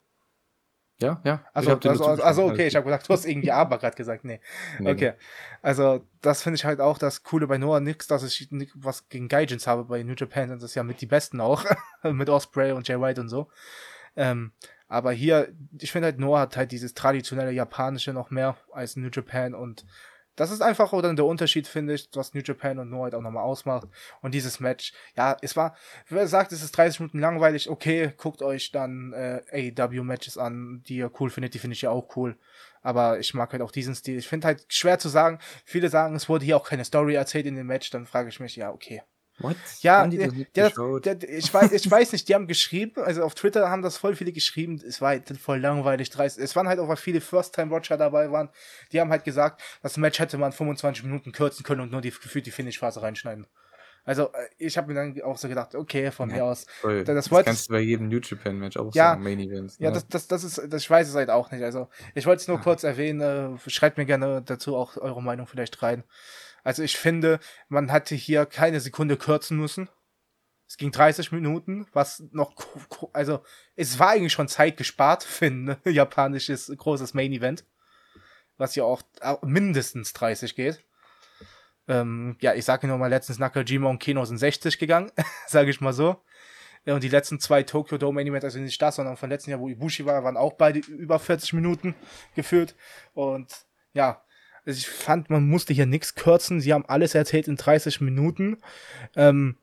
Ja, 1.00 1.20
ja. 1.24 1.44
Also, 1.54 1.76
also, 1.76 2.04
also, 2.06 2.44
okay, 2.46 2.66
ich 2.66 2.74
habe 2.74 2.84
gedacht, 2.84 3.08
du 3.08 3.12
hast 3.12 3.24
irgendwie 3.24 3.52
aber 3.52 3.78
gerade 3.78 3.96
gesagt. 3.96 4.24
Nee. 4.24 4.40
nee 4.80 4.90
okay. 4.90 5.12
Nee. 5.12 5.24
Also, 5.62 6.04
das 6.22 6.42
finde 6.42 6.56
ich 6.56 6.64
halt 6.64 6.80
auch 6.80 6.98
das 6.98 7.22
Coole 7.22 7.46
bei 7.46 7.56
Noah 7.56 7.78
nix, 7.78 8.08
dass 8.08 8.24
ich 8.24 8.48
was 8.74 9.08
gegen 9.08 9.28
Gaijins 9.28 9.68
habe 9.68 9.84
bei 9.84 10.02
New 10.02 10.14
Japan. 10.16 10.48
Das 10.48 10.62
ist 10.64 10.74
ja 10.74 10.82
mit 10.82 11.00
die 11.00 11.06
Besten 11.06 11.40
auch. 11.40 11.64
mit 12.02 12.28
Osprey 12.28 12.72
und 12.72 12.88
Jay 12.88 13.00
White 13.00 13.20
und 13.20 13.28
so. 13.28 13.48
Ähm, 14.16 14.52
aber 14.88 15.12
hier, 15.12 15.52
ich 15.78 15.92
finde 15.92 16.06
halt, 16.06 16.18
Noah 16.18 16.40
hat 16.40 16.56
halt 16.56 16.72
dieses 16.72 16.94
traditionelle 16.94 17.52
Japanische 17.52 18.12
noch 18.12 18.30
mehr 18.30 18.56
als 18.72 18.96
New 18.96 19.10
Japan 19.12 19.54
und 19.54 19.84
das 20.38 20.52
ist 20.52 20.62
einfach 20.62 20.92
oder 20.92 21.12
der 21.12 21.24
Unterschied, 21.24 21.66
finde 21.66 21.94
ich, 21.94 22.08
was 22.14 22.32
New 22.32 22.42
Japan 22.44 22.78
und 22.78 22.90
Noah 22.90 23.12
auch 23.12 23.20
nochmal 23.20 23.42
ausmacht. 23.42 23.88
Und 24.22 24.34
dieses 24.34 24.60
Match, 24.60 24.92
ja, 25.16 25.36
es 25.42 25.56
war, 25.56 25.76
wer 26.08 26.28
sagt, 26.28 26.52
es 26.52 26.62
ist 26.62 26.76
30 26.76 27.00
Minuten 27.00 27.18
langweilig, 27.18 27.68
okay, 27.68 28.12
guckt 28.16 28.40
euch 28.42 28.70
dann 28.70 29.12
äh, 29.12 29.72
AEW-Matches 29.76 30.38
an, 30.38 30.84
die 30.86 30.98
ihr 30.98 31.10
cool 31.18 31.30
findet, 31.30 31.54
die 31.54 31.58
finde 31.58 31.74
ich 31.74 31.82
ja 31.82 31.90
auch 31.90 32.16
cool. 32.16 32.38
Aber 32.82 33.18
ich 33.18 33.34
mag 33.34 33.50
halt 33.50 33.62
auch 33.62 33.72
diesen 33.72 33.96
Stil. 33.96 34.16
Ich 34.16 34.28
finde 34.28 34.46
halt 34.46 34.64
schwer 34.68 35.00
zu 35.00 35.08
sagen, 35.08 35.40
viele 35.64 35.88
sagen, 35.88 36.14
es 36.14 36.28
wurde 36.28 36.44
hier 36.44 36.56
auch 36.56 36.68
keine 36.68 36.84
Story 36.84 37.14
erzählt 37.14 37.46
in 37.46 37.56
dem 37.56 37.66
Match, 37.66 37.90
dann 37.90 38.06
frage 38.06 38.28
ich 38.28 38.38
mich, 38.38 38.54
ja, 38.54 38.70
okay, 38.70 39.02
What? 39.40 39.56
Ja, 39.82 40.06
die 40.06 40.18
der, 40.18 40.70
der, 40.70 41.14
der, 41.14 41.30
ich, 41.30 41.52
weiß, 41.52 41.72
ich 41.72 41.88
weiß 41.88 42.12
nicht, 42.12 42.28
die 42.28 42.34
haben 42.34 42.48
geschrieben, 42.48 43.02
also 43.02 43.22
auf 43.22 43.34
Twitter 43.34 43.70
haben 43.70 43.82
das 43.82 43.96
voll 43.96 44.16
viele 44.16 44.32
geschrieben, 44.32 44.80
es 44.84 45.00
war 45.00 45.10
halt 45.10 45.28
voll 45.38 45.60
langweilig, 45.60 46.10
30. 46.10 46.42
Es 46.42 46.56
waren 46.56 46.66
halt 46.66 46.80
auch 46.80 46.98
viele 46.98 47.20
First-Time-Watcher 47.20 47.96
dabei 47.96 48.32
waren, 48.32 48.48
die 48.92 49.00
haben 49.00 49.10
halt 49.10 49.24
gesagt, 49.24 49.62
das 49.82 49.96
Match 49.96 50.18
hätte 50.18 50.38
man 50.38 50.52
25 50.52 51.04
Minuten 51.04 51.32
kürzen 51.32 51.62
können 51.62 51.82
und 51.82 51.92
nur 51.92 52.00
die 52.00 52.10
gefühlt 52.10 52.46
die 52.46 52.50
Finish-Phase 52.50 53.00
reinschneiden. 53.00 53.46
Also, 54.08 54.32
äh, 54.32 54.48
ich 54.56 54.78
habe 54.78 54.88
mir 54.88 54.94
dann 54.94 55.20
auch 55.22 55.36
so 55.36 55.48
gedacht, 55.48 55.74
okay, 55.74 56.10
von 56.10 56.30
mir 56.30 56.42
aus. 56.42 56.64
Voll. 56.80 57.04
Das, 57.04 57.28
das 57.28 57.44
kannst 57.44 57.68
du 57.68 57.74
bei 57.74 57.80
jedem 57.80 58.08
New 58.08 58.20
Japan-Match 58.20 58.78
auch 58.78 58.94
ja, 58.94 59.10
sagen, 59.10 59.22
Main 59.22 59.38
Events. 59.38 59.78
Ne? 59.78 59.84
Ja, 59.84 59.92
das, 59.92 60.08
das, 60.08 60.26
das 60.26 60.44
ist, 60.44 60.62
das, 60.66 60.82
ich 60.82 60.88
weiß 60.88 61.10
es 61.10 61.14
halt 61.14 61.28
auch 61.28 61.50
nicht. 61.50 61.62
Also, 61.62 61.88
ich 62.14 62.24
wollte 62.24 62.40
es 62.40 62.48
nur 62.48 62.56
ja. 62.56 62.62
kurz 62.62 62.84
erwähnen. 62.84 63.58
Äh, 63.66 63.70
schreibt 63.70 63.98
mir 63.98 64.06
gerne 64.06 64.40
dazu 64.40 64.76
auch 64.76 64.96
eure 64.96 65.22
Meinung 65.22 65.46
vielleicht 65.46 65.82
rein. 65.82 66.04
Also 66.64 66.82
ich 66.82 66.96
finde, 66.96 67.40
man 67.68 67.92
hatte 67.92 68.14
hier 68.14 68.46
keine 68.46 68.80
Sekunde 68.80 69.16
kürzen 69.16 69.56
müssen. 69.56 69.88
Es 70.66 70.76
ging 70.76 70.92
30 70.92 71.32
Minuten, 71.32 71.86
was 71.92 72.22
noch, 72.30 72.54
also 73.14 73.42
es 73.74 73.98
war 73.98 74.10
eigentlich 74.10 74.34
schon 74.34 74.48
Zeit 74.48 74.76
gespart 74.76 75.24
für 75.24 75.46
ein 75.46 75.76
japanisches 75.84 76.70
großes 76.76 77.14
Main 77.14 77.32
Event, 77.32 77.64
was 78.58 78.74
ja 78.74 78.84
auch 78.84 79.02
mindestens 79.42 80.12
30 80.12 80.54
geht. 80.54 80.84
Ähm, 81.88 82.36
ja, 82.40 82.52
ich 82.52 82.66
sage 82.66 82.86
nur 82.86 82.98
mal, 82.98 83.08
letztens 83.08 83.38
Nakajima 83.38 83.88
und 83.88 83.98
Keno 83.98 84.24
sind 84.26 84.36
60 84.36 84.78
gegangen, 84.78 85.10
sage 85.46 85.70
ich 85.70 85.80
mal 85.80 85.94
so. 85.94 86.22
Und 86.84 87.02
die 87.02 87.08
letzten 87.08 87.40
zwei 87.40 87.62
Tokyo 87.62 87.98
Dome 87.98 88.16
Main 88.16 88.26
Event, 88.26 88.44
also 88.44 88.58
nicht 88.58 88.80
das, 88.80 88.96
sondern 88.96 89.16
von 89.16 89.30
letzten 89.30 89.50
Jahr, 89.50 89.60
wo 89.60 89.68
Ibushi 89.68 90.04
war, 90.06 90.22
waren 90.24 90.36
auch 90.36 90.54
beide 90.54 90.78
über 90.80 91.18
40 91.18 91.54
Minuten 91.54 91.94
geführt. 92.34 92.74
Und 93.14 93.66
ja, 93.94 94.22
ich 94.76 94.88
fand, 94.88 95.30
man 95.30 95.48
musste 95.48 95.72
hier 95.72 95.86
nichts 95.86 96.14
kürzen. 96.14 96.60
Sie 96.60 96.72
haben 96.72 96.84
alles 96.86 97.14
erzählt 97.14 97.48
in 97.48 97.56
30 97.56 98.00
Minuten. 98.00 98.58
Ähm, 99.16 99.56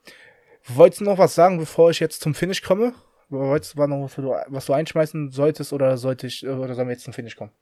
wolltest 0.66 1.00
du 1.00 1.04
noch 1.04 1.18
was 1.18 1.34
sagen, 1.34 1.58
bevor 1.58 1.90
ich 1.90 2.00
jetzt 2.00 2.20
zum 2.22 2.34
Finish 2.34 2.62
komme? 2.62 2.94
Wolltest 3.28 3.76
du 3.76 3.86
noch 3.86 4.04
was, 4.04 4.18
was 4.48 4.66
du 4.66 4.72
einschmeißen 4.72 5.30
solltest 5.30 5.72
oder 5.72 5.96
sollte 5.96 6.26
ich, 6.26 6.46
oder 6.46 6.74
sollen 6.74 6.88
wir 6.88 6.94
jetzt 6.94 7.04
zum 7.04 7.12
Finish 7.12 7.36
kommen? 7.36 7.52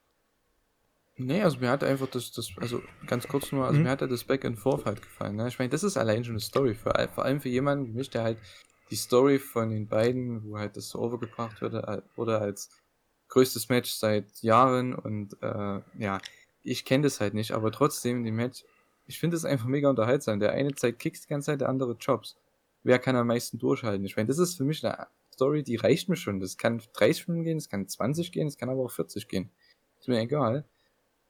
Nee, 1.17 1.43
also 1.43 1.59
mir 1.59 1.71
hat 1.71 1.85
einfach 1.85 2.09
das, 2.09 2.33
das 2.33 2.51
also 2.57 2.83
ganz 3.07 3.29
kurz 3.29 3.53
nur, 3.53 3.67
also 3.67 3.79
mhm. 3.79 3.85
mir 3.85 3.91
hat 3.91 4.01
das 4.01 4.25
Back 4.25 4.45
and 4.45 4.59
Forth 4.59 4.85
halt 4.85 5.01
gefallen. 5.01 5.37
Ne? 5.37 5.47
Ich 5.47 5.59
meine, 5.59 5.71
das 5.71 5.85
ist 5.85 5.97
allein 5.97 6.25
schon 6.25 6.33
eine 6.33 6.41
Story, 6.41 6.75
für, 6.75 6.93
vor 7.15 7.25
allem 7.25 7.41
für 7.41 7.49
jemanden 7.49 7.87
wie 7.87 7.93
mich, 7.93 8.11
der 8.11 8.25
halt 8.25 8.39
die 8.91 8.97
Story 8.97 9.39
von 9.39 9.71
den 9.71 9.87
beiden, 9.87 10.45
wo 10.45 10.59
halt 10.59 10.77
das 10.77 10.89
so 10.89 10.99
overgebracht 10.99 11.63
wurde, 11.63 12.03
wurde 12.17 12.39
als 12.39 12.71
größtes 13.29 13.69
Match 13.69 13.93
seit 13.93 14.43
Jahren 14.43 14.95
und 14.95 15.37
äh, 15.41 15.81
ja, 15.99 16.21
ich 16.65 16.85
kenne 16.85 17.05
das 17.05 17.21
halt 17.21 17.35
nicht, 17.35 17.53
aber 17.53 17.71
trotzdem, 17.71 18.25
die 18.25 18.33
Match, 18.33 18.65
ich 19.07 19.21
finde 19.21 19.37
es 19.37 19.45
einfach 19.45 19.67
mega 19.67 19.91
unterhaltsam. 19.91 20.41
Der 20.41 20.53
eine 20.53 20.75
zeigt 20.75 20.99
Kicks 20.99 21.23
die 21.23 21.29
ganze 21.29 21.47
Zeit, 21.47 21.61
der 21.61 21.69
andere 21.69 21.97
Jobs. 22.01 22.37
Wer 22.83 22.99
kann 22.99 23.17
am 23.17 23.27
meisten 23.27 23.59
durchhalten? 23.59 24.05
Ich 24.05 24.17
meine, 24.17 24.29
das 24.29 24.39
ist 24.39 24.57
für 24.57 24.65
mich 24.65 24.85
eine 24.85 25.07
Story, 25.33 25.63
die 25.63 25.77
reicht 25.77 26.09
mir 26.09 26.17
schon. 26.17 26.41
Das 26.41 26.57
kann 26.57 26.83
30 26.95 27.29
Minuten 27.29 27.45
gehen, 27.45 27.59
das 27.59 27.69
kann 27.69 27.87
20 27.87 28.33
gehen, 28.33 28.47
das 28.47 28.57
kann 28.57 28.71
aber 28.71 28.83
auch 28.83 28.91
40 28.91 29.29
gehen. 29.29 29.51
Ist 30.01 30.09
mir 30.09 30.21
egal. 30.21 30.65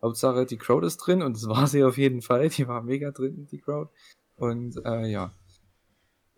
Hauptsache, 0.03 0.47
die 0.47 0.59
Crowd 0.59 0.87
ist 0.87 0.99
drin 0.99 1.23
und 1.23 1.37
das 1.37 1.49
war 1.49 1.67
sie 1.67 1.85
auf 1.85 1.99
jeden 1.99 2.23
Fall. 2.23 2.49
Die 2.49 2.69
war 2.69 2.83
mega 2.83 3.11
drin, 3.11 3.49
die 3.51 3.59
Crowd. 3.59 3.91
Und 4.37 4.85
äh, 4.85 5.07
ja, 5.07 5.35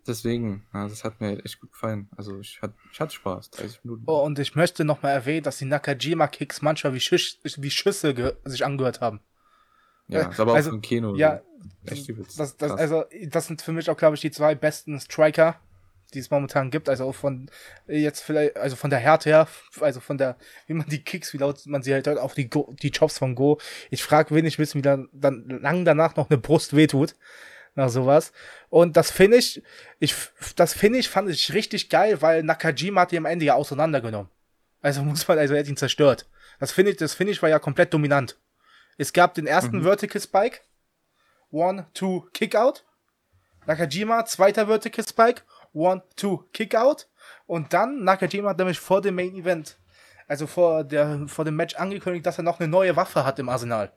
deswegen, 0.09 0.67
ja, 0.73 0.89
das 0.89 1.05
hat 1.05 1.21
mir 1.21 1.45
echt 1.45 1.61
gut 1.61 1.73
gefallen. 1.73 2.09
Also 2.17 2.39
ich, 2.41 2.61
hatte, 2.63 2.75
ich 2.93 3.01
hatte 3.01 3.15
Spaß, 3.15 3.51
30 3.51 3.85
Minuten. 3.85 4.05
Oh, 4.07 4.23
und 4.23 4.39
ich 4.39 4.55
möchte 4.55 4.85
nochmal 4.85 5.13
erwähnen, 5.13 5.43
dass 5.43 5.59
die 5.59 5.65
Nakajima-Kicks 5.65 6.63
manchmal 6.63 6.95
wie, 6.95 7.01
Schüch 7.01 7.39
wie 7.43 7.71
Schüsse 7.71 8.37
sich 8.45 8.65
angehört 8.65 9.01
haben. 9.01 9.21
Ja, 10.09 10.29
ist 10.29 10.41
aber 10.41 10.55
also, 10.55 10.71
auch 10.71 10.75
im 10.75 10.83
Kino. 10.83 11.15
Ja, 11.17 11.43
echt 11.85 12.09
das, 12.39 12.57
das, 12.57 12.73
also 12.73 13.05
das 13.29 13.47
sind 13.47 13.63
für 13.63 13.73
mich 13.73 13.91
auch, 13.91 13.97
glaube 13.97 14.15
ich, 14.15 14.21
die 14.21 14.31
zwei 14.31 14.55
besten 14.55 15.01
Striker, 15.01 15.57
die 16.15 16.21
es 16.21 16.31
momentan 16.31 16.71
gibt. 16.71 16.89
Also 16.89 17.13
von 17.13 17.51
jetzt 17.89 18.21
vielleicht, 18.21 18.57
also 18.57 18.77
von 18.77 18.91
der 18.91 19.01
Härte 19.01 19.31
her, 19.31 19.49
also 19.81 20.01
von 20.01 20.19
der, 20.19 20.37
wie 20.67 20.75
man 20.75 20.89
die 20.89 21.03
Kicks, 21.03 21.33
wie 21.33 21.39
laut 21.39 21.67
man 21.67 21.83
sie 21.83 21.93
halt 21.93 22.07
hört, 22.07 22.19
auch 22.19 22.35
die, 22.35 22.49
Go, 22.49 22.75
die 22.81 22.93
Chops 22.93 23.19
von 23.19 23.35
Go. 23.35 23.59
Ich 23.91 24.03
frage 24.03 24.35
wenig 24.35 24.59
wissen, 24.59 24.79
wie 24.79 24.83
dann, 24.83 25.09
dann 25.13 25.49
lang 25.49 25.85
danach 25.85 26.17
noch 26.17 26.31
eine 26.31 26.39
Brust 26.39 26.77
wehtut 26.77 27.17
nach 27.77 27.89
sowas. 27.89 28.33
Und 28.69 28.97
das 28.97 29.11
Finish, 29.11 29.61
ich, 29.99 30.15
das 30.57 30.75
Finish 30.75 31.09
fand 31.09 31.31
ich 31.31 31.53
richtig 31.53 31.89
geil, 31.89 32.21
weil 32.23 32.43
Nakajima 32.43 33.03
hat 33.03 33.13
die 33.13 33.19
am 33.19 33.27
Ende 33.27 33.45
ja 33.45 33.55
auseinandergenommen. 33.55 34.31
Also 34.81 35.03
muss 35.03 35.27
man, 35.29 35.39
also 35.39 35.55
er 35.55 35.61
hat 35.61 35.69
ihn 35.69 35.77
zerstört. 35.77 36.27
Das 36.59 36.73
Finish, 36.73 36.97
das 36.97 37.15
Finish 37.15 37.43
war 37.43 37.49
ja 37.49 37.59
komplett 37.59 37.93
dominant. 37.93 38.39
Es 38.99 39.13
gab 39.13 39.35
den 39.35 39.47
ersten 39.47 39.79
mhm. 39.79 39.83
Vertical 39.83 40.21
Spike. 40.21 40.61
One, 41.51 41.87
two, 41.95 42.27
Kick 42.33 42.57
out. 42.57 42.85
Nakajima, 43.67 44.25
zweiter 44.25 44.67
Vertical 44.67 45.07
Spike. 45.07 45.43
One, 45.73 46.03
two, 46.17 46.45
Kick 46.53 46.75
out. 46.75 47.09
Und 47.47 47.73
dann 47.73 48.05
Nakajima 48.05 48.51
hat 48.51 48.59
nämlich 48.59 48.81
vor 48.81 49.03
dem 49.03 49.17
Main 49.17 49.35
Event, 49.35 49.79
also 50.27 50.47
vor, 50.47 50.85
der, 50.85 51.27
vor 51.29 51.45
dem 51.45 51.57
Match 51.57 51.75
angekündigt, 51.75 52.25
dass 52.25 52.39
er 52.39 52.45
noch 52.45 52.59
eine 52.59 52.69
neue 52.69 52.97
Waffe 52.97 53.25
hat 53.25 53.39
im 53.39 53.49
Arsenal. 53.49 53.93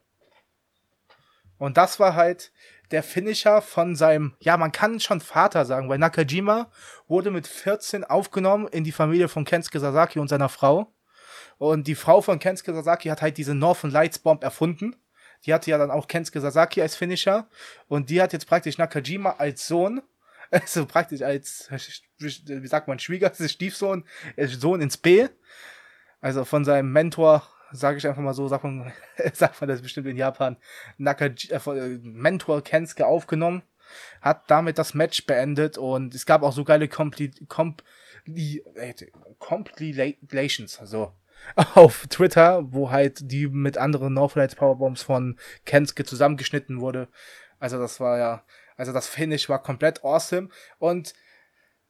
Und 1.58 1.76
das 1.76 2.00
war 2.00 2.14
halt 2.14 2.52
der 2.90 3.02
Finisher 3.02 3.62
von 3.62 3.94
seinem, 3.94 4.34
ja, 4.40 4.56
man 4.56 4.72
kann 4.72 5.00
schon 5.00 5.20
Vater 5.20 5.64
sagen, 5.64 5.88
weil 5.88 5.98
Nakajima 5.98 6.70
wurde 7.06 7.30
mit 7.30 7.46
14 7.46 8.04
aufgenommen 8.04 8.66
in 8.68 8.84
die 8.84 8.92
Familie 8.92 9.28
von 9.28 9.44
Kensuke 9.44 9.78
Sasaki 9.78 10.18
und 10.18 10.28
seiner 10.28 10.48
Frau. 10.48 10.92
Und 11.58 11.86
die 11.86 11.94
Frau 11.94 12.20
von 12.20 12.38
Kensuke 12.38 12.74
Sasaki 12.74 13.08
hat 13.08 13.22
halt 13.22 13.36
diese 13.36 13.54
Northern 13.54 13.90
Lights 13.90 14.18
Bomb 14.18 14.42
erfunden. 14.42 14.96
Die 15.46 15.54
hatte 15.54 15.70
ja 15.70 15.78
dann 15.78 15.90
auch 15.90 16.08
Kensuke 16.08 16.40
Sasaki 16.40 16.82
als 16.82 16.96
Finisher. 16.96 17.48
Und 17.86 18.10
die 18.10 18.20
hat 18.20 18.32
jetzt 18.32 18.46
praktisch 18.46 18.78
Nakajima 18.78 19.36
als 19.38 19.66
Sohn, 19.68 20.02
also 20.50 20.86
praktisch 20.86 21.22
als, 21.22 21.70
wie 22.18 22.66
sagt 22.66 22.88
man, 22.88 22.98
Schwieger, 22.98 23.32
Stiefsohn, 23.48 24.04
äh, 24.36 24.46
Sohn 24.46 24.80
ins 24.80 24.96
B. 24.96 25.28
Also 26.20 26.44
von 26.44 26.64
seinem 26.64 26.92
Mentor 26.92 27.46
sage 27.72 27.98
ich 27.98 28.06
einfach 28.06 28.22
mal 28.22 28.34
so, 28.34 28.48
sagt 28.48 28.64
man, 28.64 28.92
sagt 29.32 29.60
man 29.60 29.68
das 29.68 29.82
bestimmt 29.82 30.06
in 30.06 30.16
Japan, 30.16 30.56
Nakaji, 30.98 31.50
äh, 31.50 31.98
Mentor 32.02 32.62
Kensuke 32.62 33.06
aufgenommen, 33.06 33.62
hat 34.20 34.50
damit 34.50 34.78
das 34.78 34.94
Match 34.94 35.26
beendet 35.26 35.78
und 35.78 36.14
es 36.14 36.26
gab 36.26 36.42
auch 36.42 36.52
so 36.52 36.64
geile 36.64 36.88
Compli 36.88 37.30
Compli 37.48 38.62
äh, 38.74 38.94
Compilations, 39.38 40.80
so 40.84 41.12
auf 41.74 42.06
Twitter, 42.08 42.72
wo 42.72 42.90
halt 42.90 43.30
die 43.30 43.48
mit 43.48 43.78
anderen 43.78 44.14
Northlights 44.14 44.54
Powerbombs 44.54 45.02
von 45.02 45.38
Kensuke 45.64 46.04
zusammengeschnitten 46.04 46.80
wurde. 46.80 47.08
Also 47.58 47.78
das 47.78 48.00
war 48.00 48.18
ja, 48.18 48.44
also 48.76 48.92
das 48.92 49.06
Finish 49.06 49.48
war 49.48 49.62
komplett 49.62 50.04
awesome 50.04 50.48
und 50.78 51.14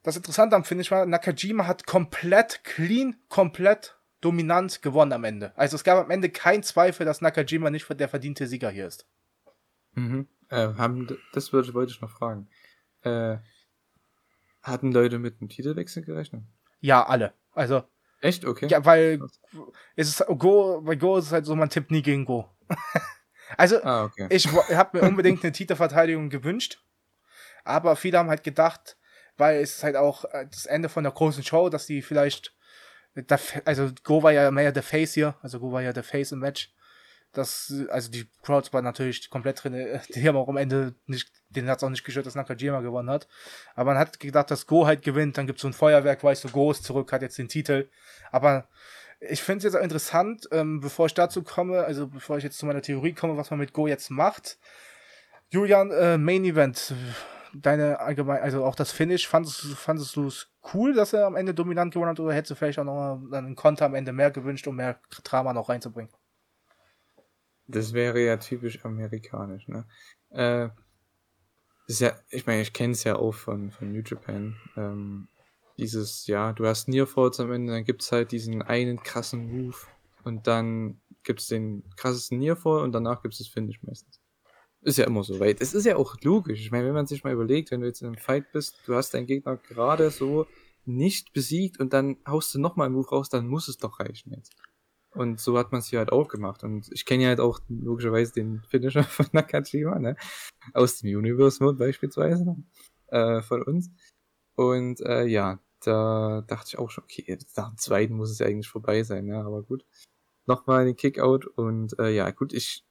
das 0.03 0.17
Interessante 0.17 0.55
am 0.55 0.63
Finish 0.63 0.89
war, 0.89 1.05
Nakajima 1.05 1.67
hat 1.67 1.85
komplett 1.85 2.63
clean, 2.63 3.17
komplett 3.29 3.95
dominant 4.21 4.81
gewonnen 4.81 5.13
am 5.13 5.23
Ende. 5.23 5.51
Also 5.57 5.75
es 5.75 5.83
gab 5.83 6.03
am 6.03 6.11
Ende 6.11 6.29
keinen 6.29 6.63
Zweifel, 6.63 7.05
dass 7.05 7.21
Nakajima 7.21 7.69
nicht 7.69 7.87
der 7.99 8.09
verdiente 8.09 8.47
Sieger 8.47 8.69
hier 8.69 8.87
ist. 8.87 9.05
Mhm. 9.93 10.27
Äh, 10.49 10.73
haben, 10.77 11.07
das 11.33 11.51
wollte, 11.53 11.73
wollte 11.73 11.91
ich 11.91 12.01
noch 12.01 12.11
fragen. 12.11 12.47
Äh, 13.01 13.37
hatten 14.61 14.91
Leute 14.91 15.19
mit 15.19 15.39
einem 15.39 15.49
Titelwechsel 15.49 16.03
gerechnet? 16.03 16.43
Ja, 16.79 17.05
alle. 17.05 17.33
Also. 17.53 17.83
Echt? 18.21 18.45
Okay. 18.45 18.67
Ja, 18.67 18.85
weil 18.85 19.19
es 19.95 20.09
ist 20.09 20.25
Go, 20.37 20.81
bei 20.81 20.95
Go 20.95 21.17
ist 21.17 21.25
es 21.25 21.31
halt 21.31 21.45
so, 21.45 21.55
man 21.55 21.69
tippt 21.69 21.89
nie 21.89 22.03
gegen 22.03 22.25
Go. 22.25 22.47
also, 23.57 23.81
ah, 23.83 24.03
okay. 24.05 24.27
ich 24.29 24.47
habe 24.51 24.99
mir 24.99 25.07
unbedingt 25.07 25.43
eine 25.43 25.51
Titelverteidigung 25.51 26.29
gewünscht. 26.29 26.83
Aber 27.63 27.95
viele 27.95 28.19
haben 28.19 28.29
halt 28.29 28.43
gedacht, 28.43 28.97
weil 29.37 29.61
es 29.61 29.77
ist 29.77 29.83
halt 29.83 29.95
auch 29.95 30.25
äh, 30.25 30.45
das 30.49 30.65
Ende 30.65 30.89
von 30.89 31.03
der 31.03 31.13
großen 31.13 31.43
Show, 31.43 31.69
dass 31.69 31.87
die 31.87 32.01
vielleicht, 32.01 32.55
also 33.65 33.91
Go 34.03 34.23
war 34.23 34.31
ja 34.31 34.49
mehr 34.51 34.71
der 34.71 34.83
Face 34.83 35.13
hier, 35.13 35.35
also 35.41 35.59
Go 35.59 35.71
war 35.71 35.81
ja 35.81 35.93
der 35.93 36.03
Face 36.03 36.31
im 36.31 36.39
Match. 36.39 36.73
Das, 37.33 37.73
also 37.89 38.11
die 38.11 38.27
Crowds 38.43 38.73
waren 38.73 38.83
natürlich 38.83 39.29
komplett 39.29 39.63
drin, 39.63 40.01
die 40.15 40.27
haben 40.27 40.35
auch 40.35 40.49
am 40.49 40.57
Ende 40.57 40.95
nicht, 41.05 41.31
den 41.49 41.69
hat 41.69 41.77
es 41.77 41.83
auch 41.83 41.89
nicht 41.89 42.03
gestört, 42.03 42.25
dass 42.25 42.35
Nakajima 42.35 42.81
gewonnen 42.81 43.09
hat. 43.09 43.27
Aber 43.73 43.91
man 43.91 43.99
hat 43.99 44.19
gedacht, 44.19 44.51
dass 44.51 44.67
Go 44.67 44.85
halt 44.85 45.01
gewinnt, 45.01 45.37
dann 45.37 45.47
gibt 45.47 45.59
es 45.59 45.61
so 45.61 45.69
ein 45.69 45.73
Feuerwerk, 45.73 46.23
weißt 46.23 46.43
du, 46.43 46.49
Go 46.49 46.71
ist 46.71 46.83
zurück, 46.83 47.11
hat 47.11 47.21
jetzt 47.21 47.37
den 47.37 47.47
Titel. 47.47 47.89
Aber 48.31 48.67
ich 49.21 49.43
finde 49.43 49.59
es 49.59 49.63
jetzt 49.65 49.75
auch 49.79 49.83
interessant, 49.83 50.47
ähm, 50.51 50.79
bevor 50.81 51.05
ich 51.05 51.13
dazu 51.13 51.43
komme, 51.43 51.83
also 51.83 52.07
bevor 52.07 52.37
ich 52.37 52.43
jetzt 52.43 52.57
zu 52.57 52.65
meiner 52.65 52.81
Theorie 52.81 53.13
komme, 53.13 53.37
was 53.37 53.49
man 53.49 53.59
mit 53.59 53.71
Go 53.71 53.87
jetzt 53.87 54.09
macht. 54.09 54.57
Julian, 55.49 55.91
äh, 55.91 56.17
Main 56.17 56.43
Event, 56.43 56.93
deine 57.53 57.99
allgemein, 57.99 58.41
also 58.41 58.65
auch 58.65 58.75
das 58.75 58.91
Finish, 58.91 59.27
fandest, 59.27 59.61
fandest 59.75 60.15
du 60.15 60.27
es 60.27 60.51
cool, 60.73 60.93
dass 60.93 61.13
er 61.13 61.25
am 61.25 61.35
Ende 61.35 61.53
dominant 61.53 61.93
gewonnen 61.93 62.11
hat, 62.11 62.19
oder 62.19 62.33
hättest 62.33 62.51
du 62.51 62.55
vielleicht 62.55 62.79
auch 62.79 62.83
noch 62.83 63.21
einen 63.31 63.55
Konter 63.55 63.85
am 63.85 63.95
Ende 63.95 64.11
mehr 64.11 64.31
gewünscht, 64.31 64.67
um 64.67 64.75
mehr 64.75 64.99
Drama 65.23 65.53
noch 65.53 65.69
reinzubringen? 65.69 66.11
Das 67.67 67.93
wäre 67.93 68.19
ja 68.19 68.37
typisch 68.37 68.83
amerikanisch, 68.83 69.67
ne? 69.67 69.85
Äh, 70.29 70.69
ist 71.87 72.01
ja, 72.01 72.13
ich 72.29 72.45
meine, 72.45 72.61
ich 72.61 72.73
kenne 72.73 72.93
es 72.93 73.03
ja 73.03 73.15
auch 73.15 73.33
von, 73.33 73.71
von 73.71 73.91
New 73.91 74.01
Japan. 74.05 74.55
Ähm, 74.77 75.27
dieses, 75.77 76.27
ja, 76.27 76.53
du 76.53 76.65
hast 76.65 76.87
Nearfalls 76.87 77.39
am 77.39 77.51
Ende, 77.51 77.73
dann 77.73 77.83
gibt 77.83 78.01
es 78.01 78.11
halt 78.11 78.31
diesen 78.31 78.61
einen 78.61 79.03
krassen 79.03 79.47
Move 79.49 79.77
und 80.23 80.47
dann 80.47 81.01
gibt 81.23 81.41
es 81.41 81.47
den 81.47 81.83
krassesten 81.97 82.39
Nearfall 82.39 82.81
und 82.81 82.93
danach 82.93 83.21
gibt 83.21 83.33
es 83.33 83.39
das 83.39 83.47
Finish 83.47 83.81
meistens. 83.83 84.20
Ist 84.83 84.97
ja 84.97 85.05
immer 85.05 85.23
so, 85.23 85.39
weil 85.39 85.55
es 85.59 85.75
ist 85.75 85.85
ja 85.85 85.95
auch 85.95 86.15
logisch. 86.21 86.59
Ich 86.59 86.71
meine, 86.71 86.87
wenn 86.87 86.93
man 86.93 87.05
sich 87.05 87.23
mal 87.23 87.33
überlegt, 87.33 87.69
wenn 87.69 87.81
du 87.81 87.87
jetzt 87.87 88.01
in 88.01 88.07
einem 88.07 88.17
Fight 88.17 88.51
bist, 88.51 88.79
du 88.87 88.95
hast 88.95 89.13
deinen 89.13 89.27
Gegner 89.27 89.57
gerade 89.57 90.09
so 90.09 90.47
nicht 90.85 91.33
besiegt 91.33 91.79
und 91.79 91.93
dann 91.93 92.17
haust 92.27 92.53
du 92.55 92.59
nochmal 92.59 92.87
einen 92.87 92.95
Move 92.95 93.09
raus, 93.09 93.29
dann 93.29 93.47
muss 93.47 93.67
es 93.67 93.77
doch 93.77 93.99
reichen 93.99 94.33
jetzt. 94.33 94.55
Und 95.13 95.39
so 95.39 95.57
hat 95.57 95.71
man 95.71 95.79
es 95.79 95.87
hier 95.87 95.99
halt 95.99 96.11
auch 96.11 96.27
gemacht. 96.29 96.63
Und 96.63 96.89
ich 96.91 97.05
kenne 97.05 97.23
ja 97.23 97.29
halt 97.29 97.39
auch 97.39 97.59
logischerweise 97.69 98.33
den 98.33 98.63
Finisher 98.69 99.03
von 99.03 99.27
Nakajima, 99.33 99.99
ne? 99.99 100.15
Aus 100.73 100.99
dem 100.99 101.15
Universe 101.15 101.63
Mode 101.63 101.77
beispielsweise, 101.77 102.55
äh, 103.07 103.41
von 103.41 103.61
uns. 103.61 103.91
Und 104.55 105.01
äh, 105.01 105.25
ja, 105.25 105.59
da 105.81 106.41
dachte 106.47 106.69
ich 106.69 106.79
auch 106.79 106.89
schon, 106.89 107.03
okay, 107.03 107.37
nach 107.55 107.69
dem 107.69 107.77
zweiten 107.77 108.15
muss 108.15 108.31
es 108.31 108.39
ja 108.39 108.47
eigentlich 108.47 108.69
vorbei 108.69 109.03
sein, 109.03 109.25
ne? 109.25 109.43
Aber 109.43 109.63
gut. 109.63 109.85
Nochmal 110.47 110.85
den 110.85 110.95
Kickout 110.95 111.45
und 111.45 111.97
äh, 111.99 112.09
ja, 112.09 112.31
gut, 112.31 112.51
ich 112.53 112.83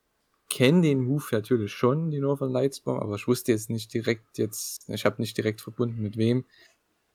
kenne 0.50 0.82
den 0.82 1.00
Move 1.02 1.24
natürlich 1.32 1.72
schon, 1.72 2.10
die 2.10 2.20
Northern 2.20 2.50
Lights 2.50 2.80
Bomb, 2.80 3.00
aber 3.00 3.14
ich 3.14 3.26
wusste 3.26 3.52
jetzt 3.52 3.70
nicht 3.70 3.94
direkt 3.94 4.36
jetzt, 4.36 4.88
ich 4.88 5.06
habe 5.06 5.22
nicht 5.22 5.36
direkt 5.38 5.62
verbunden 5.62 6.02
mit 6.02 6.18
wem. 6.18 6.44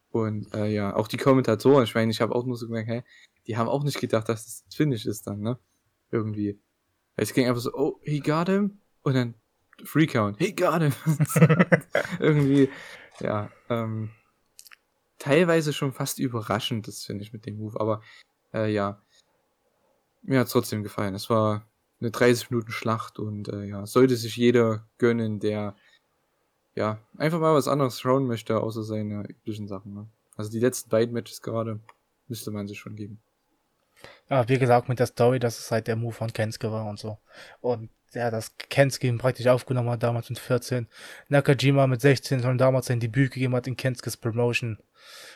Und 0.10 0.52
äh, 0.54 0.68
ja, 0.68 0.96
auch 0.96 1.08
die 1.08 1.18
Kommentatoren, 1.18 1.84
ich 1.84 1.94
meine, 1.94 2.10
ich 2.10 2.22
habe 2.22 2.34
auch 2.34 2.46
nur 2.46 2.58
so 2.58 2.66
gemerkt, 2.66 2.90
hä, 2.90 3.04
die 3.46 3.58
haben 3.58 3.68
auch 3.68 3.84
nicht 3.84 4.00
gedacht, 4.00 4.30
dass 4.30 4.64
das 4.64 4.76
Finish 4.76 5.06
ist 5.06 5.28
dann, 5.28 5.42
ne? 5.42 5.60
Irgendwie. 6.10 6.60
Es 7.18 7.34
ging 7.34 7.48
einfach 7.48 7.62
so, 7.62 7.74
oh, 7.74 8.00
he 8.04 8.20
got 8.20 8.48
him, 8.48 8.80
und 9.06 9.14
dann 9.14 9.36
Free 9.84 10.08
Count, 10.08 10.38
he 10.40 10.52
got 10.54 10.82
him. 10.82 10.94
Irgendwie, 12.20 12.70
ja, 13.20 13.52
ähm, 13.70 14.10
teilweise 15.20 15.74
schon 15.74 15.94
fast 15.94 16.18
überraschend, 16.18 16.88
das 16.88 17.04
finde 17.04 17.24
ich 17.24 17.34
mit 17.34 17.46
dem 17.46 17.58
Move, 17.58 17.80
aber 17.80 18.02
äh, 18.54 18.72
ja, 18.74 19.02
mir 20.24 20.40
hat 20.40 20.50
trotzdem 20.50 20.82
gefallen. 20.82 21.14
Es 21.14 21.30
war 21.30 21.68
eine 22.00 22.12
30 22.12 22.52
Minuten 22.52 22.72
Schlacht 22.72 23.20
und 23.20 23.48
äh, 23.48 23.64
ja, 23.66 23.86
sollte 23.86 24.16
sich 24.16 24.36
jeder 24.36 24.88
gönnen, 24.98 25.40
der 25.40 25.76
ja 26.76 27.00
einfach 27.18 27.40
mal 27.40 27.56
was 27.56 27.68
anderes 27.68 28.00
schauen 28.00 28.28
möchte, 28.28 28.60
außer 28.60 28.84
seine 28.84 29.24
üblichen 29.28 29.68
Sachen. 29.68 29.94
Ne? 29.94 30.10
Also 30.36 30.52
die 30.52 30.60
letzten 30.60 30.90
beiden 30.90 31.14
Matches 31.14 31.42
gerade 31.42 31.80
müsste 32.28 32.52
man 32.52 32.68
sich 32.68 32.80
schon 32.80 32.96
geben. 32.96 33.22
Ja, 34.30 34.48
wie 34.50 34.60
gesagt, 34.60 34.90
mit 34.90 35.00
der 35.00 35.06
Story, 35.06 35.40
dass 35.40 35.60
es 35.60 35.72
halt 35.72 35.88
der 35.88 35.96
Move 35.96 36.14
von 36.14 36.34
Kensuke 36.34 36.72
war 36.72 36.86
und 36.86 37.00
so. 37.00 37.18
Und 37.62 37.90
ja, 38.14 38.32
das 38.32 38.56
Kensuke 38.58 39.08
ihm 39.08 39.18
praktisch 39.18 39.48
aufgenommen 39.48 39.90
hat, 39.90 40.04
damals 40.04 40.30
mit 40.30 40.40
14. 40.40 40.88
Nakajima 41.28 41.88
mit 41.88 42.02
16 42.02 42.42
schon 42.42 42.58
damals 42.58 42.88
sein 42.88 43.00
Debüt 43.00 43.32
gegeben 43.32 43.56
hat 43.56 43.68
in 43.68 43.76
Kenskes 43.76 44.18
Promotion. 44.18 44.78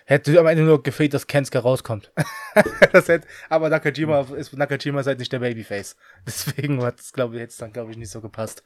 Hätte 0.05 0.39
am 0.39 0.47
Ende 0.47 0.63
nur 0.63 0.82
gefehlt, 0.82 1.13
dass 1.13 1.28
Kensuke 1.28 1.59
rauskommt. 1.59 2.11
das 2.91 3.07
hätte, 3.07 3.28
aber 3.49 3.70
Nakajima 3.70 4.22
ist, 4.36 4.53
Nakajima 4.53 5.01
ist 5.01 5.07
halt 5.07 5.20
nicht 5.20 5.32
der 5.32 5.39
Babyface. 5.39 5.95
Deswegen 6.26 6.82
hat 6.84 6.99
es, 6.99 7.13
glaube 7.13 7.36
ich, 7.36 7.41
jetzt 7.41 7.61
dann, 7.61 7.74
glaube 7.74 7.91
ich, 7.91 7.97
nicht 7.97 8.11
so 8.11 8.22
gepasst. 8.22 8.63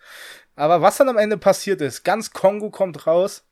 Aber 0.56 0.82
was 0.82 0.98
dann 0.98 1.10
am 1.10 1.18
Ende 1.18 1.38
passiert 1.38 1.82
ist, 1.82 2.04
ganz 2.04 2.32
Kongo 2.32 2.70
kommt 2.70 3.08
raus, 3.08 3.46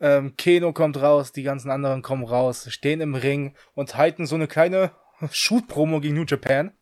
ähm, 0.00 0.36
Keno 0.36 0.72
kommt 0.72 1.00
raus, 1.00 1.32
die 1.32 1.42
ganzen 1.42 1.70
anderen 1.70 2.02
kommen 2.02 2.24
raus, 2.24 2.66
stehen 2.70 3.00
im 3.00 3.14
Ring 3.14 3.54
und 3.74 3.96
halten 3.96 4.26
so 4.26 4.34
eine 4.34 4.48
kleine 4.48 4.92
Shoot-Promo 5.30 6.00
gegen 6.00 6.14
New 6.14 6.24
Japan. 6.24 6.72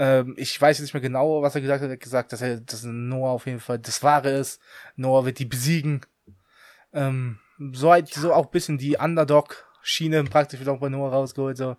Ähm, 0.00 0.34
ich 0.36 0.60
weiß 0.60 0.78
jetzt 0.78 0.84
nicht 0.84 0.94
mehr 0.94 1.00
genau, 1.00 1.42
was 1.42 1.56
er 1.56 1.60
gesagt 1.60 1.82
hat. 1.82 1.90
Er 1.90 1.94
hat 1.94 2.00
gesagt, 2.00 2.32
dass 2.32 2.40
er, 2.40 2.60
dass 2.60 2.84
Noah 2.84 3.30
auf 3.32 3.46
jeden 3.46 3.58
Fall 3.58 3.80
das 3.80 4.04
Wahre 4.04 4.30
ist. 4.30 4.60
Noah 4.94 5.26
wird 5.26 5.40
die 5.40 5.44
besiegen. 5.44 6.06
Ähm, 6.92 7.40
so 7.72 7.90
halt, 7.90 8.08
so 8.08 8.32
auch 8.32 8.46
ein 8.46 8.50
bisschen 8.52 8.78
die 8.78 8.96
Underdog-Schiene 8.96 10.22
praktisch 10.22 10.60
wird 10.60 10.68
auch 10.68 10.78
bei 10.78 10.88
Noah 10.88 11.10
rausgeholt. 11.10 11.56
So, 11.56 11.76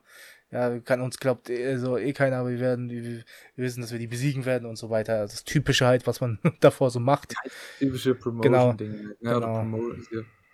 ja, 0.51 0.79
kann 0.79 0.99
uns 0.99 1.17
glaubt 1.17 1.49
eh, 1.49 1.77
so 1.77 1.97
eh 1.97 2.11
keiner, 2.11 2.39
aber 2.39 2.49
wir 2.49 2.59
werden, 2.59 2.89
wir, 2.89 3.03
wir, 3.03 3.23
wissen, 3.55 3.79
dass 3.79 3.93
wir 3.93 3.99
die 3.99 4.07
besiegen 4.07 4.43
werden 4.43 4.67
und 4.67 4.75
so 4.75 4.89
weiter. 4.89 5.21
Das 5.21 5.45
Typische 5.45 5.87
halt, 5.87 6.05
was 6.05 6.19
man 6.19 6.39
davor 6.59 6.89
so 6.89 6.99
macht. 6.99 7.35
typische 7.79 8.15
Promotion-Ding, 8.15 8.91
genau. 8.91 9.39
ne? 9.39 9.39
genau. 9.39 9.53
Promo 9.53 9.93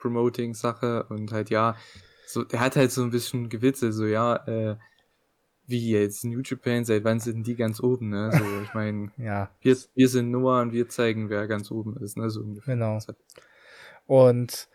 Promoting-Sache 0.01 1.05
und 1.09 1.31
halt 1.31 1.49
ja, 1.49 1.75
so, 2.27 2.43
der 2.43 2.59
hat 2.59 2.75
halt 2.75 2.91
so 2.91 3.01
ein 3.01 3.09
bisschen 3.09 3.49
Gewitze, 3.49 3.91
so 3.91 4.05
ja, 4.05 4.35
äh, 4.45 4.75
wie 5.67 5.91
jetzt 5.91 6.25
New 6.25 6.41
Japan, 6.43 6.85
seit 6.85 7.03
wann 7.03 7.19
sind 7.19 7.45
die 7.47 7.55
ganz 7.55 7.81
oben, 7.81 8.09
ne? 8.09 8.31
So, 8.31 8.43
ich 8.63 8.73
meine, 8.73 9.11
ja. 9.17 9.49
wir, 9.61 9.77
wir 9.95 10.09
sind 10.09 10.31
Noah 10.31 10.61
und 10.61 10.73
wir 10.73 10.89
zeigen, 10.89 11.29
wer 11.29 11.47
ganz 11.47 11.71
oben 11.71 11.97
ist, 11.97 12.17
ne? 12.17 12.29
So 12.29 12.41
ungefähr. 12.41 12.75
Genau. 12.75 12.99
Und 14.07 14.67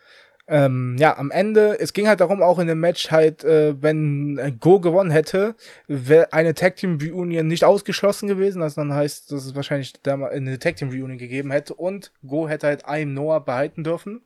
ähm, 0.48 0.96
ja, 0.98 1.16
am 1.16 1.30
Ende, 1.30 1.78
es 1.78 1.92
ging 1.92 2.08
halt 2.08 2.20
darum, 2.20 2.42
auch 2.42 2.58
in 2.58 2.66
dem 2.66 2.80
Match 2.80 3.12
halt, 3.12 3.44
äh, 3.44 3.80
wenn 3.80 4.58
Go 4.58 4.80
gewonnen 4.80 5.12
hätte, 5.12 5.54
wäre 5.86 6.32
eine 6.32 6.54
Tag 6.54 6.76
Team 6.76 6.98
Reunion 7.00 7.46
nicht 7.46 7.64
ausgeschlossen 7.64 8.26
gewesen. 8.26 8.60
Das 8.60 8.74
dann 8.74 8.92
heißt, 8.92 9.30
dass 9.30 9.44
es 9.44 9.54
wahrscheinlich 9.54 9.94
eine 10.04 10.58
Tag 10.58 10.76
Team 10.76 10.88
Reunion 10.88 11.18
gegeben 11.18 11.52
hätte 11.52 11.74
und 11.74 12.12
Go 12.26 12.48
hätte 12.48 12.66
halt 12.66 12.84
einem 12.86 13.14
Noah 13.14 13.44
behalten 13.44 13.84
dürfen 13.84 14.22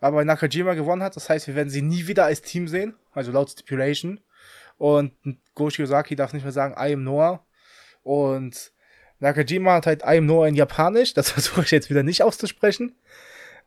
aber 0.00 0.24
Nakajima 0.24 0.74
gewonnen 0.74 1.02
hat. 1.02 1.16
Das 1.16 1.28
heißt, 1.28 1.46
wir 1.46 1.54
werden 1.54 1.70
sie 1.70 1.82
nie 1.82 2.06
wieder 2.06 2.24
als 2.24 2.42
Team 2.42 2.68
sehen, 2.68 2.94
also 3.12 3.32
laut 3.32 3.50
Stipulation. 3.50 4.20
Und 4.80 5.12
Go 5.54 5.68
Shiozaki 5.68 6.16
darf 6.16 6.32
nicht 6.32 6.42
mehr 6.42 6.52
sagen, 6.52 6.74
I 6.78 6.94
am 6.94 7.04
Noah. 7.04 7.44
Und 8.02 8.72
Nakajima 9.18 9.74
hat 9.74 9.86
halt 9.86 10.00
I 10.04 10.16
am 10.16 10.24
Noah 10.24 10.48
in 10.48 10.54
Japanisch, 10.54 11.12
das 11.12 11.30
versuche 11.32 11.60
ich 11.60 11.70
jetzt 11.70 11.90
wieder 11.90 12.02
nicht 12.02 12.22
auszusprechen. 12.22 12.96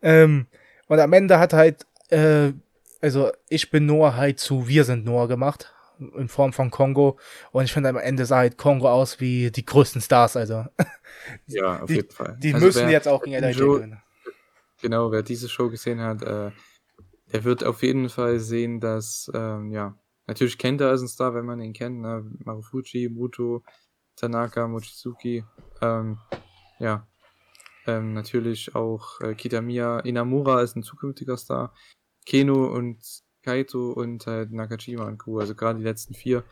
Ähm, 0.02 0.48
und 0.88 1.00
am 1.00 1.14
Ende 1.14 1.38
hat 1.38 1.54
halt, 1.54 1.86
äh, 2.10 2.54
also 3.00 3.32
ich 3.48 3.70
bin 3.70 3.86
Noah 3.86 4.16
halt 4.16 4.40
zu 4.40 4.68
Wir 4.68 4.86
sind 4.86 5.06
Noah 5.06 5.28
gemacht, 5.28 5.72
in 6.18 6.30
Form 6.30 6.52
von 6.52 6.72
Kongo. 6.72 7.20
Und 7.52 7.66
ich 7.66 7.74
finde 7.74 7.90
am 7.90 7.98
Ende 7.98 8.26
sah 8.26 8.38
halt 8.38 8.58
Kongo 8.58 8.90
aus 8.90 9.20
wie 9.20 9.52
die 9.52 9.66
größten 9.66 10.02
Stars, 10.02 10.36
also. 10.36 10.66
Ja, 11.46 11.84
auf 11.84 11.88
die, 11.88 11.98
jeden 11.98 12.12
Fall. 12.12 12.38
Die 12.42 12.54
also 12.54 12.66
müssen 12.66 12.90
jetzt 12.90 13.08
auch 13.08 13.22
gegen 13.22 13.40
LIJ 13.40 13.54
gewinnen. 13.54 14.02
Genau, 14.82 15.12
wer 15.12 15.22
diese 15.22 15.48
Show 15.48 15.70
gesehen 15.70 16.02
hat, 16.02 16.22
äh, 16.24 16.52
der 17.32 17.44
wird 17.44 17.64
auf 17.64 17.82
jeden 17.84 18.10
Fall 18.10 18.40
sehen, 18.40 18.82
dass, 18.82 19.32
ähm, 19.34 19.72
ja, 19.72 19.96
natürlich 20.28 20.58
kennt 20.58 20.82
er 20.82 20.90
als 20.90 21.02
ein 21.02 21.08
Star, 21.08 21.34
wenn 21.34 21.46
man 21.46 21.62
ihn 21.62 21.74
kennt, 21.74 22.02
ne? 22.02 22.30
Marufuji, 22.44 23.10
Muto, 23.10 23.64
Tanaka, 24.16 24.68
Mochizuki, 24.68 25.44
ähm, 25.82 26.20
ja, 26.80 27.08
ähm, 27.86 28.14
natürlich 28.14 28.76
auch 28.76 29.20
äh, 29.22 29.36
Kitamiya 29.36 30.00
Inamura 30.00 30.62
ist 30.62 30.76
ein 30.76 30.84
zukünftiger 30.84 31.38
Star, 31.38 31.74
Keno 32.26 32.74
und 32.74 33.00
Kaito 33.42 33.92
und 33.92 34.26
halt 34.28 34.52
Nakajima 34.52 35.06
und 35.06 35.18
Crew, 35.18 35.40
also 35.40 35.56
gerade 35.56 35.80
die 35.80 35.86
letzten 35.86 36.14
vier, 36.14 36.44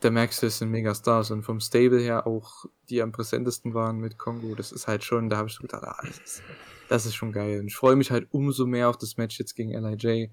da 0.00 0.10
merkst 0.10 0.42
du, 0.42 0.46
es 0.46 0.58
sind 0.58 0.70
mega 0.70 0.94
Stars 0.94 1.30
und 1.30 1.42
vom 1.42 1.60
Stable 1.60 2.00
her 2.00 2.26
auch 2.26 2.66
die 2.88 3.02
am 3.02 3.12
präsentesten 3.12 3.74
waren 3.74 3.98
mit 3.98 4.18
Kongo, 4.18 4.54
das 4.54 4.72
ist 4.72 4.88
halt 4.88 5.04
schon, 5.04 5.28
da 5.28 5.36
habe 5.36 5.48
ich 5.48 5.54
so 5.54 5.62
gedacht, 5.62 5.84
ah, 5.84 6.02
das 6.04 6.18
ist 6.18 6.42
das 6.88 7.06
ist 7.06 7.14
schon 7.14 7.32
geil. 7.32 7.60
Und 7.60 7.66
ich 7.66 7.76
freue 7.76 7.96
mich 7.96 8.10
halt 8.10 8.28
umso 8.30 8.66
mehr 8.66 8.88
auf 8.88 8.96
das 8.96 9.16
Match 9.16 9.38
jetzt 9.38 9.54
gegen 9.54 9.72
LIJ. 9.72 10.30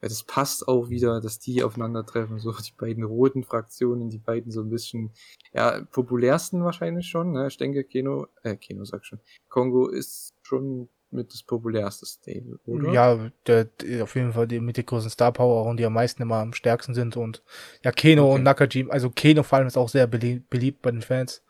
Das 0.00 0.22
passt 0.24 0.68
auch 0.68 0.90
wieder, 0.90 1.20
dass 1.20 1.38
die 1.38 1.62
aufeinandertreffen, 1.62 2.38
so 2.38 2.52
die 2.52 2.74
beiden 2.76 3.04
roten 3.04 3.44
Fraktionen, 3.44 4.10
die 4.10 4.18
beiden 4.18 4.52
so 4.52 4.60
ein 4.62 4.70
bisschen, 4.70 5.12
ja, 5.52 5.82
populärsten 5.90 6.62
wahrscheinlich 6.64 7.08
schon, 7.08 7.32
ne? 7.32 7.48
Ich 7.48 7.56
denke, 7.56 7.84
Keno, 7.84 8.26
äh, 8.42 8.56
Keno 8.56 8.84
sag 8.84 9.04
schon, 9.04 9.20
Kongo 9.48 9.88
ist 9.88 10.34
schon 10.42 10.88
mit 11.10 11.32
das 11.32 11.42
populärste 11.42 12.04
Stable, 12.06 12.58
oder? 12.66 12.92
Ja, 12.92 13.30
der, 13.46 13.68
auf 14.02 14.14
jeden 14.14 14.32
Fall 14.32 14.48
die 14.48 14.60
mit 14.60 14.76
der 14.76 14.84
großen 14.84 15.10
Star 15.10 15.32
Power 15.32 15.64
und 15.64 15.78
die 15.78 15.84
am 15.84 15.92
meisten 15.92 16.22
immer 16.22 16.36
am 16.36 16.52
stärksten 16.52 16.94
sind 16.94 17.16
und 17.16 17.42
ja, 17.82 17.92
Keno 17.92 18.26
okay. 18.26 18.34
und 18.34 18.42
Nakajima, 18.42 18.92
also 18.92 19.10
Keno 19.10 19.42
vor 19.42 19.58
allem 19.58 19.68
ist 19.68 19.78
auch 19.78 19.88
sehr 19.88 20.06
beliebt, 20.06 20.50
beliebt 20.50 20.82
bei 20.82 20.90
den 20.90 21.02
Fans. 21.02 21.42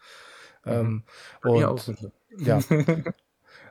Mhm. 0.65 0.73
Ähm, 0.73 1.03
und, 1.43 1.61
ja, 1.61 1.69
auch 1.69 1.81
ja. 2.39 2.61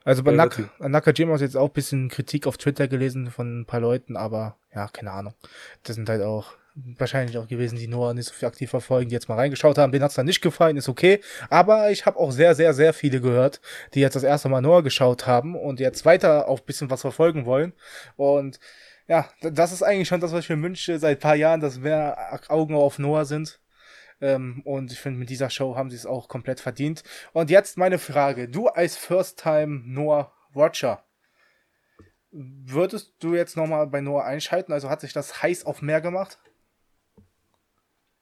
Also 0.06 0.24
bei 0.24 0.32
Nak 0.32 0.62
Nakajima 0.80 1.34
ist 1.36 1.41
jetzt 1.41 1.58
auch 1.58 1.70
ein 1.70 1.74
bisschen 1.74 2.10
Kritik 2.10 2.45
auf 2.45 2.58
Twitter 2.58 2.88
gelesen 2.88 3.32
von 3.32 3.62
ein 3.62 3.66
paar 3.66 3.80
Leuten, 3.80 4.16
aber 4.16 4.56
ja, 4.74 4.88
keine 4.88 5.12
Ahnung. 5.12 5.34
Das 5.84 5.95
sind 5.95 6.08
halt 6.08 6.22
auch 6.22 6.53
wahrscheinlich 6.76 7.38
auch 7.38 7.47
gewesen, 7.47 7.78
die 7.78 7.88
nur 7.88 8.14
nicht 8.14 8.28
so 8.28 8.34
viel 8.34 8.47
aktiv 8.47 8.70
verfolgen, 8.70 9.10
die 9.10 9.16
jetzt 9.16 9.30
mal 9.30 9.36
reingeschaut 9.36 9.78
haben. 9.78 9.91
Den 9.91 10.03
hat's 10.03 10.14
dann 10.14 10.28
nicht 10.28 10.41
gefallen, 10.41 10.78
ist 10.78 10.89
okay. 10.89 11.22
Aber 11.49 11.89
ich 11.89 12.06
habe 12.06 12.20
auch 12.20 12.32
sehr, 12.32 12.53
sehr, 12.53 12.74
sehr 12.76 12.93
viele 12.93 13.20
gehört, 13.20 13.62
die 13.93 14.01
jetzt 14.01 14.16
das 14.16 14.24
erste 14.24 14.47
Mal 14.47 14.62
Noah 14.62 14.84
geschaut 14.84 15.26
haben 15.26 15.56
und 15.56 15.80
jetzt 15.80 16.06
weiter 16.06 16.47
auch 16.47 16.60
bisschen 16.60 16.89
was 16.91 17.01
verfolgen 17.01 17.45
wollen. 17.45 17.74
Und 18.16 18.60
ja, 19.08 19.30
das 19.41 19.72
ist 19.72 19.82
eigentlich 19.82 20.08
schon 20.08 20.22
das, 20.22 20.34
was 20.34 20.43
ich 20.43 20.49
mir 20.49 20.62
wünsche 20.62 20.99
seit 20.99 21.20
paar 21.20 21.36
Jahren, 21.36 21.62
dass 21.62 21.80
mehr 21.80 22.39
Augen 22.49 22.76
auf 22.76 22.99
Noah 22.99 23.26
sind. 23.26 23.60
Ähm, 24.22 24.61
und 24.66 24.91
ich 24.91 24.99
finde, 24.99 25.20
mit 25.20 25.30
dieser 25.30 25.49
Show 25.49 25.76
haben 25.76 25.89
sie 25.89 25.95
es 25.95 26.05
auch 26.05 26.28
komplett 26.28 26.59
verdient. 26.59 27.03
Und 27.34 27.49
jetzt 27.49 27.78
meine 27.78 27.99
Frage. 27.99 28.47
Du 28.47 28.68
als 28.68 28.95
First-Time 28.95 29.84
Noah 29.86 30.32
Watcher, 30.53 31.03
würdest 32.32 33.16
du 33.20 33.36
jetzt 33.36 33.55
nochmal 33.57 33.88
bei 33.88 34.01
Noah 34.01 34.26
einschalten? 34.26 34.74
Also 34.74 34.89
hat 34.89 35.01
sich 35.01 35.13
das 35.13 35.41
heiß 35.41 35.66
auf 35.66 35.82
mehr 35.82 36.01
gemacht? 36.01 36.39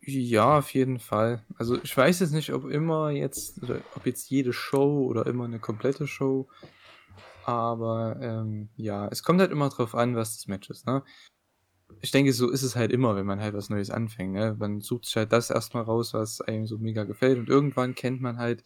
Ja, 0.06 0.58
auf 0.58 0.74
jeden 0.74 1.00
Fall. 1.00 1.46
Also 1.58 1.82
ich 1.82 1.96
weiß 1.96 2.20
jetzt 2.20 2.34
nicht, 2.34 2.52
ob 2.54 2.66
immer 2.70 3.10
jetzt, 3.12 3.62
ob 3.96 4.06
jetzt 4.06 4.30
jede 4.30 4.52
Show 4.52 5.06
oder 5.06 5.26
immer 5.26 5.46
eine 5.46 5.60
komplette 5.60 6.08
Show. 6.08 6.50
Aber 7.46 8.18
ähm, 8.22 8.70
ja, 8.76 9.08
es 9.08 9.24
kommt 9.24 9.40
halt 9.40 9.52
immer 9.52 9.70
drauf 9.70 9.96
an, 9.96 10.16
was 10.16 10.36
das 10.36 10.48
Match 10.48 10.70
ist. 10.70 10.86
Ne? 10.86 11.04
Ich 12.02 12.12
denke, 12.12 12.34
so 12.34 12.50
ist 12.50 12.64
es 12.64 12.76
halt 12.76 12.92
immer, 12.92 13.16
wenn 13.16 13.26
man 13.26 13.40
halt 13.40 13.54
was 13.54 13.70
Neues 13.70 13.90
anfängt. 13.90 14.34
Ne? 14.34 14.56
Man 14.58 14.82
sucht 14.82 15.06
sich 15.06 15.16
halt 15.16 15.32
das 15.32 15.50
erstmal 15.50 15.84
raus, 15.84 16.14
was 16.14 16.42
einem 16.42 16.68
so 16.68 16.78
mega 16.78 17.04
gefällt. 17.04 17.40
Und 17.40 17.50
irgendwann 17.50 17.96
kennt 17.96 18.22
man 18.22 18.38
halt 18.38 18.64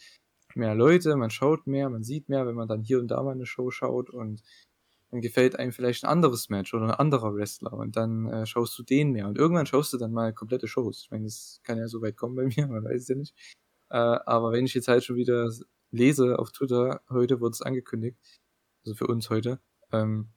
mehr 0.56 0.76
Leute, 0.76 1.16
man 1.16 1.30
schaut 1.30 1.68
mehr, 1.68 1.90
man 1.90 2.04
sieht 2.04 2.30
mehr, 2.30 2.48
wenn 2.48 2.56
man 2.56 2.68
dann 2.68 2.82
hier 2.82 3.00
und 3.00 3.10
da 3.10 3.22
mal 3.22 3.32
eine 3.32 3.46
Show 3.46 3.72
schaut 3.72 4.10
und 4.10 4.42
dann 5.12 5.22
gefällt 5.22 5.58
einem 5.58 5.72
vielleicht 5.72 6.04
ein 6.04 6.10
anderes 6.10 6.50
Match 6.50 6.74
oder 6.74 6.86
ein 6.86 6.92
anderer 6.92 7.34
Wrestler 7.34 7.74
und 7.74 7.96
dann 7.96 8.28
äh, 8.28 8.46
schaust 8.46 8.78
du 8.78 8.84
den 8.84 9.12
mehr. 9.12 9.28
Und 9.28 9.38
irgendwann 9.38 9.66
schaust 9.66 9.94
du 9.94 9.98
dann 9.98 10.12
mal 10.12 10.34
komplette 10.34 10.68
Shows. 10.68 11.04
Ich 11.04 11.12
meine, 11.12 11.26
das 11.26 11.62
kann 11.64 11.78
ja 11.78 11.88
so 11.88 12.02
weit 12.02 12.18
kommen 12.18 12.36
bei 12.36 12.46
mir, 12.46 12.68
man 12.68 12.84
weiß 12.84 13.04
es 13.04 13.08
ja 13.08 13.16
nicht. 13.16 13.36
Äh, 13.90 13.98
aber 13.98 14.52
wenn 14.52 14.66
ich 14.66 14.74
jetzt 14.74 14.88
halt 14.88 15.04
schon 15.04 15.16
wieder 15.16 15.50
lese 15.92 16.40
auf 16.40 16.52
Twitter, 16.52 17.02
heute 17.10 17.40
wurde 17.40 17.54
es 17.54 17.62
angekündigt, 17.62 18.18
also 18.86 18.96
für 18.96 19.08
uns 19.08 19.30
heute, 19.30 19.62
ähm, 19.92 20.30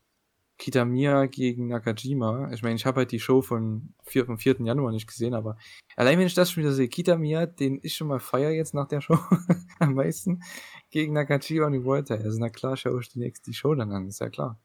Kitamiya 0.61 1.25
gegen 1.27 1.69
Nakajima. 1.69 2.51
Ich 2.53 2.63
meine, 2.63 2.77
ich 2.77 2.85
habe 2.85 2.99
halt 2.99 3.13
die 3.13 3.19
Show 3.19 3.41
von 3.41 3.95
vier, 4.05 4.27
vom 4.27 4.37
4. 4.37 4.57
Januar 4.61 4.93
nicht 4.93 5.07
gesehen, 5.07 5.33
aber 5.33 5.57
allein 5.97 6.19
wenn 6.19 6.27
ich 6.27 6.35
das 6.35 6.51
schon 6.51 6.63
wieder 6.63 6.75
sehe, 6.75 6.87
Kitamiya, 6.87 7.47
den 7.47 7.81
ich 7.83 7.95
schon 7.95 8.09
mal 8.09 8.21
feier 8.21 8.51
jetzt 8.51 8.75
nach 8.75 8.87
der 8.87 9.01
Show 9.01 9.19
am 9.81 9.95
meisten, 9.95 10.43
gegen 10.91 11.15
Nakajima 11.15 11.67
und 11.67 11.73
die 11.73 11.85
Volta. 11.85 12.15
Also 12.15 12.39
na 12.39 12.51
klar 12.51 12.77
schaue 12.77 13.01
ich 13.01 13.09
die 13.09 13.21
nächste 13.21 13.51
die 13.51 13.57
Show 13.57 13.75
dann 13.75 13.91
an, 13.91 14.07
ist 14.07 14.21
ja 14.21 14.29
klar. 14.29 14.61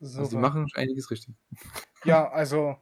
So 0.00 0.20
also 0.20 0.30
die 0.30 0.36
machen 0.38 0.66
einiges 0.74 1.10
richtig. 1.10 1.34
Ja, 2.06 2.30
also 2.30 2.76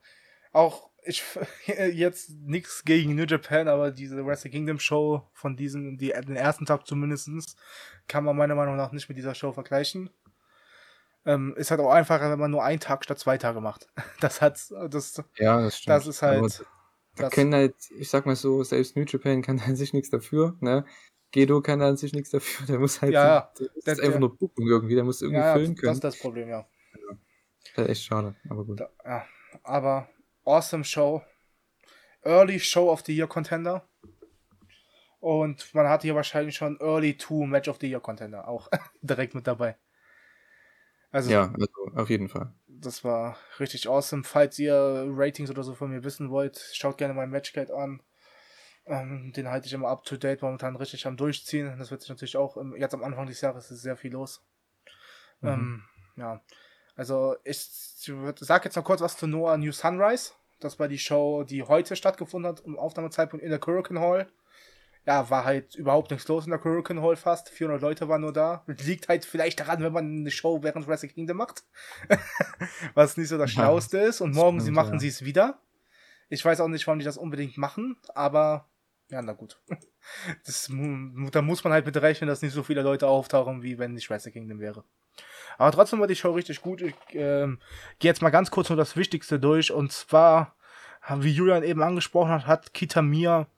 auch 0.53 0.91
ich 1.03 1.25
jetzt 1.67 2.31
nichts 2.31 2.85
gegen 2.85 3.17
New 3.17 3.25
Japan, 3.25 3.67
aber 3.67 3.91
diese 3.91 4.25
Wrestle 4.25 4.53
Kingdom 4.53 4.79
Show 4.79 5.29
von 5.33 5.57
diesem, 5.57 5.99
die, 5.99 6.11
den 6.11 6.37
ersten 6.37 6.65
Tag 6.65 6.87
zumindest, 6.87 7.57
kann 8.07 8.23
man 8.23 8.37
meiner 8.37 8.55
Meinung 8.55 8.77
nach 8.77 8.93
nicht 8.93 9.09
mit 9.09 9.19
dieser 9.19 9.35
Show 9.35 9.51
vergleichen. 9.51 10.11
Ähm, 11.29 11.55
ist 11.59 11.71
halt 11.71 11.81
auch 11.83 11.91
einfacher, 11.91 12.31
wenn 12.31 12.39
man 12.39 12.51
nur 12.51 12.65
einen 12.65 12.81
Tag 12.81 13.05
statt 13.05 13.19
zwei 13.19 13.37
Tage 13.37 13.61
macht. 13.61 13.87
Das 14.21 14.41
hat, 14.41 14.59
das, 14.89 15.23
ja, 15.37 15.61
das 15.61 15.77
stimmt. 15.77 15.95
Das 15.95 16.07
ist 16.07 16.23
halt. 16.23 16.65
da 17.17 17.29
können 17.29 17.55
halt, 17.55 17.75
ich 17.91 18.09
sag 18.09 18.25
mal 18.25 18.35
so, 18.35 18.65
selbst 18.65 18.97
New 18.97 19.05
Japan 19.07 19.43
kann 19.43 19.61
an 19.61 19.77
sich 19.77 19.93
nichts 19.93 20.09
dafür, 20.09 20.57
ne? 20.61 20.87
Gedo 21.31 21.61
kann 21.61 21.83
an 21.83 21.99
sich 21.99 22.15
nichts 22.15 22.31
dafür, 22.31 22.67
der 22.67 22.79
muss 22.79 23.03
halt, 23.03 23.13
ja, 23.13 23.53
so, 23.53 23.67
das 23.85 23.99
ist 23.99 24.05
einfach 24.05 24.19
nur 24.19 24.35
buchen 24.39 24.67
irgendwie, 24.67 24.95
der 24.95 25.05
muss 25.05 25.21
irgendwie 25.21 25.41
ja, 25.41 25.53
füllen 25.53 25.75
können. 25.77 25.89
Das 25.89 25.97
ist 25.99 26.05
das 26.05 26.19
Problem, 26.19 26.49
ja. 26.49 26.61
ja. 26.95 27.17
Das 27.77 27.85
ist 27.85 27.91
echt 27.91 28.05
schade, 28.05 28.35
aber 28.49 28.65
gut. 28.65 28.81
Da, 28.81 28.89
ja, 29.05 29.27
aber 29.65 30.09
awesome 30.47 30.85
Show. 30.85 31.23
Early 32.23 32.59
Show 32.59 32.91
of 32.91 33.03
the 33.05 33.15
Year 33.15 33.29
Contender. 33.29 33.87
Und 35.21 35.75
man 35.75 35.89
hatte 35.89 36.05
hier 36.05 36.15
wahrscheinlich 36.15 36.57
schon 36.57 36.81
Early 36.81 37.19
2 37.19 37.47
Match 37.47 37.69
of 37.69 37.77
the 37.81 37.89
Year 37.89 38.01
Contender 38.01 38.49
auch 38.49 38.71
direkt 39.03 39.35
mit 39.35 39.47
dabei. 39.47 39.77
Also, 41.11 41.31
ja, 41.31 41.53
also 41.53 41.67
auf 41.95 42.11
jeden 42.11 42.29
Fall. 42.29 42.53
Das 42.67 43.03
war 43.03 43.37
richtig 43.59 43.89
awesome. 43.89 44.25
Falls 44.25 44.59
ihr 44.59 44.75
Ratings 45.09 45.51
oder 45.51 45.63
so 45.63 45.75
von 45.75 45.91
mir 45.91 46.05
wissen 46.05 46.31
wollt, 46.31 46.59
schaut 46.75 46.99
gerne 46.99 47.15
mein 47.15 47.31
Matchguide 47.31 47.75
an. 47.75 48.03
Ähm, 48.87 49.33
den 49.35 49.49
halte 49.49 49.67
ich 49.67 49.73
immer 49.73 49.89
up 49.89 50.05
to 50.05 50.17
date, 50.17 50.43
momentan 50.43 50.77
richtig 50.77 51.07
am 51.07 51.17
Durchziehen. 51.17 51.79
Das 51.79 51.91
wird 51.91 52.01
sich 52.01 52.11
natürlich 52.11 52.37
auch 52.37 52.57
im, 52.57 52.75
jetzt 52.77 52.95
am 52.95 53.05
Anfang 53.05 53.27
des 53.27 53.41
Jahres 53.41 53.71
ist 53.71 53.83
sehr 53.83 53.97
viel 53.97 54.13
los. 54.13 54.43
Mhm. 55.41 55.49
Ähm, 55.49 55.85
ja, 56.17 56.43
also 56.97 57.37
ich, 57.45 57.59
sag 58.41 58.65
jetzt 58.65 58.77
noch 58.77 58.85
kurz 58.85 59.01
was 59.01 59.17
zu 59.17 59.27
Noah 59.27 59.57
New 59.57 59.73
Sunrise. 59.73 60.33
Das 60.61 60.79
war 60.79 60.89
die 60.89 60.99
Show, 60.99 61.45
die 61.45 61.63
heute 61.63 61.97
stattgefunden 61.97 62.51
hat, 62.51 62.61
im 62.61 62.79
Aufnahmezeitpunkt 62.79 63.45
in 63.45 63.51
der 63.51 63.61
Hurricane 63.61 64.01
Hall 64.01 64.33
ja, 65.09 65.31
war 65.31 65.47
halt 65.47 65.75
überhaupt 65.75 66.11
nichts 66.11 66.29
los 66.29 66.45
in 66.45 66.51
der 66.51 66.63
Hurricane 66.63 67.01
Hall 67.01 67.17
fast. 67.17 67.49
400 67.49 67.81
Leute 67.81 68.09
waren 68.11 68.21
nur 68.21 68.35
da. 68.35 68.63
Liegt 68.67 69.09
halt 69.09 69.25
vielleicht 69.25 69.59
daran, 69.59 69.83
wenn 69.83 69.95
man 69.95 70.05
eine 70.05 70.31
Show 70.31 70.63
während 70.63 70.87
Wrestle 70.87 71.09
Kingdom 71.09 71.39
macht. 71.39 71.65
Was 72.95 73.17
nicht 73.17 73.29
so 73.29 73.39
das 73.39 73.55
ja, 73.55 73.63
Schlauste 73.63 73.97
ist. 73.97 74.21
Und 74.21 74.35
morgen 74.35 74.61
sie 74.61 74.71
machen 74.71 74.93
ja. 74.93 74.99
sie 74.99 75.09
es 75.09 75.25
wieder. 75.25 75.63
Ich 76.29 76.45
weiß 76.45 76.61
auch 76.61 76.69
nicht, 76.69 76.87
warum 76.87 76.99
die 76.99 77.07
das 77.07 77.17
unbedingt 77.17 77.57
machen, 77.57 77.97
aber 78.15 78.69
ja, 79.09 79.23
na 79.23 79.33
gut. 79.33 79.59
Das, 80.47 80.71
da 81.33 81.43
muss 81.43 81.65
man 81.65 81.73
halt 81.73 81.85
mit 81.85 81.97
rechnen, 81.99 82.29
dass 82.29 82.41
nicht 82.41 82.55
so 82.55 82.63
viele 82.63 82.81
Leute 82.81 83.07
auftauchen, 83.09 83.63
wie 83.63 83.79
wenn 83.79 83.93
nicht 83.93 84.09
Wrestle 84.09 84.33
Kingdom 84.33 84.59
wäre. 84.59 84.85
Aber 85.59 85.71
trotzdem 85.71 86.01
war 86.01 86.07
die 86.07 86.17
Show 86.17 86.33
richtig 86.33 86.63
gut. 86.63 86.81
Ich 86.81 86.95
ähm, 87.13 87.59
gehe 87.99 88.11
jetzt 88.11 88.23
mal 88.23 88.31
ganz 88.31 88.51
kurz 88.51 88.71
nur 88.71 88.79
das 88.79 88.97
Wichtigste 88.97 89.39
durch. 89.39 89.71
Und 89.71 89.93
zwar, 89.93 90.57
wie 91.17 91.33
Julian 91.33 91.63
eben 91.63 91.83
angesprochen 91.83 92.31
hat, 92.31 92.47
hat 92.47 92.73
Kitamiya 92.73 93.49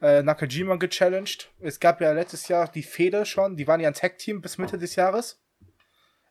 äh, 0.00 0.22
Nakajima 0.22 0.76
gechallenged. 0.76 1.50
Es 1.60 1.80
gab 1.80 2.00
ja 2.00 2.12
letztes 2.12 2.48
Jahr 2.48 2.68
die 2.70 2.82
Fehde 2.82 3.24
schon, 3.26 3.56
die 3.56 3.66
waren 3.66 3.80
ja 3.80 3.88
ein 3.88 3.94
Tag-Team 3.94 4.40
bis 4.40 4.58
Mitte 4.58 4.78
des 4.78 4.96
Jahres. 4.96 5.42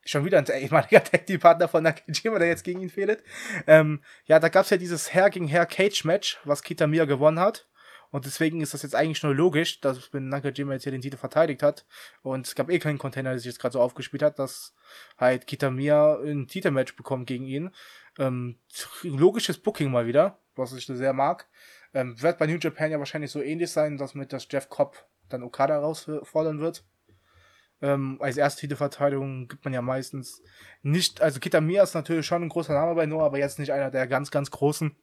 Schon 0.05 0.23
wieder 0.23 0.37
ein 0.37 0.45
ehemaliger 0.45 1.03
Tag-Team-Partner 1.03 1.67
von 1.67 1.83
Nakajima, 1.83 2.37
der 2.37 2.47
jetzt 2.47 2.63
gegen 2.63 2.81
ihn 2.81 2.89
fehlt. 2.89 3.23
Ähm, 3.65 4.03
ja, 4.25 4.39
da 4.39 4.49
gab 4.49 4.65
es 4.65 4.69
ja 4.69 4.77
dieses 4.77 5.13
Herr 5.13 5.29
gegen 5.29 5.47
Herr 5.47 5.65
Cage-Match, 5.65 6.39
was 6.43 6.63
Kitamiya 6.63 7.05
gewonnen 7.05 7.39
hat. 7.39 7.67
Und 8.11 8.25
deswegen 8.25 8.61
ist 8.61 8.73
das 8.73 8.83
jetzt 8.83 8.95
eigentlich 8.95 9.23
nur 9.23 9.35
logisch, 9.35 9.81
dass 9.81 10.13
wenn 10.13 10.29
Nakajima 10.29 10.73
jetzt 10.73 10.83
hier 10.83 10.91
den 10.91 11.01
Titel 11.01 11.17
verteidigt 11.17 11.61
hat 11.61 11.85
und 12.21 12.47
es 12.47 12.55
gab 12.55 12.69
eh 12.69 12.79
keinen 12.79 12.97
Container, 12.97 13.31
der 13.31 13.39
sich 13.39 13.47
jetzt 13.47 13.59
gerade 13.59 13.73
so 13.73 13.81
aufgespielt 13.81 14.23
hat, 14.23 14.39
dass 14.39 14.73
halt 15.17 15.47
Kitamiya 15.47 16.19
ein 16.19 16.47
Titelmatch 16.47 16.95
bekommt 16.95 17.27
gegen 17.27 17.45
ihn. 17.45 17.71
Ähm, 18.17 18.57
logisches 19.03 19.57
Booking 19.57 19.91
mal 19.91 20.07
wieder, 20.07 20.39
was 20.55 20.71
ich 20.71 20.85
sehr 20.85 21.11
mag. 21.11 21.49
Ähm, 21.95 22.21
wird 22.21 22.37
bei 22.37 22.45
New 22.45 22.57
Japan 22.59 22.91
ja 22.91 22.99
wahrscheinlich 22.99 23.31
so 23.31 23.41
ähnlich 23.41 23.71
sein, 23.71 23.97
dass 23.97 24.15
mit 24.15 24.33
das 24.33 24.47
Jeff 24.51 24.67
Cobb 24.67 25.07
dann 25.29 25.43
Okada 25.43 25.75
herausfordern 25.75 26.59
wird. 26.59 26.83
Ähm, 27.81 28.17
als 28.19 28.35
erste 28.35 28.61
Titelverteidigung 28.61 29.47
gibt 29.47 29.63
man 29.63 29.73
ja 29.73 29.81
meistens 29.81 30.43
nicht, 30.81 31.21
also 31.21 31.39
Kitamiya 31.39 31.83
ist 31.83 31.93
natürlich 31.93 32.25
schon 32.25 32.43
ein 32.43 32.49
großer 32.49 32.73
Name 32.73 32.95
bei 32.95 33.05
Noah, 33.05 33.27
aber 33.27 33.39
jetzt 33.39 33.59
nicht 33.59 33.71
einer 33.71 33.91
der 33.91 34.07
ganz, 34.07 34.29
ganz 34.29 34.51
großen. 34.51 34.93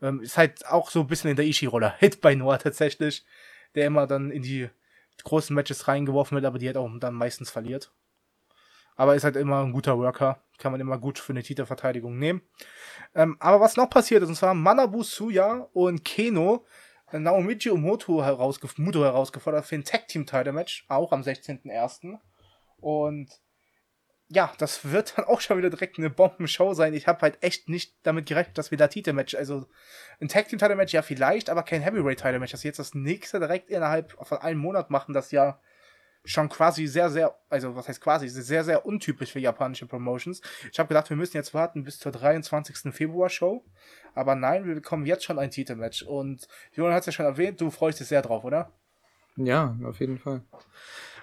Ähm, 0.00 0.20
ist 0.20 0.38
halt 0.38 0.66
auch 0.66 0.90
so 0.90 1.00
ein 1.00 1.06
bisschen 1.06 1.30
in 1.30 1.36
der 1.36 1.44
Ishii-Rolle. 1.44 1.94
Hit 1.98 2.22
bei 2.22 2.34
Noah 2.34 2.58
tatsächlich, 2.58 3.26
der 3.74 3.86
immer 3.86 4.06
dann 4.06 4.30
in 4.30 4.42
die 4.42 4.70
großen 5.22 5.54
Matches 5.54 5.86
reingeworfen 5.86 6.34
wird, 6.34 6.46
aber 6.46 6.58
die 6.58 6.66
halt 6.66 6.78
auch 6.78 6.90
dann 6.98 7.14
meistens 7.14 7.50
verliert. 7.50 7.92
Aber 8.96 9.14
ist 9.14 9.24
halt 9.24 9.36
immer 9.36 9.62
ein 9.62 9.72
guter 9.72 9.98
Worker. 9.98 10.42
Kann 10.58 10.72
man 10.72 10.80
immer 10.80 10.98
gut 10.98 11.18
für 11.18 11.32
eine 11.32 11.42
Titelverteidigung 11.42 12.18
nehmen. 12.18 12.42
Ähm, 13.14 13.36
aber 13.40 13.60
was 13.60 13.76
noch 13.76 13.90
passiert 13.90 14.22
ist, 14.22 14.28
und 14.28 14.36
zwar 14.36 14.54
Manabu 14.54 15.02
Suya 15.02 15.68
und 15.72 16.04
Keno 16.04 16.64
äh, 17.12 17.18
Naomichi 17.18 17.70
Umoto 17.70 18.24
herausgef 18.24 18.78
Muto 18.78 19.04
herausgefordert 19.04 19.66
für 19.66 19.76
ein 19.76 19.84
Tag 19.84 20.08
Team 20.08 20.26
Title 20.26 20.52
Match, 20.52 20.84
auch 20.88 21.12
am 21.12 21.22
16.01. 21.22 22.18
Und 22.78 23.40
ja, 24.28 24.52
das 24.58 24.90
wird 24.90 25.16
dann 25.16 25.24
auch 25.26 25.40
schon 25.40 25.58
wieder 25.58 25.70
direkt 25.70 25.98
eine 25.98 26.10
Bombenshow 26.10 26.74
sein. 26.74 26.94
Ich 26.94 27.06
habe 27.06 27.20
halt 27.20 27.42
echt 27.42 27.68
nicht 27.68 27.94
damit 28.02 28.26
gerechnet, 28.26 28.58
dass 28.58 28.70
wir 28.70 28.78
da 28.78 28.88
Titelmatch, 28.88 29.34
also 29.34 29.66
ein 30.20 30.28
Tag 30.28 30.48
Team 30.48 30.58
Title 30.58 30.76
Match 30.76 30.92
ja 30.92 31.02
vielleicht, 31.02 31.50
aber 31.50 31.62
kein 31.62 31.82
Heavyweight 31.82 32.20
Title 32.20 32.38
Match, 32.38 32.52
dass 32.52 32.62
sie 32.62 32.68
jetzt 32.68 32.78
das 32.78 32.94
nächste 32.94 33.38
direkt 33.38 33.70
innerhalb 33.70 34.12
von 34.26 34.38
einem 34.38 34.60
Monat 34.60 34.90
machen, 34.90 35.14
das 35.14 35.30
ja 35.30 35.60
schon 36.26 36.48
quasi 36.48 36.86
sehr, 36.86 37.08
sehr, 37.08 37.34
also 37.48 37.74
was 37.74 37.88
heißt 37.88 38.00
quasi, 38.00 38.28
sehr, 38.28 38.64
sehr 38.64 38.84
untypisch 38.84 39.32
für 39.32 39.38
japanische 39.38 39.86
Promotions. 39.86 40.42
Ich 40.70 40.78
habe 40.78 40.88
gedacht, 40.88 41.08
wir 41.08 41.16
müssen 41.16 41.36
jetzt 41.36 41.54
warten 41.54 41.84
bis 41.84 41.98
zur 41.98 42.12
23. 42.12 42.92
Februar-Show. 42.92 43.64
Aber 44.14 44.34
nein, 44.34 44.66
wir 44.66 44.74
bekommen 44.74 45.06
jetzt 45.06 45.24
schon 45.24 45.38
ein 45.38 45.50
Titelmatch. 45.50 46.02
Und 46.02 46.48
Jonas 46.72 46.94
hat 46.94 47.00
es 47.00 47.06
ja 47.06 47.12
schon 47.12 47.26
erwähnt, 47.26 47.60
du 47.60 47.70
freust 47.70 48.00
dich 48.00 48.08
sehr 48.08 48.22
drauf, 48.22 48.44
oder? 48.44 48.72
Ja, 49.36 49.76
auf 49.84 50.00
jeden 50.00 50.18
Fall. 50.18 50.42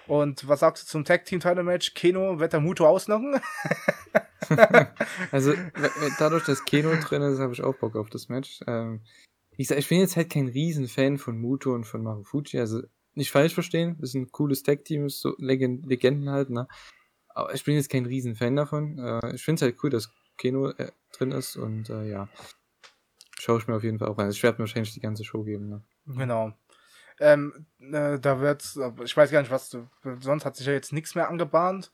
Und 0.06 0.46
was 0.46 0.60
sagst 0.60 0.84
du 0.84 0.86
zum 0.86 1.04
Tag 1.04 1.24
Team 1.24 1.40
Title 1.40 1.62
Match? 1.62 1.94
Keno 1.94 2.38
wird 2.38 2.52
der 2.52 2.60
Muto 2.60 2.86
ausnocken? 2.86 3.40
also, 5.30 5.54
dadurch, 6.18 6.44
dass 6.44 6.64
Keno 6.64 6.94
drin 6.96 7.22
ist, 7.22 7.38
habe 7.38 7.52
ich 7.52 7.62
auch 7.62 7.74
Bock 7.74 7.96
auf 7.96 8.10
das 8.10 8.28
Match. 8.28 8.60
Ähm, 8.66 9.00
ich, 9.56 9.68
sag, 9.68 9.78
ich 9.78 9.88
bin 9.88 10.00
jetzt 10.00 10.16
halt 10.16 10.30
kein 10.30 10.48
Riesenfan 10.48 11.18
von 11.18 11.38
Muto 11.38 11.74
und 11.74 11.84
von 11.84 12.02
Marufuji. 12.02 12.60
Also, 12.60 12.82
nicht 13.14 13.30
falsch 13.30 13.54
verstehen, 13.54 13.96
das 14.00 14.12
sind 14.12 14.32
cooles 14.32 14.62
Tag-Team, 14.62 15.08
so 15.08 15.34
Legend 15.38 15.86
Legenden 15.86 16.30
halt, 16.30 16.50
ne? 16.50 16.68
Aber 17.28 17.54
ich 17.54 17.64
bin 17.64 17.74
jetzt 17.74 17.90
kein 17.90 18.06
Riesenfan 18.06 18.56
davon. 18.56 18.98
Äh, 18.98 19.34
ich 19.34 19.42
finde 19.42 19.58
es 19.58 19.62
halt 19.62 19.76
cool, 19.82 19.90
dass 19.90 20.10
Keno 20.36 20.70
äh, 20.70 20.92
drin 21.12 21.32
ist 21.32 21.56
und 21.56 21.90
äh, 21.90 22.08
ja, 22.08 22.28
schaue 23.38 23.58
ich 23.58 23.66
mir 23.66 23.76
auf 23.76 23.84
jeden 23.84 23.98
Fall 23.98 24.08
auch 24.08 24.18
an. 24.18 24.28
Es 24.28 24.42
wird 24.42 24.58
mir 24.58 24.64
wahrscheinlich 24.64 24.94
die 24.94 25.00
ganze 25.00 25.24
Show 25.24 25.42
geben, 25.42 25.68
ne? 25.68 25.82
Genau. 26.06 26.52
Ähm, 27.20 27.66
äh, 27.78 28.18
da 28.18 28.40
wird's, 28.40 28.78
ich 29.04 29.16
weiß 29.16 29.30
gar 29.30 29.40
nicht, 29.40 29.50
was 29.50 29.70
du, 29.70 29.88
sonst 30.20 30.44
hat 30.44 30.56
sich 30.56 30.66
ja 30.66 30.72
jetzt 30.72 30.92
nichts 30.92 31.14
mehr 31.14 31.28
angebahnt. 31.28 31.92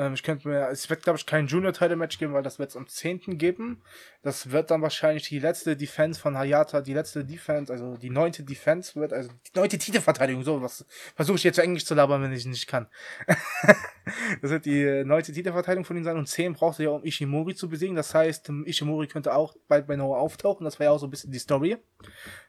Ähm, 0.00 0.14
ich 0.14 0.22
könnte 0.22 0.48
mir, 0.48 0.68
es 0.70 0.88
wird 0.88 1.02
glaube 1.02 1.18
ich 1.18 1.26
kein 1.26 1.46
Junior 1.46 1.74
Title 1.74 1.96
Match 1.96 2.18
geben, 2.18 2.32
weil 2.32 2.42
das 2.42 2.58
wird 2.58 2.70
es 2.70 2.76
am 2.76 2.88
10. 2.88 3.36
geben. 3.36 3.82
Das 4.22 4.50
wird 4.50 4.70
dann 4.70 4.80
wahrscheinlich 4.80 5.28
die 5.28 5.38
letzte 5.38 5.76
Defense 5.76 6.18
von 6.18 6.38
Hayata, 6.38 6.80
die 6.80 6.94
letzte 6.94 7.22
Defense, 7.22 7.70
also 7.70 7.98
die 7.98 8.08
neunte 8.08 8.42
Defense 8.42 8.98
wird, 8.98 9.12
also 9.12 9.28
die 9.28 9.58
neunte 9.58 9.76
Titelverteidigung, 9.76 10.42
so 10.42 10.62
was 10.62 10.86
versuche 11.14 11.36
ich 11.36 11.44
jetzt 11.44 11.56
zu 11.56 11.62
Englisch 11.62 11.84
zu 11.84 11.94
labern, 11.94 12.22
wenn 12.22 12.32
ich 12.32 12.46
nicht 12.46 12.66
kann. 12.66 12.86
das 14.40 14.50
wird 14.50 14.64
die 14.64 15.04
neunte 15.04 15.32
Titelverteidigung 15.32 15.84
von 15.84 15.98
ihm 15.98 16.04
sein 16.04 16.16
und 16.16 16.26
10 16.26 16.54
braucht 16.54 16.78
er 16.78 16.84
ja, 16.86 16.90
um 16.92 17.04
Ishimori 17.04 17.54
zu 17.54 17.68
besiegen. 17.68 17.94
Das 17.94 18.14
heißt, 18.14 18.50
Ishimori 18.64 19.06
könnte 19.06 19.34
auch 19.34 19.54
bald 19.68 19.86
bei 19.86 19.96
Noah 19.96 20.18
auftauchen. 20.18 20.64
Das 20.64 20.78
wäre 20.78 20.90
ja 20.90 20.94
auch 20.94 20.98
so 20.98 21.08
ein 21.08 21.10
bisschen 21.10 21.30
die 21.30 21.38
Story. 21.38 21.76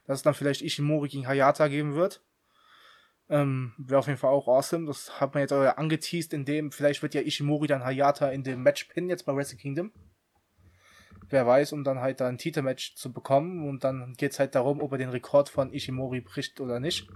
Dass 0.06 0.20
es 0.20 0.22
dann 0.22 0.34
vielleicht 0.34 0.62
Ishimori 0.62 1.08
gegen 1.08 1.26
Hayata 1.26 1.68
geben 1.68 1.94
wird. 1.96 2.22
Ähm, 3.28 3.72
Wäre 3.78 4.00
auf 4.00 4.06
jeden 4.06 4.18
Fall 4.18 4.30
auch 4.30 4.48
awesome. 4.48 4.86
Das 4.86 5.20
hat 5.20 5.34
man 5.34 5.42
jetzt 5.42 5.52
auch 5.52 5.64
angeteased, 5.76 6.32
in 6.32 6.44
dem, 6.44 6.72
vielleicht 6.72 7.02
wird 7.02 7.14
ja 7.14 7.22
Ishimori 7.22 7.66
dann 7.66 7.84
Hayata 7.84 8.28
in 8.28 8.42
dem 8.42 8.62
Match 8.62 8.84
pinnen, 8.84 9.08
jetzt 9.08 9.24
bei 9.24 9.34
Wrestle 9.34 9.58
Kingdom. 9.58 9.92
Wer 11.30 11.46
weiß, 11.46 11.72
um 11.72 11.82
dann 11.82 12.00
halt 12.00 12.20
da 12.20 12.28
ein 12.28 12.36
Titelmatch 12.36 12.94
zu 12.94 13.12
bekommen. 13.12 13.68
Und 13.68 13.84
dann 13.84 14.12
geht 14.18 14.32
es 14.32 14.38
halt 14.38 14.54
darum, 14.54 14.82
ob 14.82 14.92
er 14.92 14.98
den 14.98 15.08
Rekord 15.08 15.48
von 15.48 15.72
Ishimori 15.72 16.20
bricht 16.20 16.60
oder 16.60 16.78
nicht. 16.78 17.08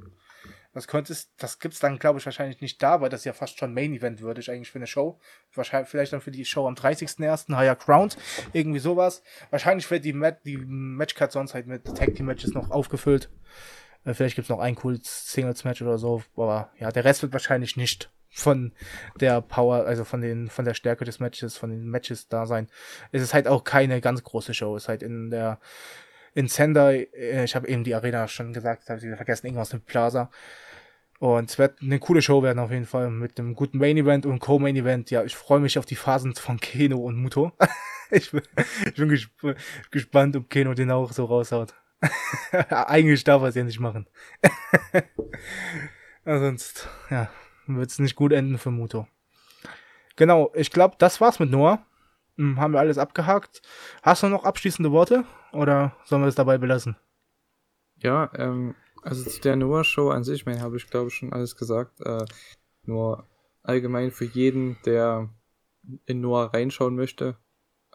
Das 0.76 0.88
könnte 0.88 1.14
es, 1.14 1.34
das 1.36 1.59
gibt's 1.59 1.78
dann, 1.78 1.98
glaube 1.98 2.18
ich, 2.18 2.26
wahrscheinlich 2.26 2.61
nicht 2.61 2.82
da, 2.82 3.00
weil 3.00 3.09
das 3.09 3.24
ja 3.24 3.32
fast 3.32 3.59
schon 3.59 3.72
Main 3.72 3.94
Event 3.94 4.20
würdig 4.20 4.50
eigentlich 4.50 4.70
für 4.70 4.78
eine 4.78 4.86
Show. 4.86 5.18
Wahrscheinlich, 5.54 5.88
vielleicht 5.88 6.12
dann 6.12 6.20
für 6.20 6.30
die 6.30 6.44
Show 6.44 6.66
am 6.66 6.74
30.01. 6.74 7.57
Higher 7.57 7.76
Ground. 7.76 8.18
Irgendwie 8.52 8.78
sowas. 8.78 9.22
Wahrscheinlich 9.48 9.90
wird 9.90 10.04
die, 10.04 10.12
Mat 10.12 10.44
die 10.44 10.59
Matchcard 10.59 11.32
sonst 11.32 11.54
halt 11.54 11.66
mit 11.66 11.84
Tag 11.84 12.14
Team 12.14 12.26
Matches 12.26 12.52
noch 12.52 12.70
aufgefüllt. 12.70 13.30
Äh, 14.07 14.14
vielleicht 14.14 14.36
gibt 14.36 14.46
es 14.46 14.50
noch 14.50 14.61
ein 14.61 14.74
cooles 14.74 15.32
Singles-Match 15.32 15.82
oder 15.82 15.98
so, 15.98 16.22
aber 16.36 16.70
ja, 16.78 16.90
der 16.90 17.04
Rest 17.04 17.22
wird 17.22 17.32
wahrscheinlich 17.32 17.76
nicht 17.76 18.11
von 18.30 18.72
der 19.18 19.40
Power, 19.40 19.86
also 19.86 20.04
von 20.04 20.20
den, 20.20 20.48
von 20.48 20.64
der 20.64 20.74
Stärke 20.74 21.04
des 21.04 21.20
Matches, 21.20 21.57
von 21.57 21.70
den 21.70 21.86
Matches 21.86 22.28
da 22.28 22.46
sein. 22.46 22.68
Es 23.11 23.22
ist 23.22 23.34
halt 23.34 23.48
auch 23.48 23.64
keine 23.64 24.00
ganz 24.00 24.22
große 24.22 24.54
Show. 24.54 24.76
Es 24.76 24.84
ist 24.84 24.88
halt 24.88 25.02
in 25.02 25.30
der, 25.30 25.59
in 26.34 26.48
Sendai, 26.48 27.09
äh, 27.14 27.44
ich 27.44 27.57
habe 27.57 27.68
eben 27.68 27.82
die 27.82 27.94
Arena 27.94 28.28
schon 28.28 28.52
gesagt, 28.52 28.88
habe 28.88 29.00
ich 29.00 29.16
vergessen, 29.16 29.46
irgendwas 29.46 29.72
mit 29.72 29.86
Plaza. 29.86 30.30
Und 31.18 31.48
es 31.48 31.59
wird 31.59 31.80
eine 31.80 31.98
coole 31.98 32.20
Show 32.20 32.42
werden 32.42 32.59
auf 32.59 32.70
jeden 32.70 32.84
Fall 32.84 33.09
mit 33.09 33.38
einem 33.40 33.54
guten 33.54 33.78
Main 33.78 33.96
Event 33.96 34.26
und 34.26 34.38
Co-Main 34.38 34.76
Event. 34.76 35.11
Ja, 35.11 35.24
ich 35.24 35.34
freue 35.34 35.61
mich 35.61 35.78
auf 35.78 35.86
die 35.86 35.96
Phasen 35.96 36.34
von 36.34 36.61
Keno 36.61 36.98
und 36.98 37.16
Muto. 37.16 37.52
ich 38.11 38.30
bin, 38.32 38.42
ich 38.84 38.94
bin 38.96 39.09
gesp 39.09 39.30
gespannt, 39.90 40.36
ob 40.36 40.50
Keno 40.50 40.74
den 40.74 40.90
auch 40.90 41.12
so 41.12 41.24
raushaut. 41.24 41.74
Eigentlich 42.70 43.24
darf 43.24 43.42
er 43.42 43.49
es 43.49 43.55
ja 43.55 43.64
nicht 43.64 43.80
machen. 43.80 44.07
Sonst, 46.24 46.88
ja, 47.11 47.30
wird 47.66 47.90
es 47.90 47.99
nicht 47.99 48.16
gut 48.16 48.32
enden 48.32 48.59
für 48.59 48.70
Muto. 48.70 49.07
Genau, 50.16 50.51
ich 50.55 50.70
glaube, 50.70 50.97
das 50.99 51.20
war's 51.20 51.38
mit 51.38 51.51
Noah. 51.51 51.84
Hm, 52.36 52.59
haben 52.59 52.72
wir 52.72 52.80
alles 52.80 52.99
abgehakt. 52.99 53.62
Hast 54.03 54.22
du 54.22 54.28
noch 54.28 54.44
abschließende 54.44 54.92
Worte 54.92 55.24
oder 55.53 55.97
sollen 56.05 56.22
wir 56.22 56.28
es 56.28 56.34
dabei 56.34 56.59
belassen? 56.59 56.97
Ja, 57.99 58.30
ähm, 58.34 58.74
also 59.03 59.28
zu 59.28 59.40
der 59.40 59.57
Noah-Show 59.57 60.11
an 60.11 60.24
sich, 60.24 60.44
mein, 60.47 60.61
habe 60.61 60.76
ich 60.76 60.88
glaube 60.88 61.11
schon 61.11 61.32
alles 61.32 61.57
gesagt. 61.57 62.01
Äh, 62.01 62.24
nur 62.82 63.26
allgemein 63.62 64.11
für 64.11 64.24
jeden, 64.24 64.78
der 64.84 65.30
in 66.05 66.20
Noah 66.20 66.53
reinschauen 66.53 66.97
möchte, 66.97 67.36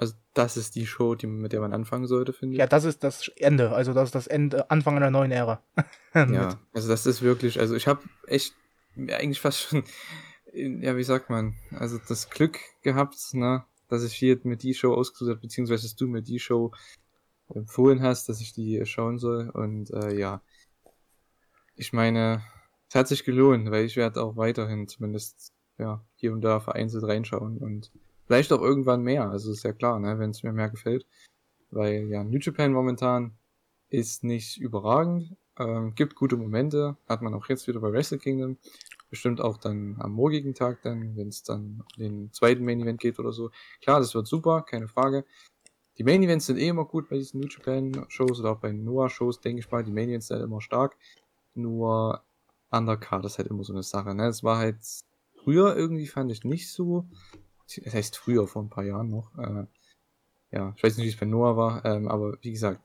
also 0.02 0.16
das 0.34 0.58
ist 0.58 0.74
die 0.74 0.88
Show, 0.88 1.14
die, 1.14 1.28
mit 1.28 1.54
der 1.54 1.62
man 1.62 1.74
anfangen 1.74 2.08
sollte, 2.08 2.34
finde 2.34 2.56
ich. 2.56 2.60
Ja, 2.60 2.66
das 2.66 2.86
ist 2.86 3.04
das 3.04 3.28
Ende. 3.36 3.72
Also 3.72 3.94
das 3.94 4.06
ist 4.06 4.16
das 4.16 4.26
Ende, 4.26 4.72
Anfang 4.72 4.96
einer 4.98 5.12
neuen 5.12 5.32
Ära. 5.32 5.64
ja, 6.16 6.60
also 6.74 6.88
das 6.88 7.06
ist 7.06 7.22
wirklich, 7.22 7.60
also 7.60 7.76
ich 7.76 7.86
habe 7.86 8.02
echt 8.26 8.56
eigentlich 8.98 9.40
fast 9.40 9.60
schon, 9.60 9.84
ja, 10.54 10.98
wie 10.98 11.04
sagt 11.04 11.30
man, 11.30 11.56
also 11.70 12.00
das 12.08 12.32
Glück 12.32 12.58
gehabt, 12.82 13.16
ne, 13.34 13.64
dass 13.90 14.04
ich 14.04 14.16
hier 14.16 14.40
mit 14.42 14.64
die 14.64 14.74
Show 14.74 14.92
ausgesucht 14.92 15.36
habe, 15.36 15.42
beziehungsweise 15.42 15.84
dass 15.84 15.96
du 15.96 16.08
mir 16.08 16.24
die 16.24 16.40
Show 16.40 16.72
empfohlen 17.54 18.02
hast, 18.02 18.28
dass 18.28 18.42
ich 18.42 18.54
die 18.54 18.84
schauen 18.88 19.20
soll. 19.20 19.52
Und 19.52 19.92
äh, 19.92 20.18
ja, 20.18 20.42
ich 21.76 21.94
meine, 21.94 22.44
es 22.90 22.96
hat 22.96 23.08
sich 23.08 23.24
gelohnt, 23.24 23.70
weil 23.70 23.86
ich 23.86 23.98
werde 23.98 24.24
auch 24.24 24.36
weiterhin 24.36 24.88
zumindest 24.88 25.54
ja 25.78 26.04
hier 26.16 26.34
und 26.34 26.42
da 26.42 26.60
vereinzelt 26.60 27.04
reinschauen 27.04 27.60
und 27.60 27.92
Vielleicht 28.32 28.54
auch 28.54 28.62
irgendwann 28.62 29.02
mehr, 29.02 29.30
also 29.30 29.52
ist 29.52 29.64
ja 29.64 29.74
klar, 29.74 30.00
ne, 30.00 30.18
wenn 30.18 30.30
es 30.30 30.42
mir 30.42 30.54
mehr 30.54 30.70
gefällt. 30.70 31.06
Weil 31.70 32.08
ja, 32.08 32.24
New 32.24 32.38
Japan 32.40 32.72
momentan 32.72 33.34
ist 33.90 34.24
nicht 34.24 34.56
überragend, 34.56 35.36
ähm, 35.60 35.96
gibt 35.96 36.16
gute 36.16 36.38
Momente, 36.38 36.96
hat 37.10 37.22
man 37.22 37.34
auch 37.34 37.50
jetzt 37.50 37.68
wieder 37.68 37.82
bei 37.82 37.92
Wrestle 37.92 38.20
Kingdom. 38.20 38.58
Bestimmt 39.10 39.42
auch 39.42 39.58
dann 39.58 39.98
am 40.00 40.14
morgigen 40.14 40.54
Tag 40.54 40.82
dann, 40.82 41.18
wenn 41.18 41.28
es 41.28 41.44
dann 41.44 41.84
den 41.98 42.32
zweiten 42.32 42.64
Main 42.64 42.80
Event 42.80 43.02
geht 43.02 43.20
oder 43.20 43.34
so. 43.34 43.52
Klar, 43.82 44.00
das 44.00 44.16
wird 44.16 44.28
super, 44.28 44.62
keine 44.62 44.88
Frage. 44.88 45.26
Die 45.98 46.06
Main 46.06 46.24
Events 46.24 46.46
sind 46.46 46.58
eh 46.58 46.70
immer 46.70 46.86
gut 46.86 47.10
bei 47.10 47.18
diesen 47.18 47.42
New 47.42 47.50
Japan 47.50 48.06
Shows 48.08 48.40
oder 48.40 48.52
auch 48.52 48.60
bei 48.60 48.72
Noah 48.72 49.10
Shows, 49.10 49.42
denke 49.42 49.60
ich 49.60 49.70
mal. 49.70 49.84
Die 49.84 49.92
Main 49.92 50.08
Events 50.08 50.28
sind 50.28 50.38
halt 50.38 50.46
immer 50.46 50.62
stark. 50.62 50.96
Nur 51.54 52.24
Undercard 52.70 53.26
ist 53.26 53.40
halt 53.40 53.50
immer 53.50 53.66
so 53.66 53.74
eine 53.74 53.84
Sache. 53.84 54.16
Ne? 54.16 54.28
Es 54.28 54.42
war 54.42 54.58
halt 54.58 54.78
früher 55.44 55.76
irgendwie 55.76 56.08
fand 56.08 56.32
ich 56.32 56.46
nicht 56.46 56.72
so 56.72 57.10
das 57.84 57.94
heißt 57.94 58.18
früher, 58.18 58.48
vor 58.48 58.64
ein 58.64 58.70
paar 58.70 58.84
Jahren 58.84 59.10
noch. 59.10 59.38
Äh, 59.38 59.66
ja, 60.52 60.74
ich 60.76 60.84
weiß 60.84 60.98
nicht, 60.98 61.06
wie 61.06 61.10
es 61.10 61.18
bei 61.18 61.26
Noah 61.26 61.56
war, 61.56 61.86
ähm, 61.86 62.08
aber 62.08 62.38
wie 62.42 62.52
gesagt, 62.52 62.82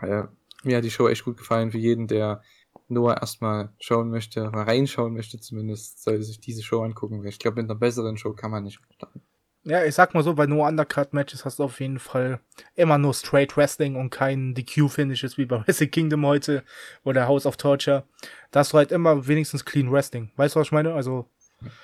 äh, 0.00 0.24
mir 0.62 0.76
hat 0.76 0.84
die 0.84 0.90
Show 0.90 1.08
echt 1.08 1.24
gut 1.24 1.36
gefallen. 1.36 1.70
Für 1.70 1.78
jeden, 1.78 2.06
der 2.06 2.42
Noah 2.88 3.20
erstmal 3.20 3.72
schauen 3.78 4.10
möchte, 4.10 4.50
mal 4.50 4.64
reinschauen 4.64 5.14
möchte 5.14 5.40
zumindest, 5.40 6.02
sollte 6.02 6.24
sich 6.24 6.40
diese 6.40 6.62
Show 6.62 6.82
angucken. 6.82 7.24
Ich 7.24 7.38
glaube, 7.38 7.62
mit 7.62 7.70
einer 7.70 7.78
besseren 7.78 8.16
Show 8.16 8.32
kann 8.32 8.50
man 8.50 8.64
nicht 8.64 8.80
starten. 8.94 9.22
Ja, 9.62 9.84
ich 9.84 9.94
sag 9.94 10.14
mal 10.14 10.22
so, 10.22 10.34
bei 10.34 10.46
Noah 10.46 10.68
Undercard 10.68 11.12
Matches 11.12 11.44
hast 11.44 11.58
du 11.58 11.64
auf 11.64 11.80
jeden 11.80 11.98
Fall 11.98 12.40
immer 12.76 12.96
nur 12.96 13.12
Straight 13.12 13.58
Wrestling 13.58 13.94
und 13.94 14.08
kein 14.08 14.54
DQ-Finishes 14.54 15.36
wie 15.36 15.44
bei 15.44 15.60
Wrestle 15.66 15.88
Kingdom 15.88 16.24
heute 16.24 16.64
oder 17.04 17.28
House 17.28 17.44
of 17.44 17.58
Torture. 17.58 18.04
Da 18.50 18.60
hast 18.60 18.72
du 18.72 18.78
halt 18.78 18.90
immer 18.90 19.26
wenigstens 19.28 19.66
Clean 19.66 19.92
Wrestling. 19.92 20.30
Weißt 20.36 20.54
du, 20.54 20.60
was 20.60 20.68
ich 20.68 20.72
meine? 20.72 20.94
Also, 20.94 21.28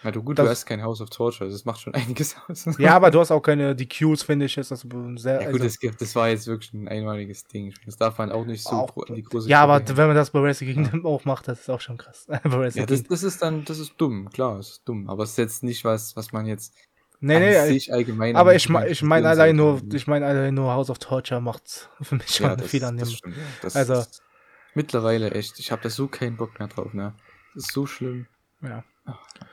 na 0.03 0.11
du 0.11 0.23
gut, 0.23 0.39
das, 0.39 0.45
du 0.45 0.51
hast 0.51 0.67
kein 0.67 0.83
House 0.83 1.01
of 1.01 1.11
Torture, 1.11 1.51
das 1.51 1.65
macht 1.65 1.81
schon 1.81 1.95
einiges 1.95 2.37
aus. 2.49 2.67
Ja, 2.79 2.95
aber 2.95 3.11
du 3.11 3.21
hast 3.21 3.31
auch 3.31 3.41
keine 3.41 3.75
DQs, 3.75 4.23
finde 4.23 4.47
ich. 4.47 4.57
Ist 4.57 4.71
das 4.71 4.87
sehr, 5.17 5.43
ja 5.43 5.51
gut, 5.51 5.61
also, 5.61 5.77
das, 5.83 5.97
das 5.99 6.15
war 6.17 6.29
jetzt 6.29 6.47
wirklich 6.47 6.73
ein 6.73 6.89
einmaliges 6.89 7.45
Ding. 7.45 7.75
Das 7.85 7.97
darf 7.97 8.19
man 8.19 8.33
auch 8.33 8.45
nicht 8.45 8.63
so 8.63 8.71
auch, 8.71 8.97
in 9.09 9.15
die 9.15 9.23
große 9.23 9.49
Ja, 9.49 9.63
aber 9.63 9.83
wenn 9.87 10.07
man 10.07 10.17
das 10.17 10.31
bei 10.31 10.43
Wrestle 10.43 10.73
Kingdom 10.73 11.03
ja. 11.03 11.07
auch 11.07 11.25
macht, 11.25 11.49
das 11.49 11.61
ist 11.61 11.71
auch 11.71 11.81
schon 11.81 11.97
krass. 11.97 12.27
ja, 12.75 12.87
das, 12.87 13.03
das, 13.05 13.23
ist 13.23 13.43
dann, 13.43 13.65
das 13.65 13.79
ist 13.79 13.95
dumm, 13.99 14.31
klar, 14.31 14.57
das 14.57 14.71
ist 14.71 14.83
dumm. 14.85 15.09
Aber 15.09 15.25
es 15.25 15.31
ist 15.31 15.39
jetzt 15.39 15.63
nicht 15.63 15.85
was, 15.85 16.17
was 16.17 16.33
man 16.33 16.47
jetzt 16.47 16.75
Nee, 17.19 17.39
nee, 17.39 17.69
ich, 17.69 17.93
allgemein 17.93 18.37
aber 18.37 18.55
ich, 18.55 18.69
ich 18.69 19.03
meine 19.03 19.29
allein 19.29 19.57
nur, 19.57 19.81
ich 19.91 20.07
meine 20.07 20.27
allein 20.27 20.53
nur 20.53 20.71
House 20.71 20.91
of 20.91 20.99
Torture 20.99 21.41
macht's 21.41 21.89
für 22.03 22.15
mich 22.15 22.29
schon 22.29 22.47
ja, 22.47 22.57
das, 22.57 22.71
viel 22.71 22.81
stimmt, 23.07 23.37
ja. 23.63 23.71
also 23.73 24.05
mittlerweile 24.75 25.31
echt, 25.31 25.59
ich 25.59 25.73
habe 25.73 25.83
da 25.83 25.91
so 25.91 26.09
keinen 26.09 26.37
Bock 26.37 26.59
mehr 26.59 26.69
drauf, 26.69 26.93
ne? 26.93 27.15
Das 27.55 27.65
ist 27.65 27.73
so 27.73 27.87
schlimm. 27.87 28.27
Ja. 28.63 28.85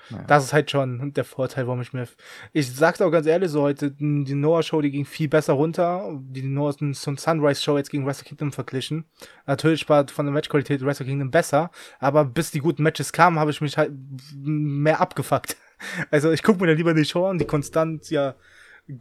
Naja. 0.10 0.26
Das 0.28 0.44
ist 0.44 0.54
halt 0.54 0.70
schon 0.70 1.14
der 1.14 1.24
Vorteil, 1.24 1.66
warum 1.68 1.82
ich 1.82 1.94
mir. 1.94 2.08
Ich 2.52 2.74
sag's 2.74 3.02
auch 3.02 3.10
ganz 3.10 3.26
ehrlich, 3.26 3.50
so 3.50 3.62
heute, 3.62 3.92
die 3.92 4.36
Noah-Show, 4.36 4.82
die 4.82 4.92
ging 4.92 5.06
viel 5.06 5.30
besser 5.30 5.54
runter. 5.54 6.20
Die 6.22 6.44
Noah 6.44 6.74
Sunrise-Show 6.74 7.78
jetzt 7.78 7.90
gegen 7.90 8.06
Wrestle 8.06 8.26
Kingdom 8.26 8.52
verglichen. 8.52 9.06
Natürlich 9.46 9.88
war 9.90 10.08
von 10.08 10.26
der 10.26 10.34
Matchqualität 10.34 10.84
Wrestle 10.84 11.06
Kingdom 11.06 11.32
besser, 11.32 11.72
aber 12.00 12.26
bis 12.26 12.52
die 12.52 12.60
guten 12.60 12.84
Matches 12.84 13.14
kamen, 13.14 13.40
habe 13.40 13.52
ich 13.52 13.62
mich 13.62 13.78
halt 13.78 13.94
mehr 14.36 15.00
abgefuckt. 15.00 15.58
Also 16.12 16.32
ich 16.32 16.44
gucke 16.44 16.62
mir 16.62 16.68
dann 16.68 16.78
lieber 16.78 16.94
die 16.94 17.04
Show 17.04 17.26
an, 17.26 17.38
die 17.38 17.44
konstant 17.44 18.10
ja 18.10 18.36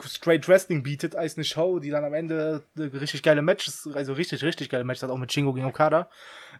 Straight 0.04 0.48
Wrestling 0.48 0.82
bietet, 0.82 1.14
als 1.14 1.36
eine 1.36 1.44
Show, 1.44 1.78
die 1.78 1.90
dann 1.90 2.04
am 2.04 2.12
Ende 2.12 2.64
richtig 2.76 3.22
geile 3.22 3.40
Matches, 3.40 3.88
also 3.94 4.14
richtig, 4.14 4.42
richtig 4.42 4.68
geile 4.68 4.82
Matches 4.82 5.04
hat, 5.04 5.10
auch 5.10 5.18
mit 5.18 5.32
Shingo 5.32 5.52
gegen 5.52 5.66
Okada. 5.66 6.10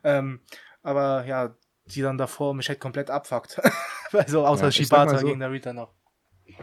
Ähm, 0.05 0.39
aber 0.83 1.25
ja, 1.27 1.57
die 1.87 2.03
dann 2.03 2.19
davor 2.19 2.55
mich 2.55 2.69
halt 2.69 2.81
komplett 2.81 3.11
abfuckt. 3.11 3.61
also 4.13 4.47
außer 4.47 4.65
ja, 4.65 4.73
Shibata 4.73 5.19
so, 5.19 5.27
gegen 5.27 5.39
Narita 5.39 5.73
noch. 5.73 5.95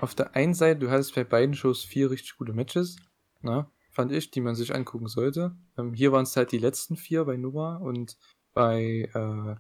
Auf 0.02 0.16
der 0.16 0.36
einen 0.36 0.54
Seite, 0.54 0.80
du 0.80 0.90
hattest 0.90 1.16
bei 1.16 1.24
beiden 1.24 1.56
Shows 1.56 1.84
vier 1.84 2.12
richtig 2.12 2.38
gute 2.38 2.54
Matches, 2.54 2.98
ne? 3.42 3.70
fand 3.92 4.12
ich, 4.12 4.32
die 4.32 4.42
man 4.42 4.56
sich 4.56 4.74
angucken 4.74 5.08
sollte. 5.08 5.56
Ähm, 5.78 5.94
hier 5.94 6.12
waren 6.12 6.24
es 6.24 6.36
halt 6.38 6.52
die 6.52 6.58
letzten 6.58 6.96
vier 6.96 7.26
bei 7.26 7.38
Noah 7.38 7.82
und 7.82 8.18
bei 8.54 9.10
äh, 9.14 9.56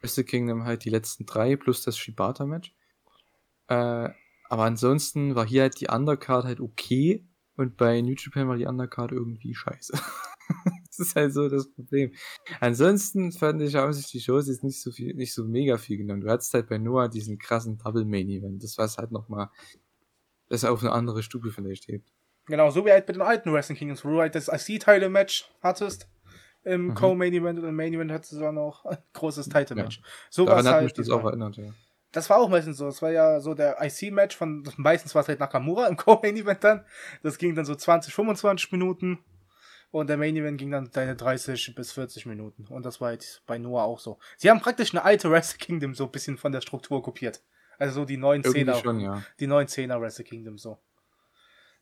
Wrestle 0.00 0.24
Kingdom 0.24 0.64
halt 0.64 0.84
die 0.84 0.90
letzten 0.90 1.26
drei 1.26 1.56
plus 1.56 1.82
das 1.82 1.98
Shibata-Match. 1.98 2.74
Äh, 3.68 4.10
aber 4.48 4.64
ansonsten 4.64 5.34
war 5.34 5.46
hier 5.46 5.62
halt 5.62 5.80
die 5.80 5.88
Undercard 5.88 6.44
halt 6.44 6.60
okay 6.60 7.26
und 7.56 7.76
bei 7.76 8.00
New 8.00 8.14
Japan 8.16 8.48
war 8.48 8.56
die 8.56 8.66
Undercard 8.66 9.12
irgendwie 9.12 9.54
scheiße. 9.54 9.98
das 10.88 10.98
ist 10.98 11.16
halt 11.16 11.32
so 11.32 11.48
das 11.48 11.70
Problem. 11.70 12.12
Ansonsten 12.60 13.32
fand 13.32 13.62
ich, 13.62 13.74
haben 13.74 13.92
sich 13.92 14.06
die 14.06 14.20
Shows 14.20 14.48
jetzt 14.48 14.64
nicht 14.64 14.80
so 14.80 14.90
viel, 14.90 15.14
nicht 15.14 15.34
so 15.34 15.44
mega 15.44 15.78
viel 15.78 15.98
genommen. 15.98 16.20
Du 16.20 16.30
hattest 16.30 16.52
halt 16.54 16.68
bei 16.68 16.78
Noah 16.78 17.08
diesen 17.08 17.38
krassen 17.38 17.78
Double 17.78 18.04
Main 18.04 18.28
Event. 18.28 18.62
Das 18.62 18.78
war 18.78 18.84
es 18.84 18.98
halt 18.98 19.12
nochmal, 19.12 19.50
das 20.48 20.64
auf 20.64 20.82
eine 20.82 20.92
andere 20.92 21.22
Stufe 21.22 21.50
vielleicht 21.50 21.88
hebt. 21.88 22.10
Genau, 22.46 22.70
so 22.70 22.84
wie 22.84 22.90
halt 22.90 23.06
bei 23.06 23.12
den 23.12 23.22
alten 23.22 23.52
Wrestling 23.52 23.78
Kingdoms, 23.78 24.04
wo 24.04 24.10
du 24.10 24.20
halt 24.20 24.34
das 24.34 24.48
IC-Title-Match 24.48 25.50
hattest. 25.62 26.08
Im 26.62 26.88
mhm. 26.88 26.94
Co-Main 26.94 27.32
Event 27.32 27.58
und 27.58 27.68
im 27.68 27.74
Main 27.74 27.94
Event 27.94 28.12
hattest 28.12 28.32
du 28.32 28.40
dann 28.40 28.58
auch 28.58 28.84
ein 28.86 28.98
großes 29.14 29.48
Title-Match. 29.48 29.98
Ja. 29.98 30.04
So 30.30 30.46
Daran 30.46 30.66
hat 30.66 30.74
halt 30.74 30.84
mich 30.84 30.92
das 30.92 31.10
auch 31.10 31.24
erinnert, 31.24 31.56
ja. 31.56 31.72
Das 32.12 32.28
war 32.28 32.38
auch 32.38 32.48
meistens 32.48 32.76
so. 32.76 32.86
Das 32.86 33.00
war 33.02 33.12
ja 33.12 33.40
so 33.40 33.54
der 33.54 33.76
IC-Match 33.80 34.36
von, 34.36 34.64
meistens 34.76 35.14
war 35.14 35.22
es 35.22 35.28
halt 35.28 35.38
Nakamura 35.38 35.86
im 35.86 35.96
Co-Main 35.96 36.36
Event 36.36 36.64
dann. 36.64 36.84
Das 37.22 37.38
ging 37.38 37.54
dann 37.54 37.64
so 37.64 37.74
20, 37.74 38.12
25 38.12 38.72
Minuten. 38.72 39.20
Und 39.92 40.08
der 40.08 40.16
Main 40.16 40.36
Event 40.36 40.58
ging 40.58 40.70
dann 40.70 40.90
deine 40.92 41.16
30 41.16 41.74
bis 41.74 41.92
40 41.92 42.26
Minuten. 42.26 42.66
Und 42.68 42.86
das 42.86 43.00
war 43.00 43.08
halt 43.08 43.42
bei 43.46 43.58
Noah 43.58 43.84
auch 43.84 43.98
so. 43.98 44.18
Sie 44.36 44.48
haben 44.48 44.60
praktisch 44.60 44.92
eine 44.92 45.04
alte 45.04 45.30
Wrestle 45.30 45.58
Kingdom 45.58 45.94
so 45.94 46.04
ein 46.04 46.12
bisschen 46.12 46.38
von 46.38 46.52
der 46.52 46.60
Struktur 46.60 47.02
kopiert. 47.02 47.42
Also 47.78 47.94
so 48.00 48.04
die 48.04 48.16
neuen 48.16 48.44
Szene. 48.44 48.80
Ja. 49.00 49.22
Die 49.40 49.46
neuen 49.46 49.66
Szene 49.66 50.00
Wrestle 50.00 50.24
Kingdom 50.24 50.58
so. 50.58 50.78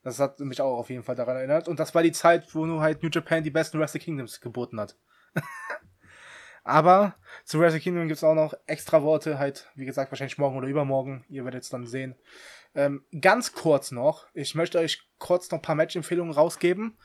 Das 0.03 0.19
hat 0.21 0.41
mich 0.41 0.61
auch 0.61 0.79
auf 0.79 0.89
jeden 0.89 1.03
Fall 1.03 1.17
daran 1.17 1.37
erinnert. 1.37 1.69
Und 1.69 1.79
das 1.81 1.95
war 1.95 2.03
die 2.03 2.13
Zeit, 2.13 2.55
wo 2.55 2.65
nur 2.65 2.81
halt 2.81 3.03
New 3.03 3.11
Japan 3.11 3.43
die 3.43 3.51
besten 3.51 3.79
Wrestle 3.79 4.01
Kingdoms 4.01 4.41
geboten 4.41 4.81
hat. 4.81 4.97
Aber 6.65 7.17
zu 7.45 7.61
Wrestle 7.61 7.81
Kingdom 7.81 8.09
gibt 8.09 8.19
es 8.19 8.25
auch 8.25 8.35
noch 8.35 8.55
extra 8.67 9.03
Worte, 9.03 9.39
halt, 9.39 9.71
wie 9.75 9.87
gesagt, 9.87 10.13
wahrscheinlich 10.13 10.39
morgen 10.39 10.57
oder 10.57 10.69
übermorgen. 10.69 11.25
Ihr 11.29 11.45
werdet 11.45 11.63
es 11.63 11.69
dann 11.69 11.87
sehen. 11.87 12.15
Ähm, 12.75 13.05
ganz 13.21 13.53
kurz 13.53 13.91
noch, 13.91 14.27
ich 14.35 14.55
möchte 14.55 14.79
euch 14.79 15.09
kurz 15.19 15.51
noch 15.51 15.59
ein 15.59 15.63
paar 15.63 15.75
Match-Empfehlungen 15.75 16.33
rausgeben. 16.33 16.99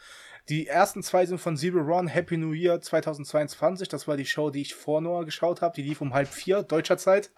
Die 0.49 0.67
ersten 0.67 1.01
zwei 1.03 1.25
sind 1.25 1.39
von 1.39 1.55
Zero 1.55 1.79
Run 1.79 2.07
Happy 2.07 2.37
New 2.37 2.51
Year 2.51 2.81
2022. 2.81 3.87
Das 3.87 4.07
war 4.07 4.17
die 4.17 4.25
Show, 4.25 4.49
die 4.49 4.61
ich 4.61 4.75
vor 4.75 4.99
Noah 4.99 5.23
geschaut 5.23 5.61
habe. 5.61 5.75
Die 5.75 5.83
lief 5.83 6.01
um 6.01 6.13
halb 6.13 6.27
vier 6.27 6.63
deutscher 6.63 6.97
Zeit. 6.97 7.31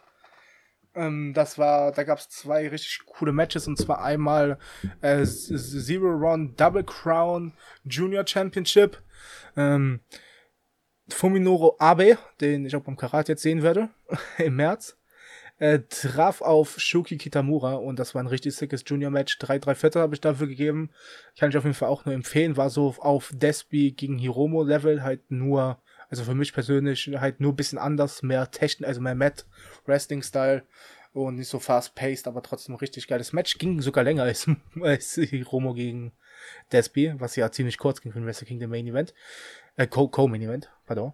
Ähm, 0.95 1.33
das 1.33 1.57
war, 1.57 1.91
da 1.91 2.03
gab 2.03 2.17
es 2.17 2.29
zwei 2.29 2.67
richtig 2.67 3.05
coole 3.05 3.31
Matches 3.31 3.67
und 3.67 3.77
zwar 3.77 4.03
einmal 4.03 4.57
äh, 5.01 5.23
Zero 5.23 6.09
Run 6.09 6.55
Double 6.55 6.83
Crown 6.83 7.53
Junior 7.83 8.25
Championship. 8.25 9.01
Ähm, 9.55 9.99
Fuminoro 11.09 11.75
Abe, 11.77 12.17
den 12.41 12.65
ich 12.65 12.75
auch 12.75 12.81
beim 12.81 12.97
Karate 12.97 13.33
jetzt 13.33 13.43
sehen 13.43 13.61
werde, 13.61 13.89
im 14.39 14.55
März, 14.55 14.97
äh, 15.57 15.79
traf 15.89 16.41
auf 16.41 16.79
Shuki 16.79 17.17
Kitamura 17.17 17.75
und 17.75 17.97
das 17.97 18.13
war 18.13 18.21
ein 18.21 18.27
richtig 18.27 18.55
sickes 18.55 18.83
Junior-Match. 18.85 19.37
3-3 19.39 19.75
Viertel 19.75 20.01
habe 20.01 20.15
ich 20.15 20.21
dafür 20.21 20.47
gegeben. 20.47 20.89
Kann 21.37 21.49
ich 21.49 21.57
auf 21.57 21.63
jeden 21.63 21.75
Fall 21.75 21.89
auch 21.89 22.05
nur 22.05 22.13
empfehlen. 22.13 22.57
War 22.57 22.69
so 22.69 22.95
auf 22.99 23.31
Despi 23.33 23.91
gegen 23.91 24.17
Hiromo-Level, 24.17 25.03
halt 25.03 25.31
nur, 25.31 25.81
also 26.09 26.23
für 26.23 26.35
mich 26.35 26.53
persönlich 26.53 27.09
halt 27.15 27.39
nur 27.39 27.53
ein 27.53 27.55
bisschen 27.55 27.77
anders, 27.77 28.21
mehr 28.21 28.51
Technik, 28.51 28.87
also 28.87 28.99
mehr 28.99 29.15
Mat 29.15 29.45
Wrestling-Style 29.85 30.63
und 31.13 31.35
nicht 31.35 31.47
so 31.47 31.59
fast-paced, 31.59 32.27
aber 32.27 32.43
trotzdem 32.43 32.75
richtig 32.75 33.07
geiles 33.07 33.31
Match. 33.31 33.57
Ging 33.57 33.81
sogar 33.81 34.03
länger 34.03 34.23
als, 34.23 34.49
als 34.81 35.13
Hiromo 35.15 35.73
gegen 35.73 36.11
Despi, 36.73 37.13
was 37.17 37.37
ja 37.37 37.49
ziemlich 37.49 37.77
kurz 37.77 38.01
ging 38.01 38.11
für 38.11 38.19
den 38.19 38.27
Wrestle 38.27 38.45
Kingdom 38.45 38.69
Main 38.69 38.87
Event. 38.87 39.13
Äh, 39.77 39.87
Co-Main 39.87 40.41
Event, 40.41 40.69
pardon. 40.85 41.13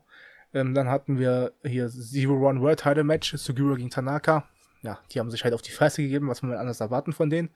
Ähm, 0.53 0.73
dann 0.73 0.89
hatten 0.89 1.17
wir 1.17 1.53
hier 1.63 1.89
Zero 1.89 2.33
Run 2.33 2.61
World 2.61 2.79
Title 2.79 3.03
Match, 3.03 3.33
Sugura 3.35 3.75
gegen 3.75 3.89
Tanaka. 3.89 4.47
Ja, 4.81 4.99
die 5.11 5.19
haben 5.19 5.31
sich 5.31 5.43
halt 5.43 5.53
auf 5.53 5.61
die 5.61 5.71
Fresse 5.71 6.01
gegeben, 6.01 6.27
was 6.27 6.41
man 6.41 6.53
anders 6.53 6.81
erwarten 6.81 7.13
von 7.13 7.29
denen. 7.29 7.49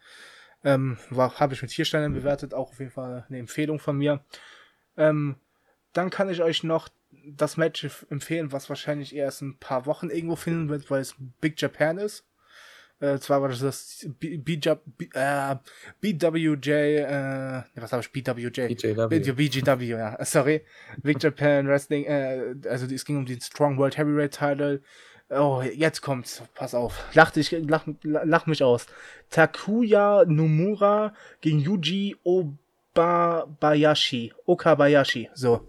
Ähm, 0.63 0.97
habe 1.15 1.53
ich 1.53 1.61
mit 1.61 1.72
vier 1.72 1.85
Sternen 1.85 2.13
bewertet, 2.13 2.53
auch 2.53 2.72
auf 2.72 2.80
jeden 2.80 2.91
Fall 2.91 3.26
eine 3.27 3.39
Empfehlung 3.39 3.80
von 3.80 3.97
mir. 3.97 4.23
Ähm, 4.97 5.35
dann 5.93 6.09
kann 6.09 6.30
ich 6.30 6.41
euch 6.41 6.63
noch 6.63 6.89
das 7.26 7.57
Match 7.57 7.88
empfehlen, 8.09 8.51
was 8.51 8.69
wahrscheinlich 8.69 9.15
erst 9.15 9.41
ein 9.41 9.57
paar 9.57 9.85
Wochen 9.85 10.09
irgendwo 10.09 10.35
finden 10.35 10.69
wird, 10.69 10.89
weil 10.89 11.01
es 11.01 11.15
Big 11.41 11.59
Japan 11.61 11.97
ist. 11.97 12.26
Äh, 13.06 13.19
zwar 13.19 13.41
war 13.41 13.49
das 13.49 13.60
das 13.60 14.07
B 14.19 14.38
B 14.38 14.57
B 14.57 15.10
äh, 15.14 15.56
BWJ, 16.02 16.69
äh, 16.69 17.64
was 17.76 17.91
habe 17.91 18.02
ich, 18.02 18.11
BWJ? 18.11 18.68
BJW. 18.68 19.19
BGW, 19.34 19.86
ja, 19.86 20.26
sorry. 20.26 20.61
Big 21.03 21.22
Japan 21.22 21.68
Wrestling, 21.68 22.06
äh, 22.06 22.56
also 22.68 22.88
es 22.88 23.06
ging 23.06 23.18
um 23.18 23.26
den 23.26 23.41
Strong 23.41 23.77
World 23.77 23.98
Heavyweight 23.98 24.34
Title. 24.34 24.82
Oh, 25.30 25.61
jetzt 25.61 26.02
kommt's, 26.02 26.44
pass 26.53 26.76
auf. 26.76 27.03
Lach 27.14 27.32
dich, 27.32 27.52
lach, 27.52 27.86
lach 28.03 28.45
mich 28.45 28.64
aus. 28.64 28.86
Takuya 29.32 30.23
Nomura 30.26 31.14
gegen 31.41 31.60
Yuji 31.60 32.15
Obayashi. 32.94 34.34
Okabayashi, 34.45 35.30
so. 35.34 35.68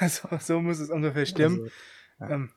so. 0.08 0.28
So 0.40 0.60
muss 0.60 0.80
es 0.80 0.90
ungefähr 0.90 1.26
stimmen. 1.26 1.70
Also, 2.18 2.32
ja. 2.32 2.40
ähm, 2.40 2.50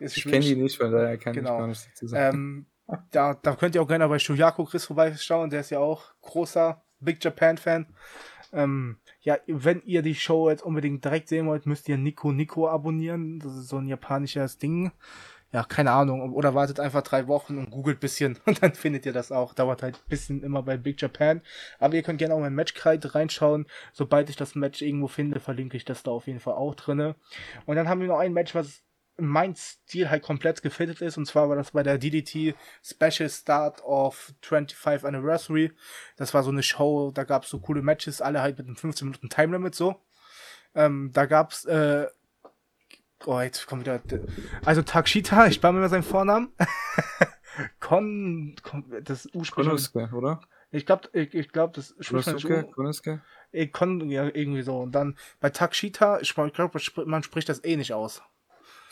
ich 0.00 0.24
kenne 0.24 0.40
die 0.40 0.56
nicht, 0.56 0.76
von 0.76 0.90
daher 0.90 1.18
kann 1.18 1.34
genau. 1.34 1.54
ich 1.54 1.58
gar 1.58 1.66
nichts 1.68 1.86
dazu 1.86 2.06
sagen. 2.06 2.36
Ähm, 2.36 2.66
da, 3.10 3.34
da 3.34 3.56
könnt 3.56 3.74
ihr 3.74 3.82
auch 3.82 3.88
gerne 3.88 4.08
bei 4.08 4.18
Shuyaku 4.18 4.64
Chris 4.64 4.84
vorbeischauen, 4.84 5.50
der 5.50 5.60
ist 5.60 5.70
ja 5.70 5.78
auch 5.78 6.14
großer 6.22 6.82
Big 7.00 7.22
Japan-Fan. 7.22 7.86
Ähm, 8.52 8.98
ja, 9.20 9.38
wenn 9.46 9.82
ihr 9.82 10.02
die 10.02 10.14
Show 10.14 10.48
jetzt 10.48 10.62
unbedingt 10.62 11.04
direkt 11.04 11.28
sehen 11.28 11.46
wollt, 11.46 11.66
müsst 11.66 11.88
ihr 11.88 11.98
Nico 11.98 12.32
Nico 12.32 12.68
abonnieren. 12.68 13.40
Das 13.40 13.56
ist 13.56 13.68
so 13.68 13.78
ein 13.78 13.88
japanisches 13.88 14.58
Ding. 14.58 14.92
Ja, 15.52 15.62
keine 15.62 15.92
Ahnung. 15.92 16.32
Oder 16.32 16.54
wartet 16.54 16.80
einfach 16.80 17.02
drei 17.02 17.28
Wochen 17.28 17.58
und 17.58 17.70
googelt 17.70 18.00
bisschen 18.00 18.38
und 18.46 18.62
dann 18.62 18.74
findet 18.74 19.06
ihr 19.06 19.12
das 19.12 19.32
auch. 19.32 19.54
Dauert 19.54 19.82
halt 19.82 19.96
ein 19.96 20.08
bisschen 20.08 20.42
immer 20.42 20.62
bei 20.62 20.76
Big 20.76 21.00
Japan. 21.00 21.42
Aber 21.78 21.94
ihr 21.94 22.02
könnt 22.02 22.18
gerne 22.18 22.34
auch 22.34 22.40
mein 22.40 22.54
Matchkreide 22.54 23.14
reinschauen. 23.14 23.66
Sobald 23.92 24.30
ich 24.30 24.36
das 24.36 24.54
Match 24.54 24.82
irgendwo 24.82 25.08
finde, 25.08 25.40
verlinke 25.40 25.76
ich 25.76 25.84
das 25.84 26.02
da 26.02 26.10
auf 26.12 26.26
jeden 26.26 26.40
Fall 26.40 26.54
auch 26.54 26.74
drinne. 26.74 27.16
Und 27.66 27.76
dann 27.76 27.88
haben 27.88 28.00
wir 28.00 28.08
noch 28.08 28.18
ein 28.18 28.32
Match, 28.32 28.54
was 28.54 28.82
mein 29.16 29.54
Stil 29.54 30.10
halt 30.10 30.22
komplett 30.22 30.62
gefittet 30.62 31.00
ist. 31.00 31.16
Und 31.16 31.26
zwar 31.26 31.48
war 31.48 31.56
das 31.56 31.72
bei 31.72 31.82
der 31.82 31.98
DDT 31.98 32.54
Special 32.82 33.28
Start 33.28 33.82
of 33.84 34.34
25 34.42 35.04
Anniversary. 35.04 35.72
Das 36.16 36.34
war 36.34 36.42
so 36.42 36.50
eine 36.50 36.62
Show, 36.62 37.10
da 37.12 37.24
gab 37.24 37.44
es 37.44 37.50
so 37.50 37.60
coole 37.60 37.82
Matches, 37.82 38.20
alle 38.20 38.42
halt 38.42 38.58
mit 38.58 38.66
einem 38.66 38.76
15 38.76 39.08
Minuten 39.08 39.28
Time 39.28 39.52
Limit 39.56 39.74
so. 39.74 39.96
Ähm, 40.74 41.10
da 41.12 41.26
gab's, 41.26 41.64
äh, 41.66 42.06
oh, 43.24 43.40
jetzt 43.40 43.66
kommt 43.66 43.82
wieder, 43.82 44.02
also 44.64 44.82
Takshita, 44.82 45.46
ich 45.46 45.54
spare 45.54 45.72
mir 45.72 45.80
mal 45.80 45.88
seinen 45.88 46.02
Vornamen. 46.02 46.52
Kon, 47.80 48.56
Kon, 48.62 48.84
das 49.04 49.28
ursprünglich. 49.32 49.94
oder? 50.12 50.40
Ich 50.72 50.86
glaube, 50.86 51.08
ich, 51.12 51.32
ich 51.34 51.50
glaube, 51.50 51.72
das 51.72 51.94
Konosuke, 52.04 52.64
Konosuke? 52.74 53.22
Ich 53.52 53.72
kon, 53.72 54.10
ja, 54.10 54.24
irgendwie 54.24 54.62
so. 54.62 54.80
Und 54.80 54.92
dann 54.92 55.16
bei 55.38 55.50
Takshita, 55.50 56.18
ich 56.18 56.34
glaube, 56.34 56.80
man 57.06 57.22
spricht 57.22 57.48
das 57.48 57.62
eh 57.62 57.76
nicht 57.76 57.92
aus. 57.92 58.22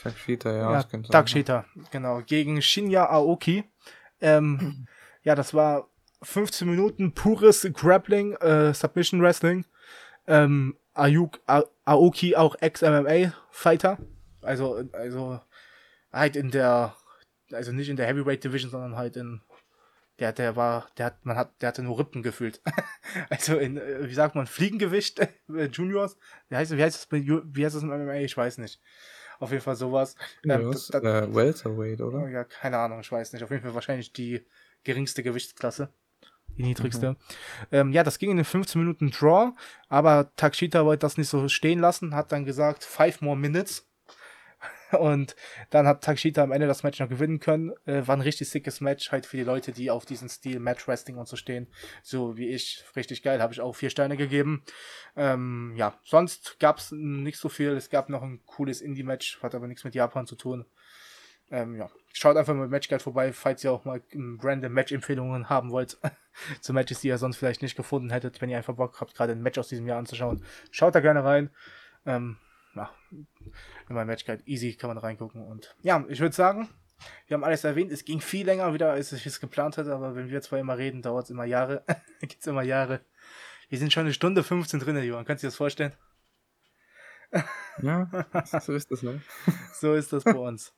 Takshita, 0.03 0.53
ja. 0.53 0.73
ja 0.73 0.83
Takshita, 0.83 1.65
genau. 1.91 2.23
Gegen 2.23 2.61
Shinya 2.61 3.07
Aoki. 3.07 3.65
Ähm, 4.21 4.87
ja, 5.23 5.35
das 5.35 5.55
war 5.55 5.89
15 6.23 6.69
Minuten 6.69 7.13
pures 7.13 7.69
Grappling, 7.73 8.35
äh, 8.37 8.75
Submission 8.75 9.23
Wrestling. 9.23 9.65
Ähm, 10.27 10.77
Ayuk, 10.95 11.41
A 11.47 11.63
Aoki 11.85 12.37
auch 12.37 12.57
Ex-MMA-Fighter. 12.61 13.99
Also, 14.43 14.85
also 14.93 15.41
halt 16.13 16.37
in 16.37 16.51
der, 16.51 16.95
also 17.53 17.73
nicht 17.73 17.89
in 17.89 17.97
der 17.97 18.07
Heavyweight 18.07 18.45
Division, 18.45 18.71
sondern 18.71 18.97
halt 18.97 19.17
in 19.17 19.41
der, 20.19 20.33
der 20.33 20.57
war, 20.57 20.87
der 20.99 21.07
hat, 21.07 21.25
man 21.25 21.37
hat, 21.37 21.61
der 21.61 21.69
hatte 21.69 21.83
nur 21.83 21.99
Rippen 21.99 22.23
gefühlt. 22.23 22.61
also 23.31 23.57
in, 23.57 23.77
äh, 23.77 24.09
wie 24.09 24.15
sagt 24.15 24.35
man, 24.35 24.47
Fliegengewicht, 24.47 25.19
äh, 25.49 25.65
Juniors. 25.73 26.17
Wie 26.49 26.57
heißt, 26.57 26.77
wie 26.77 26.83
heißt 26.83 26.97
das, 26.97 27.21
wie 27.21 27.65
heißt 27.65 27.77
das 27.77 27.83
im 27.83 27.89
MMA? 27.89 28.17
Ich 28.17 28.37
weiß 28.37 28.59
nicht. 28.59 28.81
Auf 29.43 29.51
jeden 29.51 29.65
Fall 29.65 29.75
sowas. 29.75 30.15
Ähm, 30.45 30.71
das, 30.71 30.87
das, 30.87 31.03
äh, 31.03 31.35
Welterweight, 31.35 32.01
oder? 32.01 32.29
Ja, 32.29 32.45
keine 32.45 32.79
Ahnung, 32.79 33.01
ich 33.01 33.11
weiß 33.11 33.33
nicht. 33.33 33.43
Auf 33.43 33.51
jeden 33.51 33.65
Fall 33.65 33.75
wahrscheinlich 33.75 34.13
die 34.13 34.47
geringste 34.85 35.25
Gewichtsklasse. 35.25 35.89
Die 36.57 36.63
niedrigste. 36.63 37.11
Mhm. 37.11 37.17
Ähm, 37.73 37.93
ja, 37.93 38.05
das 38.05 38.21
ging 38.21 38.31
in 38.31 38.37
den 38.37 38.45
15 38.45 38.81
Minuten 38.81 39.11
Draw, 39.11 39.53
aber 39.89 40.31
Takshita 40.37 40.85
wollte 40.85 41.01
das 41.01 41.17
nicht 41.17 41.29
so 41.29 41.49
stehen 41.49 41.81
lassen, 41.81 42.15
hat 42.15 42.31
dann 42.31 42.45
gesagt, 42.45 42.85
five 42.85 43.21
more 43.21 43.37
minutes. 43.37 43.89
Und 44.99 45.37
dann 45.71 45.87
hat 45.87 46.05
Takshita 46.05 46.43
am 46.43 46.53
Ende 46.53 46.67
das 46.67 46.83
Match 46.83 47.01
noch 47.01 47.09
gewinnen 47.09 47.41
können. 47.41 47.73
Äh, 47.87 48.07
war 48.07 48.17
ein 48.17 48.21
richtig 48.21 48.49
sickes 48.51 48.81
Match, 48.81 49.11
halt 49.11 49.27
für 49.27 49.37
die 49.37 49.43
Leute, 49.43 49.73
die 49.73 49.91
auf 49.91 50.05
diesen 50.05 50.29
Stil 50.29 50.61
Match 50.61 50.87
Wrestling 50.87 51.17
und 51.17 51.29
so 51.29 51.37
stehen. 51.37 51.67
So 52.03 52.37
wie 52.37 52.49
ich. 52.49 52.85
Richtig 52.95 53.23
geil, 53.23 53.41
habe 53.41 53.53
ich 53.53 53.61
auch 53.61 53.75
vier 53.75 53.91
Steine 53.91 54.17
gegeben. 54.17 54.65
Ähm, 55.17 55.75
ja, 55.77 55.99
sonst 56.05 56.59
gab 56.61 56.79
es 56.79 56.93
nicht 56.93 57.39
so 57.39 57.49
viel. 57.49 57.71
Es 57.71 57.91
gab 57.91 58.09
noch 58.09 58.23
ein 58.23 58.41
cooles 58.47 58.81
Indie-Match, 58.81 59.43
hat 59.43 59.55
aber 59.55 59.67
nichts 59.67 59.85
mit 59.85 59.95
Japan 59.95 60.27
zu 60.27 60.37
tun. 60.37 60.67
Ähm, 61.51 61.77
ja, 61.77 61.91
schaut 62.15 62.37
einfach 62.37 62.55
mal 62.55 62.69
Matchguide 62.69 63.03
vorbei, 63.03 63.33
falls 63.33 63.63
ihr 63.63 63.73
auch 63.73 63.85
mal 63.85 64.03
random 64.15 64.73
Match-Empfehlungen 64.73 65.51
haben 65.51 65.71
wollt. 65.71 65.99
zu 66.61 66.73
Matches, 66.73 67.01
die 67.01 67.09
ihr 67.09 67.19
sonst 67.19 67.37
vielleicht 67.37 67.61
nicht 67.61 67.77
gefunden 67.77 68.11
hättet, 68.11 68.41
wenn 68.41 68.49
ihr 68.49 68.57
einfach 68.57 68.77
Bock 68.77 69.01
habt, 69.01 69.15
gerade 69.15 69.33
ein 69.33 69.43
Match 69.43 69.59
aus 69.59 69.69
diesem 69.69 69.87
Jahr 69.87 69.99
anzuschauen. 69.99 70.43
Schaut 70.71 70.95
da 70.95 71.01
gerne 71.01 71.25
rein. 71.25 71.51
Ähm, 72.07 72.39
ja, 72.75 72.91
in 73.11 73.27
mein 73.89 74.07
Matchguide 74.07 74.43
easy 74.47 74.75
kann 74.75 74.89
man 74.89 74.99
reingucken. 74.99 75.45
Und 75.45 75.77
ja, 75.83 76.05
ich 76.09 76.21
würde 76.21 76.35
sagen, 76.35 76.69
wir 77.27 77.35
haben 77.35 77.45
alles 77.45 77.65
erwähnt. 77.65 77.93
Es 77.93 78.05
ging 78.05 78.21
viel 78.21 78.47
länger 78.47 78.73
wieder, 78.75 78.93
als 78.93 79.13
ich 79.13 79.27
es 79.27 79.41
geplant 79.41 79.77
hatte, 79.77 79.95
aber 79.95 80.15
wenn 80.15 80.31
wir 80.31 80.41
zwei 80.43 80.61
immer 80.61 80.79
reden, 80.79 81.03
dauert 81.03 81.25
es 81.25 81.31
immer 81.31 81.45
Jahre. 81.45 81.85
Gibt 82.21 82.41
es 82.41 82.47
immer 82.47 82.63
Jahre. 82.63 83.01
Wir 83.69 83.79
sind 83.79 83.93
schon 83.93 84.05
eine 84.05 84.13
Stunde 84.13 84.43
15 84.43 84.81
drin, 84.81 85.03
Johann. 85.03 85.25
Kannst 85.25 85.43
du 85.43 85.47
dir 85.47 85.51
das 85.51 85.57
vorstellen? 85.57 85.93
ja, 87.83 88.11
so 88.61 88.75
ist 88.75 88.91
das, 88.91 89.03
ne? 89.03 89.23
so 89.73 89.95
ist 89.95 90.13
das 90.13 90.25
bei 90.25 90.35
uns. 90.35 90.75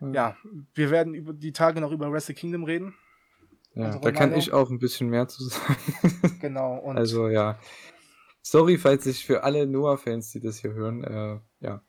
Ja, 0.00 0.36
wir 0.74 0.90
werden 0.90 1.14
über 1.14 1.32
die 1.32 1.52
Tage 1.52 1.80
noch 1.80 1.92
über 1.92 2.10
Wrestle 2.10 2.34
Kingdom 2.34 2.64
reden. 2.64 2.94
Ja, 3.74 3.86
also 3.86 4.00
da 4.00 4.10
kann 4.10 4.34
ich 4.34 4.52
auch 4.52 4.70
ein 4.70 4.78
bisschen 4.78 5.08
mehr 5.08 5.28
zu 5.28 5.44
sagen. 5.44 5.76
genau. 6.40 6.76
Und 6.78 6.96
also 6.96 7.28
ja. 7.28 7.58
Sorry, 8.42 8.78
falls 8.78 9.06
ich 9.06 9.24
für 9.24 9.44
alle 9.44 9.66
Noah-Fans, 9.66 10.30
die 10.32 10.40
das 10.40 10.58
hier 10.58 10.72
hören, 10.72 11.04
äh, 11.04 11.40
ja. 11.60 11.82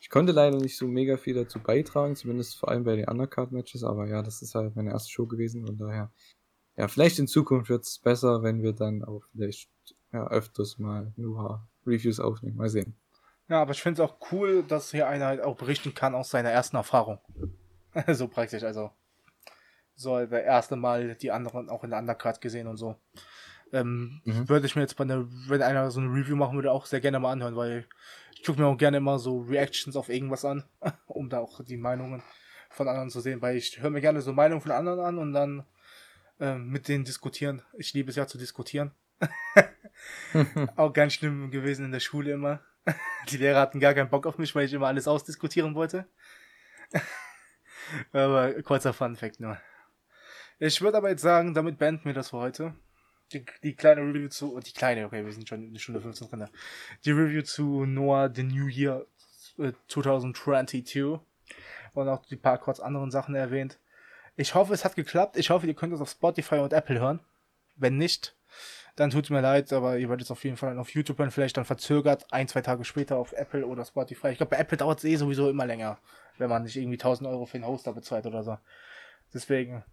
Ich 0.00 0.10
konnte 0.10 0.32
leider 0.32 0.58
nicht 0.58 0.76
so 0.76 0.86
mega 0.86 1.16
viel 1.16 1.34
dazu 1.34 1.60
beitragen, 1.60 2.14
zumindest 2.14 2.58
vor 2.58 2.68
allem 2.68 2.84
bei 2.84 2.96
den 2.96 3.08
Undercard-Matches, 3.08 3.84
aber 3.84 4.06
ja, 4.06 4.22
das 4.22 4.42
ist 4.42 4.54
halt 4.54 4.76
meine 4.76 4.90
erste 4.90 5.10
Show 5.10 5.26
gewesen 5.26 5.66
und 5.66 5.78
daher, 5.80 6.12
ja, 6.76 6.88
vielleicht 6.88 7.18
in 7.18 7.28
Zukunft 7.28 7.70
wird 7.70 7.84
es 7.84 7.98
besser, 8.00 8.42
wenn 8.42 8.62
wir 8.62 8.72
dann 8.72 9.02
auch 9.02 9.22
vielleicht 9.32 9.70
ja, 10.12 10.26
öfters 10.28 10.78
mal 10.78 11.12
Noah-Reviews 11.16 12.20
aufnehmen. 12.20 12.56
Mal 12.56 12.68
sehen. 12.68 12.96
Ja, 13.48 13.60
aber 13.60 13.72
ich 13.72 13.82
finde 13.82 14.02
es 14.02 14.08
auch 14.08 14.16
cool, 14.32 14.62
dass 14.62 14.90
hier 14.90 15.08
einer 15.08 15.26
halt 15.26 15.42
auch 15.42 15.56
berichten 15.56 15.94
kann 15.94 16.14
aus 16.14 16.30
seiner 16.30 16.50
ersten 16.50 16.76
Erfahrung. 16.76 17.18
so 18.12 18.28
praktisch, 18.28 18.62
also 18.62 18.90
so 19.94 20.24
der 20.24 20.44
erste 20.44 20.76
Mal 20.76 21.14
die 21.16 21.30
anderen 21.30 21.68
auch 21.68 21.84
in 21.84 21.90
der 21.90 21.98
Undercard 21.98 22.40
gesehen 22.40 22.66
und 22.66 22.76
so. 22.76 22.96
Ähm, 23.74 24.20
mhm. 24.24 24.48
Würde 24.48 24.66
ich 24.66 24.76
mir 24.76 24.82
jetzt 24.82 24.96
bei 24.96 25.02
einer, 25.02 25.26
wenn 25.48 25.60
einer 25.60 25.90
so 25.90 25.98
eine 25.98 26.08
Review 26.08 26.36
machen 26.36 26.54
würde, 26.54 26.70
auch 26.70 26.86
sehr 26.86 27.00
gerne 27.00 27.18
mal 27.18 27.32
anhören, 27.32 27.56
weil 27.56 27.84
ich 28.32 28.44
gucke 28.44 28.60
mir 28.60 28.68
auch 28.68 28.78
gerne 28.78 28.98
immer 28.98 29.18
so 29.18 29.40
Reactions 29.40 29.96
auf 29.96 30.08
irgendwas 30.08 30.44
an, 30.44 30.62
um 31.06 31.28
da 31.28 31.40
auch 31.40 31.60
die 31.64 31.76
Meinungen 31.76 32.22
von 32.70 32.86
anderen 32.86 33.10
zu 33.10 33.20
sehen, 33.20 33.42
weil 33.42 33.56
ich 33.56 33.80
höre 33.80 33.90
mir 33.90 34.00
gerne 34.00 34.20
so 34.20 34.32
Meinungen 34.32 34.60
von 34.60 34.70
anderen 34.70 35.00
an 35.00 35.18
und 35.18 35.32
dann 35.32 35.66
äh, 36.38 36.54
mit 36.54 36.86
denen 36.86 37.04
diskutieren. 37.04 37.62
Ich 37.76 37.92
liebe 37.94 38.10
es 38.10 38.16
ja 38.16 38.28
zu 38.28 38.38
diskutieren. 38.38 38.92
auch 40.76 40.92
ganz 40.92 41.14
schlimm 41.14 41.50
gewesen 41.50 41.86
in 41.86 41.92
der 41.92 42.00
Schule 42.00 42.30
immer. 42.30 42.60
Die 43.28 43.38
Lehrer 43.38 43.60
hatten 43.60 43.80
gar 43.80 43.94
keinen 43.94 44.10
Bock 44.10 44.24
auf 44.24 44.38
mich, 44.38 44.54
weil 44.54 44.66
ich 44.66 44.72
immer 44.72 44.86
alles 44.86 45.08
ausdiskutieren 45.08 45.74
wollte. 45.74 46.06
aber 48.12 48.52
kurzer 48.62 48.92
Fun 48.92 49.16
Fact 49.16 49.40
nur. 49.40 49.58
Ich 50.60 50.80
würde 50.80 50.96
aber 50.96 51.10
jetzt 51.10 51.22
sagen, 51.22 51.54
damit 51.54 51.78
beenden 51.78 52.04
wir 52.04 52.14
das 52.14 52.30
für 52.30 52.38
heute. 52.38 52.74
Die, 53.34 53.44
die, 53.62 53.74
kleine 53.74 54.00
Review 54.02 54.28
zu, 54.28 54.58
die 54.60 54.72
kleine, 54.72 55.06
okay, 55.06 55.24
wir 55.24 55.32
sind 55.32 55.48
schon 55.48 55.66
eine 55.66 55.78
Stunde 55.78 56.00
15 56.00 56.28
drin. 56.28 56.48
Die 57.04 57.10
Review 57.10 57.42
zu 57.42 57.84
Noah 57.84 58.30
The 58.32 58.44
New 58.44 58.68
Year 58.68 59.06
2022 59.88 60.96
äh, 60.96 61.18
und 61.94 62.08
auch 62.08 62.24
die 62.26 62.36
paar 62.36 62.58
kurz 62.58 62.80
anderen 62.80 63.10
Sachen 63.10 63.34
erwähnt. 63.34 63.78
Ich 64.36 64.54
hoffe, 64.54 64.72
es 64.72 64.84
hat 64.84 64.96
geklappt. 64.96 65.36
Ich 65.36 65.50
hoffe, 65.50 65.66
ihr 65.66 65.74
könnt 65.74 65.92
es 65.92 66.00
auf 66.00 66.10
Spotify 66.10 66.56
und 66.56 66.72
Apple 66.72 66.98
hören. 66.98 67.20
Wenn 67.76 67.96
nicht, 67.96 68.36
dann 68.96 69.10
tut 69.10 69.30
mir 69.30 69.40
leid, 69.40 69.72
aber 69.72 69.98
ihr 69.98 70.08
werdet 70.08 70.24
es 70.24 70.30
auf 70.30 70.44
jeden 70.44 70.56
Fall 70.56 70.78
auf 70.78 70.90
YouTube 70.90 71.18
hören, 71.18 71.30
vielleicht 71.30 71.56
dann 71.56 71.64
verzögert, 71.64 72.26
ein, 72.32 72.46
zwei 72.46 72.60
Tage 72.60 72.84
später 72.84 73.16
auf 73.16 73.32
Apple 73.32 73.66
oder 73.66 73.84
Spotify. 73.84 74.28
Ich 74.28 74.36
glaube, 74.36 74.50
bei 74.50 74.58
Apple 74.58 74.78
dauert 74.78 74.98
es 74.98 75.04
eh 75.04 75.16
sowieso 75.16 75.50
immer 75.50 75.66
länger, 75.66 75.98
wenn 76.38 76.48
man 76.48 76.62
nicht 76.62 76.76
irgendwie 76.76 76.98
1000 76.98 77.28
Euro 77.28 77.46
für 77.46 77.58
den 77.58 77.66
Hoster 77.66 77.92
bezahlt 77.92 78.26
oder 78.26 78.44
so. 78.44 78.58
Deswegen, 79.32 79.84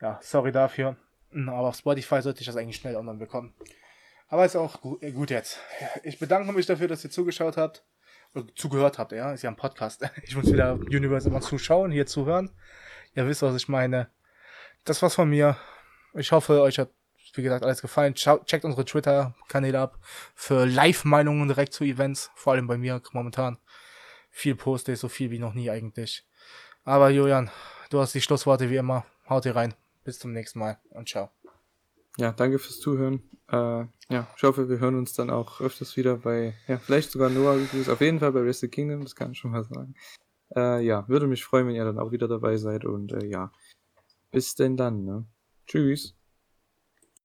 ja, 0.00 0.18
sorry 0.22 0.52
dafür. 0.52 0.96
Aber 1.34 1.68
auf 1.68 1.76
Spotify 1.76 2.22
sollte 2.22 2.40
ich 2.40 2.46
das 2.46 2.56
eigentlich 2.56 2.76
schnell 2.76 2.96
online 2.96 3.18
bekommen. 3.18 3.54
Aber 4.28 4.44
ist 4.44 4.56
auch 4.56 4.80
gut, 4.80 5.02
äh, 5.02 5.12
gut 5.12 5.30
jetzt. 5.30 5.58
Ich 6.02 6.18
bedanke 6.18 6.52
mich 6.52 6.66
dafür, 6.66 6.88
dass 6.88 7.04
ihr 7.04 7.10
zugeschaut 7.10 7.56
habt. 7.56 7.84
Oder 8.34 8.46
zugehört 8.54 8.98
habt, 8.98 9.12
ja. 9.12 9.32
Ist 9.32 9.42
ja 9.42 9.50
ein 9.50 9.56
Podcast. 9.56 10.02
Ich 10.22 10.34
muss 10.36 10.46
wieder 10.46 10.74
Universe 10.74 11.28
immer 11.28 11.40
zuschauen, 11.40 11.92
hier 11.92 12.06
zuhören. 12.06 12.50
Ihr 13.14 13.26
wisst, 13.28 13.42
was 13.42 13.54
ich 13.54 13.68
meine. 13.68 14.10
Das 14.84 15.02
war's 15.02 15.14
von 15.14 15.28
mir. 15.28 15.56
Ich 16.14 16.32
hoffe, 16.32 16.60
euch 16.60 16.78
hat, 16.78 16.90
wie 17.34 17.42
gesagt, 17.42 17.64
alles 17.64 17.80
gefallen. 17.80 18.14
Checkt 18.14 18.64
unsere 18.64 18.84
Twitter-Kanäle 18.84 19.78
ab 19.78 19.98
für 20.34 20.66
Live-Meinungen 20.66 21.48
direkt 21.48 21.72
zu 21.72 21.84
Events. 21.84 22.30
Vor 22.34 22.54
allem 22.54 22.66
bei 22.66 22.76
mir 22.76 23.00
momentan. 23.12 23.58
Viel 24.30 24.56
poste 24.56 24.96
so 24.96 25.08
viel 25.08 25.30
wie 25.30 25.38
noch 25.38 25.54
nie 25.54 25.70
eigentlich. 25.70 26.26
Aber 26.84 27.10
Julian, 27.10 27.50
du 27.90 28.00
hast 28.00 28.14
die 28.14 28.20
Schlussworte 28.20 28.68
wie 28.68 28.76
immer. 28.76 29.06
Haut 29.28 29.44
hier 29.44 29.54
rein. 29.54 29.74
Bis 30.04 30.18
zum 30.18 30.32
nächsten 30.32 30.58
Mal 30.58 30.78
und 30.90 31.08
ciao. 31.08 31.30
Ja, 32.16 32.32
danke 32.32 32.58
fürs 32.58 32.78
Zuhören. 32.78 33.22
Äh, 33.50 33.86
ja, 34.10 34.28
ich 34.36 34.42
hoffe, 34.42 34.68
wir 34.68 34.78
hören 34.78 34.94
uns 34.94 35.14
dann 35.14 35.30
auch 35.30 35.60
öfters 35.60 35.96
wieder 35.96 36.18
bei, 36.18 36.54
ja, 36.68 36.78
vielleicht 36.78 37.10
sogar 37.10 37.30
Noah 37.30 37.54
Reviews, 37.54 37.88
auf 37.88 38.00
jeden 38.00 38.20
Fall 38.20 38.32
bei 38.32 38.44
Wrestle 38.44 38.68
Kingdom, 38.68 39.02
das 39.02 39.16
kann 39.16 39.32
ich 39.32 39.38
schon 39.38 39.50
mal 39.50 39.64
sagen. 39.64 39.94
Äh, 40.54 40.84
ja, 40.84 41.08
würde 41.08 41.26
mich 41.26 41.44
freuen, 41.44 41.66
wenn 41.66 41.74
ihr 41.74 41.84
dann 41.84 41.98
auch 41.98 42.12
wieder 42.12 42.28
dabei 42.28 42.56
seid 42.56 42.84
und 42.84 43.12
äh, 43.12 43.26
ja, 43.26 43.50
bis 44.30 44.54
denn 44.54 44.76
dann, 44.76 45.04
ne? 45.04 45.26
Tschüss. 45.66 46.14